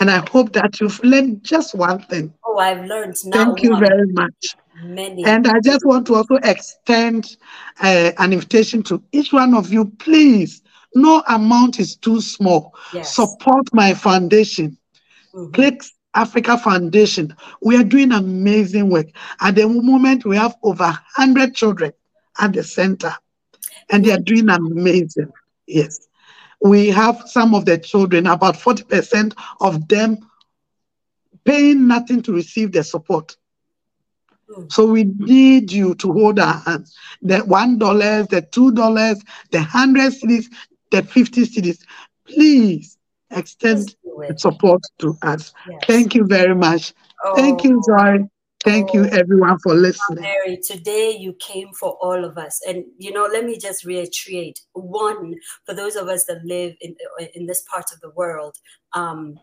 And 0.00 0.10
I 0.10 0.24
hope 0.28 0.52
that 0.54 0.80
you've 0.80 1.02
learned 1.04 1.44
just 1.44 1.74
one 1.76 2.00
thing. 2.02 2.34
Oh, 2.44 2.58
I've 2.58 2.84
learned 2.84 3.14
now. 3.26 3.44
Thank 3.44 3.62
you 3.62 3.76
very 3.78 4.06
much. 4.12 4.56
Many. 4.82 5.24
And 5.24 5.46
I 5.46 5.60
just 5.60 5.86
want 5.86 6.06
to 6.08 6.16
also 6.16 6.34
extend 6.42 7.36
uh, 7.80 8.10
an 8.18 8.32
invitation 8.32 8.82
to 8.84 9.00
each 9.12 9.32
one 9.32 9.54
of 9.54 9.72
you. 9.72 9.84
Please, 10.00 10.62
no 10.96 11.22
amount 11.28 11.78
is 11.78 11.94
too 11.96 12.20
small. 12.20 12.74
yes. 12.92 13.14
Support 13.14 13.72
my 13.72 13.94
foundation, 13.94 14.76
Mhm. 15.32 15.52
Klicks 15.52 15.92
Africa 16.14 16.56
Foundation. 16.58 17.34
We 17.60 17.76
are 17.76 17.84
doing 17.84 18.12
amazing 18.12 18.90
work. 18.90 19.06
At 19.40 19.56
the 19.56 19.68
moment, 19.68 20.24
we 20.24 20.36
have 20.36 20.56
over 20.62 20.84
100 20.84 21.54
children 21.54 21.92
at 22.38 22.52
the 22.52 22.62
center, 22.62 23.14
and 23.90 24.04
they 24.04 24.12
are 24.12 24.18
doing 24.18 24.48
amazing. 24.48 25.32
Yes. 25.66 26.06
we 26.64 26.88
have 26.88 27.22
some 27.26 27.54
of 27.54 27.66
the 27.66 27.78
children, 27.78 28.26
about 28.26 28.54
40% 28.54 29.34
of 29.60 29.86
them 29.88 30.18
paying 31.44 31.86
nothing 31.86 32.22
to 32.22 32.32
receive 32.32 32.72
the 32.72 32.82
support. 32.82 33.36
Mm. 34.50 34.72
So 34.72 34.86
we 34.86 35.04
need 35.04 35.70
you 35.70 35.94
to 35.96 36.12
hold 36.12 36.38
our 36.38 36.54
hands. 36.60 36.96
The 37.20 37.40
one 37.40 37.78
dollars, 37.78 38.28
the 38.28 38.42
two 38.42 38.72
dollars, 38.72 39.22
the 39.50 39.60
hundred 39.60 40.12
cedis, 40.12 40.46
the 40.90 41.02
fifty 41.02 41.42
cedis. 41.42 41.84
Please 42.26 42.96
extend 43.30 43.88
Just 43.88 44.02
do 44.02 44.03
it. 44.03 44.03
Support 44.36 44.82
to 45.00 45.16
us. 45.22 45.52
Yes. 45.68 45.80
Thank 45.86 46.14
you 46.14 46.24
very 46.26 46.54
much. 46.54 46.92
Thank 47.36 47.64
you, 47.64 47.80
Oh, 47.90 47.98
Joy. 47.98 48.18
Thank 48.64 48.94
you, 48.94 49.04
Oh. 49.04 49.08
everyone, 49.12 49.58
for 49.58 49.74
listening. 49.74 50.22
Mary, 50.22 50.56
today 50.66 51.10
you 51.10 51.34
came 51.34 51.68
for 51.78 51.98
all 52.00 52.24
of 52.24 52.38
us. 52.38 52.60
And, 52.66 52.84
you 52.98 53.12
know, 53.12 53.28
let 53.30 53.44
me 53.44 53.58
just 53.58 53.84
reiterate 53.84 54.58
one, 54.72 55.34
for 55.66 55.74
those 55.74 55.96
of 55.96 56.08
us 56.08 56.24
that 56.26 56.42
live 56.44 56.74
in, 56.80 56.96
in 57.34 57.44
this 57.46 57.62
part 57.70 57.92
of 57.92 58.00
the 58.00 58.08
world, 58.10 58.56
um, 58.94 59.38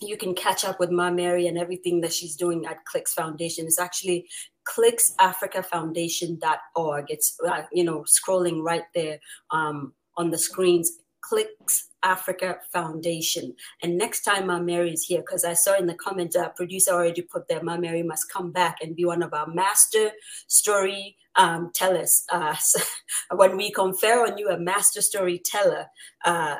you 0.00 0.16
can 0.16 0.34
catch 0.34 0.64
up 0.64 0.78
with 0.80 0.90
Ma 0.90 1.10
Mary 1.10 1.46
and 1.48 1.58
everything 1.58 2.00
that 2.02 2.12
she's 2.12 2.36
doing 2.36 2.64
at 2.66 2.84
Klicks 2.84 3.12
Foundation. 3.14 3.66
It's 3.66 3.78
actually 3.80 4.28
klicksafricafoundation.org. 4.68 7.06
It's, 7.08 7.36
uh, 7.46 7.62
you 7.72 7.84
know, 7.84 8.04
scrolling 8.04 8.62
right 8.62 8.84
there 8.94 9.18
um, 9.50 9.92
on 10.16 10.30
the 10.30 10.38
screens. 10.38 10.98
Klicks 11.20 11.88
Africa 12.02 12.58
Foundation. 12.72 13.54
And 13.82 13.96
next 13.96 14.22
time 14.22 14.46
Ma 14.46 14.58
Mary 14.58 14.92
is 14.92 15.04
here, 15.04 15.20
because 15.20 15.44
I 15.44 15.54
saw 15.54 15.76
in 15.76 15.86
the 15.86 15.94
comments, 15.94 16.36
uh, 16.36 16.48
producer 16.50 16.92
already 16.92 17.22
put 17.22 17.48
there, 17.48 17.62
Ma 17.62 17.76
Mary 17.76 18.02
must 18.02 18.30
come 18.30 18.52
back 18.52 18.78
and 18.82 18.96
be 18.96 19.04
one 19.04 19.22
of 19.22 19.32
our 19.32 19.46
master 19.46 20.10
story 20.46 21.16
um, 21.36 21.70
tellers. 21.74 22.24
Uh, 22.30 22.54
when 23.34 23.56
we 23.56 23.70
confer 23.70 24.26
on 24.26 24.38
you 24.38 24.50
a 24.50 24.58
master 24.58 25.00
storyteller, 25.00 25.86
uh, 26.24 26.56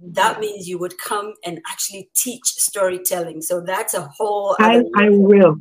that 0.00 0.40
means 0.40 0.68
you 0.68 0.78
would 0.78 0.98
come 0.98 1.34
and 1.44 1.60
actually 1.70 2.10
teach 2.14 2.44
storytelling. 2.44 3.42
So 3.42 3.60
that's 3.60 3.94
a 3.94 4.02
whole. 4.02 4.56
I, 4.58 4.82
I 4.96 5.08
will. 5.10 5.56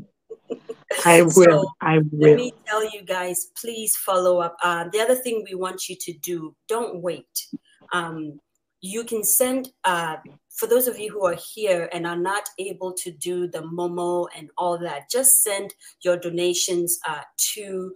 I 1.05 1.21
will. 1.21 1.31
So, 1.33 1.65
I 1.81 1.95
let 1.95 2.11
will. 2.11 2.35
me 2.35 2.53
tell 2.65 2.83
you 2.83 3.01
guys, 3.03 3.47
please 3.59 3.95
follow 3.95 4.39
up. 4.39 4.57
Uh, 4.63 4.85
the 4.91 4.99
other 4.99 5.15
thing 5.15 5.45
we 5.49 5.55
want 5.55 5.87
you 5.89 5.95
to 5.99 6.13
do, 6.13 6.55
don't 6.67 7.01
wait. 7.01 7.47
Um, 7.93 8.39
you 8.81 9.03
can 9.03 9.23
send, 9.23 9.71
uh, 9.83 10.17
for 10.49 10.65
those 10.67 10.87
of 10.87 10.97
you 10.99 11.11
who 11.11 11.23
are 11.25 11.37
here 11.53 11.89
and 11.93 12.07
are 12.07 12.17
not 12.17 12.49
able 12.57 12.91
to 12.93 13.11
do 13.11 13.47
the 13.47 13.61
Momo 13.61 14.27
and 14.35 14.49
all 14.57 14.79
that, 14.79 15.07
just 15.09 15.43
send 15.43 15.73
your 16.03 16.17
donations 16.17 16.99
uh, 17.07 17.21
to 17.53 17.93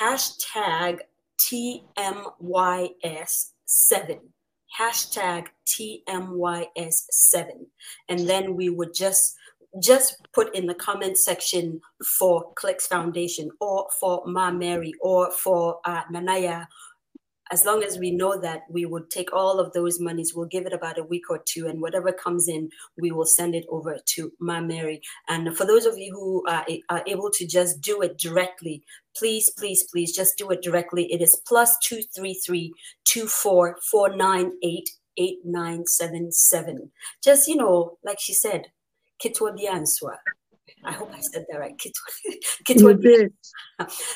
hashtag 0.00 1.00
TMYS7. 1.40 4.20
Hashtag 4.78 5.48
TMYS7. 5.66 7.66
And 8.08 8.28
then 8.28 8.56
we 8.56 8.70
would 8.70 8.94
just 8.94 9.36
just 9.80 10.16
put 10.34 10.54
in 10.54 10.66
the 10.66 10.74
comment 10.74 11.16
section 11.16 11.80
for 12.18 12.52
Klicks 12.54 12.86
Foundation 12.86 13.50
or 13.58 13.88
for 13.98 14.22
Ma 14.26 14.50
Mary 14.50 14.92
or 15.00 15.32
for 15.32 15.78
uh, 15.86 16.02
Nana 16.10 16.32
Yaa. 16.32 16.66
As 17.52 17.66
long 17.66 17.82
as 17.82 17.98
we 17.98 18.10
know 18.10 18.40
that, 18.40 18.62
we 18.70 18.86
would 18.86 19.10
take 19.10 19.30
all 19.30 19.60
of 19.60 19.74
those 19.74 20.00
monies. 20.00 20.32
We'll 20.34 20.46
give 20.46 20.64
it 20.64 20.72
about 20.72 20.98
a 20.98 21.04
week 21.04 21.28
or 21.28 21.38
two, 21.44 21.66
and 21.68 21.82
whatever 21.82 22.10
comes 22.10 22.48
in, 22.48 22.70
we 22.96 23.12
will 23.12 23.26
send 23.26 23.54
it 23.54 23.66
over 23.68 23.98
to 24.14 24.32
Ma 24.40 24.62
Mary. 24.62 25.02
And 25.28 25.54
for 25.54 25.66
those 25.66 25.84
of 25.84 25.98
you 25.98 26.14
who 26.14 26.42
are, 26.48 26.64
are 26.88 27.02
able 27.06 27.30
to 27.30 27.46
just 27.46 27.82
do 27.82 28.00
it 28.00 28.16
directly, 28.16 28.82
please, 29.14 29.50
please, 29.50 29.84
please, 29.84 30.16
just 30.16 30.38
do 30.38 30.50
it 30.50 30.62
directly. 30.62 31.12
It 31.12 31.20
is 31.20 31.42
plus 31.46 31.76
two 31.84 32.00
three 32.16 32.32
three 32.32 32.72
two 33.04 33.26
four 33.26 33.76
four 33.90 34.16
nine 34.16 34.52
eight 34.62 34.88
eight 35.18 35.40
nine 35.44 35.86
seven 35.86 36.32
seven. 36.32 36.90
Just 37.22 37.48
you 37.48 37.56
know, 37.56 37.98
like 38.02 38.18
she 38.18 38.32
said, 38.32 38.68
kitwa 39.22 39.54
bianswa. 39.54 40.16
I 40.84 40.92
hope 40.92 41.12
I 41.14 41.20
said 41.20 41.44
that 41.50 41.58
right. 41.58 41.76
Kitwa, 42.66 43.30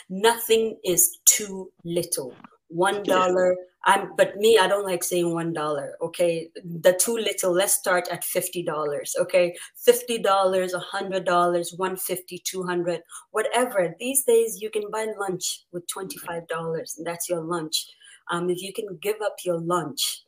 nothing 0.09 0.79
is 0.85 1.19
too 1.27 1.71
little. 1.85 2.35
One 2.69 3.03
dollar. 3.03 3.57
I'm 3.85 4.17
but 4.17 4.37
me, 4.37 4.59
I 4.59 4.67
don't 4.67 4.85
like 4.85 5.05
saying 5.05 5.33
one 5.33 5.53
dollar. 5.53 5.97
Okay. 6.03 6.51
The 6.65 6.93
too 6.93 7.17
little, 7.17 7.53
let's 7.53 7.75
start 7.75 8.09
at 8.11 8.25
fifty 8.25 8.63
dollars. 8.65 9.15
Okay. 9.19 9.57
Fifty 9.77 10.19
dollars, 10.19 10.75
a 10.75 10.81
hundred 10.81 11.25
dollars, 11.25 11.73
one 11.77 11.97
fifty, 11.97 12.43
two 12.45 12.65
hundred, 12.65 13.03
whatever. 13.31 13.95
These 14.01 14.25
days 14.25 14.59
you 14.61 14.71
can 14.71 14.91
buy 14.91 15.07
lunch 15.19 15.65
with 15.73 15.87
twenty-five 15.87 16.49
dollars, 16.49 16.97
and 16.99 17.07
that's 17.07 17.29
your 17.29 17.41
lunch. 17.41 17.87
Um, 18.31 18.51
if 18.51 18.61
you 18.61 18.73
can 18.73 18.99
give 19.01 19.23
up 19.23 19.37
your 19.45 19.61
lunch 19.61 20.23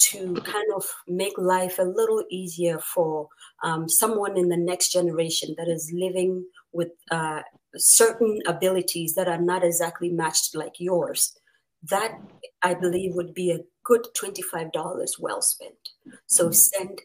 to 0.00 0.34
kind 0.34 0.66
of 0.74 0.84
make 1.06 1.38
life 1.38 1.78
a 1.78 1.82
little 1.82 2.24
easier 2.30 2.78
for 2.80 3.28
um, 3.62 3.88
someone 3.88 4.36
in 4.36 4.48
the 4.48 4.56
next 4.56 4.92
generation 4.92 5.54
that 5.56 5.68
is 5.68 5.92
living 5.94 6.44
with 6.72 6.90
uh, 7.10 7.40
certain 7.76 8.40
abilities 8.46 9.14
that 9.14 9.28
are 9.28 9.40
not 9.40 9.64
exactly 9.64 10.10
matched 10.10 10.54
like 10.54 10.74
yours, 10.78 11.38
that 11.90 12.18
I 12.62 12.74
believe 12.74 13.14
would 13.14 13.34
be 13.34 13.50
a 13.50 13.60
good 13.84 14.06
$25 14.16 15.18
well 15.20 15.42
spent. 15.42 15.90
So 16.26 16.50
send 16.50 17.02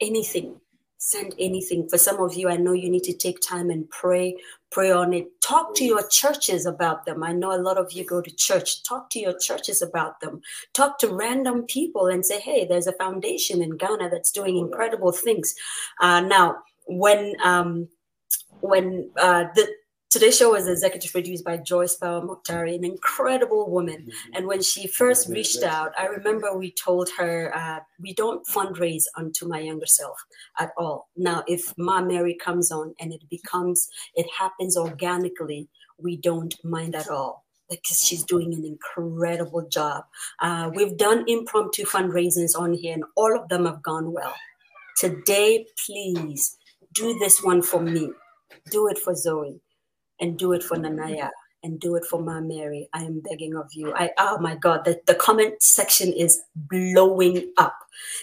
anything. 0.00 0.60
Send 0.98 1.34
anything. 1.38 1.88
For 1.88 1.96
some 1.96 2.20
of 2.20 2.34
you, 2.34 2.48
I 2.48 2.56
know 2.56 2.72
you 2.72 2.90
need 2.90 3.04
to 3.04 3.16
take 3.16 3.40
time 3.40 3.70
and 3.70 3.88
pray, 3.88 4.36
pray 4.70 4.90
on 4.90 5.14
it. 5.14 5.28
Talk 5.40 5.74
to 5.76 5.84
your 5.84 6.06
churches 6.08 6.66
about 6.66 7.06
them. 7.06 7.22
I 7.22 7.32
know 7.32 7.54
a 7.54 7.62
lot 7.62 7.78
of 7.78 7.92
you 7.92 8.04
go 8.04 8.20
to 8.20 8.30
church. 8.30 8.84
Talk 8.84 9.08
to 9.10 9.18
your 9.18 9.36
churches 9.38 9.80
about 9.80 10.20
them. 10.20 10.42
Talk 10.74 10.98
to 10.98 11.08
random 11.08 11.62
people 11.62 12.06
and 12.08 12.24
say, 12.24 12.38
hey, 12.38 12.66
there's 12.66 12.86
a 12.86 12.92
foundation 12.92 13.62
in 13.62 13.78
Ghana 13.78 14.10
that's 14.10 14.30
doing 14.30 14.58
incredible 14.58 15.10
things. 15.10 15.54
Uh, 16.00 16.20
now, 16.20 16.58
when 16.86 17.34
um, 17.42 17.88
when 18.60 19.10
uh, 19.16 19.44
the 19.54 19.68
Today's 20.10 20.36
show 20.36 20.50
was 20.50 20.66
executive 20.66 21.12
produced 21.12 21.44
by 21.44 21.56
Joyce 21.56 21.94
Bauer 21.94 22.20
Mokhtari, 22.20 22.74
an 22.74 22.84
incredible 22.84 23.70
woman. 23.70 24.10
And 24.34 24.44
when 24.44 24.60
she 24.60 24.88
first 24.88 25.28
reached 25.28 25.62
out, 25.62 25.92
I 25.96 26.06
remember 26.06 26.52
we 26.52 26.72
told 26.72 27.08
her 27.16 27.54
uh, 27.54 27.78
we 28.00 28.12
don't 28.14 28.44
fundraise 28.48 29.04
onto 29.16 29.46
my 29.46 29.60
younger 29.60 29.86
self 29.86 30.18
at 30.58 30.72
all. 30.76 31.10
Now, 31.16 31.44
if 31.46 31.72
Ma 31.78 32.02
Mary 32.02 32.34
comes 32.34 32.72
on 32.72 32.92
and 32.98 33.12
it 33.12 33.22
becomes, 33.30 33.88
it 34.16 34.26
happens 34.36 34.76
organically, 34.76 35.68
we 35.96 36.16
don't 36.16 36.56
mind 36.64 36.96
at 36.96 37.08
all 37.08 37.44
because 37.70 38.04
she's 38.04 38.24
doing 38.24 38.52
an 38.52 38.64
incredible 38.64 39.68
job. 39.68 40.02
Uh, 40.40 40.72
we've 40.74 40.96
done 40.96 41.24
impromptu 41.28 41.84
fundraisings 41.84 42.58
on 42.58 42.74
here, 42.74 42.94
and 42.94 43.04
all 43.14 43.38
of 43.38 43.48
them 43.48 43.64
have 43.64 43.80
gone 43.80 44.10
well. 44.12 44.34
Today, 44.96 45.66
please 45.86 46.58
do 46.94 47.16
this 47.20 47.44
one 47.44 47.62
for 47.62 47.80
me. 47.80 48.10
Do 48.72 48.88
it 48.88 48.98
for 48.98 49.14
Zoe 49.14 49.60
and 50.20 50.38
do 50.38 50.52
it 50.52 50.62
for 50.62 50.76
Nana 50.76 51.04
Yaa 51.04 51.30
and 51.62 51.78
do 51.78 51.94
it 51.96 52.04
for 52.04 52.20
Ma 52.20 52.40
Mary. 52.40 52.88
I 52.92 53.02
am 53.02 53.20
begging 53.20 53.56
of 53.56 53.68
you. 53.72 53.92
I 53.94 54.10
oh 54.18 54.38
my 54.38 54.56
God, 54.56 54.84
the, 54.84 55.00
the 55.06 55.14
comment 55.14 55.62
section 55.62 56.12
is 56.12 56.40
blowing 56.54 57.52
up. 57.56 57.76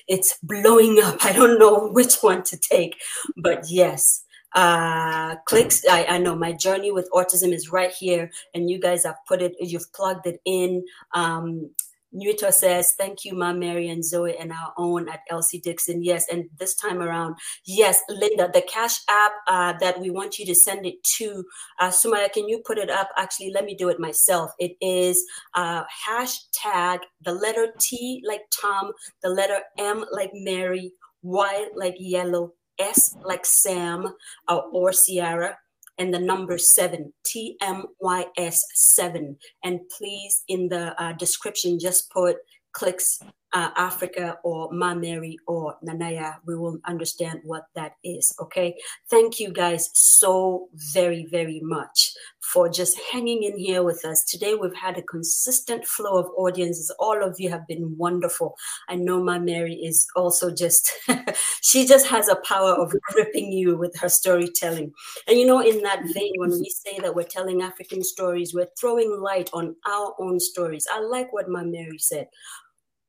It's 0.07 0.37
blowing 0.41 0.99
up. 1.03 1.23
I 1.23 1.33
don't 1.33 1.59
know 1.59 1.89
which 1.89 2.15
one 2.21 2.43
to 2.43 2.57
take, 2.57 2.97
but 3.37 3.69
yes. 3.69 4.23
Uh 4.55 5.35
klicks. 5.45 5.83
I, 5.89 6.05
I 6.05 6.17
know 6.17 6.35
my 6.35 6.53
journey 6.53 6.91
with 6.91 7.09
autism 7.11 7.53
is 7.53 7.71
right 7.71 7.91
here, 7.91 8.31
and 8.53 8.69
you 8.69 8.79
guys 8.79 9.03
have 9.03 9.17
put 9.27 9.41
it, 9.41 9.53
you've 9.59 9.91
plugged 9.93 10.25
it 10.25 10.39
in. 10.45 10.85
Um 11.13 11.69
Nuto 12.17 12.49
says, 12.49 12.93
Thank 12.97 13.23
you, 13.23 13.35
Ma 13.35 13.53
Mary 13.53 13.87
and 13.89 14.03
Zoe, 14.03 14.35
and 14.37 14.51
our 14.51 14.73
own 14.77 15.07
at 15.07 15.21
Elsie 15.29 15.59
Dixon. 15.59 16.03
Yes, 16.03 16.25
and 16.31 16.49
this 16.57 16.75
time 16.75 16.99
around, 16.99 17.35
yes, 17.65 18.01
Linda, 18.09 18.49
the 18.51 18.61
Cash 18.61 18.99
app 19.07 19.31
uh, 19.47 19.73
that 19.79 19.99
we 19.99 20.09
want 20.09 20.39
you 20.39 20.45
to 20.47 20.55
send 20.55 20.85
it 20.85 21.03
to. 21.17 21.45
Uh, 21.79 21.89
Sumaya, 21.89 22.31
can 22.31 22.49
you 22.49 22.61
put 22.65 22.77
it 22.77 22.89
up? 22.89 23.09
Actually, 23.17 23.51
let 23.53 23.65
me 23.65 23.75
do 23.75 23.89
it 23.89 23.99
myself. 23.99 24.51
It 24.59 24.75
is 24.81 25.23
uh, 25.53 25.83
hashtag 26.07 26.99
the 27.23 27.33
letter 27.33 27.67
T 27.79 28.23
like 28.27 28.41
Tom, 28.61 28.91
the 29.21 29.29
letter 29.29 29.59
M 29.77 30.03
like 30.11 30.31
Mary, 30.33 30.93
Y 31.21 31.67
like 31.75 31.95
yellow, 31.99 32.53
S 32.79 33.15
like 33.23 33.45
Sam 33.45 34.13
uh, 34.47 34.57
or 34.71 34.91
Sierra 34.91 35.57
and 35.97 36.13
the 36.13 36.19
number 36.19 36.57
seven, 36.57 37.13
TMYS 37.25 38.59
seven. 38.73 39.37
And 39.63 39.81
please, 39.97 40.43
in 40.47 40.69
the 40.69 41.01
uh, 41.01 41.13
description, 41.13 41.79
just 41.79 42.11
put 42.11 42.37
klicks 42.73 43.19
uh, 43.53 43.69
Africa 43.75 44.37
or 44.43 44.71
Ma 44.71 44.93
Mary 44.93 45.37
or 45.47 45.75
Nana 45.81 46.05
Yaa. 46.05 46.35
We 46.45 46.55
will 46.55 46.79
understand 46.85 47.41
what 47.43 47.67
that 47.75 47.93
is. 48.03 48.35
Okay. 48.41 48.75
Thank 49.09 49.39
you 49.39 49.51
guys 49.51 49.89
so 49.93 50.69
very, 50.93 51.25
very 51.31 51.61
much 51.63 52.13
for 52.41 52.69
just 52.69 52.97
hanging 53.11 53.43
in 53.43 53.57
here 53.57 53.83
with 53.83 54.05
us. 54.05 54.23
Today, 54.23 54.55
we've 54.55 54.75
had 54.75 54.97
a 54.97 55.01
consistent 55.01 55.85
flow 55.85 56.17
of 56.17 56.27
audiences. 56.37 56.93
All 56.97 57.21
of 57.21 57.35
you 57.39 57.49
have 57.49 57.67
been 57.67 57.95
wonderful. 57.97 58.55
I 58.87 58.95
know 58.95 59.21
Ma 59.21 59.37
Mary 59.37 59.75
is 59.75 60.07
also 60.15 60.53
just, 60.53 60.89
she 61.61 61.85
just 61.85 62.07
has 62.07 62.29
a 62.29 62.37
power 62.37 62.71
of 62.71 62.93
gripping 63.01 63.51
you 63.51 63.77
with 63.77 63.97
her 63.99 64.09
storytelling. 64.09 64.93
And 65.27 65.37
you 65.37 65.45
know, 65.45 65.59
in 65.59 65.81
that 65.83 66.03
vein, 66.13 66.33
when 66.37 66.51
we 66.51 66.69
say 66.69 66.99
that 66.99 67.15
we're 67.15 67.23
telling 67.23 67.61
African 67.61 68.01
stories, 68.01 68.53
we're 68.53 68.69
throwing 68.79 69.19
light 69.19 69.49
on 69.51 69.75
our 69.85 70.15
own 70.19 70.39
stories. 70.39 70.87
I 70.91 71.01
like 71.01 71.33
what 71.33 71.49
Ma 71.49 71.63
Mary 71.63 71.97
said 71.97 72.27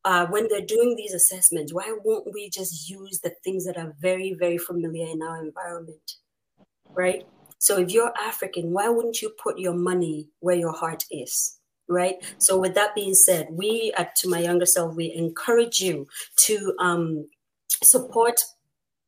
uh, 0.04 0.26
when 0.26 0.48
they're 0.48 0.60
doing 0.60 0.94
these 0.96 1.12
assessments, 1.12 1.74
why 1.74 1.96
won't 2.04 2.32
we 2.32 2.50
just 2.50 2.88
use 2.88 3.20
the 3.20 3.32
things 3.44 3.64
that 3.66 3.76
are 3.76 3.94
very, 4.00 4.32
very 4.32 4.58
familiar 4.58 5.06
in 5.06 5.22
our 5.22 5.42
environment? 5.42 6.12
Right? 6.90 7.26
So 7.58 7.78
if 7.78 7.90
you're 7.90 8.12
African, 8.18 8.72
why 8.72 8.88
wouldn't 8.88 9.20
you 9.20 9.30
put 9.42 9.58
your 9.58 9.74
money 9.74 10.28
where 10.40 10.56
your 10.56 10.72
heart 10.72 11.04
is? 11.10 11.58
Right. 11.90 12.16
So 12.36 12.58
with 12.58 12.74
that 12.74 12.94
being 12.94 13.14
said, 13.14 13.48
we 13.50 13.92
at 13.96 14.14
to 14.16 14.28
my 14.28 14.40
younger 14.40 14.66
self, 14.66 14.94
we 14.94 15.12
encourage 15.14 15.80
you 15.80 16.06
to 16.44 16.74
um, 16.78 17.26
support 17.82 18.40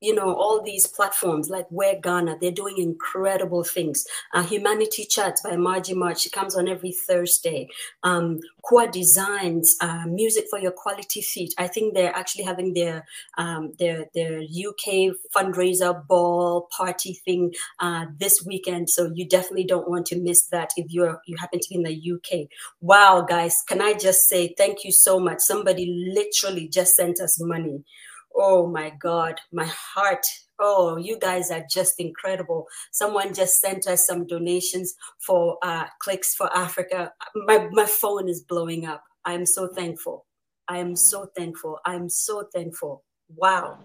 you 0.00 0.14
know 0.14 0.34
all 0.34 0.62
these 0.62 0.86
platforms 0.86 1.50
like 1.50 1.66
Wear 1.70 1.98
Ghana 2.00 2.38
they're 2.40 2.50
doing 2.50 2.78
incredible 2.78 3.64
things. 3.64 4.04
Uh, 4.32 4.42
humanity 4.42 5.04
chats 5.04 5.42
by 5.42 5.56
margie 5.56 5.94
march 5.94 6.20
she 6.20 6.30
comes 6.30 6.56
on 6.56 6.68
every 6.68 6.92
thursday. 6.92 7.68
Um 8.02 8.40
Kwa 8.62 8.86
designs 8.88 9.76
uh, 9.80 10.04
music 10.06 10.44
for 10.50 10.58
your 10.58 10.72
quality 10.72 11.22
feet. 11.22 11.54
I 11.58 11.66
think 11.66 11.94
they're 11.94 12.14
actually 12.14 12.44
having 12.44 12.74
their 12.74 13.06
um, 13.38 13.72
their 13.78 14.06
their 14.14 14.40
uk 14.40 15.16
fundraiser 15.34 16.06
ball 16.06 16.68
party 16.76 17.20
thing 17.24 17.52
uh, 17.80 18.06
this 18.18 18.44
weekend. 18.46 18.90
So 18.90 19.10
you 19.14 19.26
definitely 19.26 19.64
don't 19.64 19.88
want 19.88 20.06
to 20.06 20.20
miss 20.20 20.46
that 20.48 20.70
if 20.76 20.86
you're 20.90 21.20
you 21.26 21.36
happen 21.38 21.60
to 21.60 21.68
be 21.68 21.76
in 21.76 21.82
the 21.82 22.12
uk 22.12 22.48
wow 22.80 23.22
guys 23.22 23.62
can 23.66 23.80
i 23.80 23.92
just 23.92 24.28
say 24.28 24.54
thank 24.56 24.84
you 24.84 24.92
so 24.92 25.18
much? 25.18 25.38
Somebody 25.40 26.12
literally 26.14 26.68
just 26.68 26.94
sent 26.96 27.20
us 27.20 27.40
money 27.40 27.84
Oh 28.34 28.66
my 28.66 28.90
God, 28.90 29.40
my 29.52 29.66
heart. 29.66 30.24
Oh, 30.58 30.96
you 30.96 31.18
guys 31.18 31.50
are 31.50 31.64
just 31.70 31.98
incredible. 31.98 32.66
Someone 32.92 33.32
just 33.32 33.60
sent 33.60 33.86
us 33.86 34.06
some 34.06 34.26
donations 34.26 34.94
for 35.18 35.58
uh, 35.62 35.86
Klicks 36.00 36.34
for 36.34 36.54
Africa. 36.54 37.12
My, 37.34 37.68
my 37.72 37.86
phone 37.86 38.28
is 38.28 38.42
blowing 38.42 38.86
up. 38.86 39.02
I 39.24 39.32
am 39.34 39.46
so 39.46 39.68
thankful. 39.68 40.26
I 40.68 40.78
am 40.78 40.96
so 40.96 41.30
thankful. 41.36 41.78
I 41.84 41.94
am 41.94 42.08
so 42.08 42.44
thankful. 42.54 43.04
Wow. 43.34 43.78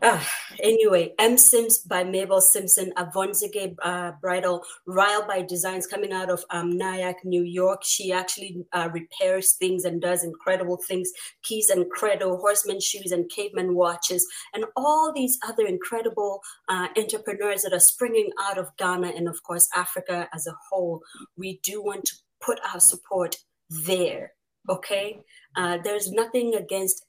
Uh, 0.00 0.22
anyway, 0.62 1.12
M 1.18 1.36
Sims 1.36 1.78
by 1.78 2.04
Mabel 2.04 2.40
Simpson, 2.40 2.92
Avonzige 2.96 3.74
uh, 3.82 4.12
Bridal, 4.20 4.62
Ryle 4.86 5.26
by 5.26 5.42
Designs 5.42 5.88
coming 5.88 6.12
out 6.12 6.30
of 6.30 6.44
um, 6.50 6.78
Nyack, 6.78 7.24
New 7.24 7.42
York. 7.42 7.82
She 7.84 8.12
actually 8.12 8.64
uh, 8.72 8.88
repairs 8.92 9.56
things 9.58 9.84
and 9.84 10.00
does 10.00 10.22
incredible 10.22 10.78
things. 10.86 11.10
Keys 11.42 11.68
and 11.68 11.90
Credo, 11.90 12.36
Horseman 12.36 12.78
Shoes 12.80 13.10
and 13.10 13.28
Caveman 13.28 13.74
Watches, 13.74 14.24
and 14.54 14.66
all 14.76 15.12
these 15.12 15.36
other 15.44 15.66
incredible 15.66 16.42
uh, 16.68 16.86
entrepreneurs 16.96 17.62
that 17.62 17.72
are 17.72 17.80
springing 17.80 18.30
out 18.40 18.56
of 18.56 18.76
Ghana 18.76 19.08
and, 19.16 19.28
of 19.28 19.42
course, 19.42 19.68
Africa 19.74 20.28
as 20.32 20.46
a 20.46 20.54
whole. 20.70 21.02
We 21.36 21.58
do 21.64 21.82
want 21.82 22.04
to 22.04 22.14
put 22.40 22.60
our 22.72 22.78
support 22.78 23.36
there. 23.68 24.34
Okay? 24.68 25.22
Uh, 25.56 25.78
there's 25.82 26.12
nothing 26.12 26.54
against 26.54 27.04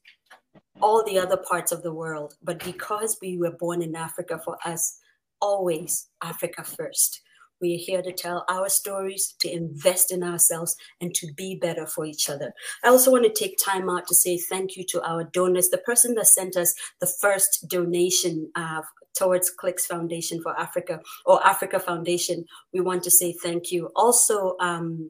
all 0.82 1.04
the 1.04 1.20
other 1.20 1.38
parts 1.38 1.72
of 1.72 1.84
the 1.84 1.94
world. 1.94 2.36
But 2.44 2.64
because 2.64 3.18
we 3.22 3.38
were 3.38 3.52
born 3.52 3.82
in 3.82 3.96
Africa, 3.96 4.40
for 4.44 4.58
us, 4.66 4.98
always 5.42 6.08
Africa 6.22 6.64
first. 6.64 7.22
We're 7.62 7.78
here 7.78 8.02
to 8.02 8.14
tell 8.14 8.46
our 8.50 8.70
stories, 8.70 9.36
to 9.40 9.52
invest 9.52 10.14
in 10.14 10.24
ourselves, 10.24 10.78
and 11.02 11.14
to 11.16 11.28
be 11.34 11.56
better 11.56 11.86
for 11.86 12.06
each 12.06 12.30
other. 12.30 12.54
I 12.86 12.88
also 12.88 13.12
want 13.12 13.26
to 13.26 13.34
take 13.34 13.58
time 13.58 13.90
out 13.90 14.08
to 14.08 14.16
say 14.16 14.38
thank 14.38 14.78
you 14.78 14.86
to 14.90 15.02
our 15.04 15.26
donors. 15.26 15.70
The 15.70 15.80
person 15.80 16.16
that 16.16 16.28
sent 16.28 16.56
us 16.56 16.74
the 17.02 17.08
first 17.08 17.66
donation 17.68 18.50
uh, 18.56 18.82
towards 19.18 19.50
Klicks 19.50 19.86
Foundation 19.86 20.42
for 20.42 20.58
Africa 20.58 21.02
or 21.26 21.46
Africa 21.46 21.80
Foundation, 21.80 22.46
we 22.74 22.80
want 22.80 23.04
to 23.04 23.12
say 23.12 23.34
thank 23.34 23.72
you. 23.74 23.90
Also, 23.94 24.56
um, 24.62 25.10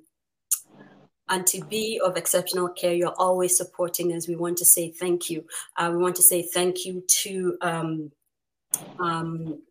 and 1.29 1.45
to 1.47 1.63
be 1.65 2.01
of 2.03 2.17
exceptional 2.17 2.69
care. 2.69 2.93
You're 2.93 3.15
always 3.17 3.55
supporting 3.55 4.13
us. 4.13 4.27
We 4.27 4.35
want 4.35 4.57
to 4.57 4.65
say 4.65 4.91
thank 4.91 5.29
you. 5.29 5.45
Uh, 5.77 5.91
we 5.91 6.01
want 6.01 6.15
to 6.17 6.23
say 6.23 6.41
thank 6.41 6.85
you 6.85 7.03
to. 7.21 7.57
Um, 7.61 8.11
um, 8.99 9.61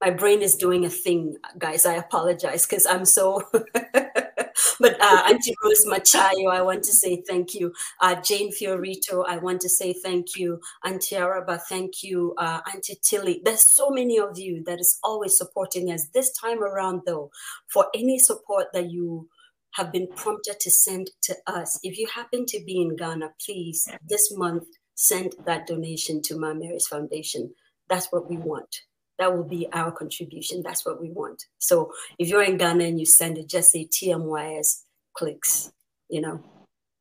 my 0.00 0.10
brain 0.10 0.40
is 0.40 0.54
doing 0.54 0.86
a 0.86 0.90
thing, 0.90 1.36
guys. 1.58 1.84
I 1.84 1.94
apologize 1.94 2.66
because 2.66 2.86
I'm 2.86 3.04
so. 3.04 3.42
but 3.52 5.00
uh, 5.00 5.22
Auntie 5.28 5.54
Rose 5.62 5.84
Machayo, 5.84 6.50
I 6.50 6.62
want 6.62 6.84
to 6.84 6.92
say 6.92 7.22
thank 7.28 7.54
you. 7.54 7.74
Uh, 8.00 8.14
Jane 8.22 8.50
Fiorito, 8.50 9.24
I 9.28 9.36
want 9.36 9.60
to 9.60 9.68
say 9.68 9.92
thank 9.92 10.36
you. 10.36 10.60
Auntie 10.84 11.16
Araba, 11.16 11.58
thank 11.68 12.02
you. 12.02 12.34
Uh, 12.38 12.60
Auntie 12.72 12.98
Tilly, 13.02 13.42
there's 13.44 13.62
so 13.62 13.90
many 13.90 14.18
of 14.18 14.38
you 14.38 14.62
that 14.64 14.80
is 14.80 14.98
always 15.02 15.36
supporting 15.36 15.90
us. 15.90 16.06
This 16.14 16.32
time 16.32 16.62
around, 16.62 17.02
though, 17.04 17.30
for 17.66 17.88
any 17.94 18.18
support 18.18 18.72
that 18.72 18.90
you 18.90 19.28
have 19.72 19.92
been 19.92 20.08
prompted 20.08 20.58
to 20.60 20.70
send 20.70 21.10
to 21.22 21.36
us. 21.46 21.78
If 21.82 21.98
you 21.98 22.06
happen 22.08 22.46
to 22.46 22.62
be 22.64 22.80
in 22.80 22.96
Ghana, 22.96 23.34
please 23.44 23.88
this 24.08 24.32
month 24.36 24.64
send 24.94 25.34
that 25.46 25.66
donation 25.66 26.20
to 26.22 26.38
My 26.38 26.52
Mary's 26.52 26.86
Foundation. 26.86 27.54
That's 27.88 28.10
what 28.12 28.28
we 28.28 28.36
want. 28.36 28.82
That 29.18 29.34
will 29.36 29.44
be 29.44 29.68
our 29.72 29.92
contribution. 29.92 30.62
That's 30.62 30.84
what 30.84 31.00
we 31.00 31.10
want. 31.10 31.44
So 31.58 31.92
if 32.18 32.28
you're 32.28 32.42
in 32.42 32.56
Ghana 32.56 32.84
and 32.84 32.98
you 32.98 33.06
send 33.06 33.38
it, 33.38 33.48
just 33.48 33.72
say 33.72 33.86
TMYS 33.86 34.82
klicks, 35.14 35.72
you 36.08 36.20
know. 36.20 36.42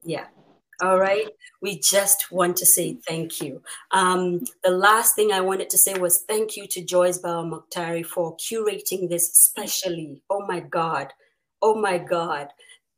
Yeah. 0.04 0.28
All 0.82 0.98
right. 0.98 1.28
We 1.62 1.80
just 1.80 2.32
want 2.32 2.56
to 2.58 2.66
say 2.66 3.00
thank 3.06 3.42
you. 3.42 3.62
Um, 3.92 4.46
the 4.64 4.72
last 4.72 5.16
thing 5.16 5.32
I 5.32 5.42
wanted 5.42 5.70
to 5.72 5.78
say 5.78 5.98
was 5.98 6.24
thank 6.28 6.56
you 6.56 6.68
to 6.68 6.84
Joyce 6.84 7.18
Bauer 7.18 7.44
Mokhtari 7.44 8.06
for 8.06 8.38
curating 8.38 9.10
this 9.10 9.34
specially. 9.34 10.22
Oh 10.30 10.46
my 10.46 10.62
God 10.62 11.14
oh 11.62 11.80
my 11.80 11.98
God, 11.98 12.50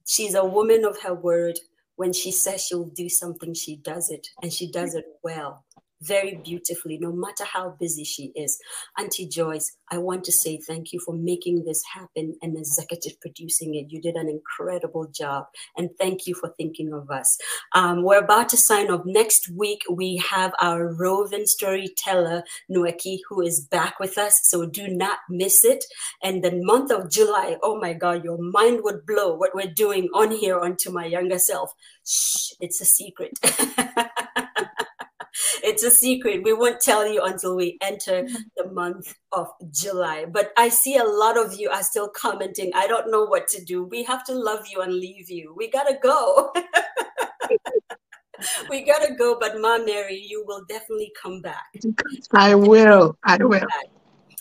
she's 0.06 0.36
a 0.36 0.46
woman 0.46 0.86
of 0.86 1.02
her 1.04 1.14
word. 1.14 1.60
When 1.98 2.14
she 2.14 2.32
says 2.32 2.64
she'll 2.64 2.86
do 2.86 3.10
something, 3.10 3.54
she 3.54 3.78
does 3.78 4.10
it, 4.10 4.28
and 4.42 4.52
she 4.52 4.72
does 4.72 4.96
it 4.96 5.06
well 5.24 5.66
very 6.02 6.40
beautifully, 6.44 6.98
no 7.00 7.12
matter 7.12 7.46
how 7.46 7.76
busy 7.80 8.04
she 8.04 8.32
is. 8.36 8.58
Auntie 8.98 9.28
Joyce, 9.28 9.78
I 9.92 9.98
want 9.98 10.24
to 10.26 10.32
say 10.32 10.60
thank 10.68 10.94
you 10.94 11.00
for 11.00 11.16
making 11.16 11.64
this 11.66 11.82
happen 11.94 12.36
and 12.42 12.58
executive 12.58 13.20
producing 13.22 13.76
it. 13.76 13.88
You 13.90 14.02
did 14.02 14.16
an 14.16 14.30
incredible 14.30 15.08
job, 15.14 15.46
and 15.78 15.90
thank 16.00 16.28
you 16.28 16.36
for 16.36 16.54
thinking 16.58 16.94
of 16.94 17.10
us. 17.12 17.38
Um, 17.74 18.04
we're 18.04 18.24
about 18.24 18.50
to 18.50 18.58
sign 18.58 18.90
off. 18.90 19.02
Next 19.06 19.50
week, 19.50 19.82
we 19.90 20.18
have 20.30 20.54
our 20.62 20.94
roving 20.94 21.46
storyteller, 21.46 22.44
Nueki, 22.72 23.20
who 23.30 23.42
is 23.42 23.66
back 23.66 24.00
with 24.00 24.18
us, 24.18 24.40
so 24.44 24.66
do 24.66 24.88
not 24.88 25.20
miss 25.30 25.64
it. 25.64 25.86
And 26.24 26.44
the 26.44 26.52
month 26.64 26.92
of 26.92 27.10
July, 27.12 27.58
oh 27.64 27.80
my 27.80 27.94
God, 27.94 28.24
your 28.24 28.38
mind 28.42 28.82
would 28.84 29.06
blow 29.06 29.36
what 29.36 29.56
we're 29.56 29.72
doing 29.74 30.10
on 30.14 30.32
here 30.32 30.60
onto 30.60 30.92
my 30.92 31.06
younger 31.06 31.40
self. 31.40 31.74
Shh, 32.06 32.54
it's 32.60 32.82
a 32.82 32.86
secret. 32.86 33.40
it's 35.72 35.84
a 35.84 35.92
secret. 35.92 36.44
We 36.44 36.52
won't 36.52 36.82
tell 36.82 37.08
you 37.08 37.24
until 37.24 37.56
we 37.56 37.78
enter 37.82 38.24
mm-hmm. 38.24 38.36
the 38.58 38.70
month 38.72 39.16
of 39.32 39.48
July. 39.72 40.26
But 40.26 40.52
I 40.58 40.68
see 40.68 40.98
a 40.98 41.06
lot 41.06 41.38
of 41.38 41.58
you 41.58 41.70
are 41.70 41.82
still 41.82 42.10
commenting. 42.10 42.72
I 42.76 42.88
don't 42.88 43.10
know 43.10 43.24
what 43.24 43.48
to 43.50 43.64
do. 43.64 43.86
We 43.86 44.04
have 44.04 44.26
to 44.26 44.34
love 44.34 44.66
you 44.70 44.82
and 44.82 44.94
leave 44.94 45.30
you. 45.30 45.54
We 45.56 45.72
gotta 45.72 45.98
go. 46.04 46.52
we 48.70 48.84
gotta 48.84 49.16
go, 49.16 49.38
but 49.40 49.62
Ma 49.62 49.78
Mary, 49.78 50.22
you 50.28 50.44
will 50.46 50.66
definitely 50.68 51.14
come 51.22 51.42
back. 51.42 51.72
I 52.34 52.54
will. 52.54 53.18
I 53.24 53.38
will. 53.38 53.66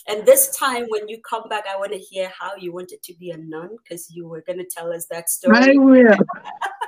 And 0.09 0.27
this 0.27 0.57
time, 0.57 0.87
when 0.89 1.09
you 1.09 1.21
come 1.23 1.49
back, 1.49 1.65
I 1.73 1.79
want 1.79 1.93
to 1.93 1.99
hear 1.99 2.29
how 2.37 2.57
you 2.59 2.73
wanted 2.73 3.05
to 3.05 3.15
be 3.15 3.31
a 3.31 3.37
nun 3.37 3.77
because 3.77 4.11
you 4.11 4.27
were 4.27 4.43
going 4.45 4.59
to 4.59 4.67
tell 4.69 4.93
us 4.93 5.07
that 5.11 5.31
story. 5.31 5.57
I 5.57 5.75
will. 5.77 6.17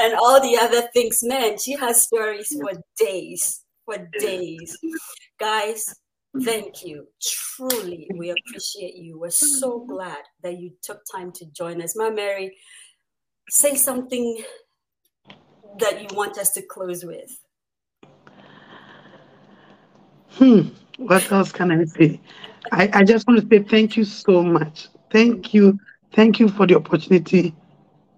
and 0.00 0.14
all 0.14 0.40
the 0.40 0.56
other 0.56 0.82
things. 0.92 1.18
Man, 1.22 1.58
she 1.58 1.76
has 1.76 2.02
stories 2.02 2.56
for 2.60 2.72
days, 2.96 3.64
for 3.88 4.08
days. 4.18 4.76
Guys, 5.40 5.94
thank 6.42 6.84
you. 6.84 7.06
Truly, 7.22 8.10
we 8.14 8.30
appreciate 8.30 8.96
you. 8.96 9.18
We're 9.18 9.30
so 9.30 9.80
glad 9.80 10.18
that 10.42 10.58
you 10.58 10.72
took 10.82 11.00
time 11.10 11.32
to 11.32 11.46
join 11.46 11.80
us. 11.80 11.96
My 11.96 12.10
Mary, 12.10 12.56
say 13.48 13.76
something 13.76 14.42
that 15.78 16.02
you 16.02 16.16
want 16.16 16.36
us 16.36 16.50
to 16.52 16.62
close 16.62 17.04
with. 17.04 17.30
Hmm. 20.32 20.68
What 20.98 21.30
else 21.32 21.50
can 21.50 21.70
I 21.70 21.84
say? 21.84 22.20
I, 22.70 22.90
I 22.92 23.04
just 23.04 23.26
want 23.26 23.40
to 23.40 23.48
say 23.48 23.62
thank 23.62 23.96
you 23.96 24.04
so 24.04 24.42
much. 24.42 24.88
Thank 25.10 25.54
you. 25.54 25.78
Thank 26.12 26.40
you 26.40 26.48
for 26.48 26.66
the 26.66 26.74
opportunity 26.74 27.54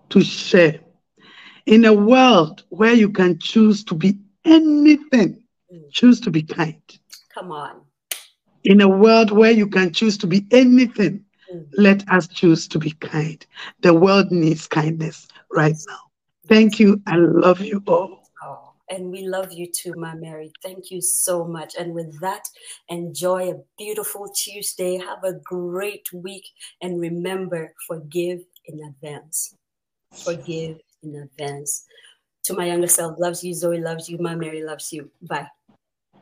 to 0.09 0.20
share. 0.20 0.80
In 1.66 1.84
a 1.84 1.92
world 1.92 2.64
where 2.70 2.94
you 2.94 3.10
can 3.10 3.38
choose 3.38 3.84
to 3.84 3.94
be 3.94 4.18
anything, 4.44 5.40
choose 5.90 6.20
to 6.20 6.30
be 6.30 6.42
kind. 6.42 6.82
Come 7.34 7.52
on. 7.52 7.82
In 8.64 8.80
a 8.80 8.88
world 8.88 9.30
where 9.30 9.51
you 9.51 9.66
can 9.66 9.92
choose 9.92 10.18
to 10.18 10.26
be 10.26 10.47
anything, 10.51 11.24
mm. 11.52 11.66
let 11.76 12.06
us 12.09 12.28
choose 12.28 12.68
to 12.68 12.78
be 12.78 12.92
kind. 12.92 13.44
The 13.80 13.94
world 13.94 14.30
needs 14.30 14.66
kindness 14.66 15.28
right 15.51 15.76
now. 15.88 15.98
Thank 16.47 16.78
you. 16.78 17.01
I 17.06 17.16
love 17.16 17.60
you 17.60 17.82
all. 17.86 18.20
And 18.90 19.12
we 19.12 19.22
love 19.22 19.52
you 19.52 19.68
too, 19.70 19.94
my 19.97 20.16
Mary. 20.16 20.52
Thank 20.64 20.90
you 20.90 21.01
so 21.01 21.44
much. 21.44 21.76
And 21.78 21.94
with 21.94 22.20
that, 22.20 22.42
enjoy 22.88 23.52
a 23.52 23.62
beautiful 23.78 24.28
Tuesday. 24.28 24.98
Have 24.98 25.22
a 25.22 25.34
great 25.44 26.12
week. 26.12 26.44
And 26.82 27.01
remember, 27.01 27.72
forgive 27.86 28.40
in 28.66 28.82
advance. 28.82 29.55
Forgive 30.12 30.80
in 31.05 31.14
advance. 31.14 31.84
To 32.44 32.55
my 32.55 32.66
younger 32.66 32.88
self, 32.88 33.16
loves 33.16 33.44
you. 33.44 33.55
Zoe 33.55 33.78
loves 33.78 34.09
you. 34.09 34.18
My 34.18 34.34
Mary 34.34 34.64
loves 34.64 34.92
you. 34.92 35.09
Bye. 35.22 35.47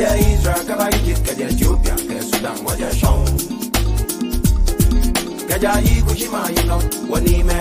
Kaja 0.00 0.16
Israel, 0.16 0.64
kaba 0.66 0.88
Egypt, 0.96 1.26
kaja 1.26 1.48
Ethiopia, 1.48 1.94
kaja 1.94 2.22
Sudan, 2.22 2.56
waja 2.64 2.90
Shong. 2.94 3.24
Kaja 5.48 5.72
Ikushima, 5.82 6.48
you 6.56 6.64
know, 6.64 6.80
wani 7.10 7.42
me 7.42 7.54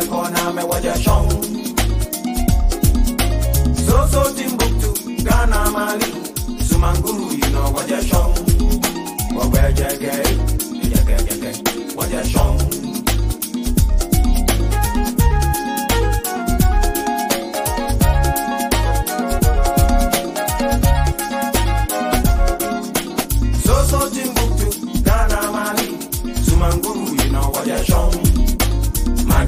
waja 0.64 0.96
Shong. 1.04 1.30
So 3.76 4.08
so 4.08 4.24
Timbuktu, 4.36 5.24
Ghana, 5.26 5.70
Mali, 5.72 6.12
Sumanguru, 6.64 7.28
know, 7.52 7.74
waja 7.76 8.00
Shong. 8.08 8.34
Waja 9.36 9.74
Jage, 9.74 10.24
Jage 10.92 11.18
Jage, 11.28 11.96
waja 11.96 12.24
Shong. 12.24 12.89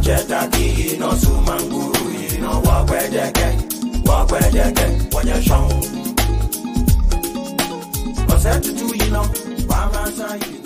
Manchester, 0.03 0.57
you 0.57 0.97
know 0.97 1.11
Sumanguru, 1.11 2.41
what 4.03 4.31
where 4.31 4.45
you 4.45 4.71
get, 4.73 5.13
what 5.13 5.25
you're 5.25 5.41
shown. 5.43 5.69
What's 8.25 8.43
that 8.45 8.63
to 8.63 8.73
do, 8.73 8.95
you 8.97 9.11
know, 9.11 9.25
Why 9.67 9.83
am 9.83 10.21
I? 10.21 10.60